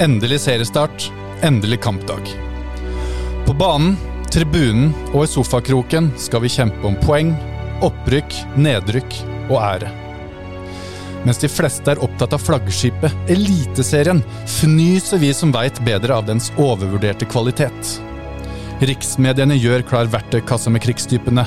Endelig 0.00 0.40
seriestart, 0.40 1.12
endelig 1.42 1.80
kampdag. 1.80 2.28
På 3.46 3.54
banen, 3.58 3.96
tribunen 4.30 4.92
og 5.10 5.24
i 5.24 5.30
sofakroken 5.32 6.12
skal 6.22 6.44
vi 6.44 6.52
kjempe 6.54 6.86
om 6.86 6.94
poeng, 7.02 7.32
opprykk, 7.82 8.36
nedrykk 8.62 9.18
og 9.48 9.56
ære. 9.58 9.90
Mens 11.26 11.42
de 11.42 11.50
fleste 11.50 11.90
er 11.90 12.04
opptatt 12.04 12.38
av 12.38 12.46
flaggskipet, 12.46 13.26
Eliteserien, 13.34 14.22
fnyser 14.60 15.18
vi 15.18 15.34
som 15.34 15.50
veit 15.50 15.82
bedre 15.82 16.14
av 16.14 16.30
dens 16.30 16.52
overvurderte 16.54 17.26
kvalitet. 17.26 17.96
Riksmediene 18.78 19.58
gjør 19.58 19.82
klar 19.82 20.14
verktøykassa 20.14 20.70
med 20.70 20.86
krigstypene, 20.86 21.42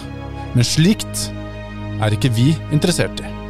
men 0.51 0.67
slikt 0.67 1.29
er 2.03 2.19
ikke 2.19 2.35
vi 2.35 2.51
interessert 2.75 3.23
i. 3.23 3.40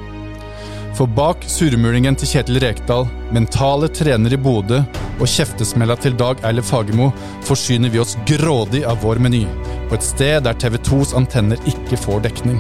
For 0.98 1.08
bak 1.08 1.46
surmulingen 1.48 2.18
til 2.20 2.28
Kjetil 2.34 2.60
Rekdal, 2.62 3.05
mentale 3.32 3.88
trener 3.96 4.34
i 4.36 4.40
Bodø 4.40 4.82
og 5.21 5.30
kjeftesmella 5.30 5.95
til 6.04 6.18
Dag 6.20 6.41
Eilif 6.48 6.68
Fagermo 6.73 7.12
forsyner 7.48 7.94
vi 7.94 8.02
oss 8.02 8.18
grådig 8.27 8.84
av 8.88 8.99
vår 9.05 9.22
meny, 9.23 9.46
på 9.88 9.96
et 9.96 10.05
sted 10.05 10.44
der 10.44 10.58
TV 10.59 10.76
2s 10.90 11.13
antenner 11.18 11.62
ikke 11.70 11.99
får 11.99 12.26
dekning. 12.27 12.59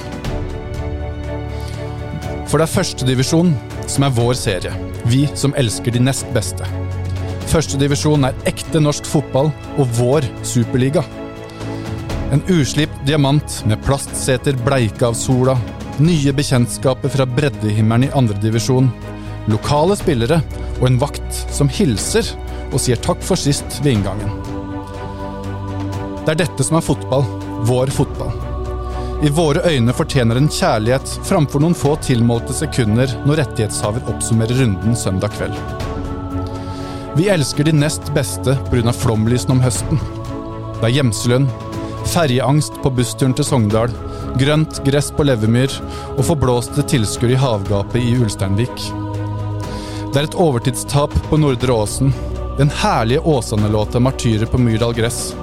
For 2.47 2.59
det 2.59 2.67
er 2.69 2.73
førstedivisjon 2.73 3.51
som 3.91 4.07
er 4.07 4.15
vår 4.15 4.39
serie, 4.39 4.71
vi 5.11 5.25
som 5.35 5.55
elsker 5.59 5.95
de 5.95 6.03
nest 6.03 6.27
beste. 6.35 6.67
Førstedivisjon 7.51 8.29
er 8.29 8.47
ekte 8.47 8.79
norsk 8.79 9.07
fotball 9.11 9.51
og 9.75 9.91
vår 9.99 10.27
superliga. 10.47 11.03
En 12.31 12.43
uslipt 12.47 12.95
diamant 13.03 13.59
med 13.67 13.83
plastseter 13.83 14.55
bleika 14.63 15.09
av 15.11 15.19
sola, 15.19 15.57
nye 16.01 16.33
bekjentskaper 16.35 17.11
fra 17.13 17.25
breddehimmelen 17.29 18.07
i 18.07 18.13
andredivisjon, 18.17 18.89
lokale 19.51 19.97
spillere 19.99 20.41
og 20.79 20.87
en 20.89 20.99
vakt 21.01 21.41
som 21.53 21.69
hilser 21.71 22.27
og 22.71 22.79
sier 22.81 22.99
takk 23.01 23.21
for 23.25 23.39
sist 23.39 23.81
ved 23.81 23.97
inngangen. 23.97 24.33
Det 26.21 26.35
er 26.35 26.43
dette 26.43 26.65
som 26.65 26.77
er 26.77 26.85
fotball, 26.85 27.25
vår 27.69 27.91
fotball. 27.93 28.33
I 29.21 29.29
våre 29.29 29.61
øyne 29.69 29.93
fortjener 29.93 30.37
en 30.39 30.49
kjærlighet 30.49 31.15
framfor 31.27 31.61
noen 31.61 31.77
få 31.77 31.93
tilmålte 32.01 32.55
sekunder 32.57 33.11
når 33.27 33.43
rettighetshaver 33.43 34.07
oppsummerer 34.09 34.61
runden 34.63 34.97
søndag 34.97 35.35
kveld. 35.35 35.57
Vi 37.17 37.27
elsker 37.29 37.67
de 37.67 37.73
nest 37.75 38.07
beste 38.15 38.55
pga. 38.71 38.93
flomlysene 38.95 39.57
om 39.57 39.61
høsten. 39.61 39.99
Det 40.79 40.87
er 40.87 40.95
hjemselønn, 40.95 41.49
ferjeangst 42.09 42.79
på 42.81 42.89
bussturen 42.97 43.35
til 43.37 43.45
Sogndal, 43.45 43.93
grønt 44.39 44.81
gress 44.85 45.11
på 45.15 45.25
Levermyr 45.27 45.73
og 46.15 46.23
forblåste 46.27 46.85
tilskuere 46.87 47.35
i 47.35 47.39
havgapet 47.41 48.03
i 48.03 48.15
Ulsteinvik. 48.21 48.85
Det 50.11 50.19
er 50.19 50.27
et 50.27 50.37
overtidstap 50.43 51.13
på 51.29 51.39
Nordre 51.39 51.75
Åsen, 51.83 52.13
den 52.57 52.71
herlige 52.81 53.23
Åsane-låta 53.23 53.99
'Martyrer 53.99 54.45
på 54.45 54.59
Myrdal 54.59 54.93
gress', 54.93 55.33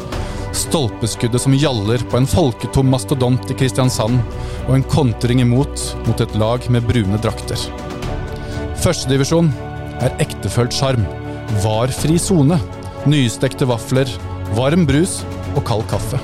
stolpeskuddet 0.52 1.40
som 1.40 1.54
gjaller 1.56 2.02
på 2.10 2.16
en 2.16 2.26
folketom 2.26 2.90
mastodont 2.90 3.50
i 3.50 3.54
Kristiansand, 3.54 4.20
og 4.68 4.74
en 4.74 4.82
kontring 4.82 5.40
imot 5.40 5.84
mot 6.06 6.20
et 6.20 6.36
lag 6.36 6.70
med 6.70 6.86
brune 6.86 7.20
drakter. 7.22 7.58
Førstedivisjon 8.78 9.52
er 10.04 10.16
ektefølt 10.22 10.72
sjarm, 10.72 11.06
varfri 11.64 12.18
sone, 12.20 12.60
nystekte 13.06 13.66
vafler, 13.68 14.10
varm 14.54 14.86
brus 14.86 15.22
og 15.56 15.64
kald 15.64 15.88
kaffe. 15.90 16.20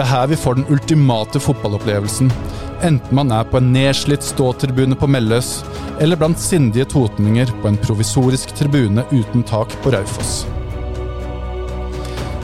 Det 0.00 0.06
er 0.06 0.14
her 0.16 0.28
vi 0.30 0.36
får 0.40 0.54
den 0.56 0.70
ultimate 0.72 1.40
fotballopplevelsen, 1.44 2.30
enten 2.88 3.16
man 3.18 3.32
er 3.36 3.44
på 3.44 3.58
en 3.58 3.66
nedslitt 3.74 4.24
ståtribune 4.24 4.96
på 4.96 5.04
Melløs, 5.12 5.50
eller 6.00 6.16
blant 6.16 6.40
sindige 6.40 6.86
totninger 6.88 7.50
på 7.60 7.68
en 7.68 7.76
provisorisk 7.82 8.54
tribune 8.56 9.04
uten 9.10 9.44
tak 9.44 9.74
på 9.84 9.92
Raufoss. 9.92 10.46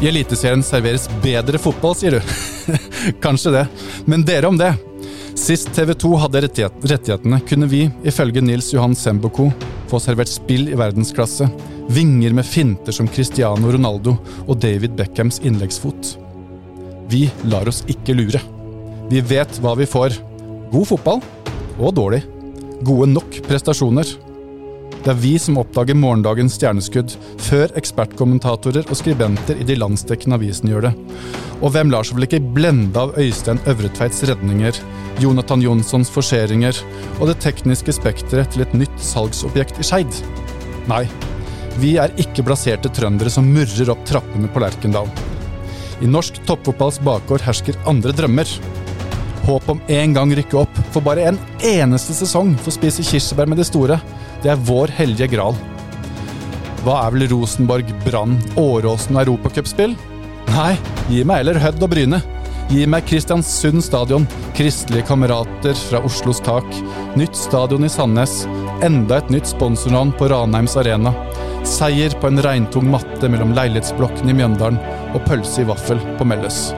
I 0.05 0.11
Eliteserien 0.11 0.61
serveres 0.61 1.07
bedre 1.23 1.57
fotball, 1.57 1.97
sier 1.97 2.19
du. 2.19 2.35
Kanskje 3.25 3.55
det, 3.55 3.65
men 4.05 4.29
dere 4.29 4.53
om 4.53 4.61
det. 4.61 4.75
Sist 5.33 5.73
TV 5.73 5.95
2 5.97 6.13
hadde 6.27 6.45
rettighetene, 6.45 7.41
kunne 7.49 7.71
vi, 7.73 7.87
ifølge 8.05 8.45
Nils 8.45 8.69
Johan 8.77 8.93
Semboko, 8.93 9.49
få 9.89 10.03
servert 10.05 10.35
spill 10.35 10.69
i 10.69 10.77
verdensklasse, 10.77 11.49
vinger 11.89 12.37
med 12.37 12.53
finter 12.53 12.93
som 12.93 13.09
Cristiano 13.09 13.73
Ronaldo 13.73 14.19
og 14.45 14.61
David 14.61 15.01
Beckhams 15.01 15.41
innleggsfot. 15.41 16.19
Vi 17.09 17.27
lar 17.47 17.69
oss 17.71 17.85
ikke 17.91 18.17
lure. 18.19 18.41
Vi 19.11 19.21
vet 19.23 19.61
hva 19.63 19.77
vi 19.79 19.87
får. 19.87 20.17
God 20.73 20.89
fotball 20.91 21.21
og 21.79 21.93
dårlig. 21.95 22.25
Gode 22.87 23.07
nok 23.13 23.37
prestasjoner. 23.47 24.09
Det 25.07 25.13
er 25.13 25.21
vi 25.23 25.37
som 25.39 25.61
oppdager 25.61 25.95
morgendagens 25.95 26.57
stjerneskudd, 26.59 27.13
før 27.47 27.71
ekspertkommentatorer 27.79 28.89
og 28.91 28.99
skribenter 28.99 29.61
i 29.63 29.67
de 29.69 29.77
landsdekkende 29.79 30.35
avisene 30.35 30.73
gjør 30.73 30.89
det. 30.89 30.93
Og 31.61 31.71
hvem 31.77 31.93
lar 31.95 32.03
seg 32.07 32.19
vel 32.19 32.27
ikke 32.27 32.43
blende 32.57 33.05
av 33.05 33.15
Øystein 33.23 33.63
Øvretveits 33.71 34.25
redninger, 34.27 34.81
Jonathan 35.23 35.63
Jonssons 35.63 36.11
forseringer 36.11 36.83
og 37.21 37.31
det 37.31 37.39
tekniske 37.45 37.95
spekteret 38.01 38.51
til 38.51 38.67
et 38.67 38.75
nytt 38.75 38.99
salgsobjekt 39.13 39.79
i 39.79 39.87
Skeid? 39.87 40.21
Nei, 40.91 41.05
vi 41.79 41.95
er 42.03 42.11
ikke 42.19 42.43
blaserte 42.47 42.91
trøndere 42.91 43.31
som 43.31 43.47
murrer 43.47 43.95
opp 43.95 44.03
trappene 44.11 44.51
på 44.51 44.67
Lerkendal. 44.67 45.11
I 46.05 46.09
norsk 46.11 46.43
toppfotballs 46.45 46.99
bakgård 47.05 47.45
hersker 47.47 47.79
andre 47.89 48.13
drømmer. 48.17 48.51
Håp 49.47 49.69
om 49.71 49.81
en 49.89 50.13
gang 50.17 50.33
rykke 50.35 50.59
opp, 50.61 50.81
for 50.93 51.05
bare 51.07 51.29
en 51.31 51.39
eneste 51.65 52.17
sesong 52.17 52.57
får 52.65 52.77
spise 52.77 53.05
kirsebær 53.07 53.49
med 53.49 53.61
de 53.63 53.67
store. 53.69 54.01
Det 54.43 54.53
er 54.53 54.65
vår 54.69 54.93
hellige 54.99 55.31
gral. 55.37 55.57
Hva 56.85 57.01
er 57.05 57.15
vel 57.15 57.29
Rosenborg, 57.33 57.89
Brann, 58.05 58.37
Åråsen 58.61 59.17
og 59.17 59.25
europacupspill? 59.25 59.97
Nei, 60.53 60.73
gi 61.11 61.25
meg 61.27 61.43
heller 61.43 61.61
Hødd 61.63 61.83
og 61.83 61.93
Bryne. 61.95 62.21
Gi 62.67 62.83
meg 62.91 63.07
Kristiansund 63.07 63.85
stadion, 63.87 64.27
kristelige 64.59 65.07
kamerater 65.07 65.75
fra 65.79 66.01
Oslos 66.07 66.43
tak, 66.43 66.67
nytt 67.19 67.39
stadion 67.39 67.87
i 67.87 67.91
Sandnes, 67.91 68.41
enda 68.83 69.21
et 69.21 69.31
nytt 69.31 69.47
sponsornavn 69.53 70.11
på 70.19 70.27
Ranheims 70.33 70.75
arena, 70.81 71.15
seier 71.67 72.15
på 72.19 72.27
en 72.31 72.43
regntung 72.43 72.91
matte 72.91 73.31
mellom 73.31 73.55
leilighetsblokkene 73.55 74.35
i 74.35 74.39
Mjøndalen 74.41 74.83
og 75.15 75.23
pølse 75.29 75.63
i 75.63 75.69
vaffel 75.69 76.01
på 76.19 76.27
Melløs. 76.29 76.71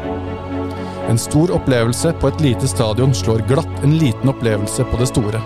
En 1.09 1.21
stor 1.21 1.55
opplevelse 1.56 2.12
på 2.21 2.28
et 2.28 2.43
lite 2.44 2.69
stadion 2.69 3.15
slår 3.16 3.47
glatt 3.49 3.84
en 3.84 3.94
liten 4.00 4.28
opplevelse 4.28 4.84
på 4.91 5.00
det 5.00 5.09
store. 5.09 5.41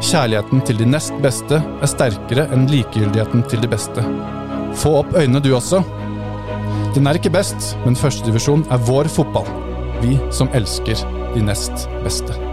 Kjærligheten 0.00 0.62
til 0.64 0.78
de 0.80 0.86
nest 0.88 1.16
beste 1.24 1.58
er 1.60 1.90
sterkere 1.90 2.46
enn 2.54 2.68
likegyldigheten 2.70 3.42
til 3.50 3.64
de 3.64 3.70
beste. 3.72 4.04
Få 4.80 5.00
opp 5.02 5.16
øynene 5.18 5.42
du 5.44 5.50
også. 5.56 5.82
Den 6.94 7.10
er 7.10 7.18
ikke 7.18 7.34
best, 7.34 7.74
men 7.84 7.98
førstedivisjon 7.98 8.64
er 8.70 8.86
vår 8.88 9.10
fotball. 9.12 9.50
Vi 10.00 10.16
som 10.34 10.50
elsker 10.56 11.02
de 11.34 11.44
nest 11.44 11.90
beste. 12.06 12.49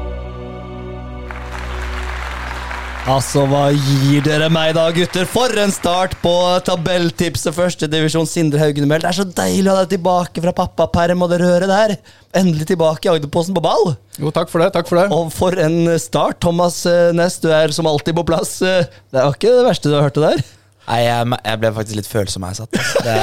Altså, 3.08 3.46
hva 3.48 3.70
gir 3.72 4.20
dere 4.26 4.50
meg 4.52 4.74
da, 4.76 4.90
gutter? 4.92 5.24
For 5.32 5.54
en 5.62 5.72
start 5.72 6.18
på 6.20 6.32
tabelltipset 6.68 7.56
førstedivisjon 7.56 8.28
Sindre 8.28 8.60
Haugen 8.60 8.84
Meld. 8.90 9.06
Det 9.06 9.12
er 9.14 9.18
så 9.22 9.26
deilig 9.38 9.70
å 9.72 9.76
ha 9.78 9.86
deg 9.86 9.94
tilbake 9.94 10.44
fra 10.44 10.52
pappaperm 10.58 11.24
og 11.24 11.32
det 11.32 11.38
røret 11.40 11.72
der. 11.72 11.94
Endelig 12.36 12.68
tilbake 12.74 13.08
i 13.08 13.12
Agderposten 13.14 13.56
på 13.56 13.64
ball. 13.64 13.94
Jo, 14.20 14.34
takk 14.36 14.52
for 14.52 14.60
det. 14.60 14.74
takk 14.76 14.90
for 14.92 15.00
det. 15.00 15.06
Og 15.16 15.32
for 15.32 15.56
en 15.64 15.94
start. 16.04 16.42
Thomas 16.44 16.82
eh, 16.90 17.14
Næss, 17.16 17.40
du 17.40 17.48
er 17.56 17.72
som 17.76 17.88
alltid 17.88 18.18
på 18.20 18.26
plass. 18.28 18.58
Eh, 18.60 18.84
Det 19.14 19.24
var 19.24 19.40
ikke 19.40 19.56
det 19.56 19.64
verste 19.70 19.94
du 19.94 19.96
har 19.96 20.10
hørt 20.10 20.20
det 20.20 20.26
der. 20.28 20.44
Nei, 20.88 21.00
jeg, 21.06 21.32
jeg 21.48 21.60
ble 21.64 21.72
faktisk 21.80 22.00
litt 22.02 22.12
følsom 22.12 22.44
her 22.48 22.54
jeg 22.56 22.60
satt. 22.60 22.76
Det, 23.08 23.16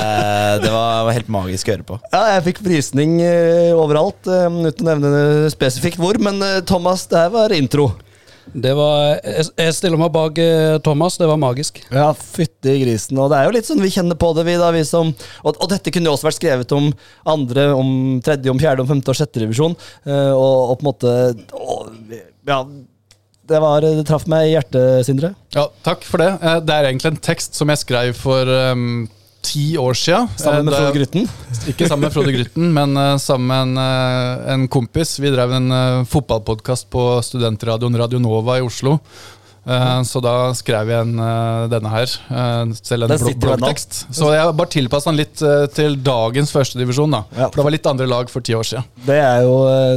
det 0.64 0.72
var 0.72 1.12
helt 1.16 1.28
magisk 1.32 1.68
å 1.68 1.76
høre 1.76 1.86
på. 1.92 2.00
Ja, 2.12 2.22
jeg 2.38 2.46
fikk 2.48 2.64
frysning 2.64 3.18
eh, 3.24 3.70
overalt, 3.76 4.24
uten 4.24 4.88
å 4.88 4.96
nevne 4.96 5.52
spesifikt 5.52 6.00
hvor. 6.00 6.16
Men 6.24 6.40
Thomas, 6.68 7.04
det 7.12 7.20
her 7.26 7.36
var 7.36 7.52
intro. 7.56 7.90
Det 8.52 8.74
var, 8.76 9.14
jeg, 9.24 9.46
jeg 9.56 9.74
stiller 9.76 10.00
meg 10.00 10.10
bak 10.14 10.38
eh, 10.42 10.76
Thomas. 10.84 11.16
Det 11.20 11.28
var 11.30 11.38
magisk. 11.40 11.80
Ja, 11.94 12.10
fytti 12.12 12.74
grisen. 12.82 13.18
Og 13.22 13.30
det 13.32 13.38
er 13.40 13.48
jo 13.48 13.54
litt 13.56 13.68
sånn 13.68 13.80
vi 13.82 13.92
kjenner 13.94 14.18
på 14.20 14.32
det, 14.36 14.44
vi 14.48 14.56
da, 14.60 14.68
vi 14.74 14.82
som 14.84 15.14
Og, 15.44 15.52
og 15.56 15.68
dette 15.72 15.92
kunne 15.94 16.10
jo 16.10 16.16
også 16.18 16.28
vært 16.28 16.38
skrevet 16.40 16.74
om 16.76 16.90
andre, 17.32 17.70
om 17.74 18.20
tredje, 18.24 18.52
om 18.52 18.60
fjerde, 18.60 18.84
om 18.84 18.90
femte 18.90 19.10
og 19.14 19.18
sjette 19.18 19.40
revisjon. 19.44 19.76
eh, 20.04 20.32
og, 20.34 20.74
og 20.74 20.76
på 20.80 20.84
en 20.84 20.90
måte 20.90 21.14
og, 21.56 21.94
Ja, 22.44 22.60
det 23.44 23.58
var 23.60 23.84
Det 23.84 24.06
traff 24.08 24.24
meg 24.30 24.48
i 24.48 24.54
hjertet, 24.54 25.04
Sindre. 25.08 25.34
Ja, 25.56 25.66
takk 25.84 26.04
for 26.08 26.22
det. 26.22 26.30
Eh, 26.40 26.60
Det 26.64 26.76
er 26.76 26.90
egentlig 26.92 27.14
en 27.14 27.20
tekst 27.24 27.56
som 27.58 27.72
jeg 27.72 27.80
skrev 27.82 28.12
for 28.16 28.48
um, 28.72 29.06
ti 29.44 29.64
år 29.80 29.94
siden. 29.98 30.28
Sammen 30.40 30.64
med 30.64 30.74
Eh, 30.74 30.80
Frode 30.80 30.98
Grytten. 30.98 31.28
Ikke 31.70 31.88
sammen 31.88 32.06
med 32.06 32.14
Frode 32.14 32.32
Grytten, 32.34 32.72
men 32.74 32.96
eh, 32.96 33.16
sammen 33.22 33.46
med 33.46 33.62
en, 33.62 33.76
eh, 33.78 34.52
en 34.54 34.66
kompis. 34.68 35.18
Vi 35.20 35.30
drev 35.34 35.52
en 35.52 35.68
fotballpodkast 36.08 36.88
på 36.90 37.04
studentradioen 37.22 37.96
Radio 38.00 38.18
Nova 38.18 38.58
i 38.58 38.64
Oslo. 38.64 38.98
Eh, 39.66 40.02
Så 40.04 40.20
da 40.20 40.52
skrev 40.56 40.90
jeg 40.92 41.00
en, 41.06 41.18
eh, 41.18 41.66
denne 41.72 41.90
her, 41.90 42.04
eh, 42.04 42.72
selv 42.84 43.06
en 43.06 43.14
ennå. 43.16 43.34
bloggtekst. 43.40 44.06
Så 44.12 44.30
jeg 44.34 44.56
bare 44.56 44.68
tilpassa 44.68 45.10
den 45.10 45.16
litt 45.16 45.36
til 45.74 45.96
dagens 45.96 46.52
førstedivisjon, 46.52 47.10
da. 47.10 47.24
Ja. 47.36 47.48
For 47.48 47.56
det 47.62 47.64
var 47.64 47.74
litt 47.74 47.86
andre 47.86 48.06
lag 48.06 48.28
for 48.30 48.40
ti 48.40 48.52
år 48.52 48.64
siden. 48.64 48.84
Det 49.06 49.16
er 49.16 49.42
jo 49.42 49.54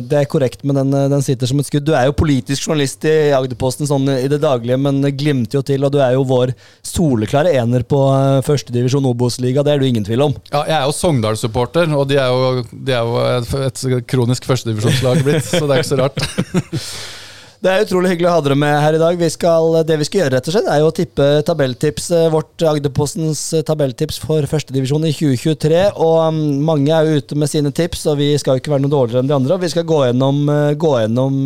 det 0.08 0.18
er 0.22 0.26
korrekt, 0.26 0.64
men 0.64 0.76
den, 0.76 0.92
den 1.12 1.22
sitter 1.22 1.48
som 1.48 1.60
et 1.60 1.68
skudd. 1.68 1.86
Du 1.86 1.94
er 1.94 2.06
jo 2.06 2.14
politisk 2.14 2.68
journalist 2.68 3.04
i 3.06 3.32
Agderposten 3.36 3.88
sånn 3.88 4.08
i 4.08 4.28
det 4.28 4.40
daglige, 4.42 4.80
men 4.80 5.02
glimter 5.18 5.60
jo 5.60 5.62
til, 5.62 5.84
og 5.84 5.92
du 5.92 6.00
er 6.00 6.14
jo 6.14 6.24
vår 6.24 6.54
soleklare 6.84 7.54
ener 7.60 7.84
på 7.84 8.00
førstedivisjon 8.44 9.06
Obos-liga. 9.06 9.64
Det 9.64 9.74
er 9.74 9.80
du 9.80 9.86
ingen 9.86 10.06
tvil 10.08 10.22
om. 10.30 10.36
Ja, 10.52 10.64
jeg 10.64 10.78
er 10.80 10.86
jo 10.88 10.96
Sogndal-supporter, 10.96 11.94
og 11.98 12.08
de 12.08 12.18
er 12.18 12.28
jo, 12.32 12.64
de 12.72 12.92
er 12.92 13.04
jo 13.04 13.62
et 13.68 14.08
kronisk 14.08 14.48
førstedivisjonslag 14.48 15.24
blitt, 15.24 15.44
så 15.44 15.68
det 15.68 15.78
er 15.78 15.84
ikke 15.84 15.94
så 15.94 16.02
rart. 16.02 16.18
Det 17.58 17.72
er 17.72 17.84
utrolig 17.88 18.12
hyggelig 18.12 18.28
å 18.30 18.34
ha 18.36 18.42
dere 18.46 18.56
med 18.60 18.76
her 18.84 18.96
i 18.96 19.00
dag. 19.02 19.16
Vi 19.18 19.28
skal, 19.34 19.80
det 19.88 19.96
vi 19.98 20.06
skal 20.06 20.20
gjøre, 20.22 20.34
rett 20.36 20.50
og 20.50 20.54
slett, 20.54 20.68
er 20.70 20.82
jo 20.84 20.90
å 20.92 20.94
tippe 20.94 21.26
tabelltips. 21.48 22.10
eh, 22.14 22.28
Vårt 22.30 22.62
Agderpostens 22.62 23.42
eh, 23.58 23.64
tabelltips 23.66 24.20
for 24.22 24.46
førstedivisjon 24.52 25.08
i 25.10 25.14
2023. 25.16 25.80
Og 25.96 26.18
um, 26.22 26.38
mange 26.68 26.94
er 26.94 27.08
jo 27.10 27.24
ute 27.24 27.38
med 27.40 27.50
sine 27.50 27.72
tips, 27.74 28.06
og 28.12 28.20
vi 28.22 28.30
skal 28.38 28.56
jo 28.56 28.62
ikke 28.62 28.76
være 28.76 28.84
noe 28.86 28.94
dårligere 28.94 29.24
enn 29.24 29.32
de 29.32 29.36
andre. 29.40 29.56
og 29.56 29.64
Vi 29.66 29.72
skal 29.74 29.88
gå 29.90 30.04
gjennom, 30.06 30.44
eh, 30.54 30.76
gå 30.78 30.92
gjennom 31.02 31.40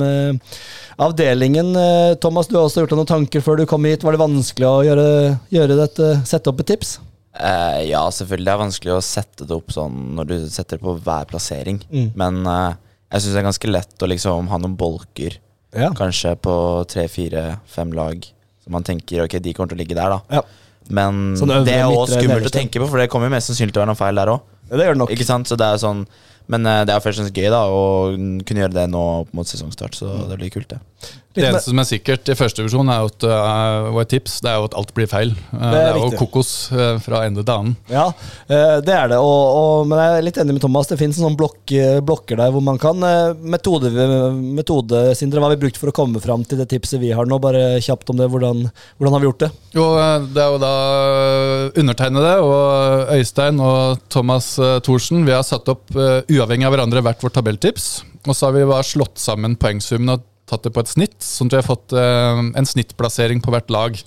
avdelingen. 1.02 1.72
Thomas, 2.22 2.50
du 2.52 2.58
har 2.58 2.66
også 2.68 2.84
gjort 2.84 2.92
deg 2.92 3.00
noen 3.00 3.10
tanker 3.14 3.46
før 3.46 3.62
du 3.62 3.64
kom 3.70 3.88
hit. 3.88 4.04
Var 4.04 4.18
det 4.18 4.22
vanskelig 4.22 4.68
å 4.68 4.82
gjøre, 4.86 5.06
gjøre 5.56 5.78
dette, 5.80 6.10
sette 6.28 6.52
opp 6.52 6.60
et 6.62 6.74
tips? 6.74 6.98
Uh, 7.32 7.80
ja, 7.88 8.04
selvfølgelig. 8.12 8.50
Det 8.50 8.54
er 8.54 8.66
vanskelig 8.66 8.94
å 8.98 9.06
sette 9.06 9.48
det 9.48 9.56
opp 9.56 9.72
sånn 9.72 10.12
når 10.18 10.28
du 10.28 10.36
setter 10.52 10.76
det 10.76 10.84
på 10.84 10.98
hver 11.00 11.32
plassering. 11.32 11.80
Mm. 11.88 12.12
Men 12.20 12.44
uh, 12.44 12.76
jeg 13.08 13.24
syns 13.24 13.32
det 13.38 13.42
er 13.42 13.48
ganske 13.48 13.72
lett 13.72 14.04
å 14.04 14.12
liksom 14.12 14.52
ha 14.52 14.60
noen 14.60 14.76
bolker. 14.78 15.40
Ja. 15.76 15.92
Kanskje 15.96 16.36
på 16.44 16.54
tre, 16.92 17.08
fire, 17.12 17.46
fem 17.72 17.94
lag. 17.96 18.26
Så 18.64 18.74
man 18.74 18.84
tenker 18.86 19.24
ok, 19.26 19.38
de 19.42 19.54
kommer 19.56 19.72
til 19.72 19.80
å 19.80 19.82
ligge 19.82 19.98
der, 19.98 20.18
da. 20.18 20.40
Ja. 20.40 20.42
Men 20.92 21.38
Sånn 21.40 21.52
det 21.66 21.78
er 21.78 21.88
også 21.88 22.20
skummelt 22.20 22.50
å 22.50 22.54
tenke 22.54 22.82
på, 22.82 22.90
for 22.90 23.00
det 23.00 23.08
kommer 23.12 23.30
jo 23.30 23.36
mest 23.36 23.52
sannsynlig 23.52 23.74
til 23.76 23.80
å 23.82 23.86
være 23.86 23.94
noe 23.94 24.00
feil 24.00 24.20
der 24.20 24.32
òg. 24.34 24.44
Det 24.72 24.86
gjør 24.88 24.96
det 24.98 25.02
nok. 25.04 25.14
Ikke 25.16 25.28
sant? 25.28 25.50
Så 25.50 25.58
det 25.60 25.68
er 25.68 25.80
sånn 25.82 26.06
Men 26.52 26.66
eh, 26.68 26.82
det 26.88 26.94
er 26.94 27.04
først 27.04 27.20
og 27.20 27.26
fremst 27.26 27.38
gøy 27.38 27.50
da 27.54 27.60
å 27.72 27.82
kunne 28.48 28.64
gjøre 28.64 28.76
det 28.76 28.86
nå 28.92 29.04
mot 29.36 29.48
sesongstart, 29.48 29.96
så 29.96 30.26
det 30.28 30.40
blir 30.42 30.52
kult, 30.52 30.68
det. 30.74 30.80
Det 31.32 31.46
eneste 31.48 31.72
som 31.72 31.80
er 31.80 31.88
sikkert 31.88 32.28
i 32.28 32.36
første 32.36 32.60
divisjon, 32.60 32.90
er 32.92 33.06
at, 33.08 33.24
uh, 33.24 34.00
tips, 34.12 34.42
det 34.44 34.50
er 34.52 34.58
jo 34.60 34.66
at 34.68 34.74
alt 34.76 34.90
blir 34.98 35.08
feil. 35.08 35.30
Uh, 35.54 35.62
Det 35.72 35.80
er, 35.80 36.00
jo 36.00 36.10
kokos 36.20 36.50
uh, 36.76 36.98
fra 37.00 37.22
ende 37.24 37.46
til 37.46 37.54
annen. 37.54 37.76
Ja, 37.88 38.10
det 38.50 38.92
er 38.92 39.14
det. 39.14 39.20
Og, 39.24 39.44
og, 39.62 39.86
men 39.88 40.02
jeg 40.02 40.18
er 40.18 40.26
litt 40.28 40.40
enig 40.42 40.58
med 40.58 40.64
Thomas. 40.66 40.90
Det 40.92 40.98
finnes 41.00 41.22
noen 41.24 41.38
blok, 41.40 41.72
blokker 42.04 42.40
der 42.42 42.52
hvor 42.52 42.64
man 42.66 42.80
kan 42.82 43.00
Metode, 43.48 43.90
metode 44.60 45.00
Sindre, 45.18 45.40
hva 45.40 45.48
har 45.48 45.56
vi 45.56 45.62
brukt 45.64 45.80
for 45.80 45.92
å 45.92 45.96
komme 45.96 46.20
fram 46.24 46.44
til 46.48 46.60
det 46.60 46.68
tipset 46.74 47.00
vi 47.02 47.14
har 47.16 47.30
nå? 47.30 47.40
Bare 47.42 47.80
kjapt 47.84 48.12
om 48.12 48.20
det. 48.20 48.28
Hvordan, 48.32 48.66
hvordan 49.00 49.16
har 49.16 49.24
vi 49.24 49.30
gjort 49.30 49.46
det? 49.46 49.52
Jo, 49.78 49.86
det 50.36 50.44
er 50.44 50.52
jo 50.52 50.62
da 50.62 50.74
undertegnede 51.82 52.34
og 52.44 53.14
Øystein 53.16 53.62
og 53.64 54.04
Thomas 54.12 54.54
Thorsen. 54.84 55.24
Vi 55.28 55.36
har 55.36 55.48
satt 55.48 55.72
opp, 55.72 55.88
uavhengig 55.96 56.68
av 56.68 56.76
hverandre, 56.76 57.06
hvert 57.08 57.24
vårt 57.24 57.40
tabelltips. 57.40 57.92
Og 58.28 58.36
så 58.36 58.50
har 58.50 58.58
vi 58.58 58.68
bare 58.70 58.86
slått 58.86 59.22
sammen 59.22 59.56
poengsummen 59.58 60.18
og 60.18 60.28
tatt 60.52 60.68
det 60.68 60.74
på 60.76 60.84
et 60.84 60.92
snitt, 60.92 61.18
sånn 61.24 61.50
at 61.50 61.56
vi 61.56 61.60
har 61.62 61.68
fått 61.68 61.96
eh, 61.98 62.42
en 62.60 62.68
snittplassering 62.68 63.42
på 63.44 63.54
hvert 63.54 63.72
lag. 63.74 63.98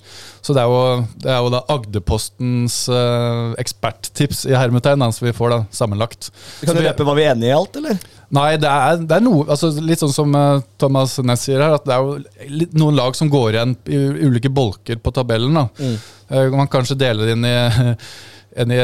Så 0.45 0.53
det 0.55 0.61
er 0.61 0.69
jo, 0.69 1.05
det 1.23 1.31
er 1.33 1.39
jo 1.41 1.51
da 1.53 1.63
Agderpostens 1.73 2.77
eh, 2.93 3.55
eksperttips 3.61 4.45
i 4.49 4.53
hermetegn, 4.55 5.03
som 5.15 5.25
vi 5.27 5.33
får 5.35 5.55
da 5.55 5.59
sammenlagt. 5.73 6.29
Kan 6.61 6.77
du 6.77 6.83
røpe 6.85 7.07
hva 7.07 7.17
vi 7.17 7.25
er 7.25 7.33
enige 7.33 7.49
i 7.51 7.57
alt, 7.57 7.79
eller? 7.81 7.97
Nei, 8.35 8.47
det 8.61 8.69
er, 8.69 8.97
det 9.05 9.17
er 9.19 9.21
noe 9.21 9.43
altså 9.53 9.67
Litt 9.85 10.01
sånn 10.01 10.13
som 10.13 10.31
eh, 10.37 10.63
Thomas 10.81 11.17
Næss 11.21 11.43
sier 11.45 11.61
her, 11.61 11.75
at 11.77 11.85
det 11.85 11.93
er 11.93 12.05
jo 12.05 12.55
litt, 12.61 12.73
noen 12.77 12.97
lag 12.97 13.17
som 13.17 13.29
går 13.31 13.57
igjen 13.57 13.75
i 13.85 13.99
ulike 14.29 14.49
bolker 14.53 14.97
på 15.01 15.13
tabellen. 15.15 15.55
da. 15.59 15.67
Mm. 15.77 15.95
Eh, 16.29 16.49
Man 16.55 16.71
kanskje 16.71 16.97
deler 16.99 17.29
det 17.29 17.37
inn 17.37 17.45
i 17.45 17.55
en, 18.63 18.73
i 18.75 18.81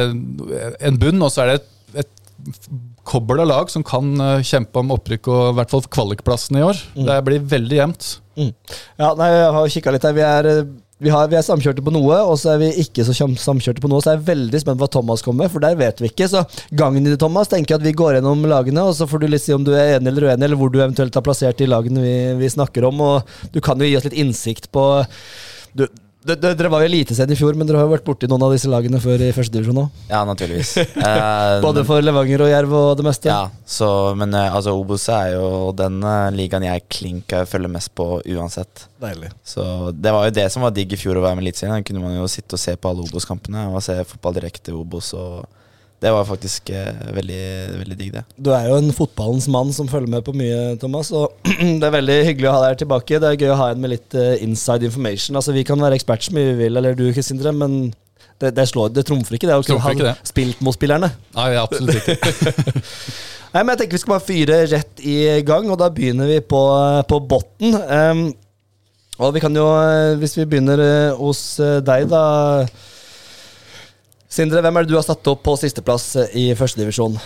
en 0.92 1.02
bunn, 1.02 1.22
og 1.26 1.34
så 1.34 1.46
er 1.46 1.54
det 1.54 1.60
et, 1.62 1.70
et 2.06 2.68
kobbel 3.08 3.42
av 3.44 3.50
lag 3.50 3.72
som 3.74 3.84
kan 3.86 4.14
eh, 4.22 4.46
kjempe 4.46 4.82
om 4.82 4.94
opprykk 4.96 5.30
og 5.32 5.42
i 5.50 5.58
hvert 5.60 5.74
fall 5.74 5.84
kvalikplassen 5.90 6.60
i 6.60 6.66
år. 6.66 6.80
Mm. 6.96 7.04
Det 7.08 7.18
blir 7.28 7.50
veldig 7.56 7.80
jevnt. 7.80 8.14
Ja, 8.38 9.12
nei, 9.18 9.28
jeg 9.34 9.52
har 9.58 9.76
kikka 9.76 9.94
litt 9.96 10.08
her. 10.08 10.16
Vi 10.16 10.24
er, 10.26 10.50
eh, 10.50 10.72
vi, 11.02 11.12
har, 11.14 11.30
vi 11.32 11.38
er 11.40 11.46
samkjørte 11.46 11.84
på 11.86 11.94
noe, 11.94 12.20
og 12.30 12.38
så 12.40 12.54
er 12.54 12.62
vi 12.62 12.70
ikke 12.84 13.06
så 13.08 13.16
samkjørte 13.18 13.84
på 13.84 13.92
noe. 13.92 14.04
Så 14.04 14.14
jeg 14.14 14.22
er 14.22 14.28
veldig 14.32 14.62
spent 14.64 14.80
på 14.80 14.86
hva 14.86 14.92
Thomas 14.96 15.26
kommer 15.26 15.46
med, 15.46 15.54
for 15.54 15.64
der 15.64 15.78
vet 15.80 16.04
vi 16.04 16.12
ikke. 16.12 16.30
Så 16.32 16.44
gangen 16.78 17.06
i 17.06 17.14
det, 17.14 17.20
Thomas, 17.22 17.52
tenker 17.52 17.76
jeg 17.76 17.82
at 17.82 17.88
vi 17.88 17.98
går 17.98 18.20
gjennom 18.20 18.46
lagene, 18.52 18.86
og 18.88 18.98
så 18.98 19.10
får 19.10 19.24
du 19.24 19.30
litt 19.32 19.46
si 19.46 19.56
om 19.56 19.66
du 19.68 19.74
er 19.76 19.98
enig 19.98 20.14
eller 20.14 20.30
uenig, 20.30 20.48
eller 20.48 20.62
hvor 20.62 20.74
du 20.74 20.82
eventuelt 20.82 21.18
har 21.18 21.26
plassert 21.26 21.62
de 21.62 21.70
lagene 21.70 22.06
vi, 22.06 22.18
vi 22.44 22.54
snakker 22.54 22.88
om. 22.92 23.02
Og 23.08 23.50
du 23.56 23.62
kan 23.66 23.82
jo 23.82 23.90
gi 23.90 23.98
oss 24.00 24.08
litt 24.10 24.20
innsikt 24.26 24.72
på 24.76 24.86
du, 25.78 25.86
Dere 26.22 26.70
var 26.70 26.84
jo 26.84 26.90
Eliteserien 26.92 27.34
i 27.34 27.38
fjor, 27.40 27.56
men 27.58 27.66
dere 27.66 27.80
har 27.80 27.88
jo 27.88 27.94
vært 27.96 28.06
borti 28.06 28.28
noen 28.30 28.44
av 28.46 28.52
disse 28.54 28.70
lagene 28.70 29.00
før 29.02 29.24
i 29.26 29.32
første 29.34 29.56
divisjon 29.56 29.80
òg. 29.82 30.02
Ja, 30.12 30.20
naturligvis. 30.28 30.76
Eh, 31.02 31.56
Både 31.64 31.82
for 31.88 32.04
Levanger 32.04 32.44
og 32.46 32.50
Jerv 32.52 32.74
og 32.78 32.92
det 33.00 33.06
meste. 33.08 33.32
Ja, 33.32 33.48
så, 33.66 33.88
men 34.18 34.36
eh, 34.38 34.54
altså 34.54 34.76
Obos 34.78 35.08
er 35.10 35.32
jo 35.34 35.72
den 35.76 35.98
eh, 36.06 36.28
ligaen 36.36 36.66
jeg 36.68 36.84
klink 36.94 37.34
følger 37.50 37.72
mest 37.74 37.90
på 37.98 38.06
uansett. 38.36 38.86
Deilig. 39.02 39.32
Så 39.44 39.64
det 39.98 40.14
var 40.14 40.28
jo 40.30 40.36
det 40.38 40.46
som 40.54 40.62
var 40.68 40.76
digg 40.76 40.94
i 40.94 41.00
fjor 41.00 41.18
å 41.18 41.26
være 41.26 41.40
med 41.40 41.48
i 41.48 41.50
Eliteserien. 41.50 41.80
Da 41.82 41.88
kunne 41.90 42.04
man 42.06 42.14
jo 42.20 42.30
sitte 42.30 42.60
og 42.60 42.62
se 42.62 42.76
på 42.78 42.92
alle 42.92 43.08
Obos-kampene 43.08 43.66
og 43.72 43.82
se 43.86 43.98
fotball 44.14 44.38
direkte 44.38 44.72
i 44.74 44.78
Obos. 44.78 45.14
Og 45.18 45.42
det 46.02 46.12
var 46.16 46.26
faktisk 46.26 46.72
eh, 46.74 47.02
veldig, 47.14 47.42
veldig 47.78 47.98
digg, 48.00 48.12
det. 48.16 48.24
Du 48.42 48.50
er 48.56 48.68
jo 48.72 48.78
en 48.82 48.94
fotballens 48.96 49.48
mann 49.54 49.70
som 49.76 49.90
følger 49.90 50.10
med 50.10 50.26
på 50.26 50.34
mye, 50.34 50.76
Thomas. 50.82 51.12
Og 51.14 51.36
det 51.82 51.86
er 51.86 51.98
veldig 51.98 52.20
hyggelig 52.32 52.50
å 52.50 52.56
ha 52.56 52.62
deg 52.64 52.74
her 52.74 52.80
tilbake. 52.84 53.20
Det 53.22 53.30
er 53.30 53.42
gøy 53.42 53.54
å 53.54 53.60
ha 53.60 53.72
en 53.74 53.84
med 53.84 53.94
litt 53.94 54.18
eh, 54.18 54.40
inside 54.46 54.90
information. 54.90 55.38
Altså 55.38 55.54
Vi 55.54 55.66
kan 55.68 55.82
være 55.82 56.00
ekspert 56.00 56.26
så 56.26 56.34
mye 56.38 56.52
vi 56.54 56.64
vil, 56.66 56.82
eller 56.82 56.98
du, 56.98 57.06
Sindre, 57.22 57.54
men 57.54 57.92
det, 58.42 58.56
det, 58.58 58.66
slår, 58.72 58.90
det 58.96 59.06
trumfer 59.06 59.38
ikke 59.38 59.52
det 59.52 59.60
å 59.60 59.66
Trumfer 59.68 60.02
ha 60.08 60.16
spilt 60.26 60.64
mot 60.66 60.74
spillerne. 60.74 61.12
Nei, 61.38 61.52
absolutt 61.62 62.02
ikke. 62.02 62.18
Nei, 63.54 63.62
men 63.62 63.74
jeg 63.74 63.82
tenker 63.84 63.98
Vi 63.98 64.02
skal 64.02 64.16
bare 64.16 64.26
fyre 64.26 64.62
rett 64.72 65.04
i 65.06 65.18
gang, 65.46 65.70
og 65.70 65.78
da 65.82 65.92
begynner 65.94 66.30
vi 66.30 66.40
på, 66.42 66.62
på 67.06 67.22
botten. 67.30 67.78
Um, 67.78 68.32
og 69.22 69.36
vi 69.36 69.42
kan 69.44 69.54
jo, 69.54 69.68
eh, 69.78 70.16
hvis 70.18 70.34
vi 70.40 70.48
begynner 70.50 70.82
eh, 70.82 71.20
hos 71.20 71.60
eh, 71.62 71.78
deg, 71.86 72.08
da 72.10 72.66
Sindre, 74.32 74.62
hvem 74.64 74.80
er 74.80 74.86
det 74.88 74.94
du 74.94 74.98
har 75.00 75.04
satt 75.06 75.28
opp 75.28 75.42
på 75.44 75.58
sisteplass 75.60 76.14
eh, 76.22 76.36
i 76.40 76.44
førstedivisjon? 76.56 77.18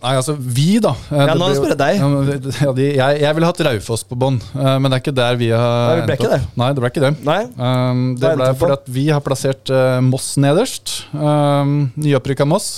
Nei, 0.00 0.14
altså, 0.16 0.32
vi, 0.32 0.78
da. 0.80 0.94
Eh, 1.12 1.26
Ja, 1.28 1.34
nå 1.36 1.48
spør 1.56 1.74
jeg 1.74 1.80
deg. 1.80 1.98
Ja, 2.64 2.72
de, 2.76 2.86
jeg, 2.96 3.18
jeg 3.20 3.36
ville 3.36 3.48
hatt 3.50 3.60
Raufoss 3.66 4.04
på 4.08 4.16
bånn, 4.20 4.38
eh, 4.56 4.76
men 4.80 4.88
det 4.88 4.96
er 4.98 5.02
ikke 5.04 5.16
der 5.16 5.36
vi 5.40 5.50
har 5.52 5.90
Nei, 5.90 5.96
det 6.00 6.06
ble 6.08 6.16
ikke 6.16 6.30
opp. 6.36 6.46
Nei, 6.62 6.68
det 6.72 6.84
ble 6.84 6.90
ikke 6.92 7.04
det. 7.04 7.12
Nei? 7.28 7.38
Um, 7.56 8.02
det 8.20 8.32
ble 8.38 8.50
fordi 8.60 8.76
at 8.78 8.90
vi 8.96 9.04
har 9.12 9.24
plassert 9.24 9.72
uh, 9.72 9.98
Moss 10.04 10.30
nederst. 10.40 10.94
Um, 11.12 11.74
Nyopprykka 12.00 12.48
Moss. 12.48 12.70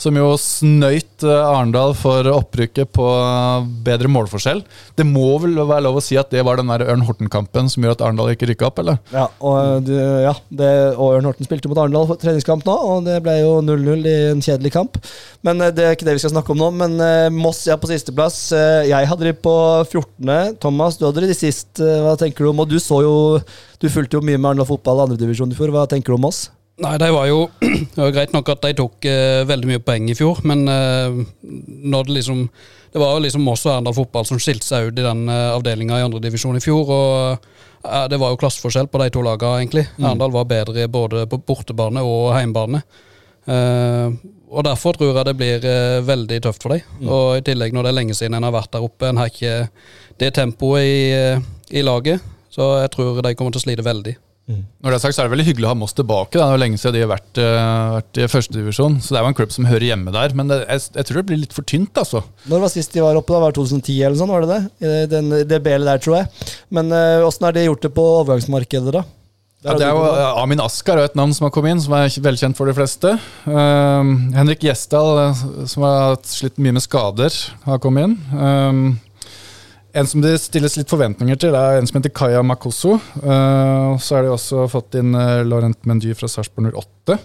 Som 0.00 0.18
jo 0.18 0.32
snøyt 0.40 1.26
uh, 1.26 1.52
Arendal 1.52 1.96
for 1.98 2.26
opprykket 2.32 2.92
på 2.94 3.06
uh, 3.06 3.66
bedre 3.84 4.10
målforskjell. 4.12 4.62
Det 4.98 5.06
må 5.08 5.36
vel 5.42 5.58
være 5.60 5.84
lov 5.86 6.00
å 6.00 6.04
si 6.04 6.18
at 6.20 6.32
det 6.32 6.44
var 6.46 6.60
den 6.60 6.70
der 6.72 6.86
Ørn 6.92 7.04
Horten-kampen 7.06 7.70
som 7.72 7.84
gjør 7.84 7.96
at 7.96 8.04
Arendal 8.06 8.32
ikke 8.34 8.48
rykka 8.50 8.68
opp, 8.68 8.80
eller? 8.82 8.98
Ja, 9.14 9.26
og, 9.40 9.88
eh, 9.90 10.22
ja 10.26 10.34
og 10.96 11.16
Ørn 11.16 11.28
Horten 11.28 11.46
spilte 11.46 11.70
mot 11.70 11.80
Arendal 11.80 12.08
på 12.10 12.16
treningskamp 12.20 12.66
nå, 12.66 12.74
og 12.74 13.04
det 13.06 13.18
ble 13.24 13.38
jo 13.40 13.54
0-0 13.64 14.08
i 14.08 14.16
en 14.32 14.42
kjedelig 14.44 14.72
kamp. 14.74 14.98
Men 15.46 15.60
eh, 15.62 15.72
det 15.74 15.86
er 15.86 15.96
ikke 15.96 16.08
det 16.08 16.16
vi 16.18 16.24
skal 16.24 16.34
snakke 16.34 16.54
om 16.54 16.62
nå. 16.62 16.70
Men 16.82 16.96
eh, 17.02 17.28
Moss 17.34 17.64
er 17.66 17.80
på 17.82 17.90
sisteplass. 17.90 18.38
Eh, 18.56 18.88
jeg 18.90 19.10
hadde 19.10 19.28
de 19.28 19.34
på 19.36 19.54
14. 19.88 20.58
Thomas, 20.62 20.98
du 20.98 21.06
hadde 21.08 21.26
de 21.26 21.36
sist. 21.36 21.74
Eh, 21.82 22.00
hva 22.04 22.16
tenker 22.20 22.44
du 22.44 22.52
om 22.52 22.64
Og 22.64 22.70
du 22.70 22.78
så 22.82 23.02
jo 23.04 23.14
Du 23.82 23.88
fulgte 23.90 24.18
jo 24.18 24.24
mye 24.24 24.38
med 24.38 24.52
Arendal 24.52 24.68
fotball 24.68 25.06
andredivisjon 25.06 25.52
i 25.52 25.58
fjor. 25.58 25.72
Hva 25.74 25.88
tenker 25.90 26.12
du 26.12 26.18
om 26.20 26.28
Moss? 26.28 26.46
Nei, 26.82 26.96
det 26.98 27.10
var 27.14 27.28
jo 27.30 27.46
det 27.94 28.00
var 28.00 28.14
greit 28.14 28.34
nok 28.34 28.52
at 28.54 28.64
de 28.66 28.74
tok 28.78 29.08
eh, 29.08 29.42
veldig 29.48 29.70
mye 29.70 29.82
poeng 29.84 30.08
i 30.10 30.16
fjor, 30.18 30.42
men 30.48 30.64
eh, 30.68 31.20
når 31.92 32.08
det 32.08 32.18
liksom 32.20 32.46
Det 32.92 33.00
var 33.00 33.14
jo 33.14 33.22
liksom 33.24 33.46
Moss 33.46 33.62
og 33.64 33.72
Arendal 33.72 33.94
fotball 33.96 34.26
som 34.28 34.40
skilte 34.42 34.66
seg 34.66 34.90
ut 34.90 34.98
i 34.98 35.06
den 35.06 35.24
eh, 35.32 35.54
avdelinga 35.54 36.00
i 36.00 36.04
andredivisjon 36.04 36.58
i 36.58 36.64
fjor. 36.64 36.90
og 36.92 37.46
eh, 37.86 38.04
Det 38.12 38.18
var 38.20 38.34
jo 38.34 38.40
klasseforskjell 38.42 38.90
på 38.92 39.00
de 39.00 39.08
to 39.14 39.22
lagene, 39.24 39.62
egentlig. 39.62 39.86
Arendal 40.02 40.34
var 40.34 40.50
bedre 40.50 40.84
både 40.92 41.24
på 41.30 41.40
bortebane 41.40 42.04
og 42.04 42.34
heimbane. 42.36 42.82
Eh, 43.48 44.12
og 44.52 44.64
Derfor 44.66 44.92
tror 44.92 45.16
jeg 45.16 45.24
det 45.24 45.36
blir 45.36 45.64
eh, 45.64 46.02
veldig 46.04 46.42
tøft 46.44 46.62
for 46.66 46.74
dem. 46.74 47.08
Og 47.08 47.38
I 47.38 47.44
tillegg, 47.46 47.72
når 47.72 47.86
det 47.86 47.92
er 47.92 47.98
lenge 48.02 48.16
siden 48.18 48.36
en 48.36 48.44
har 48.44 48.52
vært 48.52 48.74
der 48.74 48.84
oppe, 48.84 49.08
en 49.08 49.22
har 49.22 49.32
ikke 49.32 49.54
det 50.20 50.34
tempoet 50.36 50.84
i, 50.84 51.00
eh, 51.16 51.48
i 51.72 51.84
laget. 51.86 52.20
Så 52.52 52.66
jeg 52.82 52.92
tror 52.92 53.22
de 53.24 53.34
kommer 53.34 53.54
til 53.54 53.62
å 53.62 53.64
slite 53.64 53.86
veldig. 53.86 54.18
Når 54.50 54.90
det 54.90 54.96
er 54.96 55.02
sagt, 55.04 55.14
så 55.14 55.22
er 55.22 55.28
det 55.28 55.32
veldig 55.36 55.46
hyggelig 55.46 55.68
å 55.68 55.70
ha 55.70 55.78
Moss 55.78 55.94
tilbake. 55.96 56.34
Da. 56.34 56.48
Det 56.50 56.56
er 56.56 56.62
lenge 56.64 56.80
siden 56.80 56.96
de 56.96 57.04
har 57.04 57.12
vært, 57.12 57.38
uh, 57.38 57.94
vært 57.96 58.18
i 58.18 58.28
førstedivisjon. 58.32 58.98
Så 59.00 59.14
det 59.14 59.20
er 59.20 59.24
jo 59.24 59.30
en 59.30 59.38
klubb 59.38 59.54
som 59.54 59.68
hører 59.70 59.86
hjemme 59.92 60.14
der. 60.14 60.36
Men 60.38 60.50
det, 60.50 60.58
jeg, 60.66 60.84
jeg 60.98 61.08
tror 61.08 61.20
det 61.20 61.26
blir 61.30 61.42
litt 61.44 61.56
for 61.56 61.68
tynt, 61.68 62.02
altså. 62.02 62.24
Når 62.50 62.64
var 62.66 62.74
sist 62.74 62.92
de 62.96 63.04
var 63.04 63.18
oppe? 63.20 63.32
da? 63.32 63.44
Var 63.46 63.54
det 63.54 63.60
2010 63.62 64.02
eller 64.02 64.18
sånn? 64.18 64.34
Var 64.34 64.44
det 64.44 64.52
det? 64.52 64.60
I 64.82 65.08
den, 65.14 65.32
det 65.48 65.62
BL-et 65.62 65.88
der, 65.88 66.02
tror 66.02 66.18
jeg. 66.20 66.52
Men 66.74 66.92
åssen 66.92 67.46
uh, 67.46 67.48
har 67.48 67.56
de 67.56 67.66
gjort 67.68 67.86
det 67.86 67.94
på 67.96 68.06
overgangsmarkedet, 68.20 68.96
da? 68.98 69.06
Ja, 69.62 69.76
det 69.78 69.86
er 69.86 69.92
jo 69.94 70.02
eh, 70.10 70.40
Amin 70.42 70.60
Askar 70.62 70.98
er 70.98 71.06
et 71.06 71.14
navn 71.18 71.30
som 71.36 71.46
har 71.46 71.52
kommet 71.54 71.76
inn, 71.76 71.82
som 71.84 71.94
er 71.94 72.10
velkjent 72.24 72.58
for 72.58 72.66
de 72.66 72.74
fleste. 72.74 73.12
Um, 73.46 74.32
Henrik 74.34 74.64
Gjesdal, 74.66 75.20
eh, 75.28 75.42
som 75.70 75.84
har 75.86 76.16
slitt 76.26 76.58
mye 76.58 76.74
med 76.74 76.82
skader, 76.82 77.36
har 77.68 77.78
kommet 77.82 78.08
inn. 78.08 78.16
Um, 78.34 78.80
En 79.92 80.06
som 80.08 80.22
det 80.24 80.38
stilles 80.40 80.78
litt 80.78 80.88
forventninger 80.88 81.36
til, 81.36 81.56
er 81.56 81.76
en 81.76 81.88
som 81.88 81.98
heter 81.98 82.14
Kaya 82.16 82.40
Makosso. 82.46 82.94
Uh, 83.20 83.92
så 84.00 84.16
har 84.16 84.24
de 84.24 84.32
også 84.32 84.64
fått 84.72 84.96
inn 84.96 85.12
uh, 85.12 85.42
Laurent 85.44 85.76
Mendy 85.88 86.14
fra 86.16 86.30
Sarpsborg 86.32 86.72
08. 86.72 87.18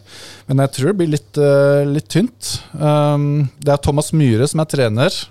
Men 0.50 0.64
jeg 0.66 0.74
tror 0.76 0.92
det 0.92 0.98
blir 1.00 1.14
litt, 1.14 1.40
uh, 1.40 1.88
litt 1.88 2.10
tynt. 2.12 2.58
Um, 2.76 3.48
det 3.64 3.72
er 3.72 3.80
Thomas 3.84 4.12
Myhre 4.12 4.50
som 4.52 4.64
er 4.64 4.72
trener. 4.74 5.22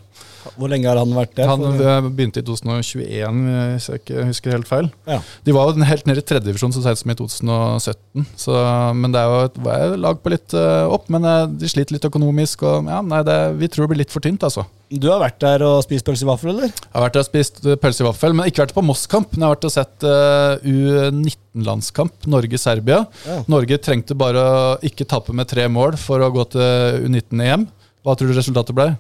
Hvor 0.56 0.70
lenge 0.70 0.88
har 0.88 1.00
han 1.00 1.12
vært 1.16 1.34
der? 1.38 1.50
Han 1.50 2.12
begynte 2.14 2.42
i 2.42 2.46
2021, 2.46 3.42
hvis 3.74 3.88
jeg 3.90 4.02
ikke 4.02 4.26
husker 4.30 4.54
helt 4.56 4.70
feil. 4.70 4.90
Ja. 5.08 5.18
De 5.46 5.54
var 5.56 5.68
jo 5.70 5.86
helt 5.90 6.08
nede 6.08 6.22
i 6.22 6.26
tredjedivisjon 6.26 6.74
så 6.74 6.84
sent 6.84 7.00
som 7.00 7.12
i 7.12 7.16
2017. 7.18 8.26
Så, 8.38 8.56
men 8.96 9.14
det 9.14 9.22
er 9.22 9.32
jo 9.32 9.50
et, 9.50 9.60
var 9.66 9.96
lag 10.00 10.20
på 10.22 10.32
litt 10.32 10.56
uh, 10.56 10.86
opp, 10.92 11.08
men 11.12 11.26
uh, 11.26 11.44
de 11.50 11.70
sliter 11.70 11.96
litt 11.96 12.08
økonomisk. 12.08 12.64
Og, 12.66 12.90
ja, 12.90 13.02
nei, 13.04 13.22
det, 13.26 13.36
vi 13.60 13.70
tror 13.72 13.86
det 13.86 13.94
blir 13.94 14.02
litt 14.04 14.14
for 14.14 14.24
tynt, 14.24 14.46
altså. 14.46 14.66
Du 14.86 15.08
har 15.10 15.18
vært 15.18 15.40
der 15.42 15.64
og 15.66 15.80
spist 15.82 16.06
pølse 16.06 16.22
i 16.22 16.28
vaffel, 16.28 16.52
eller? 16.52 16.70
Jeg 16.70 16.92
har 16.94 17.06
vært 17.08 17.16
der 17.16 17.24
og 17.24 17.30
spist 17.30 17.62
uh, 17.66 17.74
pølse 17.82 18.04
i 18.04 18.08
vaffel, 18.08 18.36
men 18.36 18.50
ikke 18.50 18.64
vært 18.64 18.76
på 18.76 18.84
Moss-kamp. 18.86 19.32
Men 19.34 19.44
jeg 19.44 19.48
har 19.48 19.56
vært 19.56 19.68
og 19.70 19.74
sett 19.74 20.06
uh, 20.06 20.66
U19-landskamp, 20.66 22.28
Norge-Serbia. 22.36 23.02
Ja. 23.26 23.40
Norge 23.50 23.80
trengte 23.82 24.18
bare 24.18 24.44
å 24.46 24.60
ikke 24.86 25.08
tape 25.08 25.34
med 25.36 25.50
tre 25.50 25.66
mål 25.72 25.98
for 26.00 26.22
å 26.22 26.30
gå 26.34 26.46
til 26.54 27.08
U19-EM. 27.08 27.66
Hva 28.06 28.14
tror 28.14 28.30
du 28.30 28.38
resultatet 28.38 28.76
ble? 28.76 28.92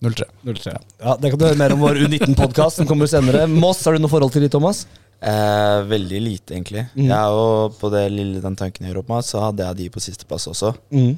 0-3. 0.00 0.26
03. 0.48 0.74
Ja, 1.02 1.16
Det 1.20 1.30
kan 1.30 1.38
du 1.40 1.44
høre 1.44 1.58
mer 1.60 1.74
om 1.74 1.82
vår 1.84 2.00
U19-podkast 2.06 2.80
som 2.80 2.88
kommer 2.88 3.10
senere. 3.10 3.44
Moss, 3.50 3.82
har 3.84 3.96
du 3.96 4.00
noe 4.00 4.12
forhold 4.12 4.32
til 4.32 4.46
de, 4.46 4.52
Thomas? 4.52 4.86
Eh, 5.20 5.80
veldig 5.84 6.20
lite, 6.24 6.54
egentlig. 6.56 6.86
Mm. 6.94 7.10
Jeg 7.10 7.40
og 7.42 7.74
på 7.80 7.90
det 7.92 8.06
lille 8.14 8.40
den 8.40 8.56
tanken 8.56 8.86
jeg 8.86 8.94
gjorde 8.94 9.04
opp 9.04 9.12
med, 9.12 9.26
så 9.28 9.42
hadde 9.44 9.66
jeg 9.66 9.78
de 9.82 9.90
på 9.92 10.00
sisteplass 10.00 10.48
også. 10.48 10.72
Mm. 10.94 11.12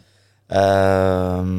Eh, 0.59 1.53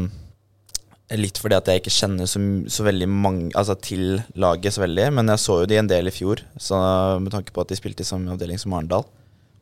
litt 1.19 1.39
fordi 1.39 1.55
at 1.55 1.69
jeg 1.69 1.81
ikke 1.81 1.93
kjenner 1.93 2.27
så, 2.29 2.39
så 2.71 2.85
veldig 2.85 3.07
mange 3.11 3.51
Altså 3.59 3.75
til 3.81 4.21
laget 4.39 4.75
så 4.75 4.83
veldig, 4.83 5.07
men 5.13 5.29
jeg 5.33 5.41
så 5.43 5.59
jo 5.61 5.69
de 5.69 5.77
en 5.79 5.89
del 5.89 6.09
i 6.09 6.13
fjor, 6.15 6.41
så 6.57 6.79
med 7.21 7.31
tanke 7.33 7.53
på 7.55 7.63
at 7.63 7.71
de 7.71 7.77
spilte 7.77 8.03
i 8.03 8.07
samme 8.07 8.33
avdeling 8.33 8.59
som 8.61 8.73
Arendal. 8.75 9.05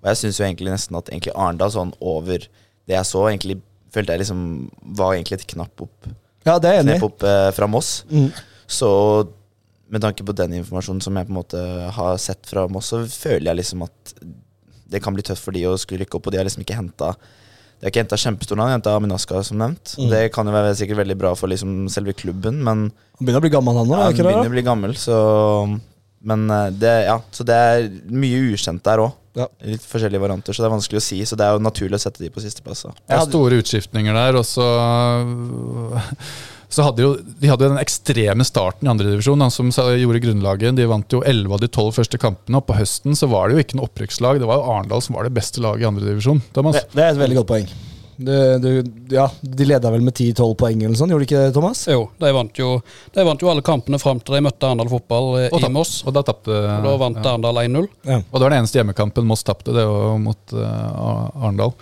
Og 0.02 0.10
jeg 0.10 0.22
syns 0.24 0.40
jo 0.40 0.48
egentlig 0.48 0.74
nesten 0.74 0.98
at 0.98 1.12
egentlig 1.12 1.36
Arendal 1.36 1.74
sånn 1.74 1.94
over 2.00 2.42
det 2.42 2.98
jeg 2.98 3.10
så, 3.10 3.28
egentlig 3.30 3.60
følte 3.94 4.16
jeg 4.16 4.24
liksom 4.24 4.42
var 4.98 5.14
egentlig 5.14 5.42
et 5.42 5.50
knapp 5.54 5.86
opp, 5.86 6.10
Ja, 6.48 6.58
det 6.58 6.70
er 6.70 6.80
jeg 6.80 6.86
enig 6.86 6.98
knep 7.02 7.26
eh, 7.28 7.50
fra 7.56 7.68
Moss. 7.70 8.02
Mm. 8.10 8.32
Så 8.72 8.90
med 9.92 10.04
tanke 10.04 10.24
på 10.24 10.34
den 10.36 10.56
informasjonen 10.62 11.04
som 11.04 11.18
jeg 11.20 11.28
på 11.28 11.34
en 11.34 11.40
måte 11.42 11.62
har 11.98 12.18
sett 12.22 12.48
fra 12.48 12.64
Moss, 12.72 12.94
så 12.94 13.04
føler 13.06 13.52
jeg 13.52 13.60
liksom 13.60 13.84
at 13.86 14.16
det 14.92 15.02
kan 15.04 15.16
bli 15.16 15.24
tøft 15.26 15.44
for 15.44 15.56
de 15.56 15.66
å 15.68 15.78
skulle 15.80 16.04
rykke 16.04 16.18
opp, 16.18 16.28
og 16.28 16.34
de 16.34 16.40
har 16.40 16.48
liksom 16.48 16.64
ikke 16.66 16.78
henta 16.78 17.14
De 17.16 17.86
har 17.86 17.94
ikke 17.94 18.04
henta 18.04 18.20
kjempestor 18.20 18.60
navn, 18.60 18.70
de 18.70 18.74
har 18.74 18.80
henta 18.80 18.96
Aminaska, 18.98 19.44
som 19.48 19.60
nevnt. 19.62 19.96
Mm. 19.98 20.10
Det 20.12 20.26
kan 20.36 20.48
jo 20.48 20.56
være 20.56 20.76
sikkert 20.80 21.02
veldig 21.02 21.18
bra 21.20 21.32
for 21.38 21.52
liksom 21.52 21.88
selve 21.92 22.16
klubben, 22.18 22.60
men 22.64 22.90
Han 22.92 23.24
begynner 23.24 23.42
å 23.42 23.46
bli 23.48 23.54
gammel, 23.54 23.80
han 23.82 23.90
nå? 23.90 23.98
ja, 23.98 24.10
han 24.10 24.18
begynner 24.20 24.52
å 24.52 24.58
bli 24.58 24.68
gammel, 24.68 24.98
så 25.00 25.18
Men 26.22 26.46
eh, 26.54 26.68
det, 26.78 26.94
ja, 27.08 27.18
så 27.34 27.46
det 27.48 27.56
er 27.58 27.88
mye 28.14 28.44
ukjent 28.54 28.84
der 28.86 29.02
òg. 29.02 29.16
Ja. 29.38 29.48
Litt 29.64 29.84
forskjellige 29.88 30.20
varianter, 30.20 30.56
så 30.56 30.64
det 30.64 30.68
er 30.68 30.74
vanskelig 30.74 31.00
å 31.00 31.06
si. 31.06 31.20
Så 31.28 31.38
det 31.40 31.46
er 31.48 31.56
jo 31.56 31.64
naturlig 31.64 32.00
å 32.00 32.04
sette 32.04 32.24
de 32.24 32.32
på 32.34 32.44
sisteplass. 32.44 32.84
Det 33.00 33.16
er 33.16 33.28
store 33.30 33.62
utskiftninger 33.64 34.18
der, 34.18 34.40
og 34.40 34.48
så 34.48 34.66
så 36.72 36.86
hadde 36.88 37.04
jo, 37.04 37.12
De 37.20 37.50
hadde 37.52 37.66
jo 37.66 37.74
den 37.74 37.82
ekstreme 37.82 38.46
starten 38.48 38.88
i 38.88 38.92
andredivisjon 38.94 39.44
som 39.52 39.72
gjorde 39.76 40.24
grunnlaget. 40.24 40.78
De 40.80 40.88
vant 40.88 41.16
jo 41.16 41.20
11 41.28 41.56
av 41.58 41.64
de 41.64 41.68
12 41.68 41.92
første 42.00 42.20
kampene, 42.22 42.62
og 42.62 42.68
på 42.70 42.78
høsten 42.80 43.18
så 43.18 43.28
var 43.32 43.50
det 43.50 43.58
jo 43.58 43.66
ikke 43.66 43.80
noe 43.80 43.90
opprykkslag. 43.90 44.40
Det 44.40 44.48
var 44.48 44.62
jo 44.62 44.68
Arendal 44.72 45.04
som 45.04 45.18
var 45.20 45.28
det 45.28 45.36
beste 45.36 45.64
laget 45.64 45.84
i 45.84 45.90
andredivisjon. 45.92 46.44
Det, 46.56 46.86
det 46.96 47.04
er 47.04 47.12
et 47.12 47.20
veldig 47.20 47.42
godt 47.42 47.52
poeng. 47.52 47.68
Du, 48.22 48.34
du, 48.62 48.70
ja, 49.16 49.26
de 49.42 49.66
leda 49.66 49.90
vel 49.94 50.04
med 50.06 50.14
10-12 50.14 50.56
poeng 50.60 50.84
eller 50.86 50.98
sånn, 51.00 51.12
gjorde 51.14 51.26
de 51.26 51.30
ikke 51.30 51.44
det, 51.46 51.54
Thomas? 51.56 51.84
Jo, 51.90 52.04
de 52.22 52.32
vant 52.36 52.60
jo, 52.62 52.72
de 53.16 53.26
vant 53.26 53.42
jo 53.42 53.50
alle 53.52 53.64
kampene 53.66 54.00
fram 54.02 54.22
til 54.22 54.38
de 54.38 54.44
møtte 54.46 54.68
Arendal 54.68 54.92
fotball 54.92 55.30
eh, 55.40 55.48
Og, 55.50 55.64
i 55.66 55.72
Moss. 55.74 56.02
og 56.06 56.14
da 56.18 56.24
tapte 56.28 56.54
Og 56.54 56.86
da 56.86 56.96
vant 57.02 57.22
ja. 57.22 57.26
Arendal 57.34 57.62
1-0. 57.64 57.88
Ja. 58.08 58.20
Og 58.22 58.36
det 58.38 58.46
var 58.46 58.54
den 58.54 58.60
eneste 58.62 58.82
hjemmekampen 58.82 59.30
Moss 59.30 59.46
tapte, 59.48 59.74
det 59.76 59.86
var 59.90 60.20
mot 60.22 60.56
uh, 60.58 61.42
Arendal. 61.42 61.74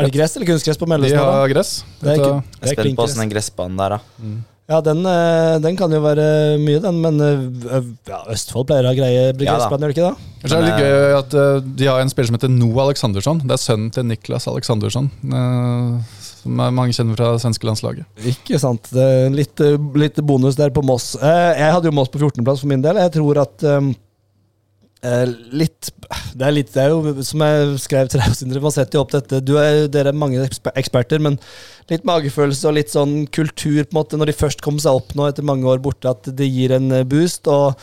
Er 0.00 0.06
det 0.08 0.14
gress 0.14 0.36
eller 0.38 0.48
kunstgress 0.48 0.78
på 0.80 0.86
De 0.88 0.94
Mellestad? 0.94 1.20
da? 1.20 1.40
har 1.42 1.52
gress. 1.52 1.72
Er 2.00 2.14
Jeg 2.14 2.22
det 2.22 2.30
er 2.30 2.40
er 2.62 2.74
spent 2.74 2.96
på 2.96 3.04
åssen 3.04 3.24
den 3.24 3.32
gressbanen 3.34 3.80
der, 3.80 3.98
da. 3.98 4.30
Ja, 4.70 4.78
den, 4.86 5.00
eh, 5.02 5.56
den 5.64 5.74
kan 5.78 5.90
jo 5.90 5.98
være 6.04 6.24
mye, 6.62 6.78
den. 6.84 7.00
Men 7.02 7.18
eh, 7.24 7.88
ja, 8.06 8.20
Østfold 8.30 8.68
pleier 8.68 8.86
å 8.86 8.92
ha 8.92 8.98
greie 8.98 9.32
gressbaner, 9.34 9.90
gjør 9.90 9.90
de 9.90 9.96
ikke 9.96 10.04
det? 10.06 10.28
Det 10.44 10.56
er 10.56 10.62
litt 10.64 10.84
gøy 10.84 11.14
at 11.18 11.34
uh, 11.36 11.56
de 11.60 11.88
har 11.90 12.00
en 12.00 12.10
spiller 12.12 12.30
som 12.30 12.38
heter 12.38 12.52
Noah 12.54 12.86
Aleksandersson. 12.86 13.42
Det 13.42 13.56
er 13.56 13.60
sønnen 13.60 13.90
til 13.92 14.06
Niklas 14.08 14.46
Aleksandersson, 14.48 15.10
uh, 15.34 16.20
som 16.40 16.62
mange 16.62 16.94
kjenner 16.96 17.18
fra 17.18 17.32
det 17.34 17.42
svenske 17.42 17.66
landslaget. 17.68 18.06
Ikke 18.30 18.60
sant. 18.62 18.88
Litt, 19.34 19.60
eh, 19.60 19.76
litt 20.00 20.22
bonus 20.24 20.56
der 20.56 20.72
på 20.72 20.84
Moss. 20.86 21.12
Eh, 21.20 21.58
Jeg 21.58 21.74
hadde 21.74 21.90
jo 21.90 21.96
Moss 21.98 22.08
på 22.08 22.22
14.-plass 22.22 22.62
for 22.62 22.70
min 22.70 22.80
del. 22.80 22.96
Jeg 22.96 23.12
tror 23.18 23.42
at 23.42 23.66
eh, 25.06 25.26
litt 25.52 25.90
det 26.34 26.46
er 26.46 26.54
litt 26.54 26.70
Det 26.74 26.82
er 26.82 26.90
jo 26.90 27.22
som 27.26 27.42
jeg 27.44 27.74
skrev 27.82 28.08
til 28.10 28.22
deg, 28.22 28.34
Sindre, 28.34 28.62
man 28.62 28.74
setter 28.74 28.98
jo 28.98 29.04
opp 29.04 29.12
dette 29.14 29.40
Du 29.46 29.52
er, 29.60 29.84
Dere 29.92 30.10
er 30.12 30.18
mange 30.18 30.42
eksperter, 30.74 31.22
men 31.22 31.38
litt 31.90 32.06
magefølelse 32.06 32.68
og 32.70 32.76
litt 32.76 32.92
sånn 32.92 33.24
kultur, 33.34 33.82
på 33.82 33.90
en 33.90 33.98
måte, 33.98 34.18
når 34.18 34.30
de 34.30 34.38
først 34.38 34.62
kom 34.62 34.78
seg 34.82 35.00
opp 35.00 35.14
nå 35.18 35.26
etter 35.26 35.46
mange 35.46 35.66
år 35.70 35.82
borte, 35.82 36.10
at 36.10 36.28
det 36.38 36.46
gir 36.46 36.74
en 36.76 36.90
eh, 36.94 37.06
boost. 37.08 37.50
og 37.50 37.78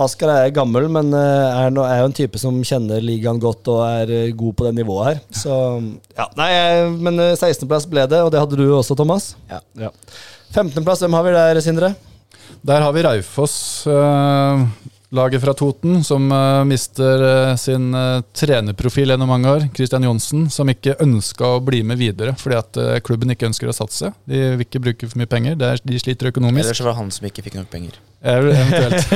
Asker 0.00 0.30
er 0.32 0.52
gammel, 0.56 0.86
men 0.92 1.10
eh, 1.16 1.62
er, 1.64 1.72
no, 1.74 1.84
er 1.84 2.00
jo 2.00 2.08
en 2.08 2.16
type 2.16 2.40
som 2.40 2.56
kjenner 2.64 3.02
ligaen 3.04 3.40
godt 3.40 3.68
og 3.72 3.80
er 3.84 4.12
eh, 4.16 4.34
god 4.36 4.56
på 4.56 4.68
det 4.68 4.74
nivået 4.78 5.08
her. 5.10 5.18
Så 5.42 5.56
ja, 6.16 6.28
nei, 6.40 6.50
Men 7.00 7.20
eh, 7.20 7.34
16.-plass 7.36 7.88
ble 7.90 8.06
det, 8.08 8.22
og 8.24 8.32
det 8.32 8.40
hadde 8.40 8.60
du 8.60 8.64
også, 8.78 8.96
Thomas. 8.96 9.34
Ja. 9.50 9.60
15.-plass, 10.54 11.04
hvem 11.04 11.18
har 11.18 11.26
vi 11.26 11.36
der, 11.36 11.60
Sindre? 11.64 11.92
Der 12.64 12.84
har 12.84 12.92
vi 12.96 13.04
Raufoss, 13.04 13.56
laget 15.10 15.42
fra 15.42 15.54
Toten, 15.54 16.04
som 16.04 16.32
eh, 16.32 16.64
mister 16.64 17.22
eh, 17.50 17.56
sin 17.56 17.94
eh, 17.94 18.20
trenerprofil 18.32 19.10
gjennom 19.10 19.28
mange 19.28 19.50
år. 19.50 19.66
Christian 19.74 20.06
Johnsen, 20.06 20.46
som 20.50 20.70
ikke 20.70 20.96
ønska 21.02 21.56
å 21.56 21.62
bli 21.64 21.82
med 21.86 22.00
videre 22.00 22.36
fordi 22.38 22.58
at 22.60 23.02
klubben 23.06 23.34
ikke 23.34 23.50
ønsker 23.50 23.70
å 23.70 23.76
satse. 23.76 24.12
De 24.28 24.44
vil 24.54 24.66
ikke 24.66 24.82
bruke 24.82 25.10
for 25.10 25.20
mye 25.20 25.30
penger. 25.30 25.58
Er, 25.58 25.82
de 25.84 25.98
sliter 26.00 26.30
økonomisk. 26.30 26.64
Eller 26.64 26.78
så 26.78 26.86
var 26.86 26.94
det 26.94 27.02
han 27.02 27.12
som 27.14 27.28
ikke 27.30 27.44
fikk 27.46 27.58
nok 27.60 27.70
penger. 27.72 27.98
Eventuelt. 28.20 29.06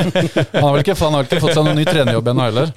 Han 0.55 0.65
har 0.65 0.73
vel 0.73 0.81
ikke, 0.81 0.95
han 0.97 1.15
har 1.19 1.27
ikke 1.27 1.41
fått 1.43 1.53
seg 1.59 1.65
noen 1.67 1.77
ny 1.77 1.85
trenerjobb 1.85 2.29
ennå 2.33 2.45
heller. 2.47 2.71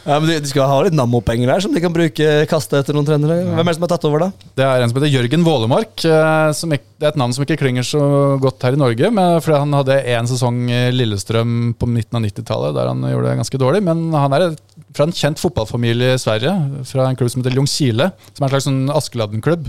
Ja, 0.00 0.16
men 0.16 0.24
de, 0.30 0.38
de 0.40 0.48
skal 0.48 0.64
ha 0.70 0.78
litt 0.86 0.94
Nammo-penger 0.96 1.50
der, 1.50 1.60
som 1.60 1.74
de 1.76 1.82
kan 1.84 1.92
bruke 1.92 2.28
kaste 2.48 2.78
etter 2.80 2.96
noen 2.96 3.04
trenere. 3.04 3.36
Hvem 3.50 3.60
er 3.60 3.68
det 3.68 3.74
som 3.76 3.84
har 3.84 3.90
tatt 3.92 4.06
over, 4.08 4.22
da? 4.24 4.48
Det 4.56 4.64
er 4.64 4.80
en 4.80 4.88
som 4.88 4.96
heter 4.96 5.12
Jørgen 5.12 5.44
Vålemark. 5.44 5.92
eh, 6.08 6.52
Som 6.56 6.72
det 6.72 6.80
er 7.04 7.10
et 7.12 7.18
navn 7.20 7.34
som 7.36 7.44
ikke 7.44 7.58
klinger 7.60 7.84
så 7.84 8.00
godt 8.40 8.64
her 8.64 8.76
i 8.76 8.80
Norge. 8.80 9.10
Men 9.12 9.36
fordi 9.44 9.58
han 9.60 9.76
hadde 9.76 9.98
én 10.16 10.30
sesong 10.30 10.62
i 10.72 10.80
Lillestrøm 10.96 11.74
på 11.76 11.88
midten 11.90 12.16
av 12.16 12.24
90-tallet 12.24 12.78
der 12.80 12.88
han 12.94 13.04
gjorde 13.12 13.28
det 13.34 13.38
ganske 13.42 13.60
dårlig. 13.60 13.82
Men 13.90 14.06
han 14.16 14.36
er 14.38 14.46
fra 14.96 15.04
en 15.04 15.12
kjent 15.20 15.40
fotballfamilie 15.42 16.14
i 16.16 16.22
Sverige. 16.24 16.56
Fra 16.88 17.10
en 17.10 17.20
klubb 17.20 17.28
som 17.34 17.44
heter 17.44 17.60
Ljungskile. 17.60 18.08
Som 18.32 18.44
er 18.44 18.48
en 18.48 18.54
slags 18.56 18.70
sånn 18.70 18.80
Askeladden-klubb. 18.96 19.68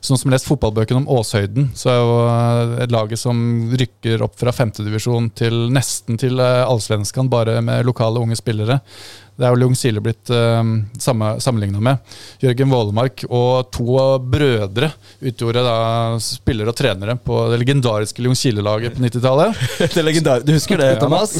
Så 0.00 0.12
noen 0.12 0.20
som 0.22 0.32
lest 0.32 0.46
fotballbøkene 0.46 1.02
om 1.02 1.08
Åshøyden, 1.10 1.70
så 1.78 1.90
er 1.90 1.96
jo 1.98 2.18
eh, 2.22 2.74
et 2.84 2.92
laget 2.94 3.20
som 3.20 3.38
rykker 3.80 4.22
opp 4.24 4.36
fra 4.38 4.54
femtedivisjon 4.54 5.32
til 5.38 5.66
nesten 5.74 6.20
til 6.20 6.38
eh, 6.42 6.62
allsvenskan, 6.62 7.30
bare 7.32 7.58
med 7.64 7.88
lokale 7.88 8.22
unge 8.22 8.38
spillere. 8.38 8.78
Det 9.38 9.46
er 9.46 9.54
jo 9.54 9.62
Ljungskile 9.62 10.02
blitt 10.02 10.32
uh, 10.34 10.62
sammenligna 10.98 11.78
med. 11.78 12.14
Jørgen 12.42 12.72
Vålemark 12.72 13.22
og 13.28 13.68
to 13.74 13.98
brødre 14.26 14.90
utgjorde 15.22 15.62
da 15.62 15.76
spillere 16.22 16.72
og 16.72 16.78
trenere 16.78 17.14
på 17.22 17.44
det 17.52 17.60
legendariske 17.62 18.24
Ljungskile-laget 18.24 18.96
på 18.96 19.04
90-tallet. 19.06 19.66
Det 19.94 20.04
legendar 20.04 20.42
du 20.42 20.52
husker 20.54 20.78
det, 20.80 20.96
Thomas? 20.98 21.38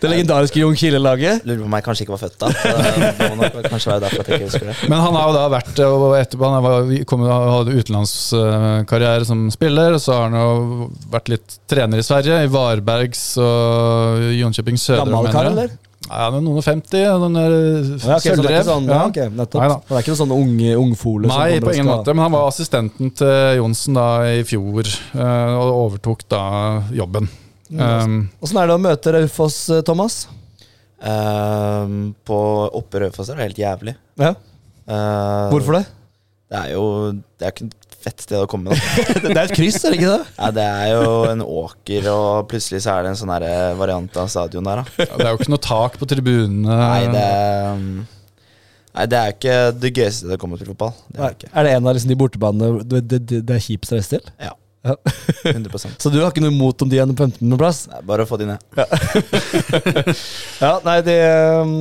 Det 0.00 0.08
legendariske 0.08 0.62
Jon 0.62 0.76
Kile-laget. 0.78 1.44
Lurer 1.44 1.60
på 1.60 1.66
om 1.68 1.74
jeg 1.76 1.84
kanskje 1.84 2.06
ikke 2.06 2.14
var 2.14 2.22
født 2.22 2.38
da. 2.40 2.50
Så 2.54 2.70
det 3.18 3.26
må 3.28 3.36
nok 3.42 3.58
kanskje 3.66 3.90
være 3.90 4.02
derfor 4.06 4.22
at 4.22 4.30
jeg 4.30 4.38
ikke 4.38 4.48
husker 4.48 4.70
det. 4.70 4.76
Men 4.88 5.02
han 5.04 5.18
har 5.18 5.26
jo 5.28 5.34
da 5.36 5.42
vært 5.52 5.82
og 5.84 6.06
etterpå 6.16 6.50
Han 6.54 6.64
var, 6.64 6.94
kom, 7.10 7.26
hadde 7.28 7.76
utenlandskarriere 7.76 9.28
som 9.28 9.44
spiller. 9.52 9.98
og 9.98 10.00
Så 10.00 10.16
har 10.16 10.30
han 10.30 10.38
jo 10.40 10.88
vært 11.12 11.30
litt 11.34 11.60
trener 11.70 12.00
i 12.00 12.06
Sverige, 12.06 12.40
i 12.46 12.50
Varbergs 12.54 13.24
og 13.42 14.24
Jönköping 14.38 14.80
Sødre, 14.80 15.10
mener 15.12 15.36
kar, 15.36 15.52
jeg. 15.52 15.76
Ja, 16.08 16.30
han 16.30 16.38
er 16.38 16.42
noen 16.42 16.58
og 16.58 16.64
50. 16.64 17.02
Noen 17.20 17.36
er 17.36 17.52
Ja, 17.52 17.58
ok, 17.92 17.98
så 18.00 18.08
det 18.08 18.16
er 18.16 18.22
sølvrev. 18.24 18.54
ikke 18.54 18.64
sånn, 18.70 18.88
ja. 18.88 19.28
Nettopp. 19.36 19.84
Det 19.84 19.94
er 19.94 20.00
ikke 20.00 20.12
noen 20.14 20.20
sånne 20.22 20.38
unge 20.40 20.72
ungfole 20.80 21.28
Nei, 21.28 21.60
på 21.60 21.74
ingen 21.74 21.90
måte. 21.90 22.14
Men 22.14 22.24
han 22.24 22.34
var 22.34 22.48
assistenten 22.48 23.12
til 23.20 23.60
Johnsen 23.60 23.98
da 23.98 24.06
i 24.32 24.40
fjor, 24.48 24.88
eh, 24.88 25.54
og 25.60 25.72
overtok 25.84 26.24
da 26.32 26.42
jobben. 26.96 27.28
Um, 27.70 28.24
Åssen 28.42 28.58
er 28.58 28.66
det 28.66 28.74
å 28.74 28.82
møte 28.82 29.12
Raufoss, 29.14 29.58
eh, 29.70 29.84
Thomas? 29.86 30.24
Um, 31.00 32.14
på 32.26 32.38
Oppe 32.80 33.04
Raufoss 33.04 33.30
er 33.30 33.38
det 33.38 33.50
helt 33.50 33.60
jævlig. 33.62 33.94
Ja. 34.20 34.34
Uh, 34.90 35.52
Hvorfor 35.52 35.78
det? 35.78 35.84
Det 36.50 36.58
er 36.58 36.72
jo 36.74 36.84
Det 37.38 37.46
er 37.46 37.52
ikke 37.54 37.68
fett 38.00 38.24
sted 38.24 38.38
å 38.40 38.48
komme. 38.50 38.72
Da. 38.72 39.04
Det 39.24 39.34
er 39.34 39.42
et 39.42 39.56
kryss, 39.56 39.80
er 39.84 39.92
det 39.94 39.98
ikke 40.00 40.12
det? 40.14 40.30
Ja, 40.36 40.50
det 40.56 40.64
er 40.68 40.92
jo 40.94 41.10
en 41.30 41.42
åker, 41.44 42.08
og 42.12 42.48
plutselig 42.50 42.82
så 42.84 42.94
er 42.94 43.04
det 43.04 43.12
en 43.12 43.20
sånn 43.20 43.34
variant 43.80 44.16
av 44.22 44.30
stadion 44.32 44.66
der, 44.66 44.80
da. 44.82 45.06
det 45.10 45.26
er 45.26 45.34
jo 45.34 45.40
ikke 45.40 45.52
noe 45.52 45.66
tak 45.66 46.00
på 46.00 46.08
tribunene. 46.08 46.80
Nei, 46.80 47.04
det 47.12 47.26
er 47.26 47.68
um, 47.76 47.92
Nei, 48.90 49.04
det 49.06 49.18
er 49.20 49.36
ikke 49.36 49.58
det 49.78 49.92
gøyeste 49.94 50.24
stedet 50.24 50.34
å 50.34 50.42
komme 50.42 50.58
til 50.58 50.66
fotball. 50.72 50.96
Det 51.06 51.20
er 51.20 51.28
det 51.28 51.36
ikke. 51.38 51.50
Er 51.54 51.66
det 51.66 51.74
en 51.76 51.86
av 51.86 51.94
liksom 51.94 52.10
de 52.10 52.16
bortebanene 52.18 52.70
det, 52.82 53.02
det, 53.06 53.20
det, 53.30 53.38
det 53.46 53.54
er 53.54 53.62
kjipest 53.62 53.94
å 53.94 54.00
reise 54.00 54.16
til? 54.16 54.32
Ja. 54.42 54.56
Ja. 54.82 54.96
100% 55.44 55.88
Så 56.02 56.08
du 56.08 56.20
har 56.22 56.30
ikke 56.30 56.40
noe 56.40 56.52
imot 56.54 56.80
om 56.82 56.88
de 56.88 57.00
ender 57.02 57.16
på 57.16 57.26
15.-plass? 57.28 57.82
Nei, 57.90 58.00
Bare 58.08 58.24
å 58.24 58.28
få 58.30 58.38
de 58.40 58.48
ned. 58.48 58.64
Ja, 60.60 60.72
nei, 60.88 60.96
de, 61.04 61.16
um, 61.60 61.74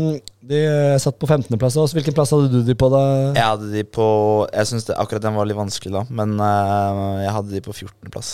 de 0.51 0.61
satt 0.99 1.19
på 1.21 1.29
15.-plass 1.29 1.79
også. 1.79 1.95
Hvilken 1.99 2.17
plass 2.17 2.33
hadde 2.35 2.51
du 2.51 2.59
de 2.67 2.75
på 2.77 2.91
da? 2.91 3.01
Jeg 3.37 3.45
hadde 3.45 3.71
de 3.71 3.85
på 3.87 4.05
Jeg 4.51 4.71
synes 4.71 4.91
akkurat 4.97 5.23
den 5.23 5.37
var 5.39 5.47
litt 5.47 5.59
vanskelig, 5.59 5.95
da. 5.95 6.05
Men 6.11 6.35
uh, 6.41 7.23
jeg 7.23 7.35
hadde 7.37 7.55
de 7.55 7.65
på 7.65 7.75
14.-plass. 7.77 8.33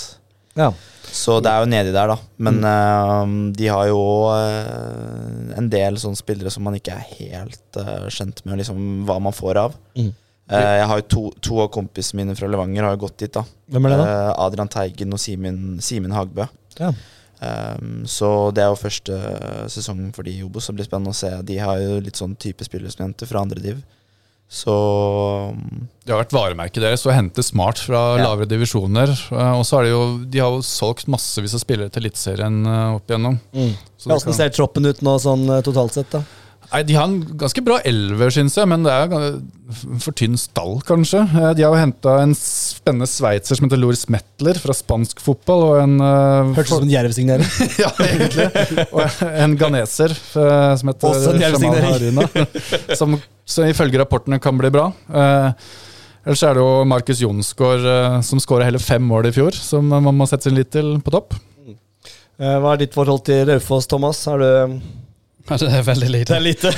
Ja. 0.55 0.71
Så 1.15 1.37
det 1.43 1.51
er 1.51 1.61
jo 1.61 1.69
nedi 1.69 1.91
der, 1.93 2.09
da. 2.09 2.15
Men 2.47 2.61
eh, 2.65 3.33
de 3.59 3.67
har 3.69 3.89
jo 3.89 3.99
uh, 4.31 5.51
en 5.59 5.67
del 5.71 5.99
sånne 6.01 6.17
spillere 6.19 6.51
som 6.51 6.63
man 6.65 6.77
ikke 6.79 6.95
er 6.95 7.09
helt 7.19 7.79
kjent 8.11 8.41
med 8.47 8.61
liksom, 8.61 8.79
hva 9.07 9.19
man 9.23 9.35
får 9.35 9.59
av. 9.67 9.75
Mm. 9.99 10.13
Eh, 10.49 10.75
jeg 10.79 10.85
har 10.91 10.99
jo 11.01 11.05
to, 11.09 11.21
to 11.41 11.59
av 11.63 11.71
kompisene 11.73 12.21
mine 12.21 12.35
fra 12.37 12.47
Levanger 12.51 12.83
har 12.85 12.95
jo 12.95 13.07
gått 13.07 13.17
dit. 13.23 13.33
da 13.33 13.41
Hvem 13.71 13.87
er 13.87 13.95
det, 13.95 13.97
da? 13.97 14.05
Eh, 14.29 14.31
Adrian 14.45 14.69
Teigen 14.69 15.13
og 15.15 15.19
Simen, 15.19 15.79
Simen 15.81 16.13
Hagbø. 16.13 16.45
Ja. 16.79 16.91
Um, 17.45 18.05
så 18.07 18.29
det 18.55 18.63
er 18.63 18.69
jo 18.71 18.77
første 18.79 19.17
sesongen 19.73 20.13
for 20.15 20.23
de 20.23 20.31
i 20.37 20.43
Obos, 20.45 20.63
så 20.65 20.71
det 20.71 20.79
blir 20.79 20.87
spennende 20.87 21.11
å 21.11 21.17
se. 21.17 21.31
De 21.43 21.57
har 21.59 21.81
jo 21.81 21.97
litt 21.99 22.15
sånn 22.15 22.35
type 22.39 22.63
spillere 22.63 22.93
fra 23.27 23.41
andre 23.41 23.59
div. 23.63 23.81
Så 24.47 24.71
um, 25.51 25.87
Det 26.05 26.13
har 26.13 26.21
vært 26.21 26.35
varemerket 26.37 26.83
deres 26.85 27.03
å 27.09 27.11
hente 27.11 27.41
smart 27.43 27.81
fra 27.81 28.03
Ja. 28.19 28.27
lavere 28.29 28.45
divisjoner. 28.47 29.09
eh, 29.33 29.53
Og 29.57 29.65
så 29.65 29.77
har 29.79 29.83
de 29.83 29.89
jo 29.89 30.03
De 30.29 30.39
har 30.39 30.51
jo 30.53 30.61
solgt 30.61 31.07
massevis 31.09 31.55
av 31.57 31.63
spillere 31.65 31.89
til 31.89 32.03
Eliteserien 32.05 32.61
opp 32.95 33.07
igjennom. 33.09 33.39
Mm. 33.51 33.73
Hvordan 34.05 34.23
kan- 34.23 34.33
ser 34.33 34.49
troppen 34.49 34.85
ut 34.85 35.01
nå 35.01 35.17
sånn 35.19 35.47
totalt 35.65 35.93
sett, 35.97 36.11
da? 36.11 36.21
Nei, 36.71 36.81
De 36.87 36.95
har 36.97 37.05
en 37.07 37.19
ganske 37.39 37.61
bra 37.65 37.77
elver, 37.87 38.31
syns 38.33 38.55
jeg, 38.57 38.67
men 38.69 38.85
det 38.85 38.93
er 38.93 39.37
for 40.01 40.15
tynn 40.17 40.35
stall, 40.39 40.77
kanskje. 40.85 41.21
Eh, 41.25 41.51
De 41.57 41.63
har 41.65 41.73
jo 41.73 41.79
henta 41.79 42.17
en 42.23 42.35
spennende 42.37 43.07
sveitser 43.09 43.57
som 43.57 43.67
heter 43.67 43.81
Loris 43.81 44.05
Metler 44.13 44.59
fra 44.61 44.75
spansk 44.75 45.21
fotball. 45.23 45.63
Og 45.69 45.79
en 45.83 45.95
eh, 46.01 46.51
Hørtes 46.57 46.73
ut 46.73 46.75
som 46.75 46.87
en 46.87 46.93
Jerv-signering. 46.93 47.49
Ja, 47.83 47.91
egentlig. 48.05 48.49
Og 48.91 49.25
en 49.31 49.57
ganeser 49.59 50.13
eh, 50.13 50.75
som 50.81 50.91
heter 50.91 51.33
en 51.33 51.41
Jamal 51.41 52.29
Som, 52.99 53.17
som 53.45 53.67
ifølge 53.69 54.01
rapportene 54.01 54.39
kan 54.43 54.57
bli 54.59 54.71
bra. 54.73 54.89
Ellers 56.25 56.41
er 56.41 56.57
det 56.57 56.63
jo 56.63 56.85
Markus 56.89 57.19
Jonsgaard 57.21 57.83
som 58.25 58.41
skåra 58.41 58.65
hele 58.65 58.81
fem 58.81 59.03
mål 59.05 59.29
i 59.29 59.33
fjor, 59.35 59.53
som 59.53 59.85
man 59.93 60.15
må 60.17 60.25
sette 60.29 60.49
sin 60.49 60.57
lit 60.57 60.71
til 60.73 60.95
på 61.05 61.13
topp. 61.13 61.35
Hva 62.41 62.73
er 62.73 62.81
ditt 62.81 62.95
forhold 62.97 63.21
til 63.27 63.45
Raufoss, 63.47 63.85
Thomas? 63.91 64.23
Har 64.27 64.41
du 64.41 64.79
det 65.45 65.67
er 65.69 65.83
veldig 65.85 66.07
lite. 66.09 66.33
Det 66.33 66.37
er 66.37 66.43
lite. 66.43 66.71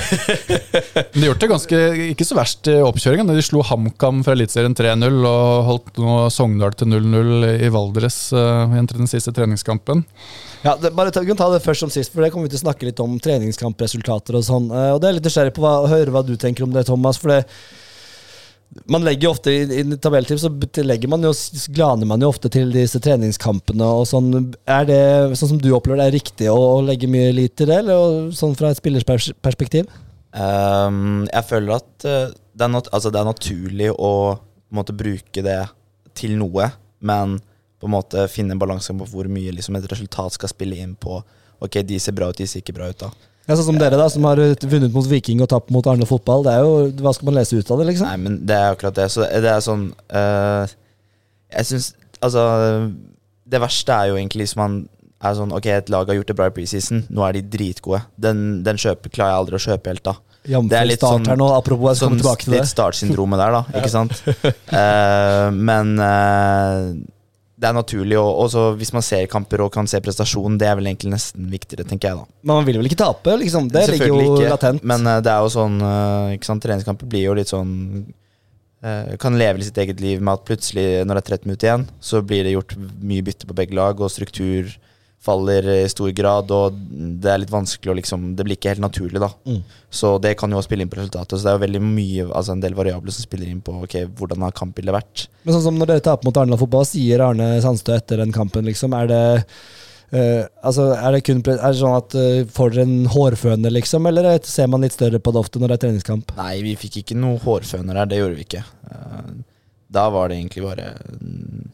Men 1.14 1.22
de 1.22 1.28
gjorde 1.30 1.40
det 1.40 1.50
ganske 1.54 1.78
ikke 2.12 2.26
så 2.28 2.36
verst 2.36 2.68
i 2.68 2.74
oppkjøringen. 2.84 3.30
De 3.32 3.44
slo 3.44 3.62
HamKam 3.64 4.20
fra 4.26 4.34
Eliteserien 4.36 4.76
3-0 4.76 5.16
og 5.22 5.64
holdt 5.70 6.02
nå 6.02 6.18
Sogndal 6.34 6.76
til 6.76 6.92
0-0 6.92 7.48
i 7.64 7.70
Valdres 7.72 8.18
uh, 8.36 8.68
i 8.68 8.84
den 8.92 9.08
siste 9.08 9.32
treningskampen. 9.32 10.04
Ja, 10.66 10.74
det, 10.76 10.92
bare 10.98 11.14
ta, 11.14 11.22
ta 11.22 11.48
det 11.54 11.62
først 11.64 11.86
som 11.86 11.92
sist, 11.94 12.12
for 12.12 12.24
det 12.24 12.32
kommer 12.34 12.48
vi 12.48 12.52
til 12.52 12.60
å 12.60 12.66
snakke 12.66 12.90
litt 12.90 13.00
om 13.00 13.16
treningskampresultater 13.22 14.36
og 14.36 14.44
sånn. 14.44 14.68
Uh, 14.68 14.92
og 14.96 15.00
det 15.00 15.08
er 15.08 15.16
litt 15.16 15.28
nysgjerrig 15.30 15.56
på 15.56 15.64
hva, 15.64 15.78
å 15.86 15.90
høre 15.90 16.12
hva 16.12 16.26
du 16.26 16.34
tenker 16.36 16.68
om 16.68 16.76
det, 16.76 16.84
Thomas. 16.90 17.20
For 17.22 17.32
det, 17.32 17.42
man 18.88 19.04
legger 19.04 19.28
jo 19.28 19.30
ofte 19.32 19.52
i, 19.52 19.62
i 19.80 19.96
tabelltips, 19.96 20.44
så 20.44 20.82
legger 20.84 21.10
man 21.10 21.24
jo, 21.24 21.32
glaner 21.74 22.08
man 22.08 22.22
jo 22.22 22.28
ofte 22.30 22.50
til 22.52 22.72
disse 22.74 23.00
treningskampene 23.02 23.86
og 24.00 24.04
sånn. 24.10 24.52
Er 24.68 24.84
det 24.88 25.00
sånn 25.40 25.54
som 25.54 25.62
du 25.62 25.70
opplever 25.76 26.02
det, 26.02 26.08
er 26.10 26.16
riktig 26.18 26.50
å, 26.52 26.58
å 26.76 26.84
legge 26.84 27.10
mye 27.10 27.32
lit 27.34 27.56
til 27.58 27.70
det, 27.70 27.80
eller 27.82 28.28
sånn 28.36 28.56
fra 28.58 28.72
et 28.72 28.80
spillers 28.80 29.08
perspektiv? 29.08 29.88
um, 30.36 31.24
jeg 31.26 31.46
føler 31.48 31.78
at 31.78 32.06
eh, 32.06 32.28
det, 32.28 32.66
er 32.66 32.72
nat 32.72 32.90
altså, 32.92 33.12
det 33.14 33.20
er 33.20 33.28
naturlig 33.28 33.90
å 33.94 34.12
måte, 34.74 34.96
bruke 34.96 35.44
det 35.44 35.60
til 36.18 36.36
noe, 36.38 36.68
men 37.00 37.38
på 37.78 37.88
en 37.88 37.94
måte 37.94 38.26
finne 38.30 38.54
en 38.54 38.60
balanse 38.60 38.92
på 38.92 39.06
hvor 39.08 39.28
mye 39.30 39.54
liksom, 39.54 39.78
et 39.78 39.90
resultat 39.90 40.34
skal 40.34 40.52
spille 40.52 40.78
inn 40.82 40.96
på 40.98 41.20
Ok, 41.58 41.80
de 41.82 41.96
ser 41.98 42.14
bra 42.14 42.28
ut, 42.30 42.38
de 42.38 42.44
ser 42.46 42.62
ikke 42.62 42.76
bra 42.76 42.86
ut, 42.86 43.00
da. 43.00 43.08
Ja, 43.48 43.56
sånn 43.56 43.64
som 43.70 43.78
dere, 43.80 43.96
da, 43.96 44.06
som 44.12 44.26
har 44.28 44.36
vunnet 44.68 44.92
mot 44.92 45.06
Viking 45.08 45.40
og 45.40 45.48
tapt 45.48 45.70
mot 45.72 45.86
Arne 45.88 46.04
Fotball. 46.08 46.42
Det 46.44 46.52
er 46.52 46.66
jo, 46.66 46.74
Hva 47.00 47.14
skal 47.16 47.30
man 47.30 47.38
lese 47.40 47.56
ut 47.56 47.70
av 47.72 47.80
det, 47.80 47.86
liksom? 47.94 48.06
Nei, 48.10 48.18
men 48.26 48.36
det 48.46 48.58
er 48.58 48.74
akkurat 48.74 48.98
det. 48.98 49.06
Så 49.14 49.24
det 49.24 49.48
er 49.48 49.64
sånn 49.64 49.86
eh, 50.12 50.74
Jeg 51.56 51.68
syns 51.70 51.86
Altså 52.20 52.42
Det 53.48 53.60
verste 53.62 53.94
er 53.94 54.10
jo 54.10 54.18
egentlig 54.20 54.44
hvis 54.50 54.56
man 54.58 54.80
er 55.24 55.34
sånn 55.38 55.52
Ok, 55.56 55.66
et 55.72 55.88
lag 55.90 56.06
har 56.10 56.18
gjort 56.18 56.28
det 56.30 56.36
bra 56.38 56.46
i 56.50 56.54
preseason, 56.54 57.04
nå 57.10 57.24
er 57.26 57.38
de 57.38 57.42
dritgode. 57.56 58.02
Den, 58.20 58.62
den 58.66 58.76
kjøper, 58.78 59.10
klarer 59.16 59.32
jeg 59.32 59.40
aldri 59.42 59.56
å 59.58 59.64
kjøpe 59.64 59.90
helt, 59.94 60.04
da. 60.06 60.14
Jf. 60.48 60.68
det 60.70 60.76
er 60.78 60.86
litt 60.86 61.02
sånn- 61.02 61.26
her 61.28 61.36
nå, 61.40 61.48
apropos, 61.56 61.90
jeg 61.90 61.96
skal 61.98 62.04
Sånn 62.04 62.12
komme 62.12 62.22
tilbake 62.22 62.44
til 62.44 62.52
det. 62.54 62.60
litt 62.62 62.70
startsyndromet 62.70 63.40
der, 63.42 63.56
da. 63.56 63.62
Ikke 63.80 63.90
sant? 63.96 64.20
uh, 64.70 65.48
men 65.54 65.90
eh, 66.04 66.84
det 67.58 67.66
er 67.66 67.74
naturlig, 67.74 68.14
og 68.20 68.44
også 68.44 68.64
hvis 68.78 68.92
man 68.94 69.02
ser 69.02 69.26
kamper 69.30 69.64
og 69.64 69.72
kan 69.74 69.88
se 69.90 69.98
prestasjon, 70.02 70.58
det 70.60 70.68
er 70.68 70.76
vel 70.78 70.86
egentlig 70.92 71.10
nesten 71.16 71.48
viktigere, 71.50 71.86
tenker 71.88 72.12
jeg, 72.12 72.20
da. 72.20 72.38
Men 72.44 72.60
man 72.60 72.68
vil 72.68 72.78
vel 72.78 72.86
ikke 72.86 73.00
tape, 73.00 73.34
liksom? 73.40 73.66
Det 73.74 73.82
ligger 73.90 74.12
jo 74.12 74.20
ikke, 74.22 74.52
latent. 74.52 74.84
Men 74.86 75.06
eh, 75.10 75.18
det 75.26 75.32
er 75.32 75.42
jo 75.42 75.50
sånn 75.56 75.80
eh, 75.82 76.36
ikke 76.36 76.48
sant? 76.48 76.62
Treningskamper 76.62 77.10
blir 77.10 77.26
jo 77.26 77.34
litt 77.38 77.50
sånn 77.50 77.72
eh, 78.84 79.16
Kan 79.22 79.38
leve 79.40 79.66
sitt 79.66 79.78
eget 79.82 80.02
liv 80.04 80.22
med 80.22 80.38
at 80.38 80.46
plutselig, 80.46 80.86
når 81.02 81.18
det 81.18 81.24
er 81.24 81.30
30 81.32 81.50
minutter 81.50 81.70
igjen, 81.70 81.88
så 81.98 82.22
blir 82.22 82.46
det 82.46 82.54
gjort 82.54 82.76
mye 82.78 83.26
bytte 83.26 83.50
på 83.50 83.58
begge 83.58 83.78
lag, 83.78 83.98
og 83.98 84.14
struktur 84.14 84.70
faller 85.20 85.66
i 85.72 85.88
stor 85.90 86.12
grad, 86.14 86.52
og 86.54 86.76
det 87.22 87.30
er 87.32 87.40
litt 87.42 87.50
vanskelig 87.50 87.90
å 87.90 87.96
liksom 87.98 88.28
Det 88.38 88.44
blir 88.46 88.56
ikke 88.56 88.70
helt 88.70 88.84
naturlig, 88.84 89.18
da. 89.20 89.28
Mm. 89.50 89.58
Så 89.90 90.12
det 90.22 90.36
kan 90.38 90.50
jo 90.54 90.60
også 90.60 90.68
spille 90.70 90.86
inn 90.86 90.92
på 90.92 91.00
resultatet. 91.00 91.34
Så 91.34 91.42
det 91.44 91.50
er 91.50 91.58
jo 91.58 91.64
veldig 91.66 91.82
mye, 91.84 92.28
altså 92.30 92.54
en 92.54 92.62
del 92.62 92.76
variabler 92.78 93.14
som 93.14 93.26
spiller 93.26 93.50
inn 93.50 93.60
på 93.64 93.74
ok, 93.82 93.96
hvordan 94.20 94.46
har 94.46 94.54
kampbildet 94.56 94.94
vært. 94.94 95.26
Men 95.42 95.56
sånn 95.56 95.66
som 95.66 95.80
når 95.80 95.90
dere 95.92 96.04
taper 96.06 96.28
mot 96.28 96.38
Arendal 96.38 96.60
fotball, 96.62 96.86
sier 96.88 97.24
Arne 97.26 97.50
Sandstø 97.64 97.96
etter 97.98 98.22
den 98.22 98.32
kampen, 98.36 98.68
liksom, 98.70 98.94
er 98.96 99.10
det 99.12 99.22
Uh, 100.08 100.46
altså, 100.64 100.86
er 100.96 101.12
det 101.12 101.18
kun 101.26 101.42
er 101.44 101.58
det 101.60 101.76
sånn 101.76 101.92
at 101.92 102.14
uh, 102.16 102.46
Får 102.56 102.70
dere 102.72 102.84
en 102.86 103.08
hårføne, 103.12 103.68
liksom, 103.76 104.06
eller 104.08 104.24
er- 104.30 104.46
ser 104.48 104.64
man 104.72 104.80
litt 104.80 104.94
større 104.96 105.20
på 105.20 105.34
det 105.36 105.42
ofte 105.42 105.60
når 105.60 105.68
det 105.68 105.76
er 105.76 105.82
treningskamp? 105.82 106.32
Nei, 106.38 106.62
vi 106.64 106.72
fikk 106.80 107.02
ikke 107.02 107.16
noe 107.20 107.36
hårføner 107.42 107.92
der, 107.92 108.08
det 108.08 108.22
gjorde 108.22 108.38
vi 108.38 108.46
ikke. 108.46 108.62
Uh, 108.88 109.34
Da 109.92 110.06
var 110.08 110.30
det 110.32 110.38
egentlig 110.40 110.64
bare 110.64 110.94
mm, 110.96 111.66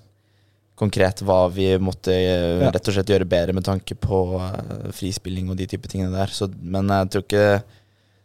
konkret 0.78 1.22
hva 1.22 1.44
vi 1.54 1.68
måtte 1.78 2.10
eh, 2.14 2.58
Ja. 2.64 2.72
rett 2.74 2.88
og 2.90 2.96
slett 2.96 3.10
gjøre 3.12 3.28
bedre 3.30 3.54
med 3.54 3.64
tanke 3.66 3.94
på 3.94 4.18
eh, 4.40 4.90
frispilling 4.96 5.50
og 5.52 5.56
de 5.60 5.68
type 5.70 5.88
tingene 5.90 6.10
der. 6.16 6.32
Så, 6.34 6.48
men 6.60 6.90
jeg 6.90 7.10
tror 7.14 7.26
ikke 7.28 7.48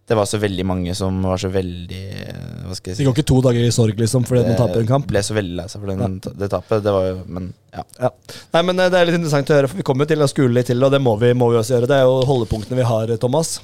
det 0.09 0.17
var 0.17 0.25
så 0.25 0.39
veldig 0.41 0.63
mange 0.65 0.95
som 0.97 1.19
var 1.21 1.37
så 1.37 1.51
veldig 1.53 1.99
eh, 2.17 2.63
Hva 2.65 2.73
skal 2.73 2.89
jeg 2.89 2.97
si 2.97 3.03
Det 3.03 3.05
går 3.05 3.13
ikke 3.19 3.27
to 3.29 3.41
dager 3.45 3.61
i 3.67 3.73
sorg 3.75 3.99
liksom 4.01 4.23
fordi 4.25 4.41
man 4.47 4.57
taper 4.57 4.81
en 4.81 4.89
kamp? 4.89 5.05
Ble 5.11 5.21
så 5.21 5.35
veldig 5.37 5.57
lei 5.59 5.67
seg 5.69 5.83
for 5.83 5.91
den, 5.93 6.15
det 6.41 6.49
tapet. 6.49 6.81
Det 6.87 6.93
var 6.95 7.05
jo 7.11 7.19
Men 7.29 7.51
ja. 7.75 7.83
Ja. 8.01 8.09
Nei, 8.57 8.63
men 8.65 8.81
Det 8.81 8.89
er 8.97 9.05
litt 9.11 9.19
interessant 9.19 9.51
å 9.53 9.59
høre, 9.59 9.69
for 9.69 9.77
vi 9.77 9.85
kommer 9.85 10.07
jo 10.09 10.15
til 10.15 10.25
å 10.25 10.29
skule 10.31 10.55
litt 10.57 10.71
til, 10.71 10.81
og 10.81 10.89
det 10.95 11.01
må 11.05 11.13
vi, 11.21 11.29
må 11.37 11.51
vi 11.53 11.59
også 11.61 11.75
gjøre. 11.77 11.91
Det 11.91 11.99
er 12.01 12.07
jo 12.09 12.17
holdepunktene 12.25 12.81
vi 12.81 12.87
har, 12.89 13.13
Thomas. 13.21 13.59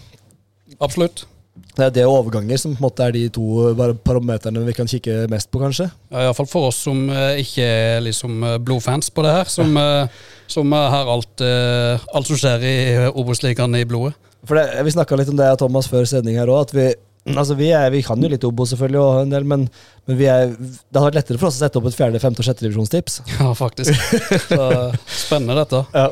Absolutt. 0.78 1.26
Det 1.56 1.86
er 1.86 1.92
det 1.96 2.04
og 2.08 2.18
overganger 2.22 2.60
som 2.60 2.74
på 2.76 2.80
en 2.80 2.86
måte 2.86 3.04
er 3.06 3.14
de 3.16 3.24
to 3.36 3.72
parameterne 4.04 4.64
vi 4.66 4.74
kan 4.76 4.90
kikke 4.92 5.26
mest 5.32 5.50
på, 5.52 5.60
kanskje. 5.64 5.88
Ja, 6.12 6.26
Iallfall 6.26 6.50
for 6.52 6.70
oss 6.70 6.82
som 6.84 7.06
eh, 7.12 7.42
ikke 7.44 7.64
er 7.64 8.04
liksom 8.04 8.44
eh, 8.44 8.58
blodfans 8.64 9.12
på 9.12 9.24
det 9.24 9.34
her, 9.38 9.52
som, 9.52 9.72
eh, 9.84 10.22
som 10.52 10.76
har 10.76 11.12
alt, 11.12 11.44
alt 11.44 12.30
som 12.32 12.40
skjer 12.40 12.68
i 12.68 12.78
Obos-ligaen 13.12 13.76
i 13.80 13.86
blodet. 13.88 14.16
For 14.46 14.60
det, 14.60 14.84
Vi 14.86 14.94
snakka 14.94 15.18
litt 15.18 15.32
om 15.32 15.40
det, 15.40 15.48
Thomas, 15.60 15.88
før 15.90 16.06
sending 16.08 16.38
her 16.40 16.52
òg. 16.52 16.68
At 16.68 16.76
vi, 16.76 16.90
altså 17.34 17.56
vi, 17.58 17.72
er, 17.74 17.88
vi 17.90 18.04
kan 18.06 18.22
jo 18.22 18.30
litt 18.30 18.44
Obo, 18.46 18.68
selvfølgelig, 18.70 19.00
og 19.02 19.22
en 19.24 19.32
del, 19.34 19.46
men, 19.50 19.64
men 20.06 20.18
vi 20.20 20.28
er, 20.30 20.52
det 20.54 20.94
hadde 20.94 21.06
vært 21.08 21.18
lettere 21.18 21.42
for 21.42 21.50
oss 21.50 21.58
å 21.58 21.64
sette 21.64 21.80
opp 21.82 21.88
et 21.90 21.98
fjerde, 21.98 22.22
femte 22.22 22.44
og 22.44 22.50
sjette 22.50 22.66
divisjonstips. 22.68 23.22
Ja, 23.40 23.50
faktisk. 23.58 23.96
Så 24.52 24.68
spennende, 25.10 25.58
dette. 25.64 25.82
Ja. 25.96 26.10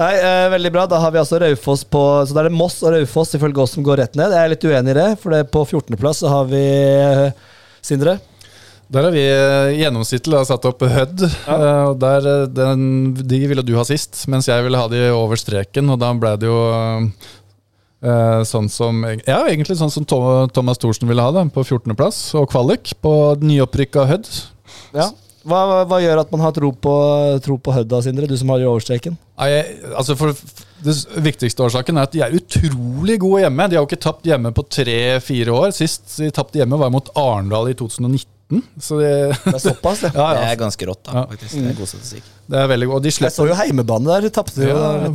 Nei, 0.00 0.10
eh, 0.18 0.46
Veldig 0.56 0.72
bra. 0.74 0.86
Da 0.90 0.98
har 1.04 1.14
vi 1.14 1.20
altså 1.22 1.38
Raufoss 1.42 1.84
på 1.86 2.02
Så 2.26 2.34
da 2.34 2.42
er 2.42 2.50
det 2.50 2.58
Moss 2.58 2.80
og 2.82 2.96
Raufoss 2.96 3.36
ifølge 3.38 3.62
oss 3.62 3.76
som 3.76 3.86
går 3.86 4.02
rett 4.02 4.18
ned. 4.18 4.34
Jeg 4.34 4.48
er 4.48 4.52
litt 4.54 4.66
uenig 4.66 4.96
i 4.96 4.98
det, 4.98 5.06
for 5.22 5.34
det 5.34 5.44
er 5.44 5.52
på 5.54 5.62
14.-plass 5.68 6.24
så 6.24 6.32
har 6.32 6.50
vi 6.50 6.64
eh, 6.64 7.30
Sindre. 7.84 8.18
Der 8.88 9.04
har 9.04 9.12
vi 9.12 9.20
eh, 9.20 9.74
gjennomsnittlig 9.82 10.38
satt 10.48 10.64
opp 10.64 10.80
Hødd. 10.88 11.20
Ja. 11.44 11.90
der, 12.00 12.28
eh, 12.32 12.44
den, 12.56 12.86
De 13.20 13.40
ville 13.50 13.64
du 13.66 13.74
ha 13.76 13.84
sist, 13.84 14.22
mens 14.32 14.48
jeg 14.48 14.64
ville 14.64 14.80
ha 14.80 14.88
de 14.88 15.02
over 15.12 15.36
streken. 15.36 15.90
Og 15.92 16.00
da 16.00 16.08
ble 16.16 16.32
det 16.40 16.48
jo 16.48 16.56
eh, 16.72 17.28
sånn 17.98 18.68
som 18.70 19.00
Ja, 19.26 19.40
egentlig 19.48 19.74
sånn 19.78 19.90
som 19.90 20.04
Thomas 20.06 20.78
Thorsen 20.78 21.08
ville 21.10 21.24
ha 21.24 21.32
det, 21.34 21.48
på 21.54 21.64
14.-plass. 21.64 22.20
Og 22.38 22.46
kvalik 22.52 22.92
på 23.02 23.14
nyopprykka 23.42 24.06
Hødd. 24.06 24.28
Ja. 24.94 25.08
Hva, 25.48 25.84
hva, 25.88 25.98
gjør 26.02 26.20
at 26.20 26.32
man 26.34 26.42
har 26.44 26.52
tro 26.56 26.70
på, 26.74 26.94
tro 27.44 27.56
på 27.62 27.72
Hødda, 27.72 28.02
Sindre? 28.04 28.28
Du 28.28 28.36
som 28.36 28.50
har 28.52 28.64
overstreken. 28.68 29.16
Altså 29.38 30.16
for 30.18 30.34
Det 30.84 30.94
viktigste 31.24 31.64
årsaken 31.64 31.98
er 31.98 32.08
at 32.08 32.14
de 32.14 32.22
er 32.26 32.34
utrolig 32.36 33.18
gode 33.22 33.44
hjemme. 33.44 33.68
De 33.68 33.78
har 33.78 33.84
jo 33.84 33.88
ikke 33.88 34.02
tapt 34.02 34.28
hjemme 34.28 34.52
på 34.54 34.66
tre-fire 34.68 35.54
år. 35.54 35.70
Sist 35.76 36.18
de 36.18 36.30
tapte 36.34 36.60
hjemme, 36.60 36.78
var 36.78 36.92
mot 36.94 37.08
Arendal 37.18 37.72
i 37.72 37.78
2019. 37.78 38.26
Så 38.80 38.96
det, 39.00 39.08
Det 39.44 39.54
er 39.54 39.60
såpass, 39.60 40.00
det. 40.06 40.10
ja, 40.14 40.28
Det 40.38 40.44
er 40.52 40.56
ganske 40.62 40.86
rått, 40.88 41.02
da, 41.04 41.24
faktisk. 41.28 41.52
Det 41.58 41.68
er 41.72 41.76
god 41.76 41.90
statistikk. 41.90 42.28
det 42.48 42.58
er 42.62 42.70
veldig 42.70 42.86
godt. 42.88 42.96
Og 42.96 43.02
de 43.04 43.12
Jeg 43.12 43.32
så 43.34 43.46
jo 43.50 43.54
heimebane 43.58 44.08
der. 44.08 44.20
De 44.24 44.30
tapte 44.30 44.62
jo 44.64 44.72
Ja, 44.72 45.08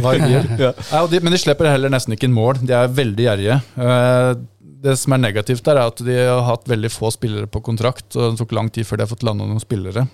hva- 0.00 0.16
ja. 0.58 0.72
Ja, 0.92 1.06
de, 1.06 1.20
men 1.20 1.32
de 1.36 1.38
slipper 1.42 1.68
heller 1.68 1.92
nesten 1.92 2.16
ikke 2.16 2.24
inn 2.30 2.34
mål. 2.36 2.62
De 2.64 2.72
er 2.72 2.88
veldig 2.88 3.26
gjerrige. 3.28 3.58
Eh, 3.76 4.34
det 4.84 4.96
som 5.00 5.12
er 5.16 5.20
negativt 5.22 5.62
der, 5.64 5.76
er 5.80 5.86
at 5.92 6.00
de 6.04 6.16
har 6.16 6.42
hatt 6.48 6.64
veldig 6.68 6.90
få 6.92 7.08
spillere 7.12 7.46
på 7.48 7.60
kontrakt, 7.64 8.16
og 8.16 8.32
det 8.34 8.40
tok 8.40 8.52
lang 8.56 8.68
tid 8.72 8.84
før 8.88 9.00
de 9.00 9.06
har 9.06 9.12
fått 9.12 9.22
landa 9.24 9.44
noen 9.48 9.60
spillere. 9.62 10.06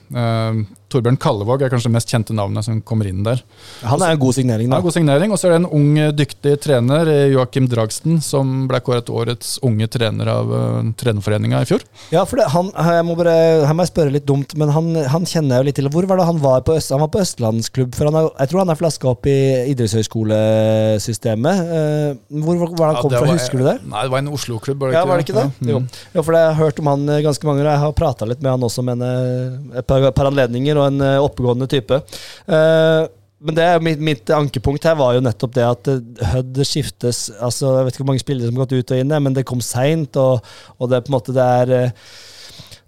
Torbjørn 0.90 1.18
Kallevåg 1.20 1.64
er 1.64 1.72
kanskje 1.72 1.90
det 1.90 1.96
mest 1.96 2.10
kjente 2.12 2.34
navnet 2.36 2.66
som 2.66 2.80
kommer 2.86 3.08
inn 3.10 3.22
der. 3.26 3.42
Han 3.86 4.02
er 4.02 4.14
en 4.14 4.20
god 4.22 4.36
signering, 4.36 4.70
da. 4.70 4.78
Ja, 4.80 4.84
god 4.84 4.96
signering. 4.96 5.32
Og 5.32 5.38
så 5.40 5.48
er 5.48 5.54
det 5.54 5.60
en 5.62 5.70
ung, 5.78 5.90
dyktig 6.16 6.56
trener, 6.64 7.10
Joakim 7.30 7.68
Dragsten, 7.70 8.20
som 8.24 8.66
ble 8.70 8.80
kåret 8.84 9.10
årets 9.12 9.58
unge 9.66 9.86
trener 9.92 10.30
av 10.32 10.50
uh, 10.50 10.80
Trenerforeninga 11.00 11.62
i 11.62 11.68
fjor. 11.70 11.84
Ja, 12.14 12.24
for 12.28 12.40
det, 12.40 12.48
han, 12.54 12.72
jeg 12.74 13.06
må 13.06 13.16
bare, 13.18 13.36
her 13.68 13.76
må 13.76 13.86
jeg 13.86 13.92
spørre 13.92 14.14
litt 14.14 14.28
dumt, 14.28 14.56
men 14.60 14.68
han, 14.74 14.90
han, 15.14 15.28
kjenner 15.30 15.56
jeg 15.56 15.60
jo 15.62 15.68
litt 15.70 15.78
til. 15.80 15.90
Hvor 15.94 16.08
var 16.10 16.16
det 16.20 16.28
han 16.30 16.42
var 16.42 16.66
på, 16.66 16.74
Øst, 16.80 16.90
han 16.94 17.04
var 17.04 17.12
på 17.14 17.22
Østlandsklubb? 17.22 17.92
For 17.96 18.10
han 18.10 18.16
er, 18.18 18.30
jeg 18.42 18.52
tror 18.52 18.64
han 18.64 18.74
er 18.74 18.80
flaska 18.80 19.10
opp 19.12 19.30
i 19.30 19.38
idrettshøyskolesystemet. 19.72 21.56
Uh, 21.70 22.10
hvor 22.42 22.56
var 22.64 22.70
det 22.74 22.90
han 22.90 23.02
kom 23.04 23.14
fra, 23.14 23.30
husker 23.30 23.58
du 23.60 23.66
det? 23.68 23.76
Nei, 23.86 24.02
det 24.06 24.14
var 24.16 24.24
en 24.24 24.32
Oslo-klubb. 24.34 24.88
Ja, 24.94 25.06
var 25.06 25.20
det 25.20 25.28
ikke 25.28 25.38
det? 25.38 25.48
Ja. 25.70 25.78
Mm. 25.80 25.86
jo, 26.14 26.22
for 26.24 26.36
jeg 26.36 26.46
har 26.50 26.58
hørt 26.58 26.80
om 26.82 26.90
han 26.90 27.08
eh, 27.08 27.22
ganske 27.24 27.46
mange 27.46 27.60
ganger. 27.60 27.72
Jeg 27.74 27.84
har 27.84 27.96
prata 27.96 28.28
litt 28.28 28.42
med 28.42 28.52
han 28.54 28.66
også 28.66 28.84
mener 28.86 29.00
en, 29.00 29.72
eh, 29.72 29.78
et 29.80 29.86
par, 29.86 30.04
par, 30.16 30.30
anledninger, 30.30 30.79
og 30.80 30.86
en 30.88 31.06
eh, 31.06 31.22
oppegående 31.22 31.68
type. 31.70 32.02
Uh, 32.48 33.06
men 33.40 33.56
det 33.56 33.66
mitt, 33.84 34.00
mitt, 34.04 34.30
ankepunkt 34.36 34.84
her 34.84 34.98
var 35.00 35.14
jo 35.16 35.22
nettopp 35.24 35.54
det 35.56 35.62
at 35.64 35.88
Hødd 36.28 36.58
skiftes 36.68 37.30
altså 37.40 37.70
Jeg 37.78 37.86
vet 37.86 37.94
ikke 37.94 38.02
hvor 38.02 38.10
mange 38.10 38.20
spillere 38.20 38.50
som 38.50 38.58
har 38.58 38.66
gått 38.66 38.74
ut 38.76 38.92
og 38.92 39.00
inn, 39.00 39.14
men 39.24 39.36
det 39.36 39.46
kom 39.48 39.62
seint, 39.64 40.18
og, 40.20 40.44
og, 40.76 40.90
det 40.90 40.98
er 40.98 41.06
på 41.06 41.12
en 41.12 41.16
måte 41.16 41.36
det 41.36 41.46
er 41.62 41.94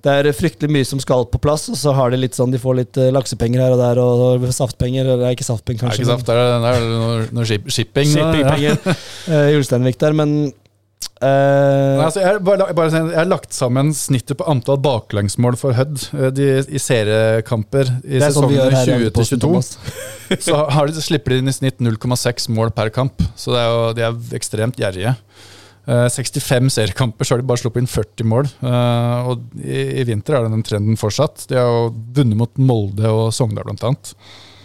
det 0.02 0.10
er 0.10 0.34
fryktelig 0.34 0.66
mye 0.74 0.86
som 0.86 0.98
skal 0.98 1.28
på 1.30 1.38
plass, 1.38 1.68
og 1.70 1.76
så 1.78 1.92
har 1.94 2.10
de 2.10 2.18
litt 2.18 2.34
sånn, 2.34 2.50
de 2.50 2.58
får 2.58 2.74
litt 2.74 2.98
laksepenger 3.14 3.62
her 3.62 3.74
og 3.76 3.78
der, 3.78 4.00
og 4.02 4.46
saftpenger. 4.50 5.06
Eller 5.06 5.36
ikke 5.36 5.46
saftpenger, 5.46 5.84
kanskje. 5.84 6.02
Det 6.02 6.08
er 6.08 6.16
ikke 6.16 6.16
saft, 6.18 6.26
det 6.26 6.34
er, 6.34 6.64
det 6.64 6.72
er 6.72 6.86
noe, 6.90 7.20
noe 7.38 7.46
shipping. 7.46 8.10
Shippingpenger. 8.10 8.80
Ja. 8.82 9.44
Julesteinvik 9.54 10.00
der, 10.02 10.16
men 10.18 10.34
Uh, 11.22 12.02
altså 12.02 12.18
jeg, 12.18 12.40
bare, 12.42 12.66
bare, 12.74 12.90
jeg, 12.90 13.14
har 13.14 13.28
lagt 13.30 13.54
sammen 13.54 13.92
snittet 13.94 14.40
på 14.40 14.46
antall 14.50 14.80
baklengsmål 14.82 15.54
for 15.60 15.76
Hødd 15.76 16.08
uh, 16.18 16.40
i 16.66 16.80
seriekamper 16.82 17.92
i 18.02 18.18
sånn 18.18 18.48
sesongen 18.50 18.74
20-22. 19.14 19.52
så 20.48 20.64
har 20.74 20.90
de, 20.90 21.04
slipper 21.04 21.36
de 21.36 21.44
inn 21.44 21.52
i 21.52 21.54
snitt 21.54 21.78
0,6 21.78 22.50
mål 22.56 22.74
per 22.74 22.90
kamp, 22.94 23.22
så 23.38 23.54
er 23.54 23.68
jo, 23.68 23.84
de 23.98 24.06
er 24.08 24.36
ekstremt 24.40 24.82
gjerrige. 24.82 25.14
Uh, 25.86 26.08
65 26.10 26.74
seriekamper, 26.74 27.28
så 27.28 27.36
har 27.36 27.44
de 27.44 27.50
bare 27.52 27.62
sluppet 27.62 27.84
inn 27.84 27.92
40 27.92 28.30
mål. 28.32 28.50
og 28.66 29.46
i, 29.62 30.02
i, 30.02 30.06
vinter 30.08 30.40
er 30.40 30.50
den 30.50 30.66
trenden 30.66 30.98
fortsatt. 30.98 31.46
De 31.52 31.60
har 31.60 31.70
jo 31.70 31.92
vunnet 32.18 32.40
mot 32.42 32.58
Molde 32.58 33.14
og 33.14 33.28
Sogndal, 33.36 33.68
blant 33.70 33.86
annet. 33.92 34.16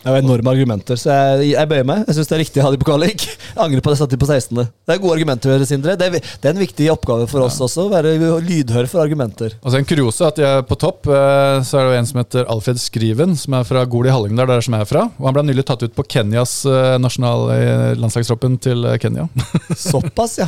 Det 0.03 0.11
er 0.11 0.21
enorme 0.21 0.51
argumenter, 0.53 0.99
så 0.99 1.11
jeg, 1.11 1.51
jeg 1.51 1.69
bøyer 1.69 1.87
meg. 1.87 2.03
Jeg 2.07 2.17
syns 2.17 2.29
det 2.29 2.35
er 2.37 2.41
riktig 2.43 2.61
å 2.61 2.65
ha 2.67 2.71
de 2.73 2.79
på 2.79 2.87
kvalik. 2.87 3.25
Jeg 3.27 3.59
angrer 3.59 3.83
på 3.83 3.91
at 3.91 3.95
jeg 3.95 4.01
satte 4.01 4.15
de 4.15 4.21
på 4.21 4.29
16. 4.29 4.61
Det 4.87 4.95
er 4.95 5.01
gode 5.03 5.17
argumenter, 5.17 5.65
Sindre. 5.67 5.95
Det 5.99 6.07
er, 6.07 6.15
det 6.21 6.49
er 6.49 6.55
en 6.55 6.61
viktig 6.61 6.87
oppgave 6.93 7.27
for 7.31 7.43
oss 7.43 7.57
ja. 7.59 7.67
også, 7.67 7.87
å 7.87 7.91
være 7.91 8.13
lydhør 8.45 8.87
for 8.91 9.03
argumenter. 9.03 9.57
Og 9.61 9.73
så 9.73 9.81
En 9.81 9.89
kuriose 9.89 10.29
at 10.29 10.41
jeg 10.41 10.65
på 10.69 10.79
topp, 10.79 11.09
eh, 11.11 11.59
så 11.67 11.81
er 11.81 11.89
det 11.89 11.99
en 11.99 12.09
som 12.11 12.21
heter 12.21 12.47
Alfred 12.53 12.79
Skriven, 12.81 13.35
som 13.39 13.57
er 13.57 13.67
fra 13.67 13.83
Gol 13.89 14.07
i 14.07 14.13
Hallingdal, 14.13 14.49
der 14.53 14.63
som 14.65 14.77
jeg 14.77 14.87
er 14.87 14.91
fra. 14.91 15.07
Og 15.17 15.29
Han 15.29 15.37
ble 15.39 15.47
nylig 15.49 15.67
tatt 15.67 15.83
ut 15.83 15.97
på 15.97 16.05
Kenyas 16.15 16.59
eh, 16.69 16.95
nasjonale 17.01 17.97
landslagstroppen 17.99 18.59
til 18.63 18.87
Kenya. 19.03 19.27
Såpass, 19.89 20.37
ja. 20.43 20.47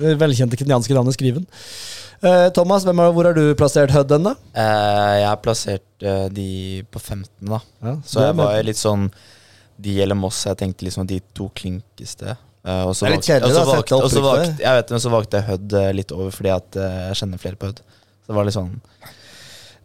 Det 0.00 0.16
velkjente 0.20 0.58
kenyanske 0.60 0.96
navnet 0.96 1.16
Skriven. 1.16 1.46
Uh, 2.24 2.48
Thomas, 2.56 2.86
er, 2.88 2.96
hvor 3.12 3.28
har 3.28 3.36
du 3.36 3.44
plassert 3.58 3.92
Hud 3.92 4.08
den, 4.08 4.24
da? 4.24 4.32
Uh, 4.56 5.14
jeg 5.20 5.26
har 5.28 5.40
plassert 5.44 6.04
uh, 6.06 6.28
de 6.32 6.48
på 6.92 7.00
15, 7.02 7.28
da. 7.44 7.60
Ja, 7.84 7.94
så 8.08 8.24
jeg 8.24 8.38
var 8.38 8.56
litt 8.64 8.80
sånn 8.80 9.10
De 9.76 9.98
eller 10.00 10.16
Moss. 10.16 10.38
Jeg 10.48 10.56
tenkte 10.62 10.86
liksom 10.86 11.08
de 11.08 11.20
to 11.36 11.50
klinkeste. 11.56 12.38
Uh, 12.66 12.88
kjedelig, 12.96 13.52
da. 13.52 13.66
Valgte, 13.68 14.00
valgte, 14.24 14.48
jeg 14.64 14.80
vet, 14.80 14.94
men 14.94 15.04
så 15.04 15.12
valgte 15.12 15.42
jeg 15.42 15.48
Hud 15.50 15.76
litt 15.98 16.16
over 16.16 16.32
fordi 16.34 16.54
at 16.54 16.80
jeg 16.80 17.20
kjenner 17.20 17.42
flere 17.42 17.60
på 17.60 17.70
Hud. 17.70 17.84
Så 18.24 18.32
det 18.32 18.38
var 18.40 18.48
litt 18.48 18.56
sånn 18.56 18.72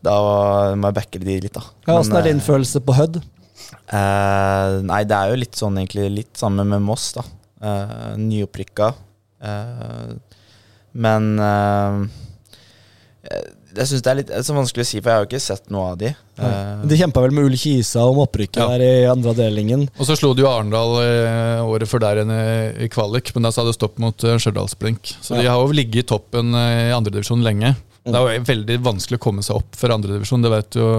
Da 0.02 0.16
må 0.74 0.90
jeg 0.90 0.98
backe 0.98 1.22
de 1.22 1.38
litt, 1.44 1.54
da. 1.54 1.68
Ja, 1.86 2.00
Åssen 2.00 2.18
er 2.18 2.26
din 2.32 2.42
følelse 2.44 2.82
på 2.84 2.96
Hud? 2.98 3.22
nei, 3.92 5.04
det 5.08 5.16
er 5.18 5.32
jo 5.34 5.40
litt 5.40 5.58
sånn 5.60 5.76
egentlig 5.78 6.08
litt 6.16 6.40
sammen 6.40 6.70
med 6.72 6.84
Moss, 6.88 7.12
da. 7.18 7.26
nyopprykka. 8.18 8.94
Men 10.92 11.40
jeg 13.72 13.88
syns 13.88 14.04
det 14.04 14.12
er 14.12 14.18
litt 14.20 14.32
så 14.44 14.56
vanskelig 14.56 14.84
å 14.84 14.88
si, 14.88 15.00
for 15.00 15.10
jeg 15.12 15.18
har 15.18 15.24
jo 15.24 15.30
ikke 15.30 15.44
sett 15.44 15.70
noe 15.72 15.92
av 15.94 16.00
de. 16.02 16.12
Uh, 16.42 16.82
de 16.90 16.98
kjempa 17.00 17.22
vel 17.24 17.36
med 17.36 17.48
Ull 17.48 17.58
Kisa 17.60 18.04
om 18.10 18.20
opprykket 18.24 18.60
ja. 18.60 18.68
der 18.74 18.84
i 18.84 19.06
andre 19.10 19.32
avdelingen. 19.36 19.86
Og 19.96 20.08
så 20.08 20.18
slo 20.20 20.34
de 20.36 20.44
jo 20.44 20.50
Arendal 20.50 20.98
eh, 21.04 21.62
året 21.64 21.90
før 21.90 22.04
der 22.04 22.22
igjen 22.22 22.34
i, 22.34 22.90
kvalik, 22.92 23.32
men 23.36 23.48
da 23.48 23.54
sa 23.56 23.66
det 23.68 23.76
stopp 23.78 24.02
mot 24.02 24.18
Stjørdalsblink. 24.18 25.14
Så 25.22 25.38
ja. 25.38 25.44
de 25.44 25.52
har 25.54 25.62
jo 25.62 25.78
ligget 25.78 26.04
i 26.04 26.10
toppen 26.12 26.56
i 26.58 26.92
andredivisjon 26.96 27.46
lenge. 27.46 27.76
Det 28.02 28.18
er 28.18 28.40
jo 28.40 28.48
veldig 28.48 28.80
vanskelig 28.82 29.20
å 29.20 29.24
komme 29.24 29.46
seg 29.46 29.62
opp 29.62 29.78
for 29.78 29.94
andredivisjon, 29.94 30.44
det 30.44 30.52
vet 30.52 30.80
jo 30.82 30.90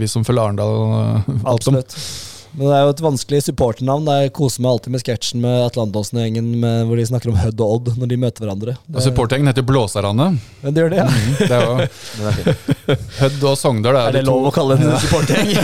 vi 0.00 0.08
som 0.10 0.24
følger 0.26 0.48
Arendal. 0.48 1.22
Absolutt. 1.44 1.94
Men 2.58 2.66
det 2.66 2.74
er 2.74 2.86
jo 2.88 2.92
et 2.96 3.02
vanskelig 3.04 3.38
supporternavn. 3.46 4.08
Jeg 4.24 4.32
koser 4.34 4.64
meg 4.64 4.72
alltid 4.72 4.94
med 4.94 5.02
sketsjen 5.04 5.42
med 5.44 5.60
Atlanterhavsen-gjengen 5.68 6.48
hvor 6.88 6.98
de 6.98 7.04
snakker 7.06 7.30
om 7.30 7.38
Hødd 7.38 7.62
og 7.62 7.74
Odd 7.76 7.90
når 8.00 8.10
de 8.10 8.18
møter 8.18 8.42
hverandre. 8.42 8.74
Og 8.90 9.04
Supportergjengen 9.04 9.52
heter 9.52 9.66
Blåserane. 9.68 10.26
Men 10.64 10.74
det 10.74 10.82
gjør 10.82 10.90
det, 10.90 10.98
ja. 10.98 11.06
Mm, 11.06 11.36
det 11.38 11.60
jo, 11.62 12.96
Hødd 13.20 13.46
og 13.52 13.54
Sogndal 13.60 14.00
er, 14.00 14.08
er 14.08 14.18
det 14.18 14.24
de 14.24 14.32
lov 14.32 14.48
å 14.50 14.54
kalle 14.58 14.74
en 14.74 14.90
supportergjeng? 15.04 15.54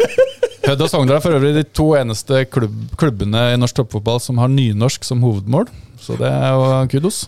Hødd 0.66 0.84
og 0.84 0.92
Sogndal 0.92 1.16
er 1.20 1.24
for 1.24 1.38
øvrig 1.38 1.54
de 1.56 1.64
to 1.80 1.88
eneste 1.96 2.44
klubb, 2.52 2.76
klubbene 3.00 3.48
i 3.54 3.58
norsk 3.60 3.80
toppfotball 3.80 4.20
som 4.20 4.42
har 4.42 4.52
nynorsk 4.52 5.08
som 5.08 5.24
hovedmål. 5.24 5.70
Så 6.02 6.18
det 6.20 6.28
er 6.28 6.52
jo 6.52 6.68
kudos. 6.92 7.24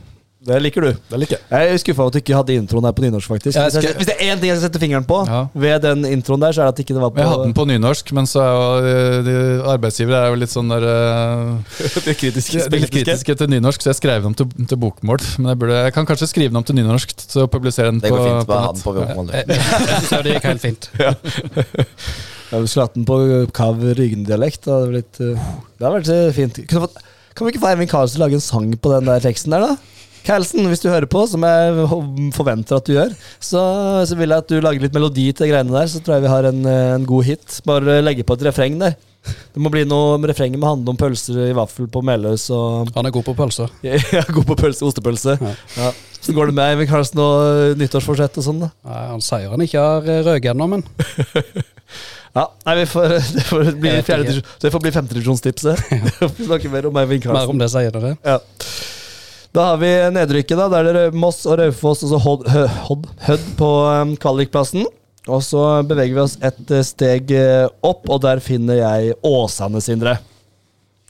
Det 0.49 0.59
liker 0.65 0.87
du. 0.87 0.91
Det 1.11 1.21
liker 1.23 1.39
Jeg 1.39 1.69
Jeg 1.69 1.79
er 1.79 1.83
skuffa 1.83 2.05
over 2.05 2.13
at 2.13 2.17
du 2.17 2.21
ikke 2.23 2.37
hadde 2.39 2.57
introen 2.59 2.89
her 2.89 2.95
på 2.97 3.05
nynorsk. 3.05 3.29
faktisk 3.35 3.59
ja, 3.59 3.67
skal... 3.73 3.97
Hvis 3.99 4.09
det 4.11 4.17
er 4.17 4.33
én 4.33 4.41
ting 4.41 4.51
jeg 4.51 4.59
skal 4.59 4.67
sette 4.69 4.83
fingeren 4.83 5.07
på 5.09 5.21
ja. 5.29 5.41
ved 5.55 5.83
den 5.85 6.07
introen 6.09 6.45
der, 6.45 6.57
så 6.57 6.63
er 6.63 6.71
det 6.71 6.79
at 6.79 6.85
ikke 6.85 6.97
det 6.97 7.03
var 7.05 7.13
på 7.15 7.23
Jeg 7.23 7.33
hadde 7.33 7.49
den 7.49 7.57
på 7.59 7.67
nynorsk, 7.69 8.13
men 8.19 8.31
så 8.31 8.45
er 8.45 8.55
jo 8.55 9.27
de, 9.29 9.37
arbeidsgivere 9.75 10.23
er 10.25 10.33
jo 10.33 10.41
litt 10.45 10.55
sånn 10.55 10.73
der 10.73 10.89
uh, 10.93 11.77
kritiske, 12.23 12.65
litt 12.75 12.89
kritiske 12.95 13.39
til 13.43 13.53
nynorsk, 13.55 13.85
så 13.85 13.93
jeg 13.93 14.01
skrev 14.01 14.25
den 14.25 14.33
om 14.33 14.39
til, 14.39 14.49
til 14.71 14.81
bokmål. 14.81 15.21
Men 15.39 15.53
jeg, 15.53 15.61
burde, 15.65 15.83
jeg, 15.85 15.97
kan 15.99 16.09
kanskje 16.09 16.31
skrive 16.33 16.55
den 16.55 16.63
om 16.63 16.67
til 16.67 16.79
nynorsk, 16.81 17.15
så 17.29 17.47
publisere 17.51 17.93
den 17.93 18.03
det 18.03 18.13
på, 18.15 18.25
fint, 18.25 18.83
på, 18.83 19.29
så 20.09 20.21
det 20.25 20.39
gikk 20.39 20.51
helt 20.53 20.65
fint. 20.65 20.91
ja. 20.99 21.15
Jeg 22.49 22.69
skulle 22.71 22.87
hatt 22.87 22.97
den 22.97 23.05
på 23.09 23.19
kav 23.57 23.83
Ryggen-dialekt. 23.99 24.65
Det 24.65 24.73
hadde 24.73 24.93
vært, 24.95 25.21
uh, 25.21 25.53
det 25.77 25.85
hadde 25.85 25.95
vært 25.99 26.11
eh, 26.15 26.29
fint. 26.37 26.61
Kan, 26.71 26.87
vi 27.45 27.53
ikke 27.53 27.63
få 27.63 27.71
Eivind 27.73 27.91
Karlsen 27.93 28.23
lage 28.23 28.39
en 28.39 28.45
sang 28.45 28.71
på 28.73 28.93
den 28.95 29.09
der 29.09 29.25
teksten 29.25 29.55
der, 29.55 29.67
da? 29.67 29.98
Carlsen, 30.29 30.67
hvis 30.69 30.83
du 30.85 30.91
hører 30.91 31.09
på, 31.11 31.25
som 31.31 31.45
jeg 31.47 31.88
forventer 32.37 32.79
at 32.79 32.88
du 32.88 32.95
gjør, 32.95 33.12
så, 33.41 33.62
så, 34.05 34.17
vil 34.19 34.35
jeg 34.35 34.45
at 34.45 34.51
du 34.53 34.61
lager 34.61 34.85
litt 34.85 34.97
melodi 34.97 35.31
til 35.33 35.51
greiene 35.51 35.73
der. 35.73 35.88
Så 35.91 36.03
tror 36.05 36.19
jeg 36.19 36.27
vi 36.27 36.33
har 36.35 36.49
en, 36.51 36.64
en 36.69 37.07
god 37.09 37.29
hit. 37.29 37.61
Bare 37.69 38.03
legge 38.05 38.27
på 38.29 38.37
et 38.37 38.45
refreng 38.51 38.77
der. 38.83 38.99
Det 39.29 39.61
må 39.61 39.71
bli 39.73 39.83
noe 39.88 40.17
med 40.21 40.31
refrenget 40.31 40.61
må 40.61 40.69
handle 40.71 40.93
om 40.95 40.99
pølser 40.99 41.49
i 41.49 41.55
vaffel 41.57 41.88
på 41.91 42.03
Meløs. 42.07 42.49
Og 42.55 42.93
Han 42.95 43.09
er 43.09 43.14
god 43.14 43.27
på 43.27 43.35
pølser. 43.38 43.73
ja, 43.88 44.23
god 44.29 44.47
på 44.53 44.59
pølse, 44.59 44.85
ostepølse. 44.88 45.38
Ja. 45.41 45.55
Ja. 45.79 45.91
Så 46.19 46.35
går 46.37 46.51
det 46.51 46.59
med 46.59 46.64
Eivind 46.73 46.91
Karlsen 46.91 47.21
og 47.23 47.79
nyttårsforsett 47.79 48.38
og 48.41 48.45
sånn, 48.45 48.62
da? 48.64 48.71
Nei, 48.88 49.03
han 49.14 49.25
sier 49.25 49.53
han 49.53 49.62
ikke 49.64 49.83
har 49.85 50.09
røket 50.27 50.51
ennå, 50.53 50.67
men 50.75 50.87
Ja, 52.37 52.45
nei, 52.67 52.85
får, 52.87 53.14
det, 53.37 53.45
får 53.49 53.71
bli 53.81 53.95
fjerde, 54.07 54.35
det 54.62 54.73
får 54.75 54.83
bli 54.85 54.93
femtedivisjonstipset. 54.95 55.88
Ja. 55.95 56.29
Vi 56.37 56.47
snakker 56.47 56.73
mer 56.75 56.91
om 56.91 57.01
Eivind 57.01 57.25
Karlsen. 57.25 57.41
Mer 57.41 57.55
om 57.55 57.62
det 57.62 57.71
sier 57.73 57.95
dere. 57.95 58.14
Ja. 58.27 58.38
Da 59.57 59.71
har 59.71 59.81
vi 59.81 59.91
nedrykket, 60.13 60.59
da. 60.59 60.69
Der 60.73 60.89
er 60.91 60.97
det 60.99 61.19
Moss 61.19 61.41
og 61.49 61.59
Raufoss 61.61 62.05
og 62.05 62.13
så 62.13 62.21
Hødd 63.27 63.47
på 63.59 63.71
um, 63.89 64.15
kvalikplassen. 64.21 64.87
Og 65.29 65.45
så 65.45 65.63
beveger 65.89 66.17
vi 66.17 66.25
oss 66.25 66.37
et 66.45 66.73
uh, 66.73 66.85
steg 66.85 67.33
uh, 67.37 67.69
opp, 67.85 68.07
og 68.09 68.23
der 68.25 68.43
finner 68.45 68.81
jeg 68.81 69.17
Åsane, 69.27 69.81
Sindre. 69.85 70.19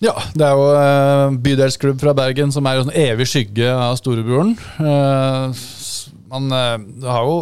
Ja, 0.02 0.14
det 0.38 0.46
er 0.46 0.54
jo 0.54 0.66
uh, 0.70 1.38
bydelsklubb 1.42 1.98
fra 2.02 2.14
Bergen 2.18 2.54
som 2.54 2.66
er 2.70 2.82
en 2.82 2.94
evig 2.94 3.26
skygge 3.30 3.72
av 3.74 3.98
storebroren. 3.98 4.54
man 6.28 6.50
har 6.52 7.24
jo 7.24 7.38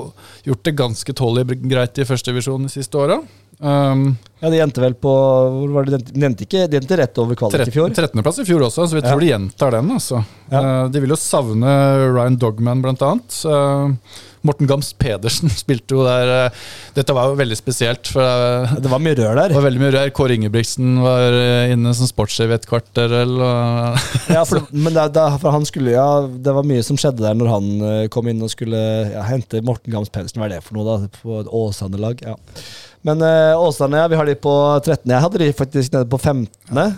gjort 0.46 0.64
det 0.64 0.76
ganske 0.78 1.12
tålelig 1.12 1.58
greit 1.66 1.98
i 1.98 2.06
førstedivisjon 2.08 2.68
de 2.68 2.72
siste 2.72 2.96
åra. 2.96 3.20
Um, 3.56 4.10
ja, 4.42 4.50
De 4.52 4.58
endte 4.60 4.82
vel 4.84 4.92
på 5.00 5.08
hvor 5.08 5.70
var 5.78 5.86
det, 5.88 6.02
De 6.10 6.24
endte 6.28 6.44
ikke 6.44 6.66
de 6.68 6.76
endte 6.76 6.98
rett 7.00 7.18
over 7.22 7.38
kvalik 7.40 7.70
i 7.70 7.72
fjor? 7.72 7.88
13.-plass 7.88 8.42
i 8.42 8.44
fjor 8.44 8.66
også, 8.68 8.84
så 8.84 8.98
vi 8.98 9.04
tror 9.06 9.16
ja. 9.16 9.24
de 9.24 9.32
gjentar 9.32 9.78
den. 9.78 9.90
Altså. 9.96 10.20
Ja. 10.52 10.60
Uh, 10.60 10.84
de 10.92 11.02
vil 11.04 11.14
jo 11.14 11.20
savne 11.20 11.76
Ryan 12.12 12.36
Dogman, 12.40 12.84
blant 12.84 13.04
annet. 13.06 13.40
Uh, 13.48 14.24
Morten 14.46 14.68
Gams 14.70 14.92
Pedersen 14.94 15.50
spilte 15.62 15.96
jo 15.96 16.04
der. 16.06 16.30
eh, 16.46 16.66
Dette 16.96 17.14
var 17.16 17.30
jo 17.30 17.38
veldig 17.40 17.56
spesielt. 17.58 18.10
for 18.12 18.22
eh, 18.22 18.76
Det 18.82 18.92
var 18.92 19.02
mye 19.02 19.16
rør 19.18 19.34
der. 19.40 19.50
Det 19.50 19.58
var 19.58 19.66
veldig 19.66 19.82
mye 19.82 19.94
rør. 19.96 20.12
Kåre 20.16 20.36
Ingebrigtsen 20.36 21.00
var 21.02 21.36
inne 21.72 21.94
som 21.96 22.06
sportssjef 22.06 22.52
i 22.52 22.56
et 22.58 22.68
kvarter. 22.70 23.16
Eller, 23.24 23.98
Ja, 24.36 24.44
for, 24.48 24.66
men 24.70 24.94
det, 24.94 25.08
det, 25.16 25.26
for 25.42 25.54
han 25.56 25.66
skulle, 25.68 25.96
ja, 25.96 26.08
det 26.26 26.54
var 26.56 26.68
mye 26.68 26.84
som 26.86 27.00
skjedde 27.00 27.24
der 27.24 27.38
når 27.38 27.52
han 27.52 27.70
kom 28.12 28.30
inn 28.30 28.44
og 28.44 28.52
skulle 28.52 28.78
ja, 29.10 29.24
hente 29.26 29.64
Morten 29.66 29.94
Gams 29.94 30.12
Pedersen. 30.12 30.38
Hva 30.42 30.50
er 30.50 30.56
det 30.56 30.64
for 30.66 30.78
noe, 30.78 30.86
da? 30.86 31.22
På 31.22 31.42
Åsane-lag? 31.64 32.22
Ja. 32.26 32.36
Men 33.06 33.20
uh, 33.22 33.54
Åsane, 33.62 34.00
ja, 34.00 34.08
vi 34.10 34.16
har 34.18 34.26
de 34.26 34.34
på 34.42 34.52
13. 34.82 35.04
Jeg 35.12 35.22
hadde 35.22 35.38
de 35.38 35.46
faktisk 35.54 35.92
nede 35.94 36.08
på 36.10 36.18
15. 36.18 36.48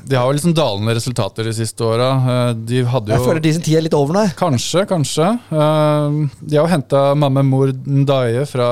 de 0.09 0.17
har 0.17 0.25
jo 0.25 0.37
liksom 0.39 0.55
dalende 0.57 0.95
resultater 0.97 1.45
de 1.45 1.53
siste 1.53 1.85
åra. 1.85 2.07
Eh, 2.17 2.53
De 2.71 2.79
hadde 2.89 3.13
Jeg 3.13 3.21
jo 3.21 3.27
føler 3.29 3.43
de 3.45 3.51
sin 3.53 3.65
tid 3.67 3.77
er 3.77 3.85
litt 3.85 3.97
over 3.99 4.17
nå. 4.17 4.23
Kanskje, 4.39 4.87
kanskje. 4.89 5.27
Eh, 5.53 6.17
De 6.41 6.57
har 6.57 6.63
jo 6.65 6.71
henta 6.73 7.03
Mamme 7.13 7.43
Mor 7.45 7.75
Ndaye 7.85 8.47
fra, 8.49 8.69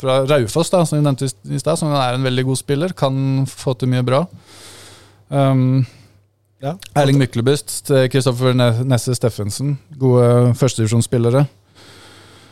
fra 0.00 0.22
Raufoss, 0.30 0.70
da, 0.72 0.80
som 0.88 0.96
vi 0.96 1.04
nevnte 1.04 1.28
i 1.28 1.60
stad, 1.60 1.76
som 1.76 1.92
er 1.92 2.16
en 2.16 2.24
veldig 2.24 2.46
god 2.48 2.60
spiller. 2.62 2.94
Kan 2.96 3.44
få 3.52 3.74
til 3.76 3.92
mye 3.92 4.06
bra. 4.06 4.24
Um, 5.28 5.84
Ja. 6.58 6.72
Erling 6.98 7.20
Myklebust, 7.20 7.84
Kristoffer 8.10 8.56
Nesse 8.56 9.12
Steffensen. 9.14 9.76
Gode 10.00 10.54
førstedivisjonsspillere. 10.58 11.44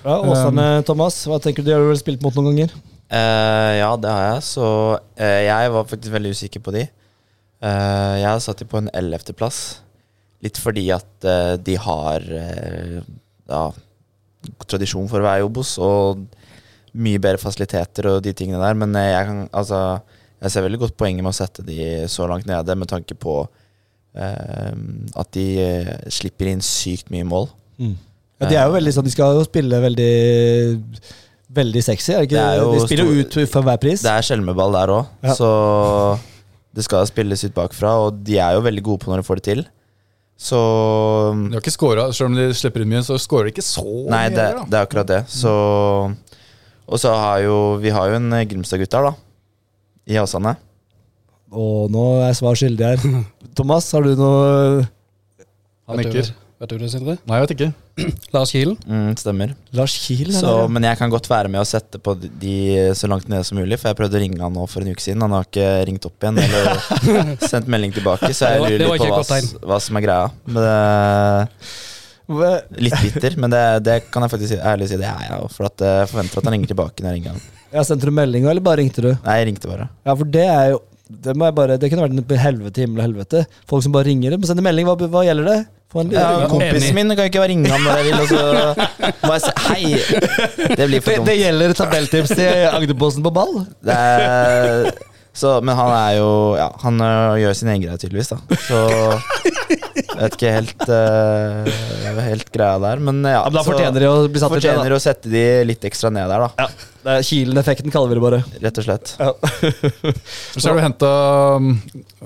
Ja, 0.04 0.20
Åsane, 0.20 0.84
Thomas, 0.86 1.16
hva 1.26 1.40
tenker 1.42 1.64
du? 1.64 1.70
De 1.72 1.74
har 1.74 1.82
vel 1.88 1.98
spilt 1.98 2.22
mot 2.22 2.36
noen 2.36 2.52
ganger? 2.52 2.76
Eh, 3.06 3.72
ja, 3.78 3.90
det 4.00 4.10
har 4.10 4.24
jeg. 4.32 4.44
Så 4.48 4.66
uh, 4.98 5.40
jeg 5.46 5.72
var 5.74 5.88
faktisk 5.88 6.14
veldig 6.14 6.32
usikker 6.34 6.62
på 6.64 6.74
de. 6.74 6.86
Uh, 7.62 8.14
jeg 8.20 8.44
satt 8.44 8.62
de 8.62 8.68
på 8.68 8.80
en 8.82 8.90
ellevteplass. 8.96 9.60
Litt 10.44 10.58
fordi 10.60 10.84
at 10.92 11.24
de 11.64 11.74
har 11.80 12.22
ja, 12.28 13.60
tradisjon 14.68 15.08
for 15.08 15.18
å 15.18 15.24
være 15.24 15.40
i 15.40 15.46
Obos 15.46 15.70
og 15.82 16.26
mye 16.92 17.22
bedre 17.24 17.40
fasiliteter 17.40 18.10
og 18.10 18.18
de 18.22 18.34
tingene 18.36 18.60
der. 18.60 18.76
Men 18.78 18.92
jeg, 19.00 19.22
kan, 19.30 19.40
altså, 19.56 19.80
jeg 20.44 20.52
ser 20.52 20.66
veldig 20.66 20.82
godt 20.84 20.98
poenget 21.00 21.24
med 21.24 21.32
å 21.32 21.38
sette 21.40 21.64
de 21.66 21.78
så 22.12 22.28
langt 22.28 22.46
nede, 22.46 22.76
med 22.78 22.92
tanke 22.92 23.16
på 23.16 23.40
at 24.12 25.32
de 25.34 25.48
slipper 26.12 26.52
inn 26.52 26.62
sykt 26.62 27.08
mye 27.10 27.26
mål. 27.26 27.48
Ja, 27.80 28.52
de 28.52 28.60
er 28.60 28.68
jo 28.68 28.76
veldig 28.76 28.92
sånn, 28.92 29.08
de 29.08 29.16
skal 29.16 29.40
jo 29.40 29.48
spille 29.48 29.80
veldig 29.88 30.12
Veldig 31.54 31.82
sexy. 31.86 32.12
Er 32.12 32.24
ikke? 32.26 32.34
Det 32.34 32.42
er 32.42 32.56
jo 32.58 32.72
de 32.74 32.80
spiller 32.82 33.06
jo 33.06 33.22
ut 33.22 33.36
for 33.52 33.62
hver 33.62 33.78
pris. 33.78 34.02
Det 34.02 34.10
er 34.10 34.24
skjelmeball 34.26 34.72
der 34.74 34.92
òg, 34.96 35.06
Ja. 35.22 35.34
så 35.38 35.50
det 36.74 36.84
skal 36.84 37.06
spilles 37.06 37.44
ut 37.46 37.54
bakfra. 37.54 37.92
Og 38.06 38.24
de 38.26 38.38
er 38.42 38.54
jo 38.58 38.64
veldig 38.66 38.82
gode 38.82 38.98
på 39.04 39.12
når 39.12 39.22
de 39.22 39.26
får 39.28 39.36
det 39.40 39.44
til. 39.44 39.64
Så 40.36 40.58
De 41.48 41.54
har 41.54 41.62
ikke 41.62 41.72
scora, 41.72 42.12
selv 42.12 42.28
om 42.28 42.34
de 42.36 42.50
slipper 42.52 42.82
inn 42.82 42.90
mye, 42.90 43.00
så 43.06 43.16
scorer 43.18 43.44
de 43.48 43.54
ikke 43.54 43.64
så 43.64 43.84
Nei, 44.10 44.26
mye. 44.28 44.34
det, 44.34 44.42
heller, 44.44 44.66
det 44.68 44.74
er 44.76 44.84
akkurat 44.86 45.06
det. 45.08 45.22
Så 45.32 45.52
Og 46.86 46.98
så 47.00 47.14
har 47.16 47.40
jo 47.40 47.78
Vi 47.80 47.90
har 47.90 48.08
jo 48.10 48.14
en 48.18 48.30
Grimstad-gutt 48.30 48.92
her, 48.92 49.02
da. 49.10 49.14
I 50.06 50.18
Åsane. 50.20 50.56
Og 51.52 51.88
nå 51.90 52.02
er 52.20 52.26
jeg 52.32 52.36
svar 52.42 52.54
skyldig 52.58 52.84
her. 52.84 53.24
Thomas, 53.56 53.90
har 53.92 54.02
du 54.02 54.14
noe 54.18 54.86
Han 55.88 55.96
nikker. 56.02 56.34
Vet 56.60 56.70
du 56.72 56.78
det, 56.80 56.88
Sindre? 56.92 57.14
Nei, 57.28 57.38
jeg 57.38 57.44
vet 57.46 57.54
ikke. 57.56 57.68
Lars 58.36 58.52
Kielen? 58.54 58.76
Mm, 58.88 59.10
stemmer. 59.20 59.54
Lars 59.76 59.94
Kiel? 60.04 60.30
Så, 60.36 60.52
men 60.72 60.86
jeg 60.88 60.98
kan 61.00 61.12
godt 61.12 61.28
være 61.30 61.50
med 61.52 61.60
å 61.62 61.66
sette 61.68 62.00
på 62.02 62.14
de- 62.20 62.92
så 62.96 63.08
langt 63.12 63.28
nede 63.32 63.44
som 63.48 63.58
mulig. 63.60 63.78
For 63.80 63.90
jeg 63.92 63.98
prøvde 64.00 64.18
å 64.18 64.22
ringe 64.22 64.40
han 64.42 64.54
nå 64.56 64.64
for 64.70 64.84
en 64.84 64.92
uke 64.94 65.04
siden. 65.04 65.24
Han 65.26 65.34
har 65.36 65.44
ikke 65.48 65.68
ringt 65.90 66.08
opp 66.08 66.16
igjen 66.26 66.40
eller 66.44 66.80
sendt 67.50 67.68
melding 67.72 67.92
tilbake. 67.96 68.32
Så 68.36 68.48
jeg 68.54 68.62
Det 68.64 68.72
lurer 68.80 68.96
litt 68.96 69.04
på 69.04 69.20
hva, 69.26 69.42
hva 69.72 69.78
som 69.84 70.00
er 70.00 70.06
greia. 70.08 70.32
Men 70.48 70.62
det, 70.64 70.76
Litt 72.82 72.96
bitter, 73.04 73.36
men 73.38 73.52
det, 73.52 73.62
det 73.86 73.96
kan 74.10 74.24
jeg 74.26 74.32
faktisk 74.32 74.58
ærlig 74.58 74.88
si. 74.90 74.96
Det 74.98 75.06
er 75.06 75.28
jeg 75.28 75.36
òg, 75.44 75.52
For 75.54 75.68
at 75.68 75.84
jeg 75.86 76.08
forventer 76.10 76.40
at 76.40 76.48
han 76.48 76.56
ringer 76.56 76.72
tilbake 76.72 77.04
når 77.04 77.12
jeg 77.12 77.20
ringer 77.20 77.36
han. 77.36 77.44
Ja, 77.76 77.84
Sendte 77.86 78.08
du 78.08 78.14
melding, 78.16 78.48
eller 78.50 78.64
bare 78.64 78.80
ringte 78.82 79.04
du? 79.04 79.12
Nei, 79.22 79.36
jeg 79.42 79.46
ringte 79.52 79.70
bare. 79.70 79.86
Ja, 80.06 80.14
for 80.16 80.26
det 80.38 80.46
er 80.48 80.72
jo 80.74 80.80
Det, 81.06 81.36
må 81.38 81.46
jeg 81.46 81.54
bare, 81.54 81.76
det 81.78 81.86
kunne 81.92 82.02
vært 82.02 82.16
en 82.18 82.40
helvete, 82.42 82.82
himmel 82.82 82.98
og 82.98 83.06
helvete. 83.06 83.44
Folk 83.70 83.84
som 83.86 83.92
bare 83.94 84.08
ringer. 84.08 84.34
og 84.34 84.46
sender 84.48 84.64
melding. 84.66 84.88
Hva, 84.88 84.96
hva 85.12 85.22
gjelder 85.22 85.46
det? 85.52 85.58
Få 85.92 86.02
en, 86.02 86.10
Ja, 86.10 86.46
kompisen 86.50 86.94
min 86.96 87.12
kan 87.16 87.28
ikke 87.28 87.42
ringe 87.46 87.70
ham 87.70 87.80
når 87.86 88.00
jeg 88.00 88.04
vil, 88.08 88.14
og 88.20 88.28
så 88.28 88.40
må 89.22 89.36
jeg 89.36 89.42
si 89.44 89.52
hei. 89.68 89.82
Det 90.76 90.88
blir 90.90 91.00
for 91.00 91.10
det, 91.12 91.18
dumt. 91.20 91.28
det 91.30 91.36
gjelder 91.38 91.74
tabelltips 91.78 92.32
til 92.34 92.48
Agderposten 92.72 93.22
på 93.22 93.30
ball. 93.36 93.52
Det 93.86 93.94
er, 93.94 94.90
så, 95.36 95.58
men 95.64 95.76
han 95.76 95.92
er 95.92 96.16
jo 96.18 96.30
Ja, 96.56 96.70
han 96.82 97.02
gjør 97.40 97.56
sin 97.58 97.70
egen 97.72 97.84
greie, 97.84 98.00
tydeligvis, 98.00 98.32
da. 98.32 98.60
Så 98.66 98.80
jeg 99.96 100.18
vet 100.18 100.36
ikke 100.36 100.52
helt 100.54 100.84
uh, 100.88 102.20
Helt 102.26 102.50
greia 102.54 102.76
der, 102.82 103.00
men 103.04 103.20
ja. 103.24 103.38
Ja, 103.38 103.46
men 103.48 103.58
da 103.58 103.64
fortjener 103.66 104.02
de 104.02 104.08
å 104.08 104.16
bli 104.30 104.40
satt 104.42 104.52
fortjener 104.52 104.86
det. 104.86 104.92
da. 104.92 104.98
å 104.98 105.02
sette 105.02 105.32
de 105.32 105.44
litt 105.68 105.84
ekstra 105.88 106.10
ned 106.14 106.28
der, 106.30 106.44
da. 106.46 106.66
Ja, 106.66 106.92
det 107.06 107.14
er 107.14 107.26
Kilen-effekten, 107.28 107.92
kaller 107.94 108.10
vi 108.10 108.18
det 108.18 108.24
bare. 108.24 108.40
Rett 108.62 108.80
og 108.80 108.86
slett. 108.86 109.12
Så 110.56 110.64
har 110.66 110.78
du 110.78 110.82
henta 110.82 111.10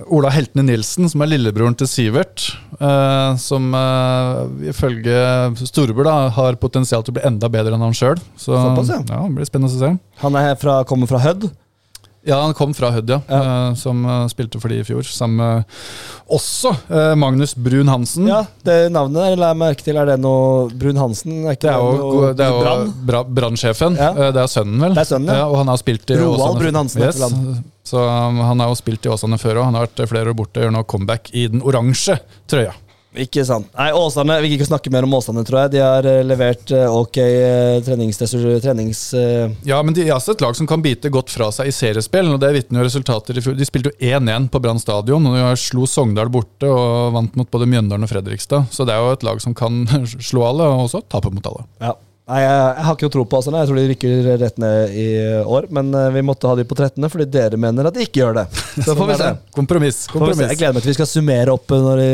Ola 0.06 0.32
Heltene 0.32 0.64
Nilsen, 0.70 1.10
som 1.12 1.24
er 1.24 1.32
lillebroren 1.32 1.76
til 1.78 1.90
Sivert. 1.90 2.46
Uh, 2.80 3.36
som 3.40 3.74
uh, 3.76 4.46
ifølge 4.70 5.16
storebror 5.60 6.08
da, 6.08 6.16
har 6.38 6.60
potensial 6.62 7.04
til 7.04 7.14
å 7.14 7.18
bli 7.18 7.26
enda 7.28 7.50
bedre 7.52 7.76
enn 7.76 7.84
han 7.84 7.96
sjøl. 7.96 8.20
Så 8.40 8.54
Såpass, 8.54 8.94
ja. 8.94 9.02
ja, 9.04 9.24
det 9.26 9.36
blir 9.36 9.50
spennende 9.50 9.74
å 9.74 9.82
se. 9.82 9.92
Han 10.24 10.40
er 10.40 10.54
fra, 10.60 10.80
kommer 10.88 11.10
fra 11.10 11.20
Hødd. 11.26 11.50
Ja, 12.28 12.36
han 12.44 12.52
kom 12.52 12.74
fra 12.76 12.90
Hødd, 12.92 13.08
ja. 13.08 13.16
Ja. 13.30 13.38
eh, 13.70 13.74
som 13.80 14.02
eh, 14.04 14.26
spilte 14.28 14.60
for 14.60 14.68
de 14.68 14.82
i 14.82 14.84
fjor. 14.84 15.00
Sammen 15.08 15.38
med 15.40 15.64
også 16.36 16.74
eh, 16.92 17.14
Magnus 17.16 17.54
Brun 17.56 17.88
Hansen. 17.88 18.26
Ja, 18.28 18.42
det 18.66 18.76
navnet 18.92 19.22
der 19.24 19.40
la 19.40 19.48
jeg 19.54 19.60
merke 19.62 19.86
til. 19.86 19.96
Er 19.96 20.10
det 20.12 20.18
noe 20.20 20.66
Brun-Hansen? 20.76 21.46
Er 21.48 21.56
ikke 21.56 21.64
Det 21.64 21.72
er 21.72 21.80
jo, 21.80 22.20
det 22.36 22.44
er 22.44 22.52
jo 22.52 22.60
Brann? 23.08 23.32
brannsjefen. 23.40 23.96
Ja. 23.96 24.12
Det 24.36 24.42
er 24.44 24.52
sønnen, 24.52 24.76
vel? 24.84 24.94
Det 24.98 25.04
er 25.06 25.10
sønnen, 25.14 25.32
ja. 25.32 25.46
og 25.48 25.56
han 25.62 25.72
har 25.72 25.80
spilt 25.80 26.12
i 26.12 26.20
Roald 26.20 26.44
Åsane- 26.44 26.60
Brun-Hansen 26.60 27.06
Yes. 27.08 27.24
Så 27.90 27.98
um, 28.04 28.38
han 28.44 28.60
har 28.60 28.68
jo 28.70 28.76
spilt 28.78 29.08
i 29.08 29.10
Åsane 29.10 29.38
før 29.40 29.62
òg. 29.62 29.70
Han 29.70 29.80
har 29.80 29.88
vært 29.88 30.04
flere 30.12 30.30
år 30.30 30.36
borte 30.38 30.60
og 30.60 30.68
gjør 30.68 30.76
nå 30.76 30.84
comeback 30.92 31.32
i 31.32 31.48
den 31.50 31.64
oransje 31.64 32.20
trøya. 32.52 32.76
Ikke 33.18 33.42
sant. 33.42 33.66
Nei, 33.74 33.88
Åsane, 33.96 34.36
Vi 34.42 34.52
gikk 34.52 34.60
ikke 34.60 34.68
snakke 34.68 34.90
mer 34.94 35.06
om 35.06 35.14
Åsane, 35.18 35.42
tror 35.46 35.64
jeg. 35.64 35.72
De 35.74 35.80
har 35.82 36.06
eh, 36.06 36.20
levert 36.22 36.70
eh, 36.70 36.86
ok 36.86 37.16
eh, 37.18 37.80
trenings... 37.82 39.00
Ja, 39.66 39.80
men 39.82 39.96
de 39.96 40.04
er 40.06 40.14
også 40.14 40.36
et 40.36 40.44
lag 40.44 40.54
som 40.54 40.68
kan 40.70 40.82
bite 40.84 41.10
godt 41.10 41.32
fra 41.34 41.50
seg 41.54 41.70
i 41.70 41.74
seriespill. 41.74 42.30
og 42.34 42.38
Det 42.42 42.52
vitner 42.54 42.80
jo 42.80 42.86
resultater 42.86 43.38
i 43.38 43.42
fjor. 43.42 43.56
De 43.58 43.66
spilte 43.66 43.90
jo 43.90 44.12
1-1 44.20 44.46
på 44.52 44.62
Brann 44.62 44.78
stadion, 44.82 45.26
og 45.26 45.34
de 45.34 45.48
slo 45.58 45.88
Sogndal 45.90 46.30
borte 46.30 46.70
og 46.70 47.16
vant 47.16 47.34
mot 47.40 47.50
både 47.50 47.66
Mjøndalen 47.72 48.06
og 48.06 48.12
Fredrikstad. 48.12 48.70
Så 48.70 48.86
det 48.86 48.94
er 48.94 49.02
jo 49.02 49.16
et 49.16 49.26
lag 49.26 49.42
som 49.42 49.58
kan 49.58 49.82
slå 50.30 50.46
alle, 50.46 50.70
og 50.70 50.86
også 50.86 51.02
tape 51.10 51.34
mot 51.34 51.50
alle. 51.50 51.66
ja. 51.82 51.96
Nei, 52.30 52.44
jeg, 52.44 52.58
jeg 52.78 52.86
har 52.86 52.94
ikke 52.94 53.06
noe 53.08 53.12
tro 53.16 53.22
på 53.26 53.38
Åsane. 53.40 53.60
Jeg 53.64 53.68
tror 53.70 53.78
de 53.80 53.84
rykker 53.90 54.26
rett 54.38 54.58
ned 54.62 54.92
i 54.94 55.06
år. 55.42 55.66
Men 55.74 55.88
eh, 55.98 56.10
vi 56.14 56.20
måtte 56.22 56.46
ha 56.46 56.54
de 56.54 56.62
på 56.68 56.76
13. 56.78 57.08
fordi 57.10 57.26
dere 57.26 57.58
mener 57.58 57.88
at 57.90 57.96
de 57.96 58.04
ikke 58.06 58.20
gjør 58.22 58.36
det. 58.38 58.44
Så 58.86 58.94
får 58.94 59.08
vi 59.10 59.16
se. 59.18 59.30
Kompromiss. 59.56 59.98
kompromiss. 60.12 60.44
Jeg 60.52 60.60
gleder 60.60 60.76
meg 60.76 60.84
til 60.84 60.92
vi 60.92 60.98
skal 61.00 61.10
summere 61.10 61.56
opp 61.56 61.74
eh, 61.74 61.82
når, 61.82 62.02
vi, 62.04 62.10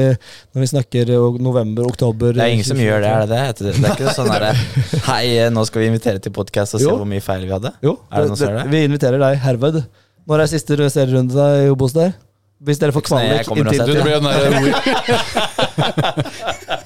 når 0.57 0.65
vi 0.65 0.71
snakker 0.73 1.13
eh, 1.19 1.37
november, 1.45 1.91
oktober. 1.91 2.33
Det 2.39 2.47
er 2.47 2.55
ingen 2.57 2.69
som 2.71 2.81
gjør 2.81 3.05
det, 3.05 3.11
er 3.13 3.29
det 3.29 3.43
det? 3.61 3.75
Det 3.77 3.77
er 3.77 3.93
ikke 3.99 4.17
sånn 4.17 4.33
derre 4.33 4.55
Hei, 5.11 5.25
nå 5.53 5.67
skal 5.69 5.85
vi 5.85 5.91
invitere 5.93 6.23
til 6.25 6.33
podkast 6.41 6.79
og 6.79 6.81
se 6.81 6.89
Jo. 6.89 6.97
hvor 7.03 7.11
mye 7.13 7.25
feil 7.25 7.45
vi 7.45 7.53
hadde? 7.53 7.75
Jo, 7.85 7.99
Er 8.09 8.25
det 8.25 8.41
som 8.41 8.57
det? 8.57 8.65
vi 8.73 8.85
inviterer 8.89 9.21
deg 9.21 9.37
herved. 9.45 9.83
Når 10.27 10.47
er 10.47 10.49
siste 10.57 10.81
serierunde 10.89 11.37
da 11.37 11.51
i 11.67 11.69
Obos 11.75 11.93
der? 11.97 12.17
Hvis 12.65 12.81
dere 12.81 12.89
får 12.97 13.05
kommer 13.05 13.37
og 13.37 13.53
Du, 13.53 13.61
inntil 13.61 13.85
det 13.85 14.01
blir 14.01 14.17
den 14.17 14.25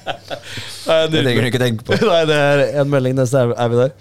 der, 0.85 1.07
Det 1.11 1.21
trenger 1.23 1.45
du 1.45 1.49
ikke 1.51 1.61
tenke 1.61 1.85
på. 1.87 1.97
Nei, 2.11 2.21
det 2.29 2.37
er 2.37 2.63
en 2.81 2.89
melding, 2.91 3.15
neste 3.17 3.41
er, 3.41 3.53
er 3.55 3.71
vi 3.71 3.79
der. 3.79 3.93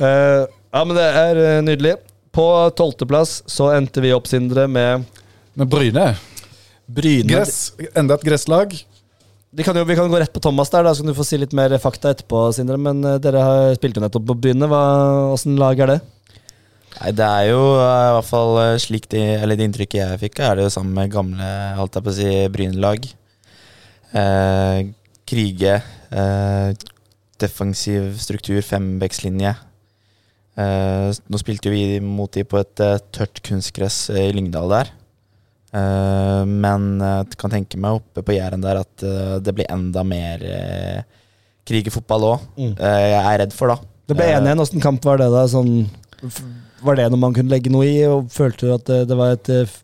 Uh, 0.00 0.42
ja, 0.70 0.84
men 0.84 0.94
det 0.96 1.06
er 1.22 1.40
eh, 1.44 1.62
nydelig. 1.66 1.96
På 2.30 2.46
tolvteplass 2.78 3.40
så 3.50 3.72
endte 3.74 4.02
vi 4.04 4.12
opp, 4.14 4.28
Sindre, 4.30 4.68
med 4.70 5.08
med 5.58 5.68
Bryne. 5.68 6.12
Bryne. 6.86 7.28
Gress. 7.28 7.72
Enda 7.98 8.16
et 8.16 8.24
gresslag. 8.24 8.76
Vi 9.50 9.66
kan 9.66 9.74
jo, 9.74 9.82
vi 9.84 9.96
kan 9.98 10.06
gå 10.08 10.20
rett 10.22 10.32
på 10.32 10.40
Thomas 10.42 10.70
der, 10.70 10.86
da 10.86 10.94
så 10.94 11.02
kan 11.02 11.10
du 11.10 11.18
få 11.18 11.26
si 11.26 11.40
litt 11.42 11.54
mer 11.58 11.74
fakta 11.82 12.14
etterpå, 12.14 12.46
Sindre. 12.54 12.78
Men 12.80 13.02
uh, 13.04 13.18
dere 13.22 13.42
har 13.44 13.74
spilt 13.78 13.98
jo 13.98 14.04
nettopp 14.04 14.28
på 14.30 14.38
Bryne. 14.46 14.70
Hva, 14.70 14.82
Åssen 15.34 15.58
lag 15.60 15.82
er 15.82 15.96
det? 15.96 16.00
Nei, 17.00 17.10
det 17.18 17.26
er 17.26 17.48
jo 17.50 17.60
i 17.78 18.14
hvert 18.16 18.28
fall 18.28 18.56
slik 18.82 19.06
de, 19.12 19.20
eller 19.38 19.58
det 19.58 19.68
inntrykket 19.68 20.00
jeg 20.00 20.20
fikk, 20.24 20.40
er 20.42 20.58
det 20.58 20.64
jo 20.66 20.72
sammen 20.74 20.96
med 20.96 21.12
gamle 21.12 21.50
alt 21.78 21.96
jeg 21.96 22.06
på 22.06 22.12
å 22.12 22.16
si, 22.16 22.30
Bryne-lag. 22.52 23.06
Eh, 24.10 24.78
krige, 25.30 25.76
eh, 26.10 26.70
defensiv 27.40 28.16
struktur, 28.18 28.60
fembekslinje. 28.66 29.54
Eh, 30.60 31.10
nå 31.14 31.40
spilte 31.40 31.70
vi 31.72 32.00
mot 32.02 32.32
de 32.34 32.42
på 32.44 32.58
et 32.60 32.82
eh, 32.82 32.98
tørt 33.14 33.40
kunstgress 33.46 34.08
eh, 34.10 34.28
i 34.28 34.34
Lyngdal 34.34 34.74
der. 34.74 34.90
Eh, 35.70 36.42
men 36.50 36.90
jeg 36.98 37.38
kan 37.38 37.54
tenke 37.54 37.78
meg 37.78 38.00
oppe 38.00 38.24
på 38.26 38.34
Jæren 38.34 38.64
der 38.64 38.82
at 38.82 39.06
eh, 39.06 39.36
det 39.38 39.54
blir 39.54 39.70
enda 39.70 40.02
mer 40.04 40.42
krig 41.68 41.86
i 41.86 41.94
fotball 41.94 42.26
òg. 42.32 42.50
Mm. 42.58 42.74
jeg 42.74 43.22
er 43.22 43.40
redd 43.44 43.54
for, 43.54 43.70
da. 43.70 43.90
Det 44.10 44.16
ble 44.18 44.26
Eh, 44.26 44.40
1-1. 44.40 44.64
Åssen 44.64 44.82
kamp 44.82 45.04
var 45.06 45.20
det, 45.20 45.28
da? 45.30 45.44
Sånn, 45.46 45.86
var 46.82 46.98
det 46.98 47.06
noe 47.12 47.22
man 47.22 47.36
kunne 47.36 47.52
legge 47.52 47.70
noe 47.70 47.86
i? 47.86 48.00
Og 48.10 48.26
følte 48.34 48.66
du 48.66 48.74
at 48.74 48.88
det, 48.90 49.04
det 49.10 49.18
var 49.18 49.36
et 49.36 49.50
eh, 49.54 49.76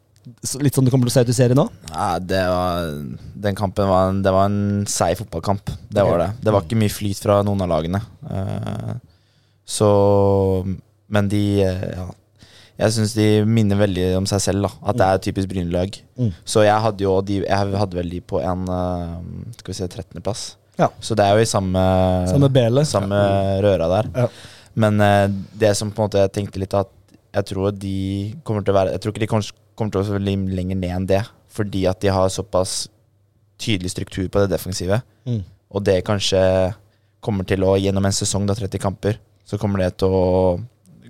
Litt 0.59 0.75
sånn 0.75 0.87
det 0.89 0.91
kommer 0.91 1.07
til 1.07 1.13
å 1.13 1.15
se 1.15 1.23
ut 1.23 1.31
i 1.31 1.35
serien 1.37 1.59
nå? 1.59 1.65
Nei, 1.93 2.13
det 2.27 2.41
var, 2.51 2.89
den 3.47 3.55
kampen 3.59 3.87
var 3.87 4.09
en, 4.11 4.23
det 4.27 4.33
var 4.35 4.49
en 4.51 4.83
seig 4.91 5.15
fotballkamp. 5.21 5.71
Det 5.95 6.03
var 6.03 6.19
det. 6.19 6.29
Det 6.43 6.55
var 6.55 6.65
ikke 6.67 6.79
mye 6.81 6.91
flyt 6.91 7.21
fra 7.23 7.37
noen 7.47 7.63
av 7.63 7.71
lagene. 7.71 8.01
Eh, 8.27 8.95
Så 9.67 9.89
Men 11.09 11.29
de 11.31 11.43
eh, 11.63 11.91
Ja. 11.97 12.07
Jeg 12.77 12.93
syns 12.93 13.15
de 13.17 13.27
minner 13.49 13.79
veldig 13.81 14.03
om 14.19 14.27
seg 14.29 14.43
selv, 14.45 14.67
da. 14.67 14.71
At 14.91 14.99
det 15.01 15.07
er 15.07 15.15
et 15.17 15.23
typisk 15.25 15.49
Bryne-lag. 15.49 15.95
Mm. 16.21 16.33
Så 16.45 16.61
jeg 16.67 16.83
hadde 16.85 17.07
jo 17.07 17.15
de 17.25 17.39
Jeg 17.47 17.79
hadde 17.81 17.97
vel 17.97 18.11
de 18.13 18.21
på 18.21 18.43
en 18.43 18.67
eh, 18.69 19.15
Skal 19.63 19.73
vi 19.73 19.79
se 19.79 19.87
13.-plass. 19.89 20.43
Ja. 20.77 20.91
Så 21.01 21.17
det 21.17 21.25
er 21.25 21.39
jo 21.39 21.47
i 21.47 21.49
samme 21.49 21.81
Samme 22.29 22.51
bele. 22.53 22.83
samme 22.85 23.17
røra 23.65 23.87
der. 23.95 24.11
Ja. 24.25 24.27
Men 24.77 24.99
det 25.57 25.71
som 25.79 25.89
på 25.95 26.03
en 26.03 26.11
måte 26.11 26.21
jeg 26.27 26.35
tenkte 26.37 26.61
litt 26.61 26.75
at 26.77 26.91
jeg 27.33 27.47
tror 27.49 27.71
de 27.73 28.35
kommer 28.45 28.61
til 28.65 28.75
å 28.75 28.77
være 28.77 28.93
Jeg 28.93 29.01
tror 29.07 29.15
ikke 29.15 29.25
de 29.25 29.31
kommer, 29.77 29.93
til 29.95 30.03
å 30.03 30.17
være 30.17 30.25
lenger 30.27 30.79
ned 30.81 30.95
enn 30.97 31.09
det. 31.11 31.23
Fordi 31.57 31.87
at 31.89 32.01
de 32.03 32.13
har 32.13 32.33
såpass 32.33 32.87
tydelig 33.61 33.93
struktur 33.95 34.29
på 34.29 34.43
det 34.43 34.53
defensive. 34.53 35.01
Mm. 35.29 35.43
Og 35.73 35.85
det 35.85 36.03
kanskje 36.07 36.41
kommer 37.25 37.47
til 37.49 37.65
å 37.67 37.77
Gjennom 37.81 38.05
en 38.07 38.15
sesong, 38.15 38.47
da 38.49 38.55
30 38.57 38.83
kamper, 38.83 39.21
så 39.47 39.59
kommer 39.61 39.85
det 39.85 39.97
til 40.03 40.15
å 40.15 40.25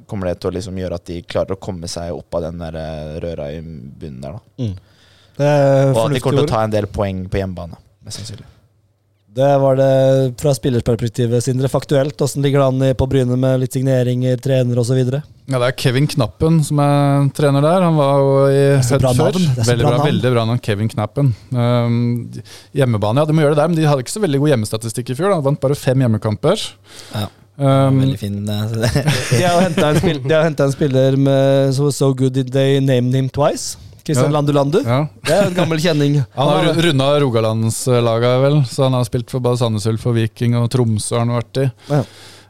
Kommer 0.06 0.28
det 0.30 0.36
til 0.38 0.52
å 0.52 0.54
liksom 0.54 0.76
gjøre 0.78 1.00
at 1.00 1.08
de 1.08 1.16
klarer 1.26 1.56
å 1.56 1.58
komme 1.58 1.88
seg 1.90 2.12
opp 2.14 2.36
av 2.38 2.44
den 2.44 2.60
der 2.60 2.76
eh, 2.78 3.16
røra 3.24 3.48
i 3.50 3.56
bunnen 3.58 4.20
der. 4.22 4.36
da 4.36 4.62
Mm. 4.62 4.76
Det 5.36 5.48
Og 5.90 5.98
at 6.04 6.14
de 6.14 6.20
kommer 6.22 6.38
til 6.38 6.46
å 6.46 6.52
ta 6.52 6.60
en 6.62 6.70
del 6.70 6.86
poeng 6.86 7.24
på 7.26 7.40
hjemmebane. 7.40 7.74
Mest 8.06 8.20
sannsynlig. 8.20 8.46
Det 9.36 9.48
var 9.58 9.76
det 9.76 9.90
fra 10.38 10.54
spillersperspektivet, 10.54 11.42
Sindre. 11.44 11.68
Faktuelt, 11.68 12.22
åssen 12.22 12.46
ligger 12.46 12.62
det 12.62 12.68
an 12.70 12.96
på 12.96 13.08
Bryne 13.10 13.36
med 13.36 13.64
litt 13.64 13.74
signeringer, 13.74 14.38
trener 14.40 14.78
osv.? 14.78 15.02
Ja, 15.46 15.60
Det 15.62 15.66
er 15.68 15.76
Kevin 15.78 16.08
Knappen 16.10 16.56
som 16.66 16.80
er 16.82 17.28
trener 17.36 17.62
der. 17.62 17.84
Han 17.86 17.94
var 18.00 18.18
jo 18.18 18.30
i 18.50 18.62
Hødd 18.82 19.04
før. 19.14 19.36
Veldig 19.68 19.86
bra 19.86 19.98
veldig 20.02 20.32
bra 20.34 20.44
navn, 20.48 20.58
Kevin 20.64 20.88
Knappen. 20.90 21.32
Um, 21.54 21.98
hjemmebane, 22.74 23.22
ja, 23.22 23.28
de 23.30 23.36
må 23.36 23.44
gjøre 23.44 23.54
det 23.54 23.62
der, 23.62 23.70
men 23.70 23.78
de 23.78 23.86
hadde 23.86 24.02
ikke 24.02 24.16
så 24.16 24.22
veldig 24.24 24.40
god 24.42 24.52
hjemmestatistikk 24.54 25.12
i 25.14 25.18
fjor. 25.20 25.30
Da. 25.30 25.38
De 25.38 25.46
vant 25.46 25.62
bare 25.62 25.78
fem 25.78 26.02
hjemmekamper. 26.02 26.66
Ja. 27.14 27.28
Um, 27.56 28.02
Veldig 28.02 28.18
fin. 28.20 28.42
eh, 28.52 28.74
De 29.38 29.44
har 29.46 29.62
henta 29.64 29.92
en, 29.94 30.66
en 30.66 30.74
spiller 30.74 31.16
med 31.16 31.72
so, 31.78 31.88
so 31.94 32.10
good 32.12 32.36
they 32.52 32.80
named 32.84 33.14
him 33.16 33.30
twice. 33.32 33.78
Kristian 34.06 34.28
Ja. 34.30 34.34
Landu 34.36 34.52
Landu. 34.52 34.80
ja. 34.84 34.98
Det 35.26 35.34
er 35.34 35.48
en 35.48 35.54
gammel 35.56 35.80
kjenning. 35.82 36.20
Han 36.36 36.50
har 36.52 36.76
runda 36.84 37.08
Rogalandslaga, 37.22 38.34
vel, 38.42 38.60
så 38.70 38.84
han 38.86 38.94
har 38.98 39.06
spilt 39.08 39.30
for 39.32 39.42
både 39.42 39.58
Sandnes 39.62 39.86
Ulf 39.90 40.04
og 40.06 40.14
Viking 40.18 40.54
og 40.58 40.68
Tromsø. 40.70 41.16
har 41.16 41.24
han 41.24 41.34
vært 41.38 41.62
i. 41.64 41.70
Ja. 41.90 42.02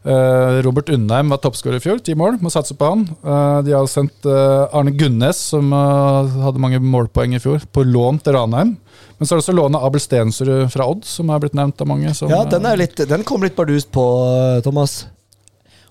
Eh, 0.07 0.57
Robert 0.63 0.91
Undheim 0.95 1.33
var 1.33 1.41
toppskårer 1.43 1.81
i 1.81 1.83
fjor, 1.83 1.99
ti 2.05 2.15
mål. 2.19 2.39
Må 2.43 2.51
satse 2.55 2.77
på 2.79 2.91
han. 2.93 3.03
Eh, 3.11 3.59
de 3.67 3.75
har 3.75 3.89
sendt 3.91 4.29
eh, 4.31 4.77
Arne 4.77 4.95
Gunnes, 4.95 5.41
som 5.51 5.73
hadde 5.75 6.63
mange 6.63 6.79
målpoeng 6.83 7.35
i 7.35 7.43
fjor, 7.43 7.65
på 7.75 7.83
lån 7.87 8.23
til 8.23 8.39
Ranheim. 8.39 8.77
Men 9.17 9.27
så 9.27 9.35
er 9.35 9.41
det 9.41 9.47
også 9.47 9.57
lånet 9.57 9.83
Abel 9.83 10.03
Stensrud 10.03 10.71
fra 10.71 10.87
Odd, 10.93 11.05
som 11.09 11.31
er 11.33 11.43
blitt 11.43 11.57
nevnt 11.59 11.83
av 11.83 11.91
mange. 11.91 12.15
Som, 12.15 12.31
Ja, 12.31 12.45
den, 12.47 12.69
er 12.69 12.79
litt, 12.79 13.01
den 13.09 13.27
kom 13.27 13.43
litt 13.43 13.57
bardust 13.59 13.91
på, 13.95 14.05
Thomas. 14.67 15.07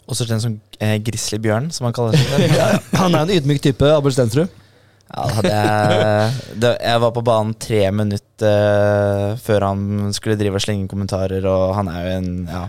Også 0.05 0.27
kjent 0.29 0.43
som 0.45 0.59
eh, 0.79 0.99
Grizzly 1.03 1.41
Bjørn, 1.41 1.71
som 1.73 1.89
han 1.89 1.95
kaller 1.97 2.15
seg. 2.15 2.45
ja, 2.59 2.75
Han 3.01 3.17
er 3.17 3.25
en 3.25 3.35
ydmyk 3.35 3.63
type, 3.65 3.89
Abel 3.89 4.13
Stensrud. 4.15 4.61
Ja, 5.05 5.25
jeg, 5.45 6.55
det, 6.63 6.71
jeg 6.81 7.01
var 7.03 7.11
på 7.13 7.21
banen 7.25 7.53
tre 7.61 7.83
minutter 7.93 9.35
før 9.37 9.67
han 9.67 10.13
skulle 10.17 10.37
drive 10.39 10.57
og 10.57 10.63
slenge 10.63 10.89
kommentarer, 10.89 11.45
og 11.45 11.75
han 11.77 11.91
er 11.91 12.07
jo 12.07 12.15
en 12.15 12.31
ja, 12.49 12.63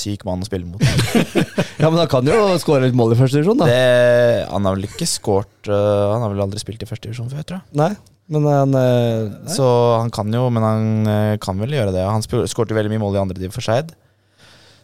syk 0.00 0.24
mann 0.28 0.44
å 0.44 0.48
spille 0.48 0.66
mot. 0.68 0.82
Ja, 1.80 1.90
men 1.90 1.98
han 2.00 2.08
kan 2.08 2.24
jo 2.28 2.36
skåre 2.62 2.86
litt 2.86 2.96
mål 2.96 3.12
i 3.12 3.18
første 3.18 3.36
divisjon, 3.36 3.58
da. 3.60 3.66
Det, 3.68 4.46
han 4.48 4.64
har 4.64 4.76
vel 4.78 4.86
ikke 4.88 5.04
skåret 5.08 5.68
uh, 5.68 6.12
Han 6.14 6.22
har 6.24 6.32
vel 6.32 6.44
aldri 6.46 6.62
spilt 6.62 6.80
i 6.82 6.88
første 6.88 7.10
divisjon 7.10 7.28
før, 7.28 7.44
tror 7.44 7.58
jeg. 7.60 7.76
Nei, 7.76 7.90
men 8.32 8.48
han 8.48 8.72
uh. 8.78 9.36
Så 9.52 9.66
han 10.00 10.08
kan 10.14 10.32
jo, 10.32 10.46
men 10.54 10.64
han 10.64 10.88
uh, 11.10 11.34
kan 11.42 11.60
vel 11.60 11.76
gjøre 11.76 11.92
det. 11.94 12.06
Han 12.08 12.24
skårte 12.24 12.76
veldig 12.78 12.94
mye 12.94 13.02
mål 13.04 13.18
i 13.18 13.22
andre 13.26 13.42
div 13.42 13.52
for 13.54 13.64
Skeid. 13.66 13.92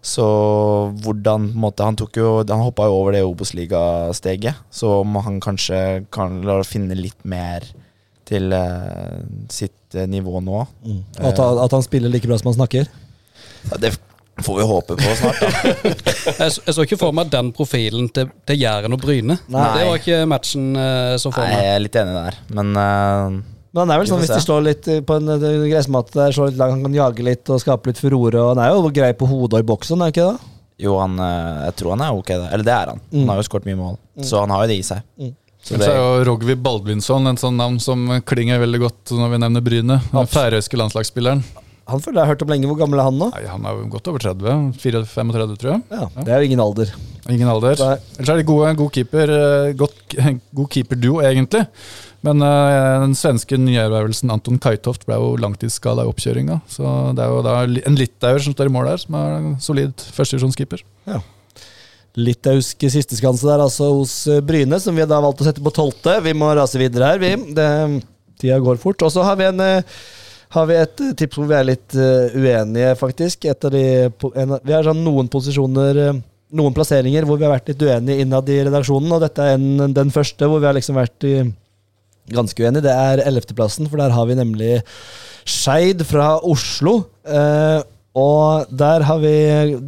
Så 0.03 0.25
hvordan 1.05 1.45
på 1.53 1.55
en 1.55 1.63
måte, 1.63 1.87
Han 1.87 1.95
tok 1.95 2.17
jo 2.19 2.31
Han 2.43 2.65
hoppa 2.67 2.89
jo 2.91 2.97
over 2.99 3.15
det 3.15 3.23
Obos-ligasteget, 3.23 4.59
så 4.75 4.97
må 5.07 5.23
han 5.23 5.39
kanskje 5.41 5.79
kan 6.11 6.41
finne 6.67 6.99
litt 6.99 7.23
mer 7.23 7.69
til 8.27 8.53
øh, 8.55 9.23
sitt 9.51 9.95
øh, 9.95 10.07
nivå 10.11 10.41
nå. 10.41 10.65
mm. 10.87 11.01
at, 11.23 11.39
han- 11.39 11.59
at 11.65 11.73
han 11.75 11.83
spiller 11.87 12.11
like 12.11 12.27
bra 12.27 12.39
som 12.39 12.51
han 12.51 12.59
snakker. 12.59 12.91
Ja, 13.71 13.79
det 13.79 13.93
får 14.47 14.59
vi 14.59 14.67
håpe 14.69 14.97
på 14.99 15.15
snart, 15.19 15.41
da. 15.41 15.93
Jeg, 16.43 16.53
så, 16.55 16.63
jeg 16.67 16.75
så 16.75 16.85
ikke 16.87 16.99
for 17.01 17.15
meg 17.15 17.31
den 17.33 17.51
profilen 17.55 18.09
til, 18.15 18.31
til 18.49 18.59
Jæren 18.59 18.95
og 18.95 19.01
Bryne. 19.03 19.37
Nei. 19.53 19.65
Det 19.77 19.89
var 19.89 19.99
ikke 20.01 20.21
matchen 20.31 20.71
uh, 20.77 21.17
som 21.21 21.35
for 21.35 21.45
Nei, 21.45 21.59
jeg 21.59 21.75
er 21.75 21.83
litt 21.85 21.99
enig 21.99 22.15
der, 22.17 22.39
men 22.57 22.71
uh, 22.79 23.41
Men 23.73 23.83
han 23.83 23.93
er 23.95 24.03
vel 24.03 24.11
sånn 24.11 24.23
hvis 24.23 24.33
de 24.33 24.41
slår 24.45 24.65
litt 24.67 24.89
eh, 24.91 25.03
på 25.07 25.19
en 25.19 25.35
eh, 25.35 25.67
gressmatte 25.71 26.17
der, 26.19 26.35
slår 26.35 26.51
litt 26.51 26.61
langt, 26.61 26.77
han 26.77 26.87
kan 26.87 26.97
jage 26.99 27.27
litt 27.27 27.53
og 27.53 27.61
skape 27.63 27.91
litt 27.91 28.01
furore. 28.03 28.41
Og 28.41 28.51
han 28.53 28.63
er 28.65 28.75
jo 28.75 28.91
grei 28.95 29.13
på 29.17 29.29
hodet 29.31 29.61
og 29.61 29.65
i 29.65 29.69
boksen, 29.71 29.97
er 30.01 30.11
han 30.11 30.15
ikke 30.17 30.27
det? 30.31 30.51
jo, 30.83 30.97
han 30.99 31.15
Jeg 31.69 31.77
tror 31.79 31.95
han 31.95 32.03
er 32.03 32.17
ok, 32.19 32.31
da. 32.33 32.49
Eller 32.51 32.67
det 32.67 32.75
er 32.75 32.91
han. 32.91 33.01
Mm. 33.13 33.21
Han 33.21 33.33
har 33.33 33.41
jo 33.41 33.47
skåret 33.47 33.69
mye 33.71 33.79
mål, 33.79 33.97
så 34.27 34.43
han 34.43 34.53
har 34.53 34.65
jo 34.65 34.73
det 34.73 34.81
i 34.81 34.87
seg. 34.87 35.05
Mm. 35.21 35.35
Så 35.63 35.77
Så 35.77 35.79
det, 35.79 35.89
er 35.93 36.01
jo 36.01 36.25
Rogvi 36.27 36.57
Baldvinsson 36.59 37.31
en 37.31 37.39
sånn 37.39 37.55
navn 37.55 37.79
som 37.81 38.09
klinger 38.27 38.59
veldig 38.59 38.81
godt 38.83 39.13
når 39.15 39.29
vi 39.31 39.39
nevner 39.45 39.63
Bryne. 39.63 40.01
Den 40.11 40.31
færøyske 40.31 40.81
landslagsspilleren. 40.81 41.45
Han 41.91 42.03
føler 42.03 42.21
jeg 42.21 42.27
har 42.29 42.31
hørt 42.35 42.43
om 42.45 42.53
lenge. 42.53 42.69
Hvor 42.71 42.79
gammel 42.79 43.01
er 43.03 43.09
han 43.09 43.19
nå? 43.19 43.29
Nei, 43.35 43.43
Han 43.51 43.65
er 43.67 43.75
jo 43.81 43.89
godt 43.91 44.09
over 44.13 44.23
30. 44.23 44.53
34, 44.79 45.57
tror 45.59 45.73
jeg. 45.73 45.83
Ja, 45.91 46.07
Det 46.23 46.31
er 46.33 46.39
jo 46.45 46.49
ingen 46.51 46.63
alder. 46.63 46.93
Ingen 47.31 47.51
alder. 47.51 47.77
Nei. 47.83 47.97
Ellers 48.19 48.33
er 48.35 48.41
de 48.41 48.47
gode, 48.47 48.71
god 48.79 48.93
keeper. 48.95 49.33
eh, 49.35 49.73
Godt, 49.79 50.17
god 50.59 50.71
keeperduo, 50.75 51.21
egentlig. 51.27 51.65
Men 52.23 52.39
uh, 52.39 53.03
den 53.03 53.17
svenske 53.19 53.59
nyervervelsen 53.59 54.31
Anton 54.31 54.61
Kajtoft 54.63 55.09
ble 55.09 55.17
jo 55.19 55.33
langtidsskada 55.43 56.05
i 56.07 56.11
oppkjøringa. 56.13 56.61
Så 56.71 56.87
det 57.19 57.25
er 57.25 57.33
jo 57.35 57.43
da 57.43 57.57
en 57.67 57.99
litauer 57.99 58.45
som 58.45 58.55
står 58.55 58.71
i 58.71 58.75
mål 58.77 58.93
der, 58.93 59.03
som 59.03 59.19
er 59.19 59.37
en 59.41 59.55
solid 59.63 60.05
Ja. 61.11 61.19
Litauiske 62.13 62.91
sisteskanse 62.93 63.47
der, 63.49 63.63
altså 63.65 63.89
hos 63.97 64.15
eh, 64.29 64.43
Bryne, 64.45 64.79
som 64.83 64.95
vi 64.95 65.07
da 65.09 65.17
har 65.17 65.25
valgt 65.25 65.41
å 65.43 65.47
sette 65.49 65.63
på 65.65 65.73
tolvte. 65.75 66.19
Vi 66.27 66.35
må 66.37 66.51
rase 66.55 66.79
videre 66.79 67.09
her, 67.15 67.23
vi. 67.23 67.33
Det, 67.57 67.69
tida 68.43 68.59
går 68.61 68.79
fort. 68.83 69.01
Og 69.07 69.15
så 69.15 69.25
har 69.25 69.39
vi 69.41 69.47
en 69.49 69.63
eh, 69.65 69.83
har 70.53 70.69
vi 70.69 70.77
et 70.81 71.03
eh, 71.05 71.15
tips 71.19 71.39
hvor 71.39 71.49
vi 71.51 71.57
er 71.57 71.69
litt 71.69 71.97
eh, 71.97 72.37
uenige, 72.37 72.93
faktisk. 73.01 73.49
De, 73.73 73.87
en, 74.11 74.59
vi 74.61 74.75
har 74.75 74.87
sånn 74.87 75.03
noen 75.05 75.33
posisjoner 75.33 76.05
eh, 76.09 76.21
Noen 76.53 76.75
plasseringer 76.77 77.25
hvor 77.25 77.39
vi 77.41 77.47
har 77.47 77.55
vært 77.55 77.71
litt 77.71 77.81
uenige 77.81 78.21
innad 78.21 78.51
i 78.53 78.59
redaksjonen, 78.67 79.15
og 79.17 79.23
dette 79.23 79.41
er 79.41 79.55
en, 79.57 79.87
den 79.97 80.11
første 80.13 80.45
hvor 80.45 80.61
vi 80.61 80.67
har 80.69 80.77
liksom 80.77 80.99
vært 80.99 81.25
i, 81.25 81.31
ganske 82.29 82.61
uenige. 82.61 82.85
Det 82.85 82.93
er 82.93 83.23
ellevteplassen, 83.25 83.89
for 83.89 84.03
der 84.03 84.13
har 84.13 84.29
vi 84.29 84.37
nemlig 84.37 84.75
Skeid 85.49 86.05
fra 86.07 86.35
Oslo. 86.45 86.99
Eh, 87.25 87.81
og 88.13 88.69
der 88.69 89.07
har 89.09 89.21
vi 89.23 89.33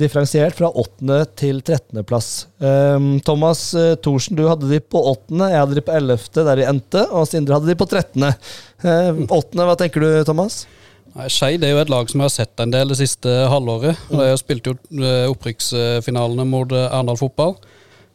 differensiert 0.00 0.56
fra 0.56 0.70
åttende 0.72 1.18
til 1.36 1.58
trettendeplass. 1.60 2.46
Um, 2.56 3.18
Thomas 3.24 3.66
eh, 3.76 3.98
Thorsen, 4.00 4.38
du 4.38 4.46
hadde 4.48 4.70
de 4.70 4.78
på 4.80 5.02
åttende, 5.10 5.50
jeg 5.52 5.60
hadde 5.60 5.76
de 5.76 5.84
på 5.84 5.92
ellevte, 5.92 6.46
der 6.46 6.62
de 6.62 6.64
endte. 6.70 7.02
Og 7.12 7.28
Sindre 7.28 7.58
hadde 7.58 7.68
de 7.68 7.76
på 7.76 7.88
trettende. 7.90 8.32
Uh, 8.80 9.26
åttende, 9.28 9.68
hva 9.68 9.76
tenker 9.76 10.00
du, 10.00 10.08
Thomas? 10.24 10.62
Nei, 11.14 11.28
Skeid 11.30 11.62
er 11.62 11.74
jo 11.74 11.82
et 11.84 11.92
lag 11.92 12.08
som 12.10 12.22
jeg 12.22 12.26
har 12.26 12.34
sett 12.34 12.62
en 12.64 12.72
del 12.74 12.90
det 12.90 12.98
siste 12.98 13.34
halvåret. 13.52 14.00
Og 14.10 14.18
De 14.18 14.32
spilte 14.40 14.72
jo 14.72 14.78
eh, 14.98 15.28
opprykksfinalene 15.30 16.46
mot 16.48 16.72
eh, 16.74 16.88
Arendal 16.88 17.20
fotball. 17.20 17.54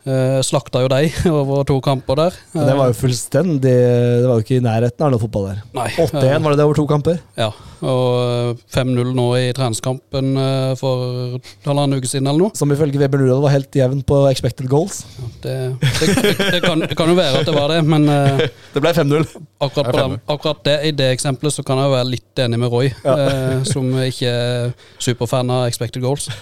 Eh, 0.07 0.39
slakta 0.47 0.79
jo 0.85 0.87
de 0.91 1.09
over 1.41 1.65
to 1.67 1.75
kamper 1.83 2.15
der. 2.15 2.37
Det 2.53 2.75
var 2.77 2.87
jo 2.87 2.95
fullstendig 2.95 3.59
Det 3.73 4.27
var 4.29 4.37
jo 4.39 4.45
ikke 4.45 4.59
i 4.59 4.63
nærheten 4.63 5.03
av 5.05 5.11
noe 5.11 5.19
fotball 5.19 5.49
der. 5.49 5.57
Nei, 5.75 5.89
8-1 5.99 6.45
var 6.45 6.53
det 6.53 6.61
det 6.61 6.67
over 6.69 6.77
to 6.79 6.85
kamper. 6.87 7.17
Ja, 7.35 7.49
og 7.83 8.55
eh, 8.55 8.61
5-0 8.75 9.11
nå 9.17 9.25
i 9.39 9.49
treningskampen 9.55 10.31
eh, 10.39 10.71
for 10.79 11.35
halvannen 11.67 11.99
uke 11.99 12.07
siden 12.07 12.29
eller 12.31 12.47
noe. 12.47 12.55
Som 12.55 12.71
ifølge 12.71 13.01
Weber 13.01 13.21
Nordal 13.21 13.43
var 13.43 13.55
helt 13.57 13.75
jevn 13.75 13.99
på 14.07 14.21
expected 14.31 14.69
goals. 14.71 15.01
Det, 15.43 15.57
det, 15.83 15.91
det, 15.99 16.33
det, 16.39 16.61
kan, 16.63 16.85
det 16.87 16.95
kan 16.99 17.11
jo 17.11 17.17
være 17.19 17.43
at 17.43 17.51
det 17.51 17.57
var 17.57 17.75
det, 17.75 17.81
men 17.87 18.07
eh, 18.13 18.45
Det 18.73 18.83
ble 18.83 18.95
5-0. 18.95 19.27
akkurat, 19.59 19.91
på 19.91 19.97
den, 19.99 20.17
akkurat 20.31 20.63
det, 20.67 20.77
i 20.87 20.95
det 20.95 21.11
eksempelet 21.17 21.57
så 21.57 21.63
kan 21.67 21.79
jeg 21.81 21.89
jo 21.89 21.95
være 21.97 22.09
litt 22.13 22.43
enig 22.45 22.61
med 22.63 22.71
Roy, 22.71 22.87
eh, 22.87 23.59
som 23.67 23.91
ikke 24.05 24.31
er 24.31 24.73
superfan 25.01 25.51
av 25.51 25.67
expected 25.67 26.03
goals. 26.05 26.29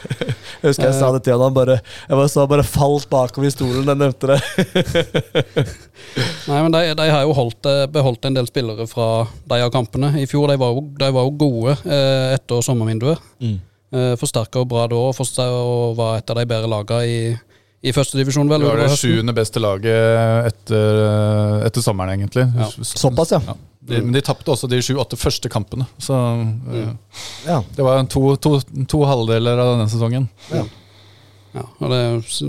Jeg 0.58 0.72
husker 0.72 0.88
jeg 0.88 0.96
sa 0.98 1.10
det 1.14 1.20
til 1.28 1.38
han 1.38 1.54
bare 1.54 1.76
Jeg 1.78 2.18
bare, 2.18 2.30
så 2.32 2.46
bare 2.50 2.64
falt 2.66 3.06
bakover 3.12 3.47
i 3.48 3.54
stolen 3.54 3.88
den 3.88 4.02
nevnte 4.02 4.34
det. 4.34 4.38
Nei, 6.48 6.60
men 6.62 6.72
de, 6.74 6.82
de 6.98 7.08
har 7.12 7.26
jo 7.26 7.36
holdt, 7.38 7.68
eh, 7.70 7.86
beholdt 7.92 8.28
en 8.28 8.38
del 8.38 8.50
spillere 8.50 8.88
fra 8.90 9.26
de 9.48 9.62
av 9.64 9.72
kampene. 9.74 10.14
I 10.22 10.28
fjor 10.30 10.52
de 10.52 10.58
var 10.60 10.76
jo, 10.76 10.86
de 11.00 11.10
var 11.16 11.28
jo 11.28 11.36
gode 11.40 11.76
eh, 11.86 12.36
etter 12.36 12.64
sommervinduet. 12.66 13.22
Mm. 13.44 13.58
Eh, 13.94 14.14
Forsterka 14.20 14.64
bra 14.68 14.88
da 14.92 15.00
og 15.00 15.96
var 15.98 16.18
et 16.20 16.34
av 16.34 16.40
de 16.40 16.48
bedre 16.50 16.72
lagene 16.72 17.06
i, 17.08 17.22
i 17.88 17.94
førstedivisjon. 17.96 18.50
Det 18.52 18.62
var 18.66 18.84
det 18.84 18.92
sjuende 19.00 19.36
beste 19.38 19.64
laget 19.64 20.52
etter, 20.52 21.02
etter 21.68 21.86
sommeren, 21.86 22.18
egentlig. 22.18 22.48
Ja. 22.58 22.70
Såpass, 22.82 23.36
ja. 23.38 23.42
Ja. 23.48 23.58
De, 23.88 24.02
men 24.04 24.12
de 24.12 24.20
tapte 24.26 24.52
også 24.52 24.68
de 24.68 24.82
sju-åtte 24.84 25.16
første 25.20 25.48
kampene. 25.52 25.86
Så 26.02 26.16
mm. 26.16 26.98
ja. 27.48 27.62
det 27.76 27.86
var 27.86 28.04
to, 28.12 28.34
to, 28.44 28.58
to 28.90 29.06
halvdeler 29.08 29.62
av 29.64 29.76
denne 29.76 29.88
sesongen. 29.92 30.28
Ja, 30.52 30.66
og 31.80 31.90
det, 31.94 32.02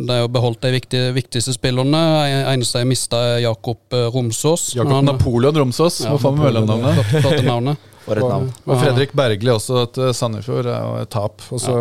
det 0.08 0.14
er 0.16 0.20
jo 0.24 0.28
beholdt 0.34 0.60
de 0.64 0.70
viktige, 0.74 1.12
viktigste 1.16 1.52
spillerne. 1.56 2.00
En- 2.28 2.46
Eneste 2.54 2.78
jeg 2.82 2.88
mista, 2.90 3.16
er 3.34 3.42
Jakob 3.44 3.78
eh, 3.92 4.06
Romsås. 4.14 4.74
Jakob 4.76 4.92
han- 4.92 5.04
Napoleon 5.10 5.56
Romsås, 5.56 6.00
Ja, 6.04 6.10
hva 6.14 6.18
faen 6.22 6.38
med 6.38 6.48
mellomnavnet? 6.52 7.04
For 7.22 7.32
et 7.36 7.44
navn. 7.44 8.48
Og 8.66 8.78
Fredrik 8.80 9.10
Bergli 9.12 9.50
også 9.52 9.82
til 9.92 10.14
Sandefjord 10.16 10.66
er 10.72 10.80
jo 10.80 10.94
et 11.02 11.10
tap. 11.12 11.42
Og 11.52 11.60
så 11.60 11.74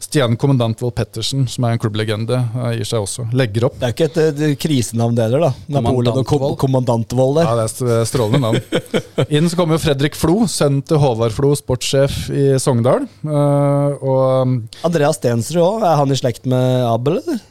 Stian 0.00 0.32
Kommandantvold 0.40 0.94
Pettersen, 0.96 1.42
som 1.50 1.64
er 1.68 1.74
en 1.76 1.80
klubblegende, 1.82 2.38
eh, 2.56 2.70
gir 2.78 2.88
seg 2.88 3.02
også. 3.04 3.26
Legger 3.36 3.66
opp. 3.68 3.74
Det 3.80 3.88
er 3.90 3.92
ikke 3.94 4.06
et, 4.08 4.40
et 4.48 4.58
krisenavn 4.62 5.14
det 5.18 5.26
heller, 5.28 5.44
da. 5.50 5.50
Napoleon 5.76 6.22
og 6.22 6.26
kom- 6.30 6.56
kommandantvold 6.62 7.36
der. 7.36 7.50
Ja, 7.50 7.66
det 7.68 7.94
er 7.98 8.08
strålende 8.08 8.40
navn. 8.40 8.60
Inn 9.36 9.50
så 9.52 9.58
kommer 9.60 9.78
Fredrik 9.82 10.16
Flo, 10.16 10.46
sønn 10.50 10.80
til 10.88 10.98
Håvard 11.02 11.36
Flo, 11.36 11.52
sportssjef 11.58 12.30
i 12.32 12.46
Sogndal. 12.62 13.04
Eh, 13.22 14.00
og 14.00 14.56
Andreas 14.88 15.20
Stensrud 15.20 15.60
òg, 15.66 15.84
er 15.84 15.98
han 16.00 16.10
i 16.16 16.18
slekt 16.18 16.48
med 16.48 16.86
Abel, 16.88 17.20
eller? 17.20 17.42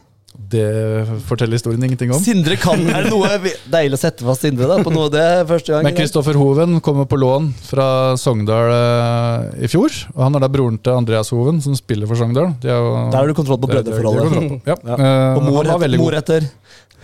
Det 0.50 1.06
forteller 1.28 1.54
historien 1.60 1.84
ingenting 1.86 2.10
om. 2.16 2.22
Sindre 2.24 2.56
kan 2.60 2.80
Er 2.89 3.04
det 3.06 3.12
noe 3.14 3.30
deilig 3.70 3.95
å 3.97 4.00
sette 4.02 4.26
fast 4.26 4.41
Sindre 4.45 4.66
da, 4.72 4.76
på 4.86 4.91
noe 4.93 5.10
det 5.14 5.22
er 5.22 5.45
første 5.50 5.70
gang? 5.76 5.84
Men 5.86 5.95
Kristoffer 5.97 6.36
Hoven 6.39 6.72
kommer 6.86 7.06
på 7.10 7.18
lån 7.22 7.45
fra 7.68 7.88
Sogndal 8.18 8.68
eh, 8.74 9.39
i 9.66 9.68
fjor. 9.72 9.91
Og 10.16 10.22
han 10.26 10.34
er 10.39 10.43
da 10.45 10.50
broren 10.52 10.78
til 10.82 10.93
Andreas 10.97 11.30
Hoven, 11.36 11.58
som 11.62 11.74
spiller 11.78 12.06
for 12.10 12.16
Sogndal. 12.20 12.47
De 12.64 12.68
er 12.72 12.78
jo, 12.82 12.89
Der 13.14 13.20
har 13.22 13.28
du 13.30 13.34
kontroll 13.38 13.60
på 13.62 13.68
det- 13.70 13.76
det- 13.86 13.93
det 13.93 14.02
brødreforholdet. 14.02 14.62
Ja. 14.66 14.76
Ja. 14.86 14.95
Eh, 14.97 15.38
Og 15.38 15.41
mor 15.50 15.64
etter, 15.66 15.97
mor 15.97 16.12
god. 16.12 16.20
etter. 16.24 16.41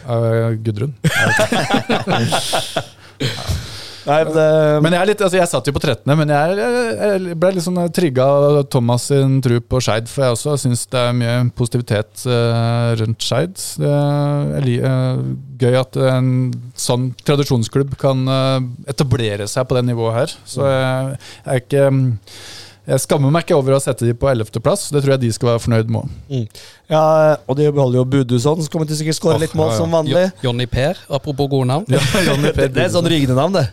Eh, 0.06 0.50
Gudrun. 0.66 0.94
Nei, 4.06 4.20
det, 4.30 4.46
Men 4.86 4.94
jeg, 4.94 5.02
er 5.02 5.10
litt, 5.10 5.22
altså 5.26 5.40
jeg 5.40 5.50
satt 5.50 5.70
jo 5.70 5.74
på 5.76 5.82
13., 5.82 6.12
men 6.20 6.34
jeg, 6.34 6.58
jeg, 6.60 7.38
ble 7.42 7.52
litt 7.56 7.66
sånn 7.66 7.80
trigga 7.96 8.26
av 8.26 8.60
Thomas 8.74 9.08
sin 9.10 9.40
tru 9.46 9.58
på 9.64 9.82
Skeid. 9.82 10.10
For 10.12 10.26
jeg 10.26 10.36
også 10.38 10.58
syns 10.62 10.86
det 10.94 11.02
er 11.02 11.18
mye 11.18 11.38
positivitet 11.58 12.26
uh, 12.30 12.94
rundt 13.02 13.26
Skeid. 13.26 13.58
Eh, 13.82 14.70
gøy 15.62 15.80
at 15.80 15.98
en 16.12 16.30
sånn 16.78 17.10
tradisjonsklubb 17.26 17.96
kan 18.02 18.22
uh, 18.30 18.60
etablere 18.92 19.50
seg 19.50 19.66
på 19.66 19.80
det 19.80 19.88
nivået 19.90 20.20
her. 20.20 20.38
Så 20.46 20.70
jeg, 20.70 21.18
jeg 21.42 21.56
er 21.56 21.66
ikke 21.66 21.90
jeg 22.86 23.02
skammer 23.02 23.34
meg 23.34 23.46
ikke 23.46 23.58
over 23.58 23.76
å 23.76 23.82
sette 23.82 24.06
de 24.06 24.14
på 24.18 24.28
11.-plass. 24.30 24.90
Det 24.94 25.02
tror 25.02 25.16
jeg 25.16 25.24
de 25.26 25.32
skal 25.34 25.54
være 25.54 25.62
fornøyd 25.64 25.92
med. 25.94 26.12
mm. 26.30 26.44
ja, 26.92 27.02
og 27.50 27.58
de 27.58 27.66
beholder 27.74 27.98
jo 27.98 28.06
Budusson, 28.14 28.62
som 28.62 28.72
kommer 28.72 28.90
til 28.90 29.00
sikkert 29.00 29.18
skåre 29.18 29.40
litt 29.42 29.56
mål 29.58 29.72
ja, 29.72 29.74
ja. 29.74 29.80
som 29.80 29.96
vanlig. 29.96 30.22
Jo- 30.22 30.50
Jonny 30.50 30.68
Per, 30.70 31.00
apropos 31.18 31.50
gode 31.50 31.70
navn. 31.72 31.88
Ja, 31.90 32.02
Jonny 32.28 32.52
Per 32.54 32.70
Det 32.76 32.84
er 32.84 32.90
et 32.90 32.94
sånn 32.94 33.10
rygende 33.10 33.38
navn, 33.40 33.58
det. 33.58 33.66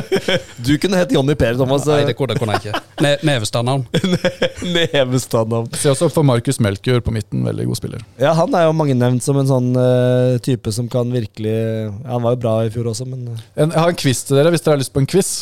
Du 0.66 0.72
kunne 0.78 1.00
hett 1.00 1.14
Jonny 1.16 1.34
Per, 1.38 1.58
Thomas. 1.58 1.86
Nei, 1.90 2.04
det 2.06 2.14
kunne, 2.18 2.34
det 2.34 2.42
kunne 2.42 2.56
jeg 2.58 2.70
ikke. 2.70 2.82
Ne 3.02 3.12
Nevestad-navn. 3.26 3.86
Nevestad-navn. 4.76 5.70
Se 5.80 5.90
også 5.90 6.10
for 6.14 6.26
Markus 6.26 6.60
Melkjord 6.62 7.02
på 7.06 7.14
midten. 7.14 7.42
Veldig 7.46 7.66
god 7.70 7.80
spiller. 7.82 8.04
Ja, 8.20 8.34
han 8.38 8.54
er 8.54 8.68
jo 8.68 8.74
mange 8.76 8.94
nevnt 8.98 9.24
som 9.26 9.38
en 9.40 9.48
sånn 9.50 9.72
uh, 9.74 10.38
type 10.44 10.70
som 10.74 10.88
kan 10.90 11.10
virkelig 11.12 11.50
ja, 11.56 11.90
Han 12.12 12.22
var 12.24 12.36
jo 12.36 12.42
bra 12.46 12.58
i 12.66 12.70
fjor 12.72 12.92
også, 12.92 13.06
men 13.10 13.26
En, 13.56 13.70
jeg 13.70 13.78
har 13.78 13.90
en 13.90 13.98
quiz 13.98 14.22
til 14.26 14.38
dere 14.38 14.52
hvis 14.54 14.62
dere 14.62 14.76
har 14.76 14.82
lyst 14.84 14.94
på 14.94 15.02
en 15.02 15.10
quiz. 15.10 15.32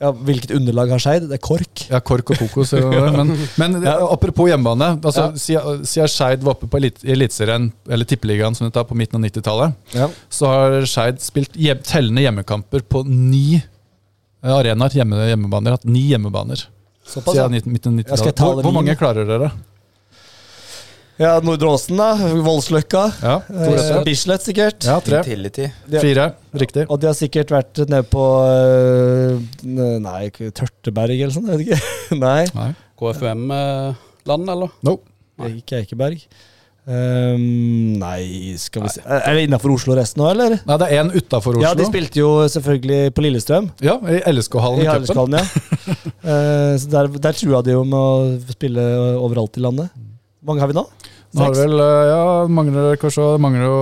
Ja, 0.00 0.10
hvilket 0.12 0.50
underlag 0.52 0.90
har 0.92 1.00
Skeid? 1.00 1.24
Det 1.30 1.38
er 1.38 1.42
KORK. 1.44 1.84
Ja, 1.90 2.00
kork 2.04 2.30
og 2.34 2.40
kokos. 2.42 2.72
Men, 2.76 3.30
men 3.60 3.76
Ja. 3.84 3.94
apropos 4.12 4.50
hjemmebane. 4.50 4.90
Altså, 5.00 5.30
Ja. 5.48 5.62
Siden 5.82 6.08
Skeid 6.12 6.42
var 6.44 6.52
oppe 6.56 6.68
på 6.68 6.76
elit, 6.80 7.00
Eliteserien, 7.04 7.70
eller 7.88 8.04
Tippeligaen 8.04 8.54
som 8.54 8.66
det 8.68 8.74
tar, 8.76 8.84
på 8.84 8.94
midten 8.98 9.16
av 9.16 9.24
90-tallet, 9.30 9.74
Ja. 9.96 10.08
så 10.28 10.46
har 10.52 10.84
Skeid 10.86 11.20
spilt 11.24 11.56
tellende 11.84 12.20
hjemmekamper 12.26 12.84
på 12.84 13.04
ni 13.06 13.56
eh, 13.56 14.52
arenaer. 14.52 14.90
Hjemme, 15.00 15.16
hjemmebaner. 15.30 15.78
Hatt 15.78 15.84
ni 15.88 16.08
hjemmebaner 16.12 16.66
Såpass, 17.06 17.34
siden 17.38 17.72
midten 17.72 17.98
av 18.00 18.04
Ja, 18.10 18.16
skal 18.16 18.32
jeg 18.32 18.34
90-tallet. 18.34 18.62
Hvor, 18.62 18.62
hvor 18.68 18.76
mange 18.82 18.96
klarer 18.98 19.24
dere? 19.28 19.50
Ja, 21.20 21.32
Nordre 21.44 21.70
Åsen, 21.72 21.96
da. 22.00 22.08
Voldsløkka. 22.44 23.04
Ja, 23.22 23.36
Eh. 23.48 24.02
Bislett, 24.04 24.44
sikkert. 24.44 24.84
Ja, 24.84 24.98
tre. 25.00 25.22
Intility. 25.22 25.68
Fire. 26.00 26.30
Riktig. 26.54 26.86
Og 26.90 27.00
de 27.00 27.08
har 27.10 27.16
sikkert 27.16 27.52
vært 27.54 27.80
nede 27.88 28.02
på 28.10 28.24
øh, 28.46 29.38
Nei, 29.64 30.28
Tørteberg 30.30 31.16
eller 31.16 31.34
sånn? 31.34 31.48
Jeg 31.52 31.62
vet 31.62 31.70
ikke. 31.70 31.94
Nei, 32.26 32.42
Nei. 32.56 32.68
KFUM-land, 33.00 34.52
eller? 34.56 34.76
No. 34.86 34.98
ikke 35.48 35.82
Eikeberg. 35.82 36.22
Um, 36.86 37.96
nei, 37.98 38.54
skal 38.62 38.84
vi 38.84 38.90
se 38.94 39.00
Er 39.02 39.34
det 39.34 39.48
innafor 39.48 39.72
Oslo 39.74 39.96
resten 39.98 40.20
nå, 40.22 40.28
eller? 40.30 40.52
Nei, 40.68 40.76
det 40.78 40.86
er 40.86 41.00
én 41.00 41.08
utafor 41.10 41.56
Oslo. 41.56 41.64
Ja, 41.64 41.72
de 41.74 41.82
spilte 41.88 42.20
jo 42.20 42.28
selvfølgelig 42.52 43.10
på 43.16 43.24
Lillestrøm. 43.24 43.72
Ja, 43.82 43.96
I 44.06 44.20
LSK-hallen 44.30 44.84
I 44.84 44.86
i 44.86 45.08
cupen. 45.08 45.34
Ja. 45.34 45.42
uh, 46.22 46.76
så 46.80 46.92
der, 46.92 47.10
der 47.26 47.40
trua 47.40 47.64
de 47.66 47.74
jo 47.74 47.82
med 47.82 47.98
å 47.98 48.52
spille 48.54 48.84
overalt 49.18 49.58
i 49.58 49.64
landet. 49.66 49.90
Mange 50.46 50.62
har 50.62 50.70
vi 50.70 50.76
nå? 50.78 50.84
Nå 51.36 51.42
har 51.42 51.52
vi 51.56 51.60
vel 51.66 51.80
eh, 51.82 52.02
Ja, 52.12 52.22
mangler 52.58 52.96
kanskje 53.02 53.26
mangler 53.42 53.66
jo 53.66 53.78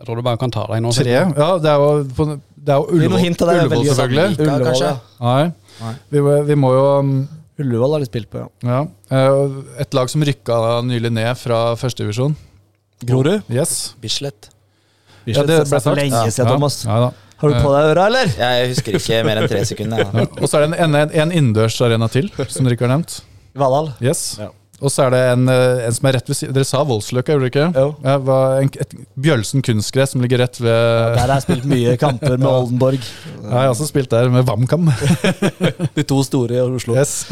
Jeg 0.00 0.06
tror 0.08 0.16
du 0.20 0.22
bare 0.26 0.40
kan 0.40 0.50
ta 0.54 0.64
deg 0.70 0.82
nå. 0.84 0.92
tre. 0.96 1.12
Ja, 1.14 1.50
det 1.62 1.70
er 1.72 1.80
jo, 1.82 1.90
på, 2.16 2.26
det 2.56 2.72
er 2.74 2.80
jo 2.82 2.88
Ullevål, 2.96 3.20
hint 3.22 3.38
det. 3.40 3.48
er 3.48 3.62
Ullevål 3.66 3.86
selvfølgelig. 3.90 4.26
Like, 4.36 4.48
Ullevål, 4.56 4.82
ja. 4.82 4.94
Nei. 5.20 5.44
Nei. 5.80 5.92
Vi, 6.12 6.22
vi 6.50 6.56
må 6.64 6.72
jo 6.74 6.84
um, 7.00 7.14
Ullevål 7.60 7.94
har 7.96 8.04
de 8.04 8.08
spilt 8.10 8.28
på, 8.32 8.42
ja. 8.42 8.48
Ja. 8.68 8.80
eh, 9.16 9.80
Et 9.84 9.94
lag 9.96 10.10
som 10.12 10.24
rykka 10.28 10.58
nylig 10.84 11.12
ned 11.16 11.30
fra 11.40 11.60
førstedivisjon. 11.80 12.34
Grorud? 13.08 13.44
Yes. 13.52 13.94
Bislett. 14.00 14.50
Ja, 15.28 15.42
det 15.44 15.62
ble 15.68 15.80
sagt. 15.80 15.96
lenge 15.98 16.12
Ja. 16.16 16.26
siden, 16.30 16.48
Thomas. 16.52 16.82
Ja, 16.86 16.98
da. 17.06 17.12
Har 17.40 17.50
du 17.52 17.56
på 17.60 17.72
deg 17.74 17.88
øra, 17.92 18.04
eller? 18.08 18.30
Jeg 18.40 18.68
husker 18.70 18.94
ikke 18.96 19.16
mer 19.26 19.40
enn 19.42 19.48
tre 19.50 19.64
sekunder. 19.68 19.98
Ja. 20.04 20.22
Ja. 20.22 20.28
Og 20.40 20.48
så 20.48 20.56
er 20.60 20.66
det 20.70 20.78
en, 20.80 20.94
en, 20.96 21.10
en 21.24 21.32
innendørsarena 21.36 22.06
til, 22.12 22.30
som 22.48 22.64
dere 22.64 22.76
ikke 22.78 22.86
har 22.86 22.94
nevnt. 22.94 23.18
Valhall. 23.60 23.90
Yes. 24.04 24.22
Ja. 24.40 24.48
Og 24.76 24.92
så 24.92 25.06
er 25.06 25.14
det 25.14 25.20
en, 25.32 25.48
eh, 25.48 25.86
en 25.86 25.94
som 25.96 26.08
er 26.08 26.18
rett 26.18 26.26
ved 26.28 26.36
siden 26.36 26.56
Dere 26.56 26.68
sa 26.68 26.82
Voldsløkka, 26.84 27.32
gjorde 27.32 27.48
dere 27.48 27.52
ikke? 27.52 27.80
Jo. 27.80 27.92
Ja, 28.04 28.16
var 28.26 28.56
en, 28.60 28.70
et 28.84 28.96
Bjølsen 29.24 29.64
kunstgress 29.64 30.12
som 30.12 30.24
ligger 30.24 30.42
rett 30.44 30.58
ved 30.60 31.16
Der 31.16 31.22
har 31.22 31.34
jeg 31.38 31.46
spilt 31.46 31.68
mye 31.70 31.94
kamper 32.00 32.36
med 32.36 32.48
Oldenborg. 32.58 33.00
Ja, 33.00 33.46
jeg 33.48 33.62
har 33.62 33.72
også 33.72 33.88
spilt 33.88 34.12
der 34.12 34.28
med 34.32 34.44
VamKam. 34.48 34.90
De 35.96 36.04
to 36.04 36.20
store 36.28 36.58
i 36.58 36.64
Oslo. 36.66 36.96
Yes. 36.98 37.22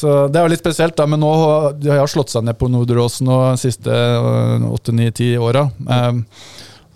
Så 0.00 0.16
det 0.32 0.40
er 0.40 0.46
jo 0.46 0.52
litt 0.54 0.62
spesielt, 0.62 0.96
da, 0.98 1.06
men 1.10 1.20
nå 1.22 1.30
de 1.78 1.92
har 1.92 2.10
slått 2.10 2.32
seg 2.32 2.46
ned 2.46 2.58
på 2.58 2.70
Norderåsen 2.72 3.28
de 3.30 3.60
siste 3.60 3.94
åtte-ni-ti 4.70 5.34
åra. 5.38 5.68
Eh, 5.86 6.22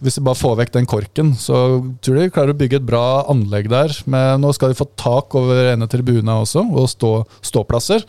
hvis 0.05 0.19
vi 0.19 0.25
bare 0.27 0.37
får 0.37 0.57
vekk 0.59 0.73
den 0.75 0.89
korken, 0.91 1.35
så 1.39 1.59
tror 2.05 2.19
jeg 2.19 2.29
de 2.29 2.35
klarer 2.35 2.53
å 2.55 2.59
bygge 2.59 2.81
et 2.81 2.87
bra 2.87 3.25
anlegg 3.31 3.71
der. 3.73 3.95
Men 4.11 4.43
nå 4.43 4.51
skal 4.57 4.73
de 4.73 4.79
få 4.79 4.89
tak 5.01 5.37
over 5.39 5.71
ene 5.73 5.89
tribuna 5.91 6.41
også, 6.43 6.65
og 6.75 6.91
stå, 6.91 7.13
ståplasser. 7.45 8.05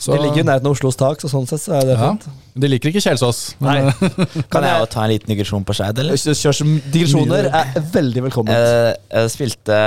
Så, 0.00 0.14
De 0.14 0.20
ligger 0.22 0.40
jo 0.40 0.46
nærheten 0.48 0.68
av 0.68 0.72
Oslos 0.72 0.96
tak, 0.96 1.20
så 1.20 1.28
sånn 1.28 1.44
sett 1.48 1.60
så 1.60 1.74
er 1.76 1.90
det 1.90 1.96
ja, 1.98 2.06
fint. 2.08 2.22
De 2.62 2.68
liker 2.70 2.88
ikke 2.88 3.02
Kjelsås. 3.04 3.40
men, 3.60 3.90
Nei. 3.90 4.08
eh, 4.08 4.38
Kan 4.52 4.64
jeg 4.64 4.78
jo 4.80 4.86
ta 4.94 5.02
en 5.04 5.12
liten 5.12 5.28
digresjon 5.28 5.66
på 5.68 5.76
Skeid, 5.76 6.00
eller? 6.00 6.16
Kjør 6.16 6.56
som 6.56 6.70
digresjoner 6.94 7.50
er 7.50 7.76
veldig 7.92 8.24
velkommen. 8.30 8.54
Jeg, 8.56 8.94
Jeg 9.12 9.34
spilte 9.34 9.82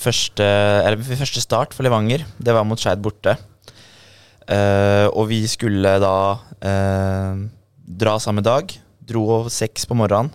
første, 0.00 0.46
eller 0.88 1.20
første 1.20 1.44
start 1.44 1.76
for 1.76 1.84
Levanger. 1.84 2.24
Det 2.40 2.56
var 2.56 2.64
mot 2.64 2.80
Skeid 2.80 3.04
borte. 3.04 3.36
Uh, 4.46 5.10
og 5.10 5.26
vi 5.32 5.42
skulle 5.50 5.96
da 6.00 6.16
uh, 6.38 7.44
dra 7.86 8.18
samme 8.22 8.44
dag. 8.46 8.72
Dro 9.06 9.24
over 9.26 9.52
seks 9.52 9.84
på 9.86 9.98
morgenen. 9.98 10.32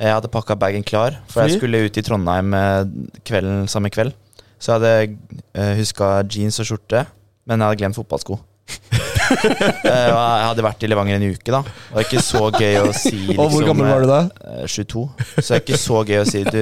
Jeg 0.00 0.14
hadde 0.16 0.30
pakka 0.32 0.56
bagen 0.56 0.84
klar, 0.86 1.18
for 1.28 1.42
Fly? 1.42 1.50
jeg 1.50 1.58
skulle 1.58 1.80
ut 1.84 1.98
i 2.00 2.02
Trondheim 2.06 2.54
eh, 2.56 2.86
kvelden, 3.28 3.66
samme 3.68 3.90
kveld. 3.92 4.14
Så 4.56 4.72
jeg 4.72 4.78
hadde 4.78 5.34
uh, 5.52 5.74
huska 5.76 6.08
jeans 6.24 6.56
og 6.62 6.70
skjorte, 6.70 7.02
men 7.50 7.58
jeg 7.58 7.66
hadde 7.66 7.82
glemt 7.82 7.98
fotballsko. 7.98 8.38
Eh, 9.30 10.08
jeg 10.10 10.46
hadde 10.48 10.62
vært 10.64 10.82
i 10.82 10.88
Levanger 10.90 11.20
en 11.20 11.24
uke, 11.30 11.52
da. 11.54 11.60
Og 11.62 11.92
det 11.92 11.94
var 11.94 12.06
ikke 12.08 12.22
så 12.24 12.40
gøy 12.50 12.78
å 12.80 12.88
si 12.90 13.12
liksom, 13.28 13.38
og 13.44 13.52
hvor 13.52 13.66
gammel 13.68 13.86
var 13.86 14.02
du 14.02 14.08
da? 14.10 14.18
eh, 14.56 14.64
22. 14.66 15.04
Så 15.36 15.44
det 15.44 15.54
er 15.54 15.62
ikke 15.62 15.78
så 15.78 16.00
gøy 16.08 16.18
å 16.18 16.24
si 16.26 16.42
du, 16.48 16.58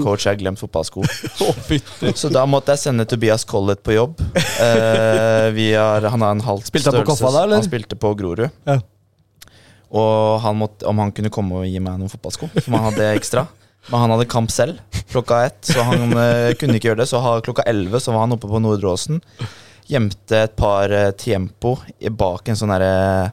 coach, 0.00 0.24
jeg 0.24 0.30
har 0.30 0.38
glemt 0.40 0.62
fotballsko. 0.62 1.04
Så 2.22 2.32
da 2.32 2.46
måtte 2.48 2.72
jeg 2.72 2.84
sende 2.86 3.04
Tobias 3.04 3.44
Collett 3.48 3.84
på 3.84 3.98
jobb. 3.98 4.16
Uh, 4.40 5.52
vi 5.56 5.70
har, 5.76 6.08
han 6.08 6.24
har 6.24 6.34
en 6.38 6.44
halv 6.48 6.64
Spilte 6.64 6.88
han 6.88 7.02
på 7.02 7.12
Koffa 7.12 7.34
da, 7.36 7.44
eller? 7.44 7.60
Han 7.60 7.68
spilte 7.68 8.00
på 8.00 8.14
Grorud. 8.16 8.48
Ja. 8.64 8.80
Og 10.00 10.40
han 10.40 10.56
måtte, 10.56 10.88
om 10.88 11.04
han 11.04 11.12
kunne 11.12 11.32
komme 11.34 11.62
og 11.62 11.68
gi 11.68 11.80
meg 11.84 12.00
noen 12.00 12.12
fotballsko, 12.12 12.48
for 12.56 12.76
han 12.78 12.92
hadde 12.92 13.12
ekstra. 13.12 13.44
Men 13.88 14.06
han 14.06 14.12
hadde 14.16 14.28
kamp 14.30 14.52
selv 14.52 14.80
klokka 15.10 15.44
ett, 15.48 15.60
så 15.68 15.84
han 15.84 16.12
uh, 16.14 16.52
kunne 16.60 16.80
ikke 16.80 16.94
gjøre 16.94 17.04
det. 17.04 17.10
Så 17.12 17.20
klokka 17.44 17.64
elleve 17.68 18.00
så 18.00 18.16
var 18.16 18.24
han 18.24 18.36
oppe 18.36 18.48
på 18.48 18.60
Nordre 18.62 18.94
Åsen. 18.94 19.20
Gjemte 19.88 20.44
et 20.46 20.56
par 20.58 20.92
tempo 21.16 21.76
Tiempo 21.80 22.16
bak 22.20 22.48
en 22.50 22.58
sånn 22.58 22.72
derre 22.74 23.30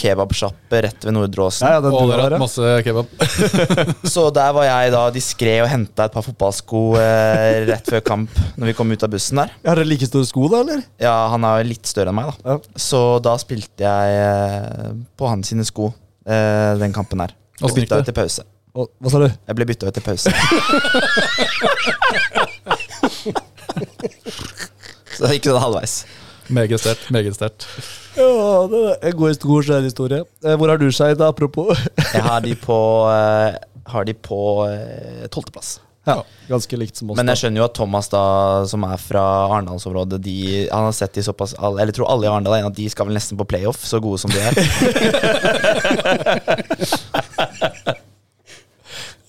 kebabsjappe 0.00 0.82
rett 0.86 1.04
ved 1.04 1.14
Nordre 1.14 1.42
Åsen. 1.44 1.68
Ja, 1.68 1.80
ja, 1.80 2.28
ja. 2.30 2.38
masse 2.40 2.82
kebab. 2.84 3.06
Så 4.14 4.26
der 4.34 4.52
var 4.56 4.64
jeg 4.66 4.92
da 4.94 5.02
diskré 5.14 5.56
og 5.64 5.68
henta 5.70 6.06
et 6.08 6.14
par 6.14 6.24
fotballsko 6.26 6.82
eh, 7.00 7.66
rett 7.68 7.90
før 7.92 8.04
kamp. 8.06 8.30
Når 8.60 8.66
vi 8.70 8.76
kom 8.78 8.92
ut 8.92 9.04
av 9.06 9.12
bussen 9.12 9.42
der. 9.42 9.48
Har 9.66 9.80
dere 9.80 9.90
like 9.90 10.08
store 10.08 10.28
sko, 10.28 10.42
da, 10.52 10.62
eller? 10.64 10.80
Ja, 11.02 11.16
han 11.34 11.42
er 11.48 11.68
litt 11.68 11.86
større 11.90 12.10
enn 12.12 12.18
meg, 12.20 12.26
da. 12.30 12.36
Ja. 12.54 12.80
Så 12.88 13.00
da 13.24 13.32
spilte 13.40 13.84
jeg 13.86 14.06
eh, 14.22 14.88
på 15.20 15.24
hans 15.30 15.52
sine 15.52 15.64
sko 15.68 15.86
eh, 15.90 16.72
den 16.80 16.96
kampen 16.96 17.20
her. 17.24 17.36
Og 17.60 17.76
ut 17.76 17.92
til 17.92 18.16
pause. 18.16 18.42
Og, 18.70 18.86
hva 19.02 19.08
sa 19.12 19.18
du? 19.20 19.26
Jeg 19.28 19.54
ble 19.58 19.66
bytta 19.68 19.90
ut 19.90 19.94
til 19.98 20.04
pause. 20.06 20.28
Så 25.20 25.28
det 25.28 25.36
gikk 25.36 25.50
sånn 25.50 25.60
halvveis. 25.60 25.94
Meget 26.50 26.80
sterkt. 26.80 27.10
Meget 27.12 27.34
sterkt. 27.36 27.66
Ja, 28.16 28.24
det 28.72 28.78
er 28.88 29.10
en 29.12 29.18
god 29.20 29.36
god 29.44 29.66
skjærhistorie. 29.68 30.22
Eh, 30.40 30.56
Hvor 30.56 30.72
har 30.72 30.80
du 30.80 30.88
Skeid, 30.88 31.20
apropos? 31.20 31.76
Jeg 32.16 32.24
har 32.24 32.40
de 32.40 32.54
på, 32.56 32.78
eh, 33.12 33.54
har 33.92 34.08
de 34.08 34.14
på 34.16 34.40
eh, 34.64 35.28
tolvteplass. 35.28 35.76
Ja, 36.08 36.22
ganske 36.48 36.78
likt 36.80 36.96
som 36.96 37.10
oss. 37.12 37.18
Men 37.20 37.28
jeg 37.28 37.36
skjønner 37.42 37.60
jo 37.60 37.66
at 37.68 37.74
Thomas, 37.76 38.08
da 38.10 38.22
som 38.66 38.86
er 38.88 38.96
fra 38.98 39.20
Arendalsområdet, 39.50 40.16
han 40.72 40.86
har 40.88 40.94
sett 40.96 41.12
de 41.12 41.22
såpass 41.22 41.52
Eller 41.60 41.92
jeg 41.92 41.98
tror 42.00 42.08
alle 42.14 42.24
i 42.24 42.30
Arendal 42.32 42.56
er 42.56 42.62
enig 42.64 42.72
at 42.72 42.78
de 42.80 42.86
skal 42.90 43.06
vel 43.10 43.18
nesten 43.20 43.36
på 43.38 43.44
playoff, 43.52 43.84
så 43.84 44.00
gode 44.00 44.18
som 44.24 44.32
de 44.32 44.40
er. 44.40 44.54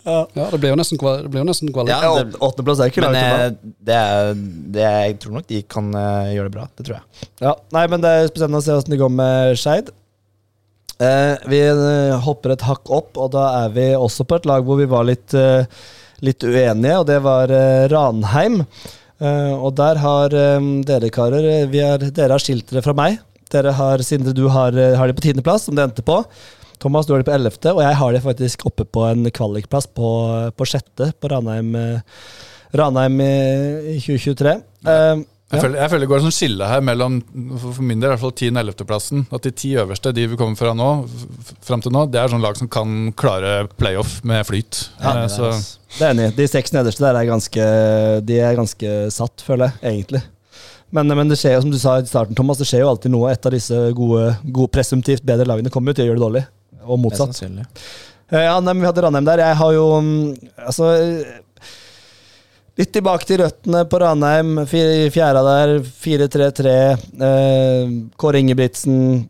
Ja, 0.06 0.22
det 0.36 0.60
blir 0.62 0.72
jo 0.72 0.78
nesten, 0.80 0.98
kval- 1.02 1.22
det 1.24 1.30
blir 1.34 1.44
jo 1.44 1.48
nesten 1.50 1.70
kvalitet. 1.74 2.02
Ja, 2.02 2.12
ja, 2.18 2.26
Åttendeplass 2.48 2.80
er 2.82 2.92
ikke 2.92 3.04
Men 3.06 3.14
langt 3.14 3.24
unna. 3.26 3.46
eh, 3.46 3.74
det 3.90 3.98
er, 3.98 4.32
det 4.78 4.86
er, 4.88 5.00
jeg 5.12 5.18
tror 5.24 5.36
nok 5.38 5.48
de 5.52 5.62
kan 5.76 5.90
uh, 5.94 6.30
gjøre 6.34 6.48
det 6.50 6.56
bra. 6.56 6.68
Det 6.78 6.86
tror 6.88 6.98
jeg. 6.98 7.28
Ja, 7.46 7.56
nei, 7.78 7.84
men 7.94 8.04
det 8.06 8.14
er 8.18 8.30
spennende 8.32 8.62
å 8.62 8.66
se 8.66 8.78
hvordan 8.78 8.96
det 8.96 9.02
går 9.04 9.14
med 9.20 9.60
Skeid. 9.62 9.92
Uh, 11.02 11.36
vi 11.50 11.60
hopper 12.26 12.54
et 12.56 12.66
hakk 12.66 12.90
opp, 12.94 13.18
og 13.18 13.32
da 13.34 13.46
er 13.64 13.76
vi 13.78 13.88
også 13.98 14.26
på 14.30 14.38
et 14.42 14.50
lag 14.50 14.66
hvor 14.66 14.78
vi 14.82 14.90
var 14.90 15.06
litt, 15.10 15.34
uh, 15.34 15.66
litt 16.26 16.44
uenige, 16.46 16.98
og 17.02 17.08
det 17.10 17.20
var 17.26 17.54
Ranheim. 17.94 18.62
Eh, 19.22 19.54
og 19.54 19.76
der 19.78 20.00
har 20.02 20.34
um, 20.58 20.80
dere 20.82 21.12
karer 21.14 21.68
vi 21.70 21.78
har, 21.86 22.02
Dere 22.02 22.34
har 22.34 22.42
skilt 22.42 22.72
dere 22.72 22.82
fra 22.82 22.96
meg. 22.98 23.20
Dere 23.54 23.70
har, 23.78 24.02
Sindre, 24.02 24.34
du 24.34 24.48
har, 24.50 24.74
har 24.98 25.12
de 25.12 25.14
på 25.14 25.22
tiendeplass, 25.22 25.68
som 25.68 25.78
det 25.78 25.84
endte 25.86 26.02
på. 26.06 26.16
Thomas, 26.82 27.06
du 27.06 27.14
har 27.14 27.22
det 27.22 27.28
på 27.30 27.36
ellevte, 27.36 27.76
og 27.76 27.84
jeg 27.86 27.98
har 28.00 28.16
det 28.16 28.24
faktisk 28.26 28.66
oppe 28.70 28.88
på 28.90 29.04
en 29.10 29.28
kvalikplass 29.30 29.86
på, 29.94 30.08
på 30.58 30.68
sjette 30.70 31.12
på 31.22 31.30
Ranheim, 31.30 31.76
eh, 31.78 32.24
Ranheim 32.78 33.20
i, 33.22 33.34
i 33.94 34.00
2023. 34.02 34.56
Uh, 34.88 35.22
Jeg, 35.52 35.60
ja. 35.60 35.64
føler, 35.66 35.78
jeg 35.82 35.92
føler 35.92 36.06
det 36.06 36.08
går 36.08 36.20
en 36.22 36.26
sånn 36.30 36.34
skille 36.38 36.68
her 36.72 36.84
mellom 36.88 37.16
for 37.60 37.84
min 37.84 38.00
del 38.00 38.08
i 38.08 38.14
hvert 38.14 38.22
fall 38.22 38.32
10. 38.32 38.54
og 38.54 38.60
11. 38.62 38.86
plassen. 38.88 39.24
At 39.36 39.44
de 39.44 39.52
ti 39.52 39.74
øverste, 39.82 40.14
de 40.16 40.24
vi 40.32 40.38
kommer 40.40 40.56
fra 40.56 40.72
nå, 40.78 40.90
fram 41.68 41.84
til 41.84 41.92
nå, 41.92 42.06
det 42.08 42.22
er 42.22 42.32
sånn 42.32 42.46
lag 42.46 42.56
som 42.56 42.70
kan 42.72 43.12
klare 43.20 43.66
playoff 43.76 44.22
med 44.24 44.48
flyt. 44.48 44.86
Ja, 45.02 45.12
Eh, 45.12 45.18
det 45.18 45.26
er 45.26 45.34
så. 45.36 45.50
Det 45.98 46.06
er 46.08 46.14
enig. 46.16 46.30
De 46.38 46.48
seks 46.48 46.72
nederste 46.72 47.04
der 47.04 47.20
er 47.20 47.28
ganske, 47.28 47.66
de 48.24 48.40
er 48.40 48.56
ganske 48.56 48.94
satt, 49.12 49.44
føler 49.44 49.74
jeg, 49.74 49.92
egentlig. 49.92 50.24
Men, 50.96 51.12
men 51.20 51.28
det 51.32 51.38
skjer 51.40 51.58
jo, 51.58 51.66
som 51.66 51.76
du 51.76 51.80
sa 51.80 51.98
i 52.00 52.08
starten, 52.08 52.36
Thomas, 52.36 52.60
det 52.60 52.70
skjer 52.72 52.86
jo 52.86 52.94
alltid 52.94 53.12
noe. 53.12 53.36
Et 53.36 53.46
av 53.48 53.52
disse 53.52 53.84
gode, 53.98 54.32
gode 54.56 54.72
presumptivt 54.72 55.28
bedre 55.28 55.48
lagene 55.52 55.72
kommer 55.72 55.92
jo 55.92 56.00
til 56.00 56.08
å 56.08 56.10
gjøre 56.14 56.20
det 56.20 56.26
dårlig, 56.30 56.46
og 56.84 57.00
motsatt. 57.06 57.42
Eh, 58.32 58.46
Ja, 58.46 58.60
nei, 58.64 58.74
men 58.74 58.82
Vi 58.82 58.88
hadde 58.88 59.02
Ranheim 59.04 59.26
der. 59.28 59.42
Jeg 59.44 59.58
har 59.60 59.74
jo 59.76 59.88
mm, 60.00 60.52
Altså 60.66 60.92
eh, 60.96 61.40
Litt 62.80 62.94
tilbake 62.96 63.28
til 63.28 63.42
røttene 63.42 63.82
på 63.92 64.00
Ranheim. 64.00 64.62
Fjæra 64.66 65.42
der, 65.44 65.74
4-3-3. 65.84 66.76
Eh, 67.28 67.92
Kåre 68.18 68.40
Ingebrigtsen, 68.40 69.26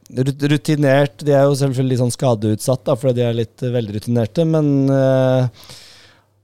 rutinert. 0.53 1.17
De 1.25 1.33
er 1.33 1.47
jo 1.49 1.57
selvfølgelig 1.57 1.95
litt 1.95 2.03
sånn 2.03 2.13
skadeutsatt, 2.13 2.83
da, 2.85 2.95
fordi 3.01 3.17
de 3.17 3.25
er 3.25 3.39
litt 3.41 3.65
veldig 3.65 3.97
rutinerte, 3.97 4.45
men 4.47 4.69
eh, 4.93 5.65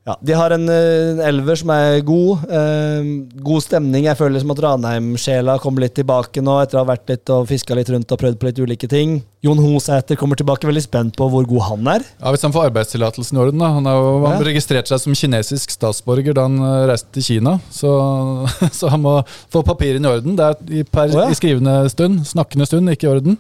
ja, 0.08 0.16
De 0.24 0.36
har 0.40 0.56
en 0.56 0.66
en 0.72 1.20
elver 1.24 1.58
som 1.60 1.70
er 1.74 2.02
god. 2.06 2.44
Eh, 2.50 3.08
god 3.44 3.64
stemning. 3.64 4.06
Jeg 4.08 4.18
føler 4.20 4.42
som 4.42 4.52
at 4.54 4.62
Ranheim-sjela 4.64 5.58
kommer 5.64 5.84
litt 5.84 5.96
tilbake 5.98 6.42
nå, 6.44 6.56
etter 6.64 6.80
å 6.80 6.84
ha 6.84 6.90
vært 6.94 7.10
litt 7.12 7.32
og 7.34 7.48
fiska 7.50 7.76
litt 7.78 7.90
rundt 7.94 8.12
og 8.16 8.20
prøvd 8.22 8.40
på 8.40 8.48
litt 8.50 8.62
ulike 8.64 8.90
ting. 8.92 9.18
Jon 9.46 9.60
Hosæter 9.62 10.18
kommer 10.20 10.40
tilbake. 10.40 10.68
Veldig 10.68 10.84
spent 10.86 11.18
på 11.20 11.28
hvor 11.32 11.46
god 11.48 11.66
han 11.70 11.88
er. 11.98 12.06
ja, 12.22 12.32
Hvis 12.34 12.46
han 12.48 12.54
får 12.56 12.70
arbeidstillatelsen 12.72 13.38
i 13.38 13.42
orden 13.46 13.60
da. 13.64 13.72
Han 13.78 13.86
har 13.90 13.98
jo 14.00 14.14
han 14.26 14.38
Ja. 14.40 14.46
registrerte 14.50 14.88
seg 14.94 15.00
som 15.04 15.14
kinesisk 15.18 15.70
statsborger 15.76 16.34
da 16.34 16.48
han 16.48 16.58
eh, 16.60 16.88
reiste 16.92 17.12
til 17.14 17.24
Kina. 17.24 17.60
Så, 17.72 17.92
så 18.80 18.90
han 18.94 19.02
må 19.04 19.20
få 19.54 19.64
papirene 19.64 20.08
i 20.08 20.16
orden. 20.20 20.36
Det 20.40 20.46
er 20.46 20.80
i, 20.82 20.84
per, 20.84 21.12
oh, 21.14 21.26
ja. 21.26 21.30
i 21.30 21.38
skrivende 21.38 21.90
stund, 21.94 22.24
snakkende 22.28 22.66
stund, 22.70 22.90
ikke 22.90 23.08
i 23.10 23.14
orden. 23.16 23.38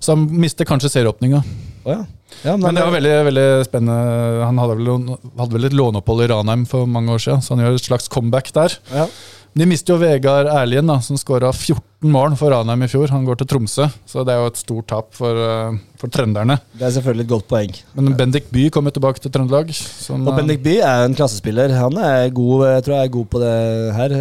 Så 0.00 0.16
han 0.16 0.26
mister 0.40 0.64
kanskje 0.64 0.90
serieåpninga. 0.96 1.42
Oh, 1.84 1.92
ja. 1.92 2.04
Ja, 2.44 2.56
Men 2.56 2.74
det 2.74 2.84
var 2.86 2.94
veldig, 2.94 3.16
veldig 3.30 3.48
spennende. 3.66 4.44
Han 4.46 4.58
hadde 4.62 4.78
vel, 4.78 5.18
hadde 5.40 5.52
vel 5.58 5.68
et 5.68 5.76
låneopphold 5.76 6.24
i 6.24 6.30
Ranheim 6.32 6.64
for 6.70 6.86
mange 6.86 7.12
år 7.16 7.20
siden, 7.26 7.42
så 7.44 7.54
han 7.56 7.64
gjør 7.66 7.76
et 7.80 7.90
slags 7.90 8.08
comeback 8.08 8.52
der. 8.56 8.78
ja. 8.94 9.06
De 9.50 9.66
mister 9.66 9.96
jo 9.96 9.98
Vegard 9.98 10.46
Erlien, 10.46 10.86
da, 10.86 11.00
som 11.02 11.16
skåra 11.18 11.48
14 11.50 12.06
mål 12.14 12.36
for 12.38 12.52
Ranheim 12.54 12.84
i 12.86 12.88
fjor. 12.88 13.10
Han 13.10 13.24
går 13.26 13.40
til 13.40 13.48
Tromsø, 13.50 13.88
så 14.06 14.22
det 14.22 14.30
er 14.30 14.44
jo 14.44 14.50
et 14.52 14.60
stort 14.60 14.86
tap 14.92 15.08
for, 15.18 15.34
eh, 15.34 15.74
for 15.98 16.06
trønderne. 16.06 16.54
Det 16.78 16.86
er 16.86 16.92
selvfølgelig 16.94 17.24
et 17.26 17.32
godt 17.32 17.48
poeng. 17.50 17.74
Men 17.98 18.14
Bendik 18.14 18.46
By 18.54 18.68
kommer 18.70 18.94
tilbake 18.94 19.18
til 19.18 19.32
Trøndelag. 19.34 19.74
Som, 19.74 20.22
Og 20.28 20.36
Bendik 20.38 20.62
By 20.62 20.76
er 20.78 21.02
en 21.08 21.16
klassespiller. 21.18 21.74
Han 21.74 21.98
er 21.98 22.30
god, 22.30 22.62
jeg 22.76 22.84
tror 22.86 22.94
jeg 22.94 23.08
er 23.10 23.12
god 23.18 23.26
på 23.34 23.42
det 23.42 23.94
her. 23.96 24.14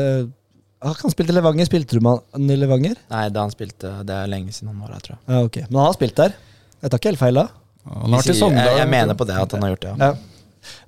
Har 0.82 0.96
ikke 0.96 1.06
Han 1.06 1.12
spilt 1.12 1.30
i 1.30 1.34
Levanger. 1.38 1.66
Spilte 1.70 2.00
du 2.00 2.02
med 2.02 2.22
han 2.34 2.50
i 2.50 2.56
Levanger? 2.56 2.98
Nei, 3.12 3.30
da 3.30 3.42
han 3.46 3.52
spilte 3.52 4.04
Det 4.08 4.16
er 4.16 4.28
lenge 4.32 4.50
siden 4.56 4.74
han 4.74 4.80
var 4.82 4.96
her, 4.96 5.00
tror 5.06 5.18
jeg. 5.18 5.22
Ja, 5.30 5.44
ok. 5.46 5.58
Men 5.70 5.78
han 5.78 5.86
har 5.92 5.94
spilt 5.94 6.16
der. 6.16 6.34
Jeg 6.82 6.90
tar 6.90 6.98
ikke 6.98 7.12
helt 7.14 7.20
feil 7.22 7.36
da. 7.36 7.48
Han 7.90 8.14
har 8.14 8.20
vært 8.20 8.30
i 8.30 8.34
jeg, 8.34 8.40
Sogndal. 8.42 8.78
jeg 8.80 8.92
mener 8.96 9.18
på 9.18 9.28
det 9.30 9.38
at 9.42 9.56
han 9.56 9.66
har 9.66 9.74
gjort 9.76 9.88
det. 9.88 9.94
Ja. 10.00 10.10
Ja. 10.10 10.36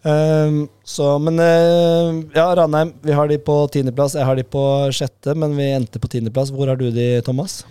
Um, 0.04 0.58
så, 0.84 1.14
men 1.24 1.40
uh, 1.40 2.18
ja, 2.36 2.50
Ranheim. 2.60 2.94
Vi 3.02 3.16
har 3.16 3.30
de 3.32 3.38
på 3.42 3.56
tiendeplass. 3.74 4.18
Jeg 4.20 4.28
har 4.28 4.38
de 4.38 4.44
på 4.44 4.64
sjette, 4.96 5.36
men 5.38 5.56
vi 5.58 5.72
endte 5.76 6.02
på 6.02 6.12
tiendeplass. 6.12 6.52
Hvor 6.54 6.72
har 6.72 6.80
du 6.80 6.90
de, 6.92 7.14
Thomas? 7.26 7.62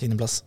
Tiendeplass. 0.00 0.42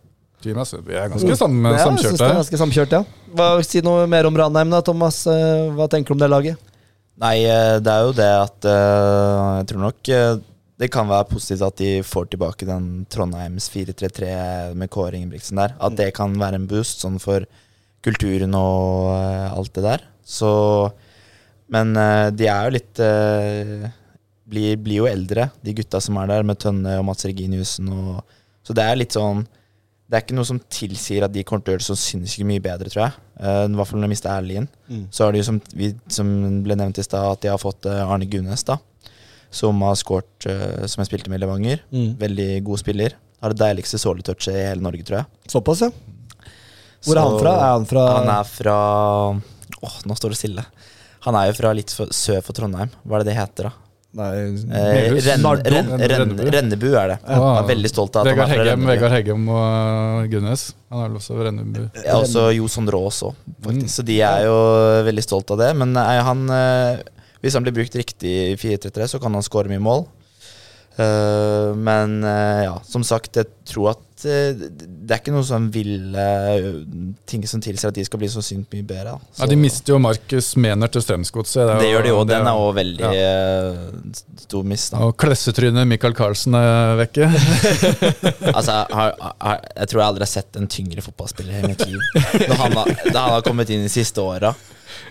Altså. 0.46 0.78
Vi 0.84 0.94
er 0.94 1.08
ganske 1.10 1.36
sam 1.38 1.54
Ja, 1.64 1.72
jeg 1.80 2.02
det 2.04 2.22
er 2.22 2.36
ganske 2.36 2.58
samkjørt, 2.60 2.92
ja. 2.92 3.00
Hva, 3.34 3.46
si 3.66 3.80
noe 3.82 4.04
mer 4.10 4.28
om 4.28 4.36
Ranheim, 4.38 4.70
da, 4.70 4.82
Thomas. 4.84 5.24
Eh, 5.26 5.72
Hva 5.74 5.88
tenker 5.90 6.12
du 6.12 6.18
om 6.18 6.22
det 6.22 6.28
laget? 6.30 6.60
Nei, 7.18 7.40
eh, 7.48 7.78
det 7.82 7.90
er 7.90 8.04
jo 8.04 8.12
det 8.14 8.28
at 8.28 8.68
uh, 8.68 9.56
Jeg 9.56 9.70
tror 9.70 9.82
nok 9.86 10.10
uh, 10.12 10.36
det 10.76 10.90
kan 10.92 11.08
være 11.08 11.30
positivt 11.30 11.64
at 11.64 11.78
de 11.80 11.90
får 12.04 12.28
tilbake 12.34 12.68
den 12.68 13.06
Trondheims 13.10 13.70
4-3-3 13.72 14.74
med 14.76 14.92
Kåre 14.92 15.16
Ingebrigtsen 15.16 15.56
der. 15.56 15.72
At 15.80 15.96
det 15.96 16.10
kan 16.14 16.36
være 16.36 16.60
en 16.60 16.68
boost 16.68 17.00
sånn 17.00 17.16
for 17.22 17.48
kulturen 18.06 18.54
og 18.58 19.10
eh, 19.16 19.50
alt 19.50 19.74
det 19.76 19.84
der. 19.86 20.06
Så 20.26 20.50
Men 21.72 21.96
eh, 21.98 22.30
de 22.34 22.48
er 22.50 22.66
jo 22.66 22.76
litt 22.76 23.02
eh, 23.02 23.90
blir, 24.46 24.78
blir 24.78 25.02
jo 25.02 25.10
eldre, 25.10 25.48
de 25.66 25.74
gutta 25.74 26.00
som 26.02 26.18
er 26.22 26.30
der, 26.30 26.46
med 26.46 26.60
Tønne 26.62 26.98
og 27.00 27.06
Mats 27.08 27.26
Reginiussen. 27.26 27.90
Og, 27.90 28.40
så 28.66 28.76
det 28.76 28.86
er 28.86 28.98
litt 28.98 29.16
sånn 29.16 29.44
Det 30.06 30.14
er 30.14 30.22
ikke 30.22 30.36
noe 30.38 30.46
som 30.46 30.60
tilsier 30.70 31.26
at 31.26 31.34
de 31.34 31.42
kommer 31.42 31.64
til 31.64 31.72
å 31.72 31.76
gjøre 31.76 31.82
det 31.82 31.88
så 31.88 31.98
sinnssykt 31.98 32.46
mye 32.46 32.62
bedre, 32.62 32.90
tror 32.92 33.08
jeg. 33.08 33.22
I 33.42 33.74
hvert 33.74 33.90
fall 33.90 33.98
når 33.98 34.06
de 34.06 34.12
mister 34.12 34.30
Erlien. 34.30 34.68
Så 35.10 35.26
har 35.26 35.34
de 35.34 35.40
jo, 35.42 35.46
som, 35.48 35.58
vi, 35.74 35.90
som 36.06 36.28
ble 36.62 36.76
nevnt 36.78 37.00
i 37.02 37.04
stad, 37.04 37.26
at 37.26 37.42
de 37.42 37.50
har 37.50 37.58
fått 37.58 37.88
Arne 37.90 38.28
Gunnes, 38.30 38.62
da. 38.68 38.78
Som 39.50 39.82
har 39.82 39.98
skåret 39.98 40.46
Som 40.86 41.02
jeg 41.02 41.10
spilte 41.10 41.32
med 41.32 41.40
i 41.40 41.42
Levanger. 41.42 41.82
Mm. 41.90 42.12
Veldig 42.22 42.50
god 42.70 42.84
spiller. 42.84 43.18
Har 43.42 43.50
det 43.50 43.64
deiligste 43.64 43.98
såletouchet 43.98 44.54
i 44.54 44.68
hele 44.68 44.86
Norge, 44.86 45.02
tror 45.02 45.24
jeg. 45.24 45.50
Såpass, 45.56 45.82
ja. 45.88 45.90
Hvor 47.04 47.16
er 47.16 47.20
Så- 47.20 47.28
han 47.28 47.38
fra? 47.40 47.54
Er 47.56 47.72
han 47.76 47.84
fra 47.86 48.04
Han 48.16 48.28
er 48.28 48.44
fra 48.44 48.76
Åh, 49.82 49.96
nå 50.06 50.14
står 50.16 50.30
det 50.32 50.38
stille. 50.38 50.64
Han 51.26 51.34
er 51.34 51.48
jo 51.50 51.52
fra 51.58 51.72
litt 51.74 51.90
for, 51.90 52.06
sør 52.06 52.40
for 52.42 52.52
Trondheim. 52.56 52.88
Hva 53.06 53.16
er 53.20 53.24
det 53.24 53.26
det 53.34 53.36
heter, 53.36 53.62
da? 53.68 53.72
Nei, 54.16 54.30
Eh, 54.72 55.36
Nardo? 55.36 55.68
renn, 55.68 55.90
renn, 56.00 56.30
Rennebu? 56.38 56.86
Er 56.96 57.08
det. 57.08 57.18
Ja. 57.28 57.36
Jeg 57.36 57.64
er 57.64 57.68
veldig 57.76 57.90
stolt 57.90 58.16
av 58.16 58.26
at 58.26 58.30
Vegard 58.32 58.48
han 58.48 58.50
er 58.50 58.54
fra 58.54 58.64
Heggem, 58.64 58.80
Rennebu. 58.80 58.92
Vegard 58.94 59.12
Heggem 59.12 59.48
og 59.52 60.30
Gunnes. 60.30 60.62
Han 60.90 61.02
er 61.04 61.08
vel 61.10 61.18
også 61.18 61.36
Rennebu. 61.44 61.82
Ja, 62.04 62.14
også 62.14 62.46
Jo 62.56 62.64
Sondre 62.72 62.96
også, 62.96 63.34
faktisk. 63.60 63.82
Mm. 63.82 63.92
Så 63.98 64.04
de 64.06 64.20
er 64.22 64.44
jo 64.46 64.56
veldig 65.04 65.22
stolt 65.26 65.50
av 65.50 65.58
det. 65.58 65.76
Men 65.76 65.94
eh, 65.96 66.22
han, 66.22 66.48
eh, 66.48 67.02
hvis 67.42 67.52
han 67.58 67.62
blir 67.66 67.74
brukt 67.76 67.92
riktig 67.92 68.32
i 68.54 68.56
4-3-3, 68.56 69.04
så 69.10 69.20
kan 69.20 69.34
han 69.34 69.42
skåre 69.42 69.68
mye 69.68 69.82
mål. 69.84 70.06
Eh, 70.96 71.74
men 71.76 72.22
uh, 72.24 72.62
ja, 72.64 72.74
som 72.88 73.02
sagt, 73.04 73.36
jeg 73.36 73.50
tror 73.68 73.90
at 73.90 74.24
uh, 74.24 74.56
det 74.56 75.12
er 75.12 75.18
ikke 75.20 75.34
noe 75.34 75.44
sånn 75.44 75.66
ville 75.74 76.22
ting 77.28 77.42
som 77.44 77.60
tilsier 77.60 77.90
at 77.92 77.98
de 77.98 78.04
skal 78.06 78.22
bli 78.22 78.30
så 78.32 78.40
sykt 78.44 78.72
mye 78.72 78.86
bedre. 78.86 79.12
Da. 79.18 79.42
Ja, 79.42 79.48
de 79.50 79.58
mister 79.60 79.92
jo 79.92 79.98
Markus 80.00 80.54
Mener 80.56 80.88
til 80.88 81.04
Strømsgodset. 81.04 81.74
det 81.82 81.90
gjør 81.90 82.06
de 82.06 82.14
òg. 82.16 82.22
Den 82.30 82.48
er 82.48 82.60
òg 82.62 82.72
veldig 82.78 83.10
eh, 83.12 83.82
stor 84.46 84.64
miss. 84.72 84.88
Da. 84.94 85.02
Og 85.04 85.12
klessetrynet 85.20 85.84
Michael 85.90 86.16
Carlsen 86.16 86.56
er 86.56 86.96
vekke. 87.02 87.28
Altså, 88.56 88.72
jeg, 88.72 88.94
har, 88.96 89.12
har, 89.42 89.60
jeg 89.76 89.88
tror 89.90 90.00
jeg 90.00 90.06
aldri 90.06 90.24
har 90.24 90.30
sett 90.30 90.56
en 90.56 90.68
tyngre 90.70 91.02
fotballspiller 91.04 91.60
i 91.60 91.68
mitt 91.74 91.82
liv. 91.84 92.00
Da 92.46 92.56
han, 92.62 92.76
har- 92.78 92.92
da 93.12 93.24
han 93.26 93.34
har 93.36 93.44
kommet 93.44 93.70
inn 93.74 93.84
de 93.84 93.90
siste 93.92 94.22
åra 94.22 94.54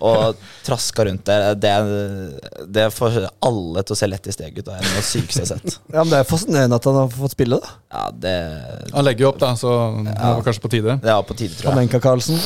og 0.03 0.39
traska 0.65 1.05
rundt 1.07 1.25
der, 1.27 1.55
det, 1.59 1.73
det 2.73 2.87
får 2.93 3.17
alle 3.45 3.83
til 3.85 3.95
å 3.95 3.99
se 3.99 4.09
lett 4.09 4.29
i 4.29 4.35
steg 4.35 4.59
ut. 4.59 4.65
Det 4.67 4.75
er 4.75 4.85
noe 4.89 5.05
sykeste 5.05 5.43
jeg 5.43 5.47
har 5.47 5.59
sett. 5.59 5.79
Ja, 5.93 6.01
men 6.03 6.13
Det 6.13 6.19
er 6.21 6.29
fascinerende 6.29 6.79
at 6.79 6.89
han 6.89 6.99
har 7.01 7.11
fått 7.13 7.35
spille, 7.37 7.59
da. 7.61 7.75
Ja, 7.95 8.05
det, 8.25 8.35
Han 8.93 9.07
legger 9.07 9.27
jo 9.27 9.31
opp, 9.33 9.41
da, 9.43 9.53
så 9.59 9.73
det 10.03 10.15
var 10.19 10.45
kanskje 10.47 10.65
på 10.65 10.73
tide. 10.75 10.97
det 11.03 11.13
er 11.13 11.25
på 11.27 11.37
tide, 11.37 11.57
tror 11.59 11.81
jeg. 11.81 12.01
Karlsen. 12.03 12.39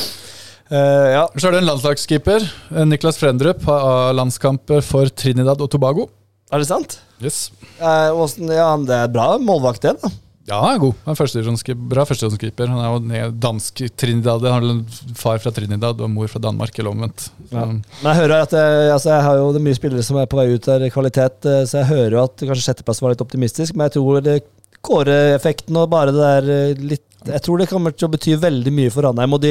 Eh, 0.70 1.06
ja. 1.16 1.26
Så 1.34 1.48
er 1.48 1.56
det 1.56 1.62
en 1.64 1.70
landslagskeeper. 1.72 2.48
eh, 2.76 2.86
Niklas 2.86 3.18
Frendrup 3.18 3.64
har 3.66 4.14
landskamper 4.14 4.84
for 4.86 5.10
Trinidad 5.10 5.60
og 5.60 5.70
Tobago. 5.72 6.08
Er 6.50 6.62
det 6.62 6.70
sant? 6.70 6.98
Yes. 7.22 7.50
Uh, 7.78 8.14
ja, 8.50 8.70
det 8.86 8.96
er 8.96 9.10
bra 9.12 9.36
målvakt, 9.38 9.82
det. 9.86 9.96
da 10.02 10.10
Ja, 10.50 10.58
han 10.64 10.74
er 10.74 10.80
god. 10.82 10.94
Han 11.04 11.14
er 11.14 11.82
bra 11.92 12.04
førstedivisjonskeeper. 12.08 12.70
Han 12.72 13.10
er 13.14 13.20
jo 13.22 13.32
dansk 13.44 13.82
Trinidad. 14.00 14.46
Han 14.50 14.66
har 14.66 15.02
far 15.18 15.38
fra 15.42 15.52
Trinidad 15.54 16.00
og 16.02 16.10
mor 16.10 16.30
fra 16.32 16.42
Danmark, 16.42 16.74
eller 16.78 16.90
omvendt. 16.90 17.28
Ja. 17.52 17.66
Men 17.70 18.08
jeg 18.08 18.18
hører 18.18 18.42
at 18.48 18.56
jeg, 18.58 18.88
altså 18.96 19.12
jeg 19.14 19.26
har 19.28 19.38
jo 19.38 19.52
det 19.54 19.62
mye 19.62 19.78
spillere 19.78 20.06
som 20.06 20.18
er 20.18 20.26
på 20.30 20.40
vei 20.40 20.48
ut 20.50 20.66
der, 20.66 20.86
i 20.88 20.90
kvalitet, 20.90 21.46
eh, 21.46 21.62
så 21.70 21.80
jeg 21.84 21.90
hører 21.92 22.16
jo 22.18 22.24
at 22.24 22.42
kanskje 22.48 22.66
sjetteplass 22.66 23.02
var 23.04 23.14
litt 23.14 23.22
optimistisk, 23.22 23.76
men 23.76 23.86
jeg 23.88 23.98
tror 24.00 24.24
det- 24.26 24.42
Kåre-effekten 24.80 25.76
og 25.76 25.90
bare 25.92 26.08
det 26.16 26.22
der 26.24 26.46
eh, 26.54 26.84
litt 26.94 27.02
Jeg 27.28 27.42
tror 27.44 27.58
det 27.60 27.68
kommer 27.68 27.92
til 27.92 28.08
å 28.08 28.12
bety 28.14 28.32
veldig 28.40 28.72
mye 28.72 28.90
for 28.90 29.04
Ranheim. 29.04 29.34
Og 29.36 29.42
de, 29.44 29.50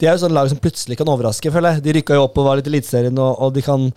de 0.00 0.06
er 0.08 0.14
jo 0.16 0.22
sånn 0.24 0.32
lag 0.32 0.48
som 0.48 0.56
plutselig 0.58 0.96
kan 0.96 1.10
overraske, 1.12 1.52
føler 1.52 1.74
jeg. 1.76 1.84
De 1.84 1.92
rykka 1.98 2.16
jo 2.16 2.22
opp 2.24 2.38
og 2.40 2.46
var 2.48 2.56
litt 2.56 2.70
i 2.70 2.72
Eliteserien, 2.72 3.18
og, 3.20 3.42
og 3.44 3.52
de 3.52 3.60
kan 3.66 3.90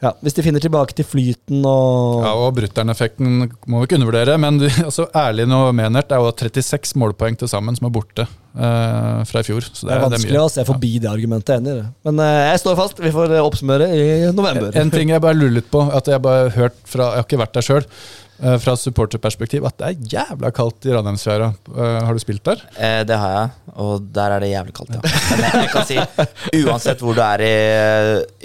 Ja, 0.00 0.14
Hvis 0.24 0.36
de 0.36 0.44
finner 0.44 0.62
tilbake 0.62 0.94
til 0.96 1.04
flyten 1.04 1.64
og 1.68 2.22
Ja, 2.24 2.32
og 2.32 2.54
Brutter'n-effekten 2.56 3.42
må 3.68 3.82
vi 3.82 3.88
ikke 3.88 3.98
undervurdere, 3.98 4.36
men 4.40 4.60
altså, 4.88 5.06
Erlien 5.16 5.52
og 5.52 5.74
Menert 5.76 6.12
er 6.12 6.22
jo 6.22 6.30
36 6.32 6.96
målpoeng 7.00 7.36
til 7.40 7.50
sammen 7.52 7.76
som 7.76 7.90
er 7.90 7.92
borte 7.94 8.24
eh, 8.24 9.20
fra 9.28 9.42
i 9.44 9.46
fjor. 9.46 9.66
Så 9.68 9.88
Det 9.88 9.96
er 9.96 10.04
vanskelig 10.06 10.40
å 10.40 10.48
se 10.52 10.64
forbi 10.68 10.94
det 11.02 11.10
argumentet. 11.12 11.60
Enig 11.60 11.76
det. 11.82 11.86
Men 12.08 12.24
eh, 12.24 12.46
jeg 12.54 12.64
står 12.64 12.80
fast. 12.80 13.04
Vi 13.04 13.12
får 13.14 13.36
eh, 13.36 13.44
oppsummere 13.44 13.90
i 13.92 14.08
november. 14.32 14.72
En 14.80 14.92
ting 14.94 15.12
jeg 15.12 15.24
bare 15.24 15.36
lurer 15.36 15.58
litt 15.60 15.70
på, 15.72 15.84
at 15.92 16.08
jeg 16.08 16.24
bare 16.24 16.48
har 16.48 16.56
hørt 16.56 16.80
fra 16.88 17.12
Jeg 17.12 17.22
har 17.22 17.28
ikke 17.28 17.42
vært 17.44 17.60
der 17.60 17.68
sjøl. 17.68 17.88
Fra 18.40 18.72
supporterperspektiv 18.78 19.66
at 19.68 19.76
det 19.80 19.88
er 19.90 20.06
jævla 20.14 20.50
kaldt 20.56 20.86
i 20.88 20.92
Ranheimsfjæra. 20.94 21.50
Eh, 21.74 21.96
har 22.06 22.16
du 22.16 22.20
spilt 22.22 22.44
der? 22.46 22.62
Eh, 22.78 23.00
det 23.04 23.18
har 23.20 23.34
jeg, 23.34 23.74
og 23.74 24.06
der 24.16 24.32
er 24.36 24.40
det 24.44 24.48
jævlig 24.52 24.72
kaldt, 24.78 24.94
ja. 24.96 25.00
Men 25.34 25.44
jeg, 25.44 25.58
jeg 25.60 25.72
kan 25.74 25.88
si, 25.90 26.62
uansett 26.64 27.04
hvor 27.04 27.18
du 27.18 27.20
er 27.24 27.44
i, 27.44 27.52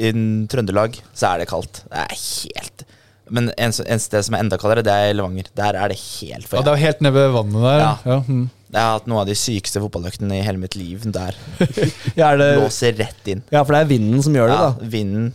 i 0.10 0.12
Trøndelag, 0.52 1.00
så 1.16 1.30
er 1.32 1.43
det 1.43 1.48
kaldt. 1.54 1.80
Det 1.88 2.04
er 2.04 2.18
helt 2.20 2.84
Men 3.32 3.48
en, 3.58 3.72
en 3.96 4.04
sted 4.04 4.28
som 4.28 4.36
er 4.38 4.43
enda 4.43 4.60
kaldere, 4.62 4.84
det 4.86 4.91
er 4.93 5.16
Levanger. 5.16 5.48
Der 5.58 5.80
er 5.80 5.89
det 5.93 5.98
helt 6.02 6.46
for 6.50 6.60
Ja, 6.60 6.66
det 6.68 6.74
er 6.74 6.78
jo 6.78 6.86
helt 6.86 7.02
nede 7.08 7.16
ved 7.16 7.32
vannet 7.38 7.64
der. 7.66 7.80
Ja. 7.86 7.93
Ja, 8.12 8.18
mm. 8.28 8.43
Jeg 8.76 8.82
har 8.84 8.98
hatt 8.98 9.08
noen 9.08 9.22
av 9.24 9.30
de 9.30 9.36
sykeste 9.39 9.80
fotballøktene 9.80 10.36
i 10.41 10.43
hele 10.43 10.60
mitt 10.60 10.76
liv 10.76 11.06
der. 11.16 11.38
Ja, 12.20 12.34
er 12.34 12.41
det, 12.41 12.50
Låser 12.60 12.98
rett 13.00 13.32
inn. 13.32 13.46
ja, 13.54 13.62
for 13.64 13.72
det 13.78 13.86
er 13.86 13.89
vinden 13.96 14.20
som 14.26 14.36
gjør 14.36 14.52
det, 14.52 14.58
Ja, 14.60 14.68
da. 14.76 14.89
vinden 14.98 15.32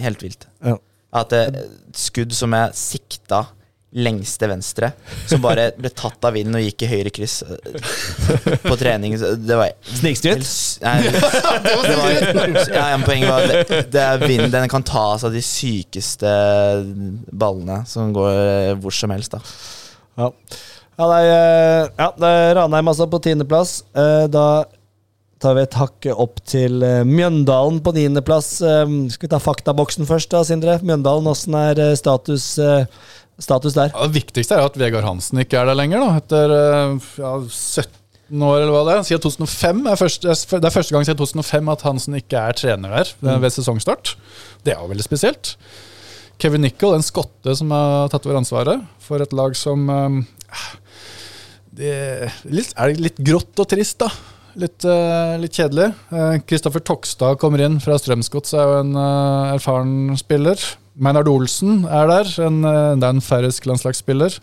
Helt 0.00 0.20
vilt. 0.24 0.48
Ja. 0.64 0.74
At 1.16 1.30
skudd 1.96 2.32
som 2.36 2.52
jeg 2.56 2.74
sikta 2.76 3.38
lengst 3.96 4.36
til 4.42 4.50
venstre, 4.52 4.90
som 5.30 5.40
bare 5.40 5.70
ble 5.78 5.88
tatt 5.96 6.26
av 6.28 6.34
vinden 6.36 6.58
og 6.58 6.64
gikk 6.66 6.84
i 6.84 6.90
høyre 6.90 7.12
kryss 7.16 7.38
eh, 7.46 8.58
på 8.66 8.76
trening. 8.80 9.16
Det 9.16 9.56
var 9.56 9.72
Snikskryt? 9.96 10.44
Nei, 10.84 10.94
det 11.08 11.96
var, 11.96 12.12
ja, 12.76 12.86
Poenget 13.06 13.30
var 13.32 13.48
det, 13.48 13.80
det 13.94 14.02
er 14.04 14.20
vinden. 14.26 14.52
Den 14.52 14.68
kan 14.72 14.84
ta 14.86 15.06
seg 15.16 15.30
av 15.30 15.36
de 15.38 15.42
sykeste 15.44 16.32
ballene 17.32 17.82
som 17.88 18.12
går 18.16 18.76
hvor 18.82 18.94
som 18.94 19.12
helst. 19.16 19.36
da 19.36 19.42
Ja. 20.22 20.30
Ja, 20.96 21.06
det 21.10 21.16
er, 21.20 21.26
eh, 21.28 21.88
ja, 22.00 22.06
det 22.16 22.28
er 22.32 22.54
Ranheim 22.56 22.88
altså 22.88 23.04
på 23.12 23.18
tiendeplass. 23.20 23.82
Eh, 23.92 24.26
Da 24.32 24.64
tar 25.44 25.52
vi 25.58 25.60
et 25.66 25.74
hakk 25.76 26.06
opp 26.16 26.38
til 26.48 26.80
eh, 26.82 27.02
Mjøndalen 27.04 27.82
på 27.84 27.92
niendeplass. 27.92 28.54
Eh, 28.64 28.86
Skal 29.12 29.26
vi 29.28 29.32
ta 29.34 29.40
faktaboksen 29.44 30.08
først, 30.08 30.30
da, 30.32 30.40
Sindre? 30.48 30.78
Mjøndalen, 30.80 31.28
åssen 31.28 31.52
er 31.60 31.82
eh, 31.90 31.94
status, 32.00 32.46
eh, 32.58 32.86
status 33.42 33.76
der? 33.76 33.92
Ja, 33.92 34.08
det 34.08 34.16
viktigste 34.16 34.56
er 34.56 34.66
at 34.66 34.78
Vegard 34.80 35.06
Hansen 35.06 35.40
ikke 35.42 35.60
er 35.60 35.68
der 35.68 35.78
lenger, 35.78 36.02
da, 36.02 36.20
etter 36.22 36.54
eh, 36.56 37.08
ja, 37.20 37.32
17 37.44 38.46
år, 38.48 38.60
eller 38.60 38.72
hva 38.74 38.84
det 38.88 38.94
er. 38.94 39.02
Siden 39.08 39.24
2005 39.26 39.82
er 39.92 40.00
første, 40.00 40.36
det 40.56 40.70
er 40.70 40.76
første 40.76 40.96
gang 40.96 41.08
siden 41.08 41.20
2005 41.20 41.74
at 41.74 41.84
Hansen 41.86 42.20
ikke 42.20 42.46
er 42.48 42.56
trener 42.58 42.96
der 42.98 43.12
mm. 43.20 43.34
ved 43.44 43.56
sesongstart. 43.56 44.16
Det 44.64 44.74
er 44.74 44.80
jo 44.80 44.90
veldig 44.92 45.06
spesielt. 45.06 45.56
Kevin 46.40 46.66
Nicol, 46.66 46.96
en 46.96 47.04
skotte 47.04 47.54
som 47.56 47.70
har 47.72 48.10
tatt 48.12 48.26
over 48.28 48.40
ansvaret 48.40 48.82
for 49.04 49.22
et 49.24 49.36
lag 49.36 49.56
som 49.56 49.86
eh, 49.92 50.18
det 51.76 51.92
er 51.92 52.96
litt 52.96 53.20
grått 53.20 53.60
og 53.60 53.68
trist, 53.68 54.00
da. 54.00 54.08
Litt, 54.56 54.86
eh, 54.88 55.36
litt 55.42 55.52
kjedelig. 55.56 55.90
Kristoffer 56.48 56.80
Tokstad 56.80 57.36
kommer 57.42 57.60
inn 57.60 57.76
fra 57.82 57.98
Strømsgodset, 58.00 58.56
er 58.56 58.70
jo 58.70 58.78
en 58.80 58.94
eh, 58.96 59.54
erfaren 59.58 60.16
spiller. 60.16 60.60
Meinhard 60.96 61.28
Olsen 61.28 61.82
er 61.92 62.08
der, 62.08 62.30
en, 62.46 62.62
uh, 62.64 62.94
det 62.96 63.04
er 63.04 63.12
en 63.18 63.20
færøysk 63.20 63.66
landslagsspiller. 63.68 64.38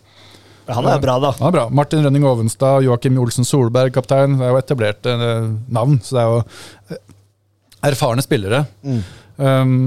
Han 0.71 0.87
er 0.87 1.01
bra, 1.03 1.17
da. 1.19 1.33
Han 1.39 1.49
er 1.49 1.55
bra. 1.57 1.65
Martin 1.75 2.05
Rønning 2.05 2.23
Ovenstad, 2.27 2.85
Joakim 2.85 3.17
Olsen 3.19 3.47
Solberg, 3.47 3.91
kaptein. 3.95 4.37
Det 4.39 4.47
er 4.47 4.53
jo 4.53 4.61
etablerte 4.61 5.15
eh, 5.17 5.51
navn, 5.75 5.99
så 6.03 6.15
det 6.15 6.23
er 6.23 6.31
jo 6.31 6.39
eh, 6.93 7.01
erfarne 7.89 8.23
spillere. 8.23 8.63
Mm. 8.85 9.01
Um, 9.35 9.77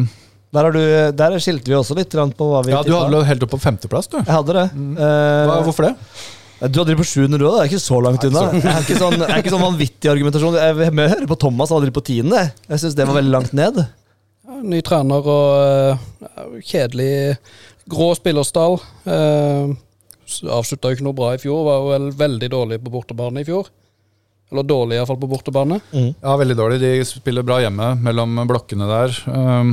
Der, 0.52 0.64
har 0.64 0.72
du, 0.72 0.82
der 1.16 1.34
skilte 1.42 1.68
vi 1.70 1.76
også 1.76 1.96
litt 1.96 2.12
på 2.12 2.48
hva 2.48 2.62
vi 2.64 2.72
ja, 2.72 2.82
du 2.84 2.94
hadde 2.94 3.24
helt 3.28 3.42
opp 3.44 3.54
på 3.56 3.60
femteplass, 3.60 4.08
du. 4.12 4.18
Jeg 4.20 4.32
hadde 4.32 4.54
det. 4.56 4.66
Eh, 4.74 5.42
Hva, 5.48 5.62
hvorfor 5.66 5.88
det? 5.88 5.94
Du 6.56 6.78
har 6.80 6.86
drevet 6.86 7.02
på 7.02 7.08
sjuende, 7.08 7.36
du 7.36 7.44
òg. 7.44 7.58
Det 7.58 7.64
er 7.66 7.70
ikke 7.70 7.84
så 7.84 7.98
langt 8.00 8.24
unna. 8.24 8.46
Det 8.54 8.70
er 8.70 8.80
ikke 8.80 8.98
sånn, 9.00 9.20
er 9.26 9.40
ikke 9.42 9.52
sånn 9.52 9.64
vanvittig 9.66 10.08
argumentasjon. 10.08 10.56
Jeg 10.56 10.92
hører 10.96 11.28
på 11.28 11.38
Thomas, 11.42 11.68
han 11.68 11.78
har 11.78 11.84
drevet 11.84 11.98
på 11.98 12.06
tiende. 12.08 12.44
Jeg 12.70 12.82
syns 12.82 12.96
det 12.96 13.06
var 13.08 13.18
veldig 13.18 13.34
langt 13.34 13.56
ned. 13.56 13.82
Ny 14.64 14.80
trener 14.86 15.26
og 15.28 15.98
uh, 16.00 16.54
kjedelig 16.64 17.36
grå 17.92 18.12
spillerstall. 18.16 18.78
Uh, 19.04 19.76
Avslutta 20.56 20.90
jo 20.90 20.96
ikke 20.96 21.06
noe 21.06 21.18
bra 21.18 21.34
i 21.36 21.42
fjor. 21.42 21.60
Var 21.66 21.82
jo 21.82 21.90
vel 21.92 22.08
veldig 22.24 22.50
dårlig 22.56 22.80
på 22.82 22.94
bortebane 22.94 23.44
i 23.44 23.48
fjor. 23.48 23.68
Eller 24.50 24.64
dårlig 24.66 24.96
iallfall 24.96 25.18
på 25.20 25.28
bortebane. 25.28 25.80
Ja, 25.92 26.38
veldig 26.38 26.56
dårlig. 26.56 26.80
De 26.80 26.92
spiller 27.06 27.44
bra 27.46 27.60
hjemme 27.62 27.92
mellom 28.00 28.40
blokkene 28.48 28.88
der. 28.88 29.20
Um, 29.28 29.72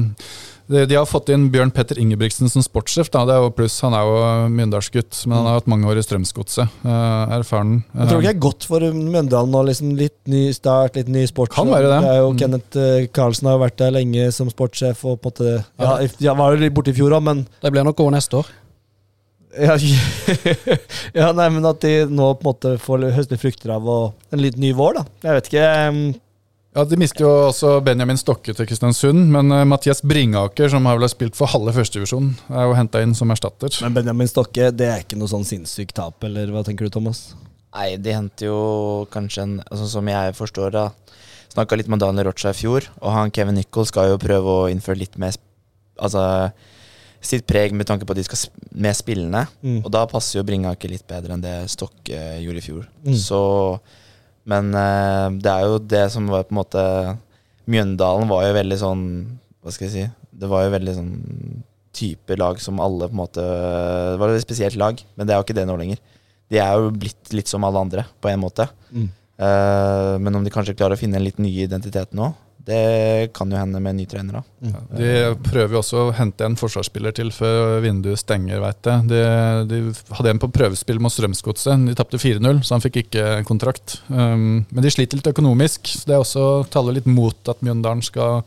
de, 0.74 0.84
de 0.90 0.98
har 0.98 1.08
fått 1.08 1.30
inn 1.34 1.48
Bjørn 1.54 1.72
Petter 1.74 2.00
Ingebrigtsen 2.02 2.50
som 2.52 2.64
sportssjef. 2.66 3.10
Da. 3.14 3.24
Det 3.30 3.36
er 3.36 3.46
jo 3.46 3.52
pluss, 3.56 3.78
Han 3.86 3.96
er 3.98 4.08
jo 4.08 4.18
Mjøndalsgutt, 4.54 5.22
men 5.28 5.38
han 5.38 5.50
har 5.50 5.60
hatt 5.60 5.70
mange 5.72 5.88
år 5.92 6.02
i 6.02 6.06
Strømsgodset. 6.06 6.80
Uh, 6.84 7.34
erfaren. 7.38 7.78
Jeg 7.94 8.10
tror 8.10 8.24
ikke 8.24 8.28
det 8.28 8.34
er 8.34 8.42
godt 8.48 8.68
for 8.70 8.88
Mjøndalen 8.98 9.60
å 9.60 9.64
liksom 9.70 9.94
litt 10.00 10.18
ny 10.32 10.48
start, 10.56 10.98
litt 11.00 11.12
ny 11.14 11.26
sport. 11.30 11.54
Kan 11.54 11.72
være 11.72 11.92
det. 11.94 12.02
er 12.10 12.20
jo 12.22 12.34
Mm. 12.34 12.40
Kenneth 12.40 12.78
eh, 12.80 13.06
Karlsen 13.14 13.48
har 13.48 13.58
jo 13.58 13.62
vært 13.62 13.78
der 13.78 13.94
lenge 13.94 14.26
som 14.34 14.50
sportssjef 14.50 15.04
og 15.06 15.20
på 15.22 15.30
en 15.30 15.34
måte 15.34 15.52
Ja, 15.84 15.92
ja 16.24 16.34
var 16.38 16.54
jo 16.54 16.64
litt 16.64 16.74
borte 16.74 16.94
i 16.94 16.98
fjor 16.98 17.14
òg, 17.14 17.24
men 17.24 17.46
Det 17.62 17.72
blir 17.72 17.86
nok 17.86 18.00
år 18.00 18.14
neste 18.16 18.40
år. 18.42 18.50
ja, 19.54 19.76
ja, 21.20 21.28
nei, 21.38 21.50
men 21.54 21.66
at 21.70 21.82
de 21.84 22.08
nå 22.10 22.32
på 22.40 22.42
en 22.42 22.50
måte 22.50 22.74
får 22.82 23.06
høste 23.14 23.38
frukter 23.38 23.76
av 23.76 23.86
og 23.86 24.34
en 24.34 24.42
litt 24.42 24.58
ny 24.58 24.74
vår, 24.74 24.98
da. 24.98 25.06
Jeg 25.28 25.38
vet 25.38 25.52
ikke. 25.52 25.68
Ja, 26.74 26.84
De 26.90 26.98
mister 26.98 27.22
jo 27.22 27.30
også 27.52 27.76
Benjamin 27.86 28.18
Stokke 28.18 28.54
til 28.58 28.66
Kristiansund, 28.66 29.28
men 29.36 29.54
uh, 29.54 29.62
Mathias 29.70 30.02
Bringaker, 30.02 30.72
som 30.74 30.88
har 30.90 30.98
vel 30.98 31.10
spilt 31.12 31.38
for 31.38 31.52
halve 31.52 31.70
førstedivisjon, 31.76 32.32
er 32.50 32.66
jo 32.66 32.74
henta 32.78 33.04
inn 33.06 33.14
som 33.18 33.30
erstatter. 33.30 33.70
Men 33.86 33.94
Benjamin 34.00 34.30
Stokke, 34.32 34.72
det 34.74 34.90
er 34.90 35.04
ikke 35.04 35.20
noe 35.22 35.30
sånn 35.30 35.46
sinnssykt 35.46 35.94
tap, 36.00 36.18
eller 36.26 36.50
hva 36.50 36.66
tenker 36.66 36.90
du, 36.90 36.94
Thomas? 36.96 37.28
Nei, 37.74 37.94
de 38.02 38.18
henter 38.18 38.50
jo 38.50 38.58
kanskje 39.14 39.46
en 39.46 39.54
altså, 39.64 39.88
Som 39.90 40.06
jeg 40.06 40.36
forstår 40.38 40.76
da 40.76 40.84
Snakka 41.56 41.74
litt 41.78 41.88
med 41.90 42.04
Daniel 42.04 42.28
Rocha 42.28 42.52
i 42.54 42.58
fjor, 42.58 42.86
og 43.02 43.16
han 43.16 43.34
Kevin 43.34 43.58
Nicol 43.58 43.88
skal 43.90 44.12
jo 44.12 44.20
prøve 44.22 44.54
å 44.54 44.68
innføre 44.70 45.02
litt 45.02 45.18
mer 45.22 45.34
Altså 46.02 46.22
sitt 47.24 47.46
preg 47.48 47.74
med 47.74 47.88
tanke 47.88 48.06
på 48.06 48.14
at 48.14 48.20
de 48.20 48.26
skal 48.28 48.40
sp 48.42 48.52
med 48.74 48.98
spillene. 48.98 49.46
Mm. 49.64 49.78
Og 49.86 49.90
da 49.94 50.02
passer 50.10 50.40
jo 50.40 50.46
Bringaker 50.48 50.92
litt 50.92 51.06
bedre 51.08 51.36
enn 51.36 51.44
det 51.44 51.54
Stokke 51.72 52.20
gjorde 52.42 52.60
i 52.60 52.66
fjor. 52.66 52.88
Mm. 53.06 53.14
Så 53.22 53.40
Men 54.50 54.74
uh, 54.76 55.30
det 55.40 55.52
er 55.52 55.68
jo 55.70 55.80
det 55.80 56.04
som 56.12 56.28
var 56.32 56.48
på 56.48 56.56
en 56.56 56.60
måte 56.60 56.84
Mjøndalen 57.70 58.28
var 58.28 58.44
jo 58.44 58.58
veldig 58.58 58.78
sånn 58.82 59.04
Hva 59.64 59.72
skal 59.72 59.88
jeg 59.88 59.94
si 59.94 60.04
Det 60.42 60.50
var 60.52 60.66
jo 60.66 60.74
veldig 60.74 60.96
sånn 60.98 61.14
type 61.96 62.36
lag 62.42 62.60
som 62.60 62.82
alle 62.84 63.08
på 63.08 63.16
en 63.16 63.22
måte 63.22 63.44
Det 63.46 64.18
var 64.20 64.34
et 64.34 64.44
spesielt 64.44 64.76
lag, 64.82 65.00
men 65.16 65.30
det 65.30 65.36
er 65.36 65.40
jo 65.40 65.46
ikke 65.46 65.56
det 65.56 65.68
nå 65.70 65.76
lenger. 65.80 66.00
De 66.50 66.58
er 66.60 66.72
jo 66.76 66.90
blitt 66.90 67.32
litt 67.38 67.50
som 67.50 67.64
alle 67.66 67.84
andre, 67.86 68.04
på 68.18 68.32
en 68.32 68.42
måte. 68.42 68.66
Mm. 68.90 69.06
Uh, 69.38 70.18
men 70.22 70.40
om 70.40 70.44
de 70.46 70.52
kanskje 70.54 70.74
klarer 70.74 70.98
å 70.98 71.00
finne 71.00 71.20
en 71.20 71.26
litt 71.26 71.38
ny 71.42 71.52
identitet 71.64 72.18
nå, 72.18 72.32
det 72.66 73.34
kan 73.36 73.52
jo 73.52 73.58
hende 73.60 73.80
med 73.84 73.92
en 73.92 73.98
ny 74.00 74.06
trener, 74.08 74.40
da. 74.40 74.70
Ja, 74.72 74.82
de 74.96 75.10
prøver 75.44 75.76
jo 75.76 75.82
også 75.82 76.06
å 76.06 76.14
hente 76.16 76.46
en 76.48 76.56
forsvarsspiller 76.60 77.12
til 77.16 77.32
før 77.36 77.82
vinduet 77.84 78.22
stenger, 78.22 78.62
veit 78.64 78.88
jeg. 78.88 79.04
De, 79.12 79.20
de 79.68 79.82
hadde 80.16 80.32
en 80.32 80.40
på 80.40 80.52
prøvespill 80.56 81.02
mot 81.04 81.12
Strømsgodset. 81.12 81.84
De 81.90 81.96
tapte 82.00 82.22
4-0, 82.24 82.64
så 82.64 82.78
han 82.78 82.86
fikk 82.86 83.02
ikke 83.04 83.28
kontrakt. 83.50 83.98
Um, 84.08 84.64
men 84.70 84.86
de 84.86 84.94
sliter 84.96 85.20
litt 85.20 85.32
økonomisk, 85.34 85.92
så 85.92 86.08
det 86.08 86.16
er 86.16 86.24
også 86.24 86.48
taler 86.72 87.02
litt 87.02 87.10
mot 87.10 87.52
at 87.52 87.60
Mjøndalen 87.66 88.04
skal 88.06 88.44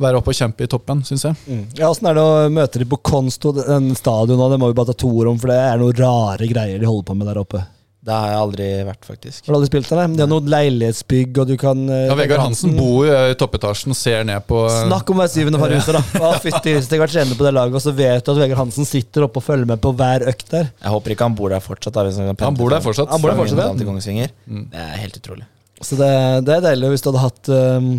være 0.00 0.18
oppe 0.18 0.32
og 0.32 0.38
kjempe 0.40 0.66
i 0.66 0.70
toppen, 0.70 1.04
syns 1.06 1.28
jeg. 1.28 1.38
Mm. 1.46 1.64
Ja, 1.78 1.90
Åssen 1.90 2.08
er 2.10 2.16
det 2.18 2.24
å 2.24 2.46
møte 2.50 2.82
dem 2.82 2.90
på 2.90 2.98
Konsto, 3.12 3.52
den 3.54 3.92
stadionet? 3.98 4.56
Det 4.56 4.58
må 4.58 4.72
vi 4.72 4.78
bare 4.80 4.90
ta 4.90 5.02
to 5.04 5.12
ord 5.12 5.36
om, 5.36 5.38
for 5.38 5.52
det 5.52 5.60
er 5.60 5.78
noen 5.78 6.00
rare 6.00 6.50
greier 6.50 6.80
de 6.80 6.88
holder 6.88 7.06
på 7.12 7.20
med 7.20 7.30
der 7.30 7.42
oppe. 7.44 7.62
Det 8.00 8.14
har 8.16 8.30
jeg 8.30 8.36
aldri 8.40 8.66
vært, 8.88 9.02
faktisk. 9.04 9.40
Har 9.44 9.52
du 9.52 9.56
aldri 9.58 9.68
spilt 9.68 9.90
der? 9.92 10.12
Det 10.16 10.22
er 10.24 10.28
noe 10.30 10.52
leilighetsbygg, 10.54 11.40
og 11.42 11.50
du 11.50 11.52
kan 11.60 11.82
eh, 11.84 12.06
Ja, 12.08 12.14
Vegard 12.16 12.40
Hansen 12.46 12.72
bor 12.78 13.04
jo 13.04 13.18
i 13.28 13.34
toppetasjen 13.36 13.92
og 13.92 13.98
ser 13.98 14.24
ned 14.24 14.46
på 14.48 14.62
Snakk 14.72 15.12
om 15.12 15.20
hver 15.20 15.28
syvende 15.28 15.60
farhuset, 15.60 15.98
da. 15.98 16.22
Å, 16.24 16.30
fytti, 16.40 16.72
Hvis 16.78 16.88
jeg 16.88 16.96
har 16.96 17.04
vært 17.04 17.14
trener 17.18 17.36
på 17.36 17.44
det 17.44 17.52
laget, 17.58 17.76
og 17.76 17.84
så 17.84 17.92
vet 17.98 18.24
du 18.24 18.32
at 18.32 18.40
Vegard 18.40 18.62
Hansen 18.62 18.88
sitter 18.88 19.28
oppe 19.28 19.42
og 19.42 19.44
følger 19.44 19.68
med 19.68 19.82
på 19.84 19.92
hver 20.00 20.24
økt 20.32 20.48
der. 20.54 20.72
Jeg 20.80 20.94
håper 20.96 21.14
ikke 21.16 21.28
han 21.28 21.36
bor 21.36 21.52
der 21.52 21.60
fortsatt. 21.64 21.98
Da, 21.98 22.06
hvis 22.08 22.22
han, 22.22 22.32
kan 22.32 22.48
Han 22.48 22.56
bor 22.56 22.72
der 22.72 22.80
fortsatt. 22.88 23.12
Han 23.12 23.20
bor 23.20 23.34
der 23.34 23.42
fortsatt, 23.42 23.60
ja. 23.60 24.30
Mm. 24.48 24.64
Det 24.72 24.86
er 24.86 24.96
helt 25.04 25.20
utrolig. 25.20 25.44
Så 25.84 26.00
det, 26.00 26.10
det 26.48 26.56
er 26.56 26.64
deilig 26.70 26.94
hvis 26.94 27.04
du 27.04 27.10
hadde 27.10 27.26
hatt 27.28 27.52
um, 27.52 27.92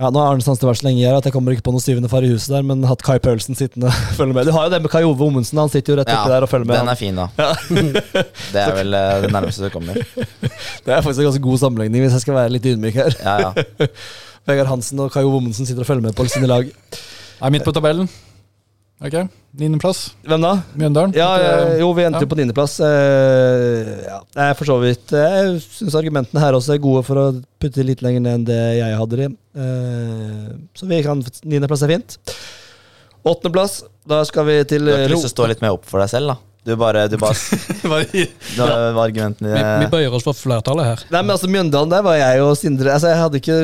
ja, 0.00 0.08
Nå 0.08 0.16
har 0.22 0.32
Arne 0.32 0.40
Sandstad 0.40 0.64
vært 0.70 0.80
så 0.80 0.86
lenge 0.86 1.02
her 1.04 1.18
at 1.18 1.26
jeg 1.28 1.34
kommer 1.34 1.52
ikke 1.52 1.66
på 1.66 1.74
noe 1.74 1.84
syvende 1.84 2.08
far 2.08 2.24
i 2.24 2.30
huset 2.30 2.54
der, 2.54 2.64
men 2.64 2.86
hatt 2.88 3.02
Kai 3.04 3.18
Paulsen 3.20 3.58
sittende 3.58 3.90
og 3.92 4.14
følge 4.16 4.36
med. 4.36 4.48
Du 4.48 4.54
har 4.56 4.68
jo 4.68 4.72
det 4.72 4.80
med 4.86 4.92
Kai 4.92 5.02
Ove 5.04 5.26
Ommundsen, 5.26 5.60
han 5.60 5.72
sitter 5.72 5.92
jo 5.92 5.98
rett 6.00 6.12
oppi 6.14 6.32
der 6.32 6.46
og 6.46 6.50
følger 6.50 6.70
med. 6.70 6.80
den 6.80 6.92
er 6.94 7.00
fin, 7.00 7.20
da. 7.20 7.28
det 8.54 8.64
er 8.64 8.72
vel 8.78 8.96
eh, 8.96 9.18
det 9.26 9.32
nærmeste 9.36 9.68
du 9.68 9.74
kommer. 9.74 10.00
Det 10.00 10.96
er 10.96 11.04
faktisk 11.04 11.20
en 11.20 11.28
ganske 11.28 11.44
god 11.44 11.60
sammenligning, 11.66 12.06
hvis 12.06 12.16
jeg 12.16 12.24
skal 12.24 12.38
være 12.38 12.56
litt 12.56 12.70
ydmyk 12.72 12.96
her. 13.02 13.20
Ja, 13.20 13.50
ja. 13.50 13.90
Vegard 14.48 14.72
Hansen 14.72 15.04
og 15.04 15.12
Kai 15.12 15.26
Ove 15.26 15.36
Ommundsen 15.42 15.68
sitter 15.68 15.84
og 15.84 15.90
følger 15.92 16.08
med 16.08 16.16
på 16.16 16.24
sine 16.32 16.48
lag. 16.48 16.72
Er 17.40 17.52
midt 17.52 17.68
på 17.68 17.76
tabellen. 17.76 18.08
Ok, 19.00 19.14
Niendeplass. 19.56 20.10
Hvem 20.28 20.42
da? 20.44 20.50
Mjøndalen. 20.76 21.14
Ja, 21.16 21.30
eh, 21.40 21.78
jo, 21.80 21.88
vi 21.96 22.04
endte 22.04 22.20
ja. 22.20 22.26
jo 22.26 22.28
på 22.28 22.36
niendeplass. 22.36 22.74
Eh, 22.84 23.92
ja, 24.04 24.18
det 24.36 24.44
er 24.44 24.58
for 24.58 24.68
så 24.68 24.76
vidt 24.82 25.14
Jeg 25.16 25.54
syns 25.64 25.96
argumentene 25.96 26.42
her 26.42 26.58
også 26.58 26.74
er 26.74 26.82
gode 26.84 27.00
for 27.06 27.16
å 27.16 27.24
putte 27.62 27.86
litt 27.86 28.04
lenger 28.04 28.26
ned 28.26 28.42
enn 28.42 28.44
det 28.50 28.60
jeg 28.76 28.98
hadde 29.00 29.20
de. 29.22 29.30
Eh, 29.64 30.52
så 30.76 30.90
vi 30.90 31.00
kan 31.06 31.24
Niendeplass 31.48 31.86
er 31.86 31.94
fint. 31.94 32.18
Åttendeplass. 33.24 33.80
Da 34.10 34.20
skal 34.28 34.46
vi 34.50 34.60
til 34.68 34.84
Du 34.84 34.92
har 34.92 35.06
ikke 35.06 35.16
lyst 35.16 35.30
til 35.30 35.32
å 35.32 35.36
stå 35.38 35.48
litt 35.54 35.64
mer 35.64 35.78
opp 35.78 35.88
for 35.88 36.04
deg 36.04 36.12
selv, 36.12 36.34
da? 36.34 36.49
Du 36.64 36.74
bare, 36.76 37.06
du 37.08 37.16
bare 37.16 37.34
Du 37.80 37.88
var 38.60 38.98
argumentene 39.06 39.48
Vi, 39.48 39.60
vi 39.80 39.86
bøyer 39.94 40.12
oss 40.12 40.26
for 40.26 40.36
flertallet 40.36 40.84
her. 40.90 41.04
Nei, 41.08 41.22
men 41.22 41.32
altså 41.32 41.48
Mjøndalen, 41.48 41.92
der 41.92 42.02
var 42.04 42.18
jeg 42.20 42.42
og 42.44 42.52
Sindre 42.60 42.92
Altså 42.92 43.12
Jeg 43.14 43.20
hadde 43.22 43.40
ikke 43.40 43.56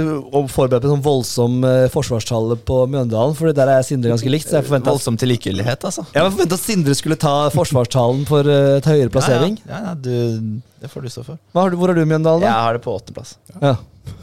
forberedt 0.53 0.87
meg 0.87 0.95
sånn 0.95 1.03
voldsom 1.05 1.59
uh, 1.67 1.89
forsvarstale 1.93 2.57
på 2.69 2.79
Mjøndalen, 2.93 3.37
For 3.37 3.53
der 3.57 3.73
er 3.75 3.85
Sindre 3.87 4.15
ganske 4.15 4.33
likt. 4.33 4.49
Så 4.49 4.61
jeg 4.61 4.69
forventa 4.69 4.95
Voldsom 4.95 5.19
til 5.21 5.35
likegyldighet, 5.35 5.85
altså. 5.91 6.07
Jeg 6.15 6.31
forventet 6.31 6.57
at 6.57 6.65
Sindre 6.65 6.97
skulle 6.97 7.19
ta 7.21 7.35
forsvarstalen 7.53 8.25
for 8.31 8.49
uh, 8.49 8.79
et 8.79 8.89
høyere 8.89 9.13
plassering. 9.13 9.61
Ja, 9.67 9.75
ja. 9.75 9.83
ja, 9.83 9.93
ja 9.93 9.99
du, 10.01 10.63
det 10.81 10.93
får 10.93 11.05
du 11.05 11.13
stå 11.13 11.27
for. 11.27 11.43
Hva 11.53 11.67
har 11.67 11.75
du, 11.75 11.79
hvor 11.81 11.93
har 11.93 12.01
du 12.01 12.05
Mjøndalen, 12.07 12.47
Jeg 12.49 12.65
har 12.65 12.79
det 12.79 12.83
på 12.85 12.97
åttendeplass. 12.97 13.37
Ja. 13.61 13.77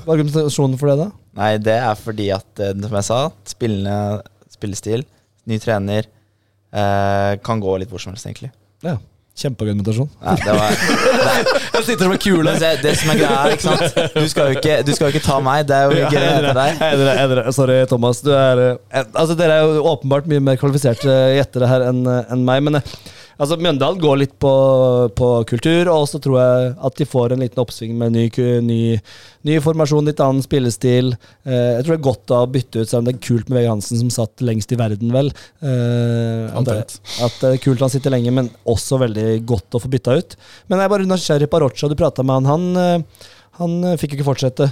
Hva 0.04 0.16
er 0.16 0.18
argumentasjonen 0.18 0.80
for 0.80 0.92
det, 0.92 0.98
da? 1.06 1.08
Nei, 1.40 1.52
det 1.62 1.78
er 1.78 1.96
fordi 2.00 2.28
at, 2.36 2.50
eh, 2.62 2.74
som 2.78 2.98
jeg 3.00 3.08
sa, 3.08 3.20
spillende 3.50 3.96
spillestil, 4.54 5.06
ny 5.50 5.58
trener, 5.62 6.10
uh, 6.74 7.34
kan 7.44 7.64
gå 7.64 7.78
litt 7.82 7.92
hvor 7.92 8.02
som 8.02 8.14
helst, 8.14 8.28
egentlig. 8.30 8.54
Ja. 8.84 8.98
Kjempeargumentasjon. 9.34 10.10
Ja, 10.22 10.36
det 10.38 10.54
var 10.54 10.76
Jeg 11.74 11.86
sitter 11.88 12.10
med 12.12 12.20
kule. 12.22 12.44
Men 12.52 12.60
det, 12.62 12.70
det 12.84 12.92
som 13.02 13.10
er 13.16 13.18
greia, 13.18 13.40
ikke 13.56 13.66
sant 13.66 13.96
Du 14.14 14.28
skal 14.30 14.52
jo 14.52 14.60
ikke, 14.60 14.76
du 14.86 14.92
skal 14.94 15.08
jo 15.08 15.16
ikke 15.16 15.24
ta 15.26 15.40
meg, 15.42 15.64
det 15.72 15.74
er 15.80 15.88
jo 15.90 16.12
gøy 16.14 16.28
deg. 16.54 16.84
Dere- 16.84 17.16
jeg 17.18 17.32
er 17.40 17.50
Sorry, 17.58 17.80
Thomas. 17.90 18.22
Du 18.22 18.30
er, 18.38 18.62
eh, 18.94 19.02
altså, 19.18 19.34
dere 19.40 19.58
er 19.58 19.66
jo 19.80 19.82
åpenbart 19.96 20.30
mye 20.30 20.44
mer 20.52 20.60
kvalifiserte 20.62 21.18
gjettere 21.40 21.72
her 21.72 21.88
enn 21.90 22.04
eh, 22.06 22.22
enn 22.36 22.46
meg. 22.46 22.62
Men 22.68 22.78
eh, 22.78 22.94
altså, 23.38 23.58
Mjøndalen 23.60 24.02
går 24.02 24.20
litt 24.22 24.36
på, 24.42 24.52
på 25.18 25.30
kultur, 25.50 25.90
og 25.94 26.06
så 26.10 26.20
tror 26.24 26.38
jeg 26.40 26.72
at 26.90 27.00
de 27.00 27.08
får 27.10 27.36
en 27.36 27.44
liten 27.44 27.62
oppsving 27.64 27.96
med 28.00 28.16
ny, 28.16 28.26
ny, 28.66 28.80
ny 29.50 29.58
formasjon, 29.64 30.08
litt 30.10 30.22
annen 30.24 30.44
spillestil. 30.46 31.14
Eh, 31.46 31.72
jeg 31.78 31.86
tror 31.86 31.94
det 31.94 32.00
er 32.00 32.08
godt 32.10 32.36
å 32.36 32.42
bytte 32.54 32.84
ut, 32.84 32.90
selv 32.90 33.02
om 33.02 33.10
det 33.10 33.16
er 33.16 33.26
kult 33.28 33.50
med 33.50 33.60
Vegard 33.60 33.76
Hansen, 33.78 34.02
som 34.02 34.14
satt 34.14 34.46
lengst 34.46 34.74
i 34.76 34.80
verden, 34.80 35.14
vel. 35.16 35.34
Eh, 35.64 36.48
at, 36.54 36.70
det, 36.70 37.02
at 37.26 37.42
det 37.42 37.54
er 37.54 37.64
kult 37.64 37.84
han 37.84 37.94
sitter 37.94 38.16
lenge, 38.16 38.34
men 38.36 38.52
også 38.70 39.02
veldig 39.04 39.28
godt 39.50 39.78
å 39.80 39.84
få 39.84 39.92
bytta 39.94 40.18
ut. 40.20 40.38
Men 40.68 40.80
jeg 40.80 40.90
er 40.90 40.96
bare 40.96 41.10
nysgjerrig 41.10 41.50
på 41.52 41.62
Arocha. 41.62 41.92
du 41.92 41.98
prata 42.00 42.26
med 42.26 42.42
han. 42.42 42.52
Han, 42.54 42.72
eh, 42.80 43.30
han 43.60 43.78
eh, 43.92 44.00
fikk 44.02 44.16
jo 44.16 44.22
ikke 44.22 44.32
fortsette. 44.34 44.72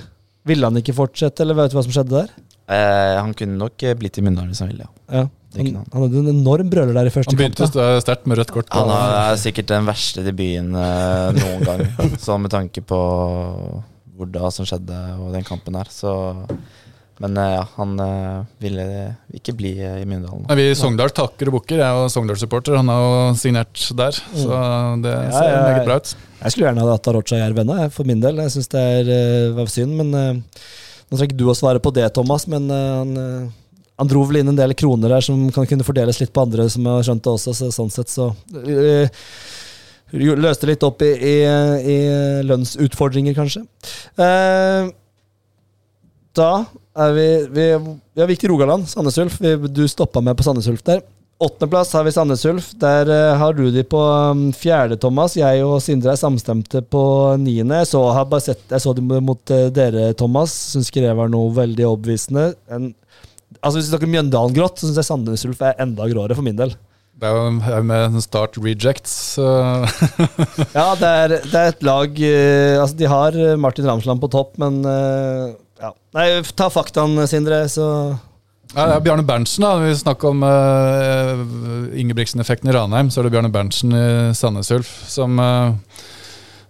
Ville 0.49 0.65
han 0.65 0.79
ikke 0.79 0.97
fortsette, 0.97 1.43
eller 1.43 1.57
vet 1.57 1.73
du 1.73 1.77
hva 1.77 1.85
som 1.85 1.93
skjedde 1.93 2.23
der? 2.23 2.31
Eh, 2.71 3.17
han 3.19 3.33
kunne 3.37 3.59
nok 3.59 3.83
eh, 3.85 3.97
blitt 3.97 4.17
i 4.17 4.23
Mjøndalen 4.25 4.53
hvis 4.53 4.63
han 4.63 4.71
ville. 4.71 4.87
Ja. 5.11 5.23
Ja. 5.23 5.27
Han, 5.57 5.71
han. 5.91 6.01
hadde 6.05 6.19
en 6.21 6.29
enorm 6.31 6.69
brøler 6.71 6.93
der 6.95 7.09
i 7.09 7.13
første 7.13 7.33
Han 7.33 7.39
begynte 7.41 7.65
kamp. 7.67 8.03
sterkt 8.05 8.27
med 8.31 8.37
rødt 8.39 8.51
kort. 8.55 8.69
på- 8.71 8.79
Han 8.79 8.89
har, 8.93 9.33
er 9.33 9.39
sikkert 9.41 9.67
den 9.73 9.85
verste 9.89 10.23
debuten 10.23 10.75
eh, 10.75 11.31
noen 11.35 11.65
gang, 11.67 11.83
så 12.25 12.37
med 12.39 12.51
tanke 12.53 12.83
på 12.87 12.99
hvor 14.15 14.29
da 14.31 14.51
som 14.53 14.67
skjedde 14.69 14.95
og 15.19 15.31
den 15.33 15.43
kampen 15.47 15.75
her. 15.79 15.89
Så 15.91 16.11
Men 17.21 17.35
eh, 17.37 17.51
ja, 17.53 17.65
han 17.77 17.91
eh, 18.01 18.45
ville 18.63 18.85
ikke 19.37 19.53
bli 19.57 19.71
eh, 19.77 19.99
i 20.01 20.05
Myndalen. 20.09 20.45
Nei, 20.49 20.55
Vi 20.57 20.63
i 20.71 20.77
Sogndal 20.77 21.11
takker 21.13 21.51
og 21.51 21.59
bukker. 21.59 21.77
Jeg 21.77 21.85
er 21.85 21.99
jo 21.99 22.07
Sogndal-supporter. 22.09 22.77
Han 22.79 22.89
har 22.89 23.01
jo 23.03 23.35
signert 23.37 23.83
der, 23.99 24.11
så 24.17 24.61
det 25.03 25.11
Ja, 25.13 25.29
ser 25.35 25.45
ja, 25.45 25.53
ja. 25.53 25.63
meget 25.67 25.85
bra 25.85 25.99
ut. 26.01 26.15
Jeg 26.41 26.51
skulle 26.55 26.71
gjerne 26.71 26.87
hatt 26.89 27.07
Arocha 27.11 27.37
i 27.37 27.41
Jerv 27.43 27.59
ennå, 27.61 27.75
for 27.93 28.09
min 28.09 28.23
del. 28.23 28.41
Jeg 28.41 28.55
syns 28.55 28.71
det 28.73 28.81
er, 28.81 29.11
var 29.53 29.69
synd, 29.69 29.93
men 29.99 30.13
eh, 30.17 30.33
Nå 31.11 31.17
trenger 31.19 31.33
ikke 31.33 31.41
du 31.43 31.49
å 31.51 31.57
svare 31.59 31.81
på 31.83 31.91
det, 31.93 32.05
Thomas, 32.15 32.47
men 32.47 32.69
eh, 32.71 32.89
han, 33.03 33.09
eh, 33.19 33.49
han 34.01 34.09
dro 34.09 34.23
vel 34.25 34.41
inn 34.41 34.49
en 34.49 34.57
del 34.57 34.73
kroner 34.77 35.13
der 35.13 35.25
som 35.25 35.43
kan 35.53 35.67
kunne 35.69 35.85
fordeles 35.85 36.17
litt 36.21 36.33
på 36.33 36.41
andre, 36.41 36.65
som 36.73 36.87
har 36.89 37.03
skjønt 37.05 37.23
det 37.25 37.33
også, 37.35 37.53
så 37.53 37.69
sånn 37.75 37.93
sett 37.93 38.09
så 38.09 38.31
eh, 38.65 39.21
Løste 40.11 40.67
litt 40.67 40.81
opp 40.83 41.05
i, 41.07 41.11
i, 41.23 41.35
i 41.87 41.99
lønnsutfordringer, 42.43 43.31
kanskje. 43.37 43.61
Eh, 44.19 44.89
da 46.35 46.49
er 46.99 47.13
vi, 47.15 47.27
vi 47.47 47.67
vi 47.79 48.27
gikk 48.33 48.43
til 48.43 48.51
Rogaland, 48.51 48.89
Sandnes 48.91 49.21
Ulf. 49.23 49.39
Du 49.71 49.85
stoppa 49.87 50.19
meg 50.19 50.35
på 50.35 50.43
Sandnes 50.43 50.67
Ulf 50.67 50.83
der. 50.83 50.99
Åttendeplass 51.41 51.93
har 51.93 52.03
vi 52.03 52.11
Sandnes 52.13 52.43
Ulf. 52.45 52.67
Der 52.77 53.09
uh, 53.09 53.37
har 53.39 53.55
du 53.57 53.63
de 53.73 53.81
på 53.87 53.97
um, 53.97 54.51
fjerde, 54.53 54.99
Thomas. 55.01 55.33
Jeg 55.39 55.63
og 55.65 55.79
Sindre 55.81 56.13
er 56.13 56.19
samstemte 56.19 56.83
på 56.85 57.01
niende. 57.41 57.79
Jeg 57.81 57.89
så, 57.89 58.01
har 58.13 58.27
jeg 58.35 58.81
så 58.83 58.93
dem 58.93 59.09
mot 59.25 59.53
uh, 59.55 59.69
dere, 59.73 60.11
Thomas. 60.13 60.53
Syns 60.75 60.91
ikke 60.91 61.07
det 61.07 61.15
var 61.17 61.31
noe 61.33 61.49
veldig 61.55 61.87
overbevisende. 61.87 62.51
En, 62.69 62.91
altså 63.59 63.75
Hvis 63.77 63.89
du 63.89 63.91
snakker 63.93 64.09
Mjøndalen-grått, 64.11 64.79
så 64.79 64.87
syns 64.87 65.01
jeg 65.01 65.09
Sandnes 65.09 65.45
Ulf 65.49 65.61
er 65.65 65.77
enda 65.83 66.07
gråere 66.09 66.37
for 66.37 66.45
min 66.45 66.57
del. 66.59 66.73
Det 67.21 67.29
er 67.29 67.35
jo 67.37 67.49
her 67.61 67.83
med 67.85 68.15
start 68.23 68.57
rejects. 68.57 69.13
Ja, 70.77 70.87
det 70.97 71.09
er, 71.09 71.35
det 71.43 71.59
er 71.59 71.67
et 71.69 71.83
lag 71.85 72.21
eh, 72.25 72.79
Altså, 72.81 72.95
de 72.97 73.09
har 73.11 73.37
eh, 73.37 73.59
Martin 73.61 73.85
Ramsland 73.85 74.23
på 74.23 74.29
topp, 74.33 74.55
men 74.61 74.79
eh, 74.87 75.51
ja. 75.81 75.91
Nei, 76.17 76.25
ta 76.57 76.71
faktaen, 76.73 77.19
Sindre, 77.29 77.61
så 77.69 77.85
Ja, 78.71 78.87
det 78.87 78.95
er 78.95 79.05
Bjarne 79.05 79.25
Berntsen, 79.27 79.67
da. 79.67 79.75
Vi 79.83 79.93
snakker 79.99 80.31
om 80.31 80.45
uh, 80.47 81.41
Ingebrigtsen-effekten 81.99 82.71
i 82.71 82.75
Ranheim. 82.75 83.09
Så 83.11 83.19
er 83.19 83.27
det 83.27 83.33
Bjarne 83.35 83.51
Berntsen 83.51 83.93
i 83.93 84.05
Sandnes 84.37 84.71
Ulf 84.71 84.91
som, 85.11 85.41
uh, 85.41 85.73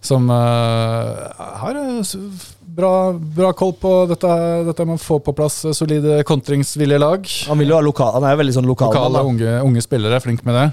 som 0.01 0.31
uh, 0.33 1.29
har 1.61 1.77
bra, 2.81 3.13
bra 3.37 3.53
koll 3.57 3.75
på 3.77 3.93
dette, 4.09 4.33
dette 4.67 4.87
med 4.89 4.97
å 4.97 5.01
få 5.01 5.21
på 5.23 5.35
plass 5.37 5.61
eh, 5.67 5.77
solide 5.77 6.19
kontringsvillige 6.27 7.01
lag. 7.01 7.31
Han 7.47 7.61
vil 7.61 7.73
jo 7.73 7.77
ha 7.77 7.85
lokal 7.85 8.17
Han 8.17 8.27
er 8.27 8.35
jo 8.35 8.41
veldig 8.41 8.57
sånn 8.57 8.69
lokal. 8.69 8.93
Lokale 8.95 9.23
unge, 9.29 9.55
unge 9.67 9.85
spillere 9.85 10.17
er 10.17 10.25
flink 10.25 10.45
med 10.47 10.57
det. 10.57 10.67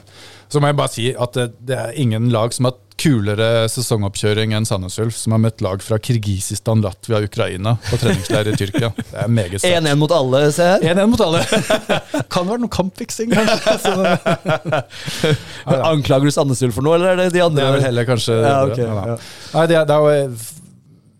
Så 0.48 0.60
må 0.62 0.70
jeg 0.70 0.78
bare 0.78 0.92
si 0.94 1.08
at 1.12 1.36
det, 1.36 1.50
det 1.68 1.76
er 1.76 1.96
ingen 2.00 2.30
lag 2.32 2.54
som 2.56 2.68
har 2.68 2.76
hatt 2.76 2.84
kulere 2.98 3.68
sesongoppkjøring 3.70 4.52
enn 4.56 4.66
Sandnes 4.66 4.98
Ulf, 4.98 5.16
som 5.20 5.34
har 5.36 5.42
møtt 5.42 5.62
lag 5.62 5.82
fra 5.84 6.00
Kirgisistan, 6.02 6.82
Latvia 6.82 7.20
Ukraina 7.22 7.76
på 7.86 7.98
treningsleir 8.00 8.50
i 8.50 8.56
Tyrkia. 8.58 8.90
Det 8.98 9.22
er 9.22 9.30
meget 9.30 9.62
sterkt. 9.62 9.86
1-1 9.86 10.00
mot 10.00 10.14
alle, 10.14 10.42
se 10.54 10.66
her. 10.66 10.86
1-1 10.94 11.12
mot 11.12 11.22
alle. 11.28 11.44
kan 12.34 12.48
være 12.48 12.64
noe 12.64 12.72
kampfiksing, 12.74 13.34
kanskje. 13.36 13.94
Anklager 15.92 16.26
du 16.26 16.34
Sandnes 16.34 16.62
Ulf 16.66 16.78
for 16.80 16.86
noe, 16.86 16.98
eller 16.98 17.14
er 17.14 17.22
det 17.22 17.36
de 17.38 17.44
andre? 17.44 17.62
Det 17.62 17.68
er 17.68 17.76
vel 17.78 17.86
heller 17.86 18.08
kanskje 18.08 18.38
Ja, 18.40 18.54
det, 18.66 18.74
ok, 18.74 18.82
ja. 18.82 19.18
Nei, 19.54 19.66
det, 19.70 19.78
er, 19.78 19.88
det, 19.88 19.98
er 19.98 20.00
jo, 20.02 20.56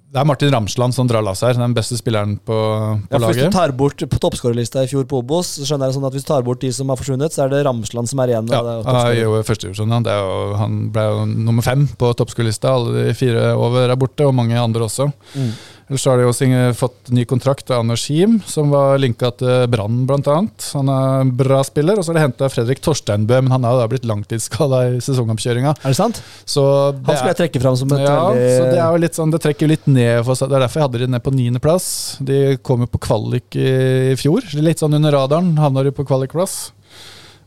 det 0.08 0.16
er 0.22 0.24
Martin 0.24 0.48
Ramsland 0.54 0.94
som 0.96 1.08
drar 1.10 1.20
lasset 1.20 1.50
her. 1.50 1.58
Den 1.60 1.74
beste 1.76 1.98
spilleren 1.98 2.38
på, 2.40 2.56
Ja, 2.56 3.18
for 3.18 3.18
laget. 3.26 3.36
Hvis 3.36 3.50
du 3.50 3.56
tar 3.58 3.72
bort 3.76 4.00
på 4.08 4.20
toppskårerlista 4.22 4.82
i 4.86 4.88
fjor 4.88 5.04
på 5.04 5.18
Obos, 5.20 5.50
så 5.58 5.66
skjønner 5.68 5.90
jeg 5.90 5.98
sånn 5.98 6.06
at 6.08 6.14
hvis 6.16 6.24
du 6.24 6.30
tar 6.32 6.46
bort 6.46 6.62
de 6.64 6.70
som 6.72 6.88
har 6.88 6.96
forsvunnet, 6.96 7.34
så 7.34 7.44
er 7.44 7.52
det 7.52 7.60
Ramsland 7.66 8.08
som 8.08 8.22
er 8.24 8.32
igjen. 8.32 8.48
Ja, 8.48 8.62
er 9.04 9.18
jo 9.20 9.36
førstedivisjon. 9.44 9.92
Han, 9.92 10.02
Det 10.08 10.12
er 10.14 10.22
jo- 10.24 10.54
han 10.56 10.78
ble 10.90 11.02
jo 11.02 11.24
nummer 11.26 11.62
fem 11.62 11.86
på 12.00 12.14
toppskårerlista. 12.16 12.72
Alle 12.72 13.04
de 13.08 13.14
fire 13.14 13.52
over 13.54 13.90
er 13.90 13.96
borte, 13.96 14.24
og 14.26 14.34
mange 14.34 14.56
andre 14.56 14.80
også. 14.88 15.12
Mm. 15.36 15.52
Ellers 15.88 16.04
har 16.04 16.20
de 16.20 16.26
jo 16.26 16.72
fått 16.76 17.08
ny 17.16 17.22
kontrakt 17.24 17.70
av 17.72 17.80
Anders 17.80 18.02
Him, 18.10 18.34
som 18.44 18.68
var 18.68 18.98
linka 19.00 19.30
til 19.40 19.64
Brann 19.72 20.02
bl.a. 20.08 20.34
Han 20.74 20.90
er 20.92 21.22
en 21.22 21.30
bra 21.38 21.62
spiller. 21.64 21.96
Og 21.96 22.04
så 22.04 22.12
har 22.12 22.18
de 22.18 22.24
henta 22.26 22.50
Fredrik 22.52 22.82
Torsteinbø, 22.84 23.38
men 23.40 23.54
han 23.54 23.64
er 23.64 23.72
jo 23.72 23.80
da 23.80 23.86
blitt 23.88 24.04
langtidsskada 24.08 24.82
i 24.90 25.00
sesongomkjøringa. 25.04 25.72
Er 25.80 25.94
det 25.94 25.96
sant? 25.96 26.20
Så 26.44 26.66
det 26.92 27.08
Han 27.08 27.16
skulle 27.16 27.32
jeg 27.32 27.40
trekke 27.40 27.64
fram 27.64 27.80
som 27.80 27.96
et 27.96 28.04
ja, 28.04 28.18
veldig 28.28 28.52
så 28.52 28.68
det 28.68 28.78
er 28.82 28.84
jo 28.84 29.02
litt 29.06 29.16
sånn, 29.16 29.32
det 29.32 29.40
trekker 29.46 29.64
jo 29.64 29.72
litt 29.72 29.88
ned 29.88 30.20
for 30.28 30.36
seg. 30.36 30.52
Det 30.52 30.58
er 30.58 30.66
derfor 30.66 30.82
jeg 30.82 30.90
hadde 30.90 31.02
de 31.04 31.10
ned 31.16 31.24
på 31.24 31.36
niendeplass. 31.38 31.90
De 32.20 32.38
kom 32.60 32.84
jo 32.84 32.92
på 32.92 33.00
kvalik 33.08 33.56
i, 33.56 33.68
i 34.12 34.16
fjor. 34.20 34.44
Litt 34.60 34.84
sånn 34.84 35.00
under 35.00 35.16
radaren 35.16 35.54
havna 35.56 35.88
de 35.88 35.96
på 35.96 36.04
kvalikplass. 36.04 36.58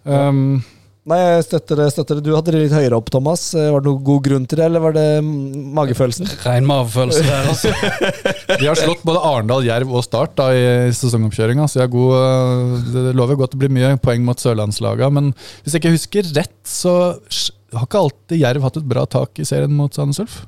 Um, 0.02 0.64
Nei, 1.10 1.18
jeg 1.18 1.46
støtter 1.48 1.80
det. 1.80 1.86
støtter 1.96 2.20
det. 2.20 2.24
Du 2.28 2.36
hadde 2.36 2.54
det 2.54 2.60
litt 2.62 2.74
høyere 2.76 2.98
opp, 3.00 3.08
Thomas. 3.10 3.48
Eh, 3.58 3.72
Var 3.74 3.82
det 3.82 3.90
noen 3.90 4.04
god 4.06 4.20
grunn 4.28 4.44
til 4.46 4.60
det, 4.60 4.68
eller 4.68 4.84
var 4.84 4.94
det 4.94 5.06
mm, 5.26 5.32
magefølelsen? 5.74 6.30
Rein 6.44 6.68
magefølelse 6.70 7.24
der, 7.26 7.48
altså. 7.50 7.72
de 8.62 8.68
har 8.68 8.78
slått 8.78 9.02
både 9.08 9.24
Arendal, 9.26 9.66
Jerv 9.66 9.96
og 9.98 10.06
Start 10.06 10.36
da, 10.38 10.52
i 10.54 10.94
sesongoppkjøringa, 10.94 11.66
så 11.66 11.82
jeg 11.82 11.88
er 11.88 11.96
god, 11.96 12.14
øh, 12.20 12.76
det 12.94 13.16
lover 13.18 13.40
godt 13.42 13.58
å 13.58 13.62
bli 13.64 13.72
mye 13.80 13.96
poeng 14.04 14.22
mot 14.28 14.46
sørlandslaga. 14.46 15.10
Men 15.18 15.34
hvis 15.64 15.74
jeg 15.74 15.82
ikke 15.82 15.96
husker 15.98 16.32
rett, 16.38 16.60
så 16.70 16.94
har 17.74 17.88
ikke 17.90 18.04
alltid 18.06 18.44
Jerv 18.44 18.70
hatt 18.70 18.78
et 18.78 18.90
bra 18.94 19.08
tak 19.10 19.42
i 19.42 19.48
serien 19.48 19.74
mot 19.74 19.98
Sandnes 19.98 20.22
Ulf. 20.22 20.44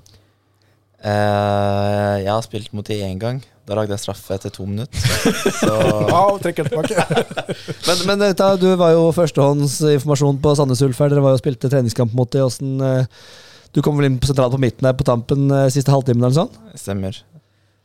Uh, 1.03 2.21
jeg 2.21 2.29
har 2.29 2.45
spilt 2.45 2.69
mot 2.77 2.85
de 2.87 3.01
én 3.03 3.17
gang. 3.19 3.41
Da 3.63 3.77
lagde 3.77 3.95
jeg 3.95 4.03
straffe 4.03 4.35
etter 4.35 4.51
to 4.51 4.65
minutter. 4.67 4.99
Så 5.61 5.71
Au, 6.11 6.35
trekker 6.41 6.67
tilbake. 6.67 6.99
Men, 7.87 8.01
men 8.07 8.23
eh, 8.25 8.35
ta, 8.35 8.53
du 8.59 8.67
var 8.79 8.91
jo 8.95 9.05
førstehåndsinformasjon 9.15 10.39
på 10.43 10.53
Sandnes 10.59 10.81
Ulf 10.83 10.99
her. 10.99 11.11
Dere 11.13 11.23
var 11.23 11.35
jo 11.35 11.39
spilte 11.39 11.71
treningskamp 11.71 12.15
mot 12.17 12.31
det. 12.33 12.41
Hvordan, 12.43 12.73
eh, 12.83 13.69
du 13.75 13.79
kom 13.85 13.95
vel 13.99 14.09
inn 14.09 14.17
på 14.19 14.27
sentralt 14.27 14.55
på 14.55 14.59
midten 14.63 14.87
her 14.87 14.97
på 14.99 15.07
tampen 15.07 15.47
eh, 15.51 15.69
siste 15.71 15.93
halvtimen 15.93 16.25
eller 16.25 16.35
sånn? 16.41 16.75
Stemmer. 16.79 17.21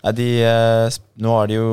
Nei, 0.03 0.13
de, 0.19 0.27
nå 1.23 1.35
har 1.35 1.51
de 1.51 1.59
jo 1.59 1.71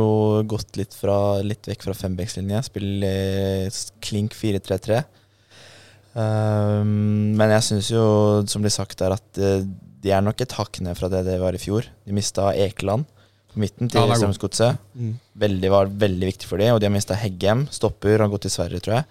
gått 0.50 0.78
litt, 0.78 0.94
fra, 0.98 1.42
litt 1.46 1.66
vekk 1.70 1.88
fra 1.88 1.98
fembekslinje. 1.98 2.62
Spiller 2.68 3.82
klink 4.06 4.38
4-3-3. 4.38 5.02
Um, 6.16 7.36
men 7.38 7.54
jeg 7.58 7.66
syns 7.68 7.92
jo, 7.94 8.06
som 8.50 8.66
blir 8.66 8.74
sagt 8.74 8.98
der, 9.02 9.18
at 9.18 9.30
de 9.36 10.14
er 10.14 10.26
nok 10.26 10.42
et 10.42 10.58
hakk 10.58 10.82
ned 10.86 10.98
fra 10.98 11.10
det 11.12 11.26
det 11.28 11.38
var 11.42 11.58
i 11.58 11.62
fjor. 11.62 11.86
De 12.06 12.18
mista 12.18 12.50
Ekeland 12.54 13.06
på 13.56 13.64
midten 13.64 13.90
til 13.92 14.04
Ja, 14.04 14.18
Strømsgodset. 14.20 14.78
Mm. 14.96 15.14
Veldig, 15.46 15.72
var 15.74 15.90
veldig 16.06 16.30
viktig 16.34 16.50
for 16.52 16.62
dem. 16.62 16.76
Og 16.76 16.82
de 16.84 16.88
har 16.90 16.94
mista 16.94 17.18
Heggem, 17.18 17.66
stopper, 17.74 18.20
har 18.22 18.30
gått 18.32 18.46
til 18.48 18.54
Sverige, 18.54 18.84
tror 18.86 19.00
jeg. 19.00 19.08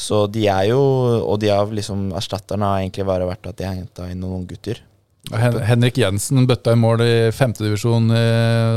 Så 0.00 0.20
de 0.32 0.44
er 0.48 0.68
jo 0.70 0.78
Og 1.26 1.40
de 1.42 1.48
har 1.50 1.66
liksom 1.66 2.12
erstatterne 2.16 2.64
har 2.64 2.78
egentlig 2.84 3.04
bare 3.08 3.26
vært 3.28 3.48
at 3.50 3.56
de 3.58 3.66
har 3.66 3.74
henta 3.74 4.06
inn 4.08 4.20
noen 4.22 4.46
gutter. 4.48 4.78
Hen 5.34 5.58
Henrik 5.66 5.98
Jensen 6.00 6.46
bøtta 6.48 6.72
i 6.72 6.78
mål 6.80 7.02
i 7.04 7.10
femtedivisjon. 7.36 8.06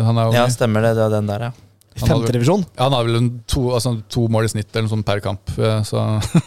Han 0.10 0.18
er 0.20 0.34
Ja, 0.36 0.48
stemmer 0.52 0.84
det. 0.84 0.96
Det 0.98 1.06
er 1.06 1.14
den 1.20 1.30
der, 1.30 1.46
ja. 1.48 1.52
I 1.94 2.02
Femtedivisjon. 2.02 2.64
Ja, 2.74 2.88
han 2.88 2.96
har 2.98 3.06
vel 3.06 3.30
to, 3.46 3.68
altså, 3.78 3.94
to 4.10 4.26
mål 4.28 4.48
i 4.48 4.52
snitt 4.56 4.72
eller 4.74 4.88
noe 4.88 4.96
sånt 4.96 5.06
per 5.06 5.20
kamp. 5.22 5.52
eh, 5.62 5.84
Så 5.86 6.02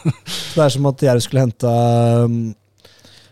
Det 0.56 0.64
er 0.64 0.72
som 0.74 0.88
at 0.90 1.04
jeg 1.06 1.22
skulle 1.22 1.44
henta 1.46 1.72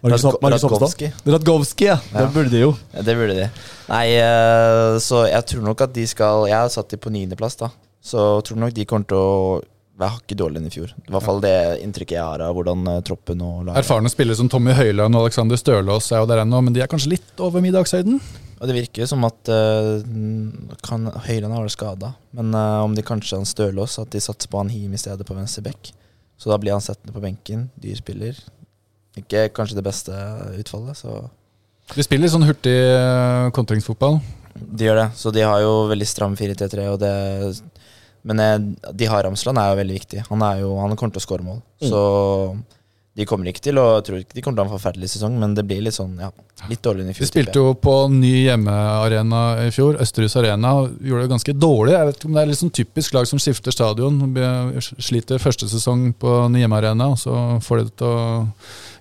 Radkovskij, 0.05 0.30
Radko- 0.30 0.42
Markus 0.44 0.64
Oppstad. 0.64 0.80
Radkowski. 0.80 1.12
Radkowski, 1.32 1.84
ja. 1.88 1.98
Det 2.12 2.26
burde 2.34 2.50
de 2.52 2.59
jo. 2.61 2.72
Ja, 2.92 3.02
det 3.02 3.14
burde 3.16 3.36
de. 3.38 3.46
Nei, 3.88 4.07
eh, 4.20 4.98
så 5.00 5.24
jeg 5.30 5.46
tror 5.48 5.62
nok 5.64 5.80
at 5.80 5.94
de 5.96 6.05
skal 6.07 6.48
Jeg 6.50 6.59
har 6.59 6.68
satt 6.72 6.92
de 6.92 7.00
på 7.00 7.12
niendeplass, 7.14 7.57
da. 7.57 7.70
Så 8.05 8.18
jeg 8.36 8.50
tror 8.50 8.61
nok 8.61 8.74
de 8.76 8.84
kommer 8.84 9.09
til 9.09 9.16
å 9.16 9.62
være 9.96 10.16
hakket 10.16 10.38
dårligere 10.40 10.64
enn 10.64 10.68
i 10.68 10.74
fjor. 10.74 10.92
I 11.07 11.12
hvert 11.14 11.24
fall 11.24 11.40
det 11.40 11.57
inntrykket 11.84 12.16
jeg 12.18 12.26
har 12.26 12.42
av 12.42 12.55
hvordan 12.57 12.86
eh, 12.90 13.02
troppen 13.07 13.42
og 13.46 13.61
laget 13.64 13.80
Erfarne 13.84 14.11
spillere 14.12 14.36
som 14.36 14.50
Tommy 14.50 14.74
Høiland 14.74 15.14
og 15.14 15.28
Alexander 15.28 15.61
Stølås 15.61 16.11
er 16.12 16.22
jo 16.22 16.28
der 16.30 16.42
ennå, 16.42 16.61
men 16.66 16.74
de 16.74 16.82
er 16.82 16.90
kanskje 16.90 17.14
litt 17.14 17.42
over 17.42 17.62
middagshøyden. 17.64 18.18
Og 18.61 18.70
det 18.70 18.76
virker 18.76 19.09
som 19.11 19.24
at 19.26 19.50
uh, 19.52 20.00
kan, 20.86 21.09
Høyland 21.26 21.52
har 21.52 21.66
vært 21.66 21.74
skada, 21.74 22.14
men 22.32 22.55
uh, 22.55 22.84
om 22.84 22.94
de 22.96 23.05
kanskje 23.05 23.36
han 23.36 23.48
Stølås, 23.48 23.98
at 24.00 24.12
de 24.14 24.22
satser 24.22 24.50
på 24.50 24.61
han 24.62 24.72
Him 24.72 24.94
i 24.94 25.00
stedet 25.00 25.26
på 25.26 25.36
venstre 25.36 25.66
bekk. 25.66 25.90
Så 26.40 26.50
da 26.50 26.59
blir 26.59 26.74
han 26.74 26.82
settende 26.82 27.14
på 27.14 27.22
benken. 27.22 27.68
Dyr 27.80 27.98
spiller. 28.00 28.38
Ikke 29.21 29.49
kanskje 29.55 29.79
det 29.79 29.87
beste 29.87 30.15
utfallet, 30.59 30.99
så 30.99 31.23
De 31.95 32.03
spiller 32.03 32.31
sånn 32.33 32.47
hurtig 32.49 32.75
eh, 32.75 33.51
kontringsfotball. 33.55 34.19
de 34.55 34.89
gjør 34.89 35.03
det. 35.03 35.09
Så 35.21 35.31
de 35.35 35.45
har 35.47 35.61
jo 35.62 35.87
veldig 35.91 36.09
stram 36.09 36.37
4-3-3, 36.39 36.89
og 36.93 36.99
det 37.03 37.15
Men 38.25 38.41
eh, 38.41 38.59
de 38.93 39.07
har 39.07 39.25
Ramsland 39.25 39.59
er 39.61 39.71
jo 39.71 39.83
veldig 39.83 39.99
viktig. 40.01 40.25
Han, 40.31 40.43
er 40.43 40.62
jo, 40.65 40.77
han 40.81 40.97
kommer 40.97 41.15
til 41.15 41.23
å 41.23 41.27
skåre 41.29 41.47
mål. 41.47 41.61
Mm. 41.83 41.91
Så 41.91 42.01
de 43.15 43.27
kommer 43.29 43.47
ikke 43.47 43.62
til 43.62 43.79
å 43.79 43.85
Jeg 43.99 44.07
tror 44.09 44.23
ikke 44.23 44.35
de 44.35 44.43
kommer 44.43 44.57
til 44.57 44.65
å 44.65 44.67
ha 44.67 44.73
en 44.73 44.75
forferdelig 44.75 45.11
sesong, 45.12 45.37
men 45.39 45.53
det 45.55 45.62
blir 45.69 45.85
litt 45.87 45.95
sånn, 45.95 46.17
ja, 46.19 46.33
litt 46.67 46.83
dårligere 46.83 47.07
enn 47.07 47.12
i 47.12 47.15
fjor. 47.15 47.29
De 47.29 47.31
spilte 47.31 47.61
jo 47.61 47.75
på 47.79 47.95
ny 48.11 48.33
hjemmearena 48.49 49.43
i 49.62 49.69
fjor, 49.75 50.01
Østerhus 50.03 50.35
Arena, 50.41 50.73
og 50.81 50.97
gjorde 50.99 51.29
det 51.29 51.31
ganske 51.31 51.55
dårlig. 51.55 51.95
Jeg 51.95 52.09
vet 52.09 52.19
ikke 52.19 52.31
om 52.31 52.35
Det 52.35 52.43
er 52.43 52.51
litt 52.51 52.62
sånn 52.62 52.75
typisk 52.81 53.15
lag 53.15 53.29
som 53.31 53.43
skifter 53.43 53.77
stadion. 53.77 54.19
Sliter 54.83 55.43
første 55.43 55.71
sesong 55.71 56.09
på 56.19 56.41
ny 56.51 56.65
hjemmearena, 56.65 57.12
og 57.15 57.21
så 57.23 57.37
får 57.62 57.85
de 57.85 57.87
det 57.87 57.97
til 58.03 58.11
å 58.11 58.43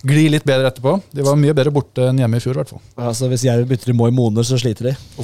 gli 0.03 0.25
litt 0.31 0.43
bedre 0.43 0.67
etterpå. 0.67 0.97
De 1.15 1.23
var 1.23 1.37
mye 1.39 1.53
bedre 1.55 1.71
borte 1.71 2.09
enn 2.09 2.17
hjemme 2.19 2.39
i 2.39 2.43
fjor, 2.43 2.57
Hvertfall. 2.59 2.81
hvert 2.81 2.95
fall. 2.97 3.07
Altså, 3.09 3.29
hvis 3.31 3.45
Jerv 3.47 3.69
bytter 3.69 3.93
i 3.93 3.95
Moi 3.95 4.09
Moner, 4.11 4.43
så 4.43 4.57
sliter 4.59 4.89
de. 4.89 4.93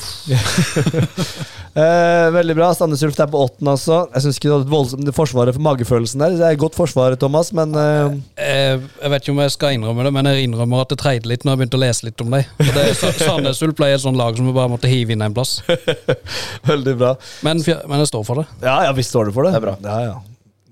eh, 1.84 2.27
veldig 2.32 2.55
bra. 2.55 2.69
Sandnes 2.77 3.03
Ulf 3.03 3.19
er 3.19 3.27
på 3.32 3.41
åtten 3.43 3.67
altså. 3.71 4.05
Jeg 4.13 4.23
syns 4.25 4.39
ikke 4.39 4.47
det 4.47 4.53
var 4.55 4.63
et 4.63 4.71
voldsomt 4.71 5.11
forsvaret 5.17 5.57
for 5.57 5.65
magefølelsen 5.67 6.23
der. 6.23 6.38
Det 6.39 6.47
er 6.47 6.61
godt 6.61 6.77
forsvar, 6.80 7.17
Thomas, 7.19 7.51
men 7.55 7.75
eh, 7.75 8.15
Jeg, 8.39 8.80
jeg 9.01 9.13
vet 9.13 9.27
ikke 9.27 9.36
om 9.36 9.43
jeg 9.43 9.55
skal 9.57 9.75
innrømme 9.75 10.07
det, 10.07 10.13
men 10.15 10.32
jeg 10.32 10.47
innrømmer 10.47 10.86
at 10.86 10.95
det 10.95 10.99
treide 11.03 11.32
litt 11.32 11.43
når 11.43 11.57
jeg 11.57 11.63
begynte 11.63 11.82
å 11.82 11.84
lese 11.84 12.07
litt 12.07 12.23
om 12.23 12.38
dem. 12.38 12.71
Sandnes 13.25 13.61
Ulf 13.67 13.77
ble 13.80 13.91
et 13.97 14.05
sånt 14.05 14.19
lag 14.19 14.39
som 14.39 14.47
vi 14.47 14.55
bare 14.55 14.71
måtte 14.71 14.91
hive 14.91 15.15
inn 15.15 15.25
en 15.27 15.36
plass. 15.36 15.59
veldig 16.71 16.95
bra. 17.03 17.13
Men, 17.43 17.59
men 17.67 18.05
jeg 18.05 18.13
står 18.13 18.25
for 18.32 18.43
det. 18.43 18.47
Ja, 18.63 18.80
ja, 18.88 18.95
vi 18.95 19.03
står 19.03 19.27
du 19.27 19.36
for 19.36 19.43
det. 19.47 19.57
Det 19.57 19.61
er 19.61 19.67
bra. 19.67 19.77
Ja, 19.84 19.99
ja. 20.13 20.17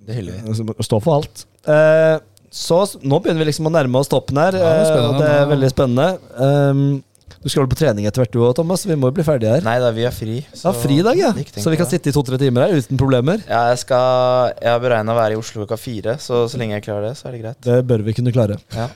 Det 0.08 0.16
hyller 0.16 0.40
vi. 0.40 0.84
Stå 0.88 1.04
for 1.04 1.20
alt. 1.20 1.44
Eh, 1.68 2.16
så 2.54 2.80
nå 3.04 3.20
begynner 3.22 3.44
vi 3.44 3.50
liksom 3.52 3.68
å 3.70 3.74
nærme 3.74 4.00
oss 4.00 4.10
toppen 4.12 4.40
her, 4.40 4.56
Ja, 4.56 4.72
det 4.80 4.88
er 4.88 5.04
eh, 5.04 5.20
det 5.20 5.30
er 5.34 5.52
veldig 5.52 5.70
spennende. 5.74 6.08
Um, 6.38 7.04
du 7.44 7.52
skal 7.52 7.64
vel 7.64 7.70
på 7.72 7.78
trening 7.80 8.08
etter 8.10 8.24
hvert 8.24 8.34
du 8.34 8.40
òg, 8.42 8.56
Thomas? 8.58 8.86
Vi 8.88 8.96
må 8.98 9.12
jo 9.12 9.16
bli 9.20 9.26
ferdige 9.28 9.58
her. 9.58 9.66
Nei 9.66 9.78
da, 9.84 9.92
vi 9.96 10.08
er 10.08 10.16
fri. 10.16 10.40
Ja, 10.58 10.74
fridag, 10.76 11.20
ja. 11.20 11.30
Ikke 11.38 11.54
tenk 11.56 11.64
Så 11.64 11.72
vi 11.74 11.80
kan 11.80 11.90
sitte 11.90 12.12
i 12.12 12.16
to-tre 12.16 12.40
timer 12.42 12.66
her 12.66 12.80
uten 12.82 13.00
problemer. 13.00 13.44
Ja, 13.46 13.68
jeg, 13.72 13.84
skal, 13.84 14.56
jeg 14.58 14.74
har 14.74 14.82
beregna 14.84 15.14
å 15.14 15.20
være 15.20 15.38
i 15.38 15.40
Oslo 15.40 15.62
klokka 15.62 15.78
fire, 15.80 16.18
så 16.24 16.46
så 16.50 16.60
lenge 16.60 16.80
jeg 16.80 16.88
klarer 16.88 17.10
det, 17.10 17.14
så 17.20 17.30
er 17.30 17.38
det 17.38 17.44
greit. 17.46 17.62
Det 17.68 17.78
bør 17.88 18.04
vi 18.08 18.18
kunne 18.18 18.34
klare. 18.36 18.58
Ja. 18.76 18.90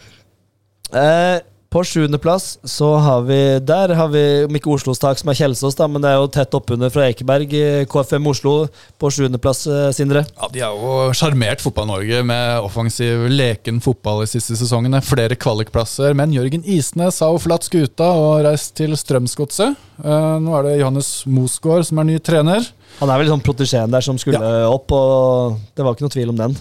Eh, 0.92 1.38
på 1.72 1.82
sjuendeplass 1.88 2.58
så 2.68 2.88
har 3.00 3.22
vi 3.24 3.38
Der 3.64 3.94
har 3.96 4.10
vi, 4.12 4.22
om 4.44 4.56
ikke 4.58 4.74
Oslos 4.74 5.00
tak, 5.00 5.16
som 5.22 5.30
er 5.32 5.38
Kjelsås, 5.40 5.78
da, 5.80 5.86
men 5.88 6.04
det 6.04 6.10
er 6.12 6.18
jo 6.20 6.28
tett 6.28 6.58
oppunder 6.58 6.92
fra 6.92 7.06
Ekeberg. 7.08 7.54
eh, 7.56 7.86
KFM 7.88 8.28
Oslo 8.28 8.54
på 9.00 9.12
sjuendeplass, 9.16 9.62
eh, 9.72 9.92
Sindre. 9.96 10.26
Ja, 10.36 10.50
De 10.52 10.60
har 10.60 10.76
jo 10.76 11.14
sjarmert 11.16 11.64
Fotball-Norge 11.64 12.26
med 12.28 12.60
offensiv, 12.68 13.24
leken 13.32 13.80
fotball 13.80 14.26
de 14.26 14.28
siste 14.34 14.58
sesongene. 14.60 15.00
Flere 15.02 15.40
kvalikplasser. 15.40 16.14
Men 16.14 16.36
Jørgen 16.36 16.66
Isnes 16.68 17.22
har 17.24 17.32
jo 17.32 17.40
forlatt 17.40 17.64
skuta 17.64 18.12
og 18.20 18.44
reist 18.44 18.76
til 18.76 18.92
Strømsgodset. 18.92 19.80
Eh, 20.04 20.38
nå 20.44 20.60
er 20.60 20.68
det 20.68 20.80
Johannes 20.82 21.24
Mosgaard 21.26 21.88
som 21.88 22.04
er 22.04 22.12
ny 22.12 22.20
trener. 22.20 22.68
Han 23.00 23.10
er 23.10 23.18
vel 23.24 23.32
sånn 23.32 23.48
protesjeen 23.48 23.90
der 23.96 24.04
som 24.04 24.20
skulle 24.20 24.44
opp, 24.68 24.92
og 24.92 25.58
det 25.74 25.86
var 25.86 25.96
ikke 25.96 26.10
noe 26.10 26.18
tvil 26.20 26.36
om 26.36 26.42
den. 26.44 26.58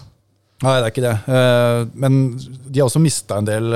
Nei, 0.62 0.76
det 0.78 0.84
er 0.86 0.92
ikke 0.92 1.08
det. 1.08 1.94
Men 1.98 2.36
de 2.38 2.78
har 2.78 2.86
også 2.86 3.00
mista 3.02 3.38
en 3.40 3.48
del 3.48 3.72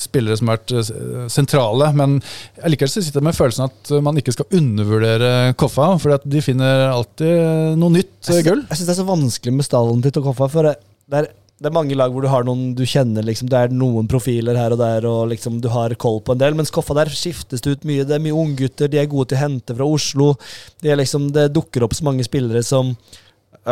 spillere 0.00 0.36
som 0.38 0.50
har 0.50 0.60
vært 0.60 0.74
eh, 0.76 1.24
sentrale. 1.32 1.90
Men 1.96 2.18
jeg 2.58 2.74
liker 2.74 2.90
så 2.90 3.02
sitter 3.02 3.22
jeg 3.22 3.28
med 3.28 3.38
følelsen 3.38 3.66
at 3.68 3.94
man 4.04 4.20
ikke 4.20 4.34
skal 4.36 4.60
undervurdere 4.60 5.32
Koffa. 5.58 5.94
For 6.02 6.20
de 6.24 6.44
finner 6.44 6.86
alltid 6.90 7.80
noe 7.80 7.96
nytt 7.96 8.30
eh, 8.32 8.44
gull. 8.46 8.62
Jeg 8.68 8.78
syns 8.78 8.86
det 8.86 8.94
er 8.96 9.02
så 9.02 9.08
vanskelig 9.08 9.56
med 9.56 9.68
stallen 9.68 10.04
til 10.04 10.16
Koffa. 10.20 10.48
for 10.52 10.70
det, 10.70 10.76
er, 11.20 11.28
det 11.30 11.70
er 11.70 11.76
mange 11.76 11.98
lag 11.98 12.14
hvor 12.14 12.24
du 12.24 12.30
har 12.32 12.46
noen 12.46 12.72
du 12.76 12.84
kjenner, 12.88 13.24
liksom, 13.26 13.50
det 13.52 13.60
er 13.66 13.76
noen 13.76 14.08
profiler 14.10 14.58
her 14.60 14.74
og 14.76 14.82
der, 14.82 15.06
og 15.08 15.30
liksom 15.32 15.60
du 15.64 15.70
har 15.72 15.94
koll 16.00 16.20
på 16.24 16.36
en 16.36 16.42
del. 16.42 16.56
Mens 16.58 16.74
Koffa 16.74 16.96
der 16.98 17.12
skiftes 17.12 17.64
det 17.64 17.76
ut 17.76 17.86
mye. 17.88 18.06
Det 18.08 18.18
er 18.18 18.24
mye 18.24 18.36
unggutter, 18.36 18.92
de 18.92 19.00
er 19.02 19.10
gode 19.10 19.32
til 19.32 19.40
å 19.40 19.44
hente 19.46 19.76
fra 19.76 19.92
Oslo. 19.98 20.34
De 20.82 20.92
er 20.92 21.00
liksom, 21.00 21.30
det 21.36 21.50
dukker 21.56 21.86
opp 21.86 21.96
så 21.96 22.08
mange 22.08 22.26
spillere 22.26 22.64
som 22.66 22.94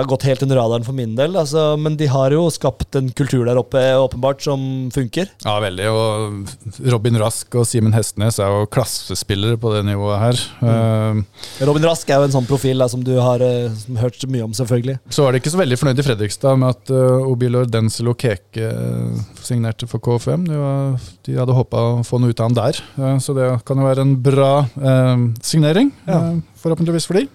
har 0.00 0.08
gått 0.10 0.26
helt 0.28 0.42
under 0.46 0.58
radaren 0.60 0.86
for 0.86 0.96
min 0.96 1.14
del, 1.18 1.36
altså, 1.38 1.74
men 1.80 1.98
de 2.00 2.08
har 2.10 2.34
jo 2.34 2.46
skapt 2.52 2.96
en 2.98 3.10
kultur 3.16 3.44
der 3.46 3.60
oppe 3.60 3.82
åpenbart 3.98 4.42
som 4.44 4.64
funker. 4.94 5.30
Ja, 5.44 5.56
veldig. 5.62 5.88
Og 5.92 6.88
Robin 6.94 7.18
Rask 7.20 7.54
og 7.60 7.66
Simen 7.68 7.94
Hestnes 7.96 8.40
er 8.42 8.50
jo 8.50 8.68
klassespillere 8.74 9.58
på 9.60 9.74
det 9.74 9.84
nivået 9.86 10.22
her. 10.22 10.42
Eh, 10.64 11.20
Robin 11.68 11.86
Rask 11.90 12.10
er 12.10 12.22
jo 12.22 12.28
en 12.30 12.36
sånn 12.36 12.48
profil 12.48 12.82
da, 12.82 12.88
som 12.90 13.04
du 13.06 13.12
har 13.20 13.44
eh, 13.44 13.70
som 13.84 14.00
hørt 14.00 14.24
mye 14.30 14.46
om, 14.48 14.54
selvfølgelig. 14.56 14.98
Så 15.14 15.26
var 15.26 15.34
de 15.34 15.42
ikke 15.42 15.54
så 15.54 15.60
veldig 15.60 15.80
fornøyd 15.80 16.02
i 16.02 16.06
Fredrikstad 16.08 16.58
med 16.60 16.74
at 16.74 16.94
uh, 16.94 17.28
Obilor 17.30 17.68
Denzel 17.70 18.10
og 18.12 18.18
Keke 18.20 18.70
eh, 18.72 19.22
signerte 19.44 19.88
for 19.90 20.02
KFM. 20.04 20.48
De, 20.48 20.58
var, 20.58 20.98
de 21.28 21.38
hadde 21.38 21.58
håpa 21.60 21.86
å 21.92 22.02
få 22.06 22.22
noe 22.22 22.34
ut 22.34 22.40
av 22.40 22.50
han 22.50 22.58
der, 22.58 22.82
Eh, 22.98 23.18
så 23.18 23.34
det 23.36 23.46
kan 23.66 23.80
jo 23.80 23.86
være 23.86 24.04
en 24.04 24.16
bra 24.22 24.52
eh, 24.64 25.24
signering. 25.44 25.92
Ja. 26.06 26.20
eh, 26.32 26.42
forhåpentligvis 26.62 27.06
for 27.08 27.18
de. 27.18 27.26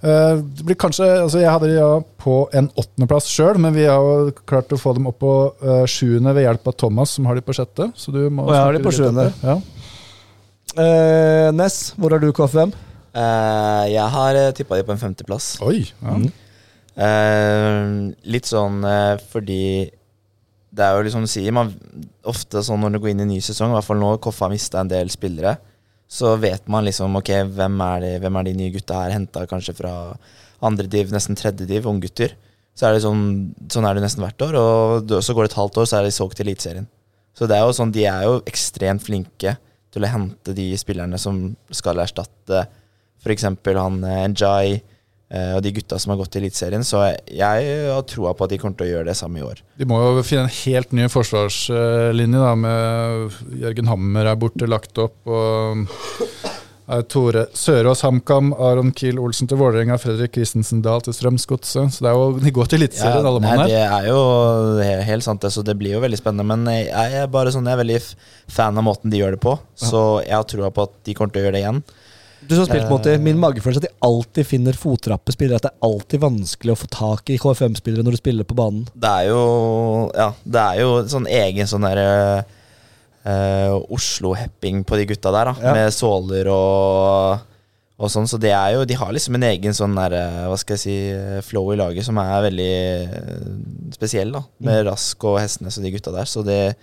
Eh, 0.00 0.34
det 0.40 0.64
blir 0.64 0.78
kanskje, 0.80 1.04
altså 1.20 1.42
Jeg 1.42 1.52
hadde 1.52 1.68
de 1.68 1.74
ja, 1.76 1.88
på 2.22 2.36
en 2.56 2.70
åttendeplass 2.72 3.28
sjøl, 3.28 3.60
men 3.60 3.74
vi 3.76 3.84
har 3.84 4.00
jo 4.00 4.32
klart 4.48 4.72
å 4.72 4.80
få 4.80 4.94
dem 4.96 5.10
opp 5.10 5.18
på 5.20 5.32
uh, 5.60 5.84
sjuende 5.90 6.32
ved 6.36 6.46
hjelp 6.46 6.70
av 6.72 6.76
Thomas, 6.80 7.16
som 7.18 7.28
har 7.28 7.36
de 7.36 7.44
på 7.44 7.56
sjette. 7.56 7.90
Så 7.94 8.14
du 8.14 8.22
må 8.32 8.48
Og 8.48 8.54
jeg 8.56 8.64
har 8.64 8.76
de 8.78 8.84
på 8.84 8.94
sjuende. 8.96 9.30
Ja. 9.44 9.58
Eh, 10.80 11.48
Ness, 11.56 11.90
hvor 11.98 12.14
har 12.14 12.22
du 12.22 12.30
KFM? 12.32 12.72
Eh, 13.10 13.84
jeg 13.92 14.06
har 14.14 14.38
uh, 14.38 14.52
tippa 14.56 14.78
de 14.78 14.86
på 14.86 14.94
en 14.94 15.02
femteplass. 15.02 15.56
Oi. 15.66 15.82
Ja. 16.00 16.16
Mm. 16.20 16.30
Eh, 17.00 17.86
litt 18.34 18.48
sånn 18.50 18.82
eh, 18.84 19.14
fordi 19.30 19.62
det 20.70 20.84
er 20.84 20.96
jo 20.96 21.04
liksom 21.06 21.24
du 21.24 21.30
sier, 21.30 21.54
man, 21.54 21.72
ofte 22.28 22.62
sånn 22.66 22.82
når 22.82 22.94
du 22.94 23.00
går 23.02 23.12
inn 23.12 23.22
i 23.22 23.26
en 23.26 23.32
ny 23.34 23.40
sesong, 23.42 23.72
i 23.72 23.76
hvert 23.78 23.86
fall 23.86 24.00
nå 24.02 24.10
Koffa 24.22 24.46
har 24.46 24.52
mista 24.52 24.82
en 24.82 24.90
del 24.90 25.10
spillere, 25.12 25.56
så 26.10 26.34
vet 26.42 26.66
man 26.70 26.86
liksom 26.88 27.14
ok, 27.20 27.30
hvem 27.54 27.82
er 27.86 28.04
de, 28.04 28.12
hvem 28.24 28.38
er 28.40 28.46
de 28.48 28.54
nye 28.58 28.72
gutta 28.74 29.04
her, 29.04 29.14
henta 29.14 29.44
kanskje 29.50 29.76
fra 29.78 29.92
andre 30.66 30.88
div, 30.90 31.12
nesten 31.14 31.38
tredje 31.38 31.68
div, 31.68 31.86
unggutter. 31.86 32.34
Så 32.74 32.88
er 32.88 32.96
det 32.96 33.04
sånn, 33.04 33.22
sånn 33.70 33.86
er 33.86 33.96
det 33.96 34.02
nesten 34.02 34.24
hvert 34.24 34.42
år, 34.42 34.56
og 34.58 35.14
så 35.22 35.36
går 35.36 35.46
det 35.46 35.52
et 35.52 35.60
halvt 35.60 35.78
år, 35.82 35.86
så 35.86 35.98
er 35.98 36.06
de 36.08 36.14
solgt 36.14 36.38
til 36.40 36.48
Eliteserien. 36.48 36.88
Så 37.36 37.46
det 37.46 37.56
er 37.56 37.62
jo 37.62 37.76
sånn, 37.76 37.92
de 37.94 38.06
er 38.10 38.26
jo 38.26 38.40
ekstremt 38.50 39.04
flinke 39.06 39.54
til 39.94 40.06
å 40.06 40.10
hente 40.10 40.54
de 40.56 40.66
spillerne 40.78 41.18
som 41.18 41.38
skal 41.74 42.02
erstatte 42.02 42.64
f.eks. 43.20 43.46
han 43.46 44.02
eh, 44.06 44.26
Njay 44.32 44.80
og 45.30 45.60
de 45.62 45.70
gutta 45.76 45.94
som 46.02 46.10
har 46.10 46.18
gått 46.18 46.32
til 46.34 46.42
Eliteserien. 46.42 46.82
Så 46.82 47.04
jeg 47.30 47.74
har 47.86 48.06
troa 48.10 48.32
på 48.34 48.46
at 48.46 48.50
de 48.50 48.58
kommer 48.58 48.74
til 48.80 48.88
å 48.88 48.90
gjøre 48.96 49.10
det 49.12 49.18
samme 49.18 49.38
i 49.38 49.44
år. 49.46 49.60
De 49.78 49.86
må 49.86 50.00
jo 50.02 50.24
finne 50.26 50.48
en 50.48 50.56
helt 50.64 50.94
ny 50.96 51.06
forsvarslinje, 51.12 52.40
da, 52.40 52.54
med 52.58 53.60
Jørgen 53.62 53.92
Hammer 53.92 54.32
er 54.32 54.40
borte, 54.40 54.66
lagt 54.66 54.98
opp, 54.98 55.14
og 55.30 55.86
Tore 57.06 57.44
Sørås 57.54 58.02
HamKam, 58.02 58.50
Aron 58.58 58.90
Kiel 58.96 59.20
Olsen 59.22 59.46
til 59.46 59.60
Vålerenga, 59.60 59.94
Fredrik 60.02 60.34
Christensen 60.34 60.80
Dahl 60.82 61.02
til 61.06 61.14
Strømsgodset. 61.14 61.94
Så 61.94 62.02
det 62.02 62.10
er 62.10 62.18
jo, 62.18 62.32
de 62.42 62.52
går 62.56 62.70
til 62.72 62.80
Eliteserien, 62.80 63.28
alle 63.30 63.42
mann 63.44 63.62
her. 63.62 63.70
det 63.70 63.84
er 63.84 64.08
jo 64.08 65.04
helt 65.06 65.26
sant, 65.26 65.44
det, 65.44 65.52
så 65.54 65.62
det 65.66 65.76
blir 65.78 65.94
jo 65.94 66.02
veldig 66.02 66.18
spennende. 66.18 66.48
Men 66.50 66.66
jeg 66.82 67.22
er 67.22 67.30
bare 67.30 67.54
sånn, 67.54 67.68
jeg 67.70 67.78
er 67.78 67.82
veldig 67.84 68.00
fan 68.50 68.82
av 68.82 68.86
måten 68.88 69.12
de 69.14 69.22
gjør 69.22 69.36
det 69.36 69.42
på, 69.44 69.54
så 69.78 70.02
jeg 70.26 70.34
har 70.34 70.48
troa 70.50 70.72
på 70.74 70.88
at 70.88 70.96
de 71.06 71.14
kommer 71.14 71.36
til 71.36 71.44
å 71.44 71.46
gjøre 71.46 71.58
det 71.60 71.62
igjen. 71.62 71.82
Du 72.40 72.54
som 72.54 72.62
har 72.64 72.70
spilt 72.70 72.90
mot 72.90 73.04
dem, 73.04 73.24
Min 73.24 73.40
magefølelse 73.40 73.82
er 73.82 73.88
at 73.88 73.90
de 73.90 74.06
alltid 74.06 74.48
finner 74.48 74.78
fottrappespillere. 74.78 75.60
At 75.60 75.68
det 75.68 75.72
er 75.74 75.90
alltid 75.90 76.22
vanskelig 76.22 76.74
å 76.74 76.78
få 76.80 76.88
tak 76.92 77.32
i 77.32 77.38
KFM-spillere 77.40 78.06
når 78.06 78.16
du 78.16 78.20
spiller 78.22 78.48
på 78.48 78.56
banen. 78.58 78.86
Det 78.94 79.10
er 79.10 79.28
jo 79.30 79.42
Ja, 80.16 80.30
det 80.44 80.64
er 80.64 80.80
jo 80.80 80.96
sånn 81.12 81.28
egen 81.30 81.70
sånn 81.70 81.84
derre 81.84 82.08
uh, 83.26 83.76
Oslo-hepping 83.92 84.82
på 84.88 84.98
de 85.00 85.06
gutta 85.12 85.34
der, 85.36 85.52
da. 85.52 85.68
Ja. 85.68 85.76
Med 85.76 85.94
såler 85.96 86.50
og 86.54 87.46
og 88.00 88.08
sånn, 88.08 88.28
så 88.30 88.38
det 88.40 88.52
er 88.56 88.74
jo, 88.74 88.86
De 88.88 88.96
har 88.96 89.12
liksom 89.12 89.36
en 89.36 89.44
egen 89.50 89.76
sånn 89.76 89.92
der, 89.98 90.14
eh, 90.16 90.44
hva 90.48 90.56
skal 90.60 90.78
jeg 90.78 90.82
si, 90.86 90.96
eh, 91.12 91.42
flow 91.44 91.68
i 91.74 91.76
laget 91.76 92.06
som 92.06 92.16
er 92.22 92.46
veldig 92.46 92.70
eh, 92.72 93.50
spesiell. 93.92 94.32
da 94.32 94.40
Med 94.64 94.86
Rask 94.88 95.24
og 95.28 95.36
Hestnes 95.40 95.76
og 95.76 95.84
de 95.84 95.92
gutta 95.92 96.14
der. 96.14 96.24
Så 96.24 96.44
det, 96.46 96.76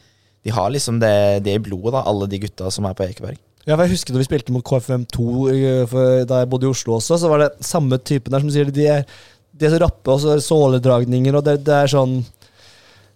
de 0.45 0.53
har 0.53 0.69
liksom 0.69 0.99
det, 1.01 1.43
det 1.43 1.57
i 1.57 1.63
blodet, 1.63 1.95
da 1.95 2.05
alle 2.05 2.29
de 2.29 2.41
gutta 2.45 2.69
som 2.69 2.85
er 2.85 2.93
på 2.93 3.07
Ekeberg. 3.07 3.39
Ja, 3.67 3.75
for 3.75 3.83
jeg 3.83 3.97
husker 3.97 4.15
da 4.15 4.21
vi 4.21 4.27
spilte 4.29 4.53
mot 4.55 4.63
KFM2 4.65 5.23
eh, 5.51 5.95
da 6.27 6.41
jeg 6.41 6.49
bodde 6.51 6.69
i 6.69 6.71
Oslo 6.71 6.95
også, 6.97 7.17
så 7.19 7.31
var 7.31 7.43
det 7.43 7.67
samme 7.67 7.99
typen 7.99 8.31
der 8.31 8.43
som 8.43 8.51
sier 8.53 8.71
de 8.71 8.85
er, 8.87 9.03
de 9.51 9.67
er 9.67 9.73
så 9.73 9.81
rappe, 9.83 10.07
og 10.13 10.21
så 10.23 10.31
er 10.31 10.39
det 10.39 10.47
såledragninger, 10.47 11.35
og 11.35 11.43
det, 11.43 11.59
det 11.67 11.75
er 11.75 11.91
sånn 11.91 12.21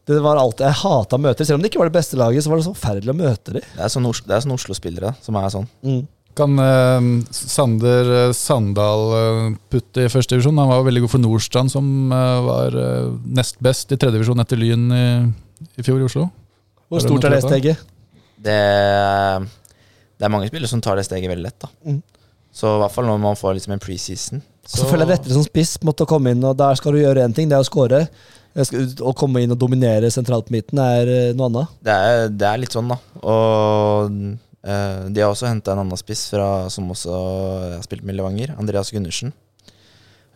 Det 0.09 0.17
var 0.19 0.39
alltid, 0.41 0.65
Jeg 0.65 0.81
hata 0.81 1.17
møter. 1.21 1.45
Selv 1.45 1.59
om 1.59 1.63
det 1.63 1.69
ikke 1.69 1.79
var 1.79 1.91
det 1.91 1.95
beste 1.95 2.17
laget, 2.19 2.43
så 2.43 2.51
var 2.51 2.59
det 2.59 2.65
så 2.65 2.73
forferdelig 2.73 3.13
å 3.13 3.19
møte 3.21 3.53
dem. 3.55 3.67
Det 3.77 3.85
er 3.85 3.93
sånn, 3.93 4.07
det 4.09 4.35
er 4.35 4.43
sånn 4.43 4.55
Oslo-spillere 4.57 5.13
som 5.23 5.37
er 5.39 5.53
sånn. 5.53 5.69
Mm. 5.85 6.01
Kan 6.35 6.59
eh, 6.63 7.07
Sander 7.35 8.11
eh, 8.15 8.33
Sandal 8.35 9.05
eh, 9.17 9.47
putte 9.71 10.05
i 10.05 10.11
første 10.11 10.35
divisjon? 10.35 10.59
Han 10.59 10.71
var 10.71 10.81
jo 10.81 10.87
veldig 10.87 11.05
god 11.05 11.13
for 11.13 11.23
Nordstrand, 11.23 11.71
som 11.71 12.11
eh, 12.11 12.43
var 12.47 12.77
nest 13.39 13.59
best 13.63 13.91
i 13.91 13.99
tredje 13.99 14.17
divisjon 14.17 14.43
etter 14.43 14.59
Lyn 14.59 14.85
i, 14.95 15.07
i 15.75 15.85
fjor 15.85 15.99
i 16.01 16.07
Oslo. 16.07 16.27
Hvor 16.91 17.03
stort 17.03 17.27
er 17.27 17.35
det? 17.37 17.43
steget? 17.45 17.83
Det, 18.41 18.59
det 20.21 20.27
er 20.27 20.33
mange 20.33 20.51
spillere 20.51 20.69
som 20.69 20.81
tar 20.85 20.99
det 20.99 21.07
steget 21.07 21.31
veldig 21.31 21.47
lett. 21.47 21.57
da 21.63 21.71
Mm. 21.81 22.01
Så 22.51 22.67
i 22.67 22.79
hvert 22.81 22.91
fall 22.91 23.07
når 23.07 23.19
man 23.23 23.37
får 23.39 23.55
liksom 23.55 23.73
en 23.73 23.81
preseason. 23.81 24.41
Så 24.67 24.83
føler 24.85 25.05
jeg 25.05 25.15
lettere 25.15 25.37
som 25.37 25.45
spiss 25.45 25.77
måtte 25.87 26.05
komme 26.05 26.33
inn, 26.35 26.43
og 26.43 26.57
der 26.59 26.75
skal 26.77 26.93
du 26.93 26.99
gjøre 26.99 27.23
én 27.23 27.33
ting, 27.33 27.47
det 27.49 27.55
er 27.55 27.63
å 27.63 27.67
score. 27.67 28.01
Å 28.51 29.13
komme 29.15 29.41
inn 29.41 29.53
og 29.55 29.59
dominere 29.59 30.09
sentralt 30.11 30.49
på 30.49 30.57
midten 30.57 30.81
er 30.83 31.07
eh, 31.07 31.29
noe 31.31 31.47
annet. 31.47 31.77
Det 31.87 31.95
er, 31.95 32.25
det 32.35 32.49
er 32.49 32.59
litt 32.59 32.75
sånn, 32.75 32.91
da. 32.91 32.97
Og 33.23 34.11
eh, 34.67 35.07
de 35.07 35.23
har 35.23 35.31
også 35.31 35.47
henta 35.47 35.71
en 35.71 35.85
annen 35.85 35.99
spiss 35.99 36.25
fra, 36.33 36.67
som 36.69 36.91
også 36.91 37.15
har 37.15 37.87
spilt 37.87 38.03
med 38.03 38.19
Levanger. 38.19 38.53
Andreas 38.59 38.91
Gundersen. 38.91 39.31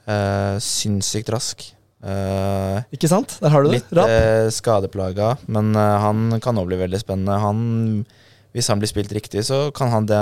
Uh, 0.05 0.55
sinnssykt 0.61 1.29
rask. 1.33 1.67
Eh, 2.05 2.79
Ikke 2.95 3.09
sant? 3.09 3.39
Der 3.41 3.51
har 3.51 3.65
du 3.65 3.71
det. 3.71 3.81
litt 3.81 3.95
uh, 3.97 4.47
skadeplaga, 4.53 5.33
men 5.51 5.73
han 5.75 6.39
kan 6.39 6.61
òg 6.61 6.69
bli 6.69 6.79
veldig 6.86 7.01
spennende. 7.01 7.39
Han, 7.41 8.05
hvis 8.56 8.70
han 8.72 8.80
blir 8.80 8.88
spilt 8.88 9.12
riktig, 9.12 9.43
så 9.43 9.66
kan 9.76 9.91
han 9.91 10.06
det 10.08 10.20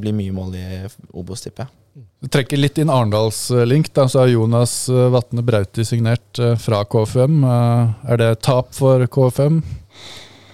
bli 0.00 0.14
mye 0.16 0.32
mål 0.32 0.54
i 0.56 0.64
Obos, 1.12 1.44
tipper 1.44 1.66
jeg. 1.66 2.04
Du 2.24 2.30
trekker 2.32 2.58
litt 2.58 2.78
inn 2.80 2.90
Arendalslink. 2.90 3.90
da, 3.94 4.06
Så 4.10 4.22
er 4.24 4.32
Jonas 4.32 4.72
eh, 4.88 5.10
Vatne 5.12 5.44
Brauti 5.46 5.84
signert 5.86 6.40
eh, 6.42 6.56
fra 6.58 6.80
KFM. 6.88 7.44
Eh, 7.44 8.10
Er 8.14 8.20
det 8.22 8.30
tap 8.42 8.72
for 8.74 9.04
KFM? 9.06 9.60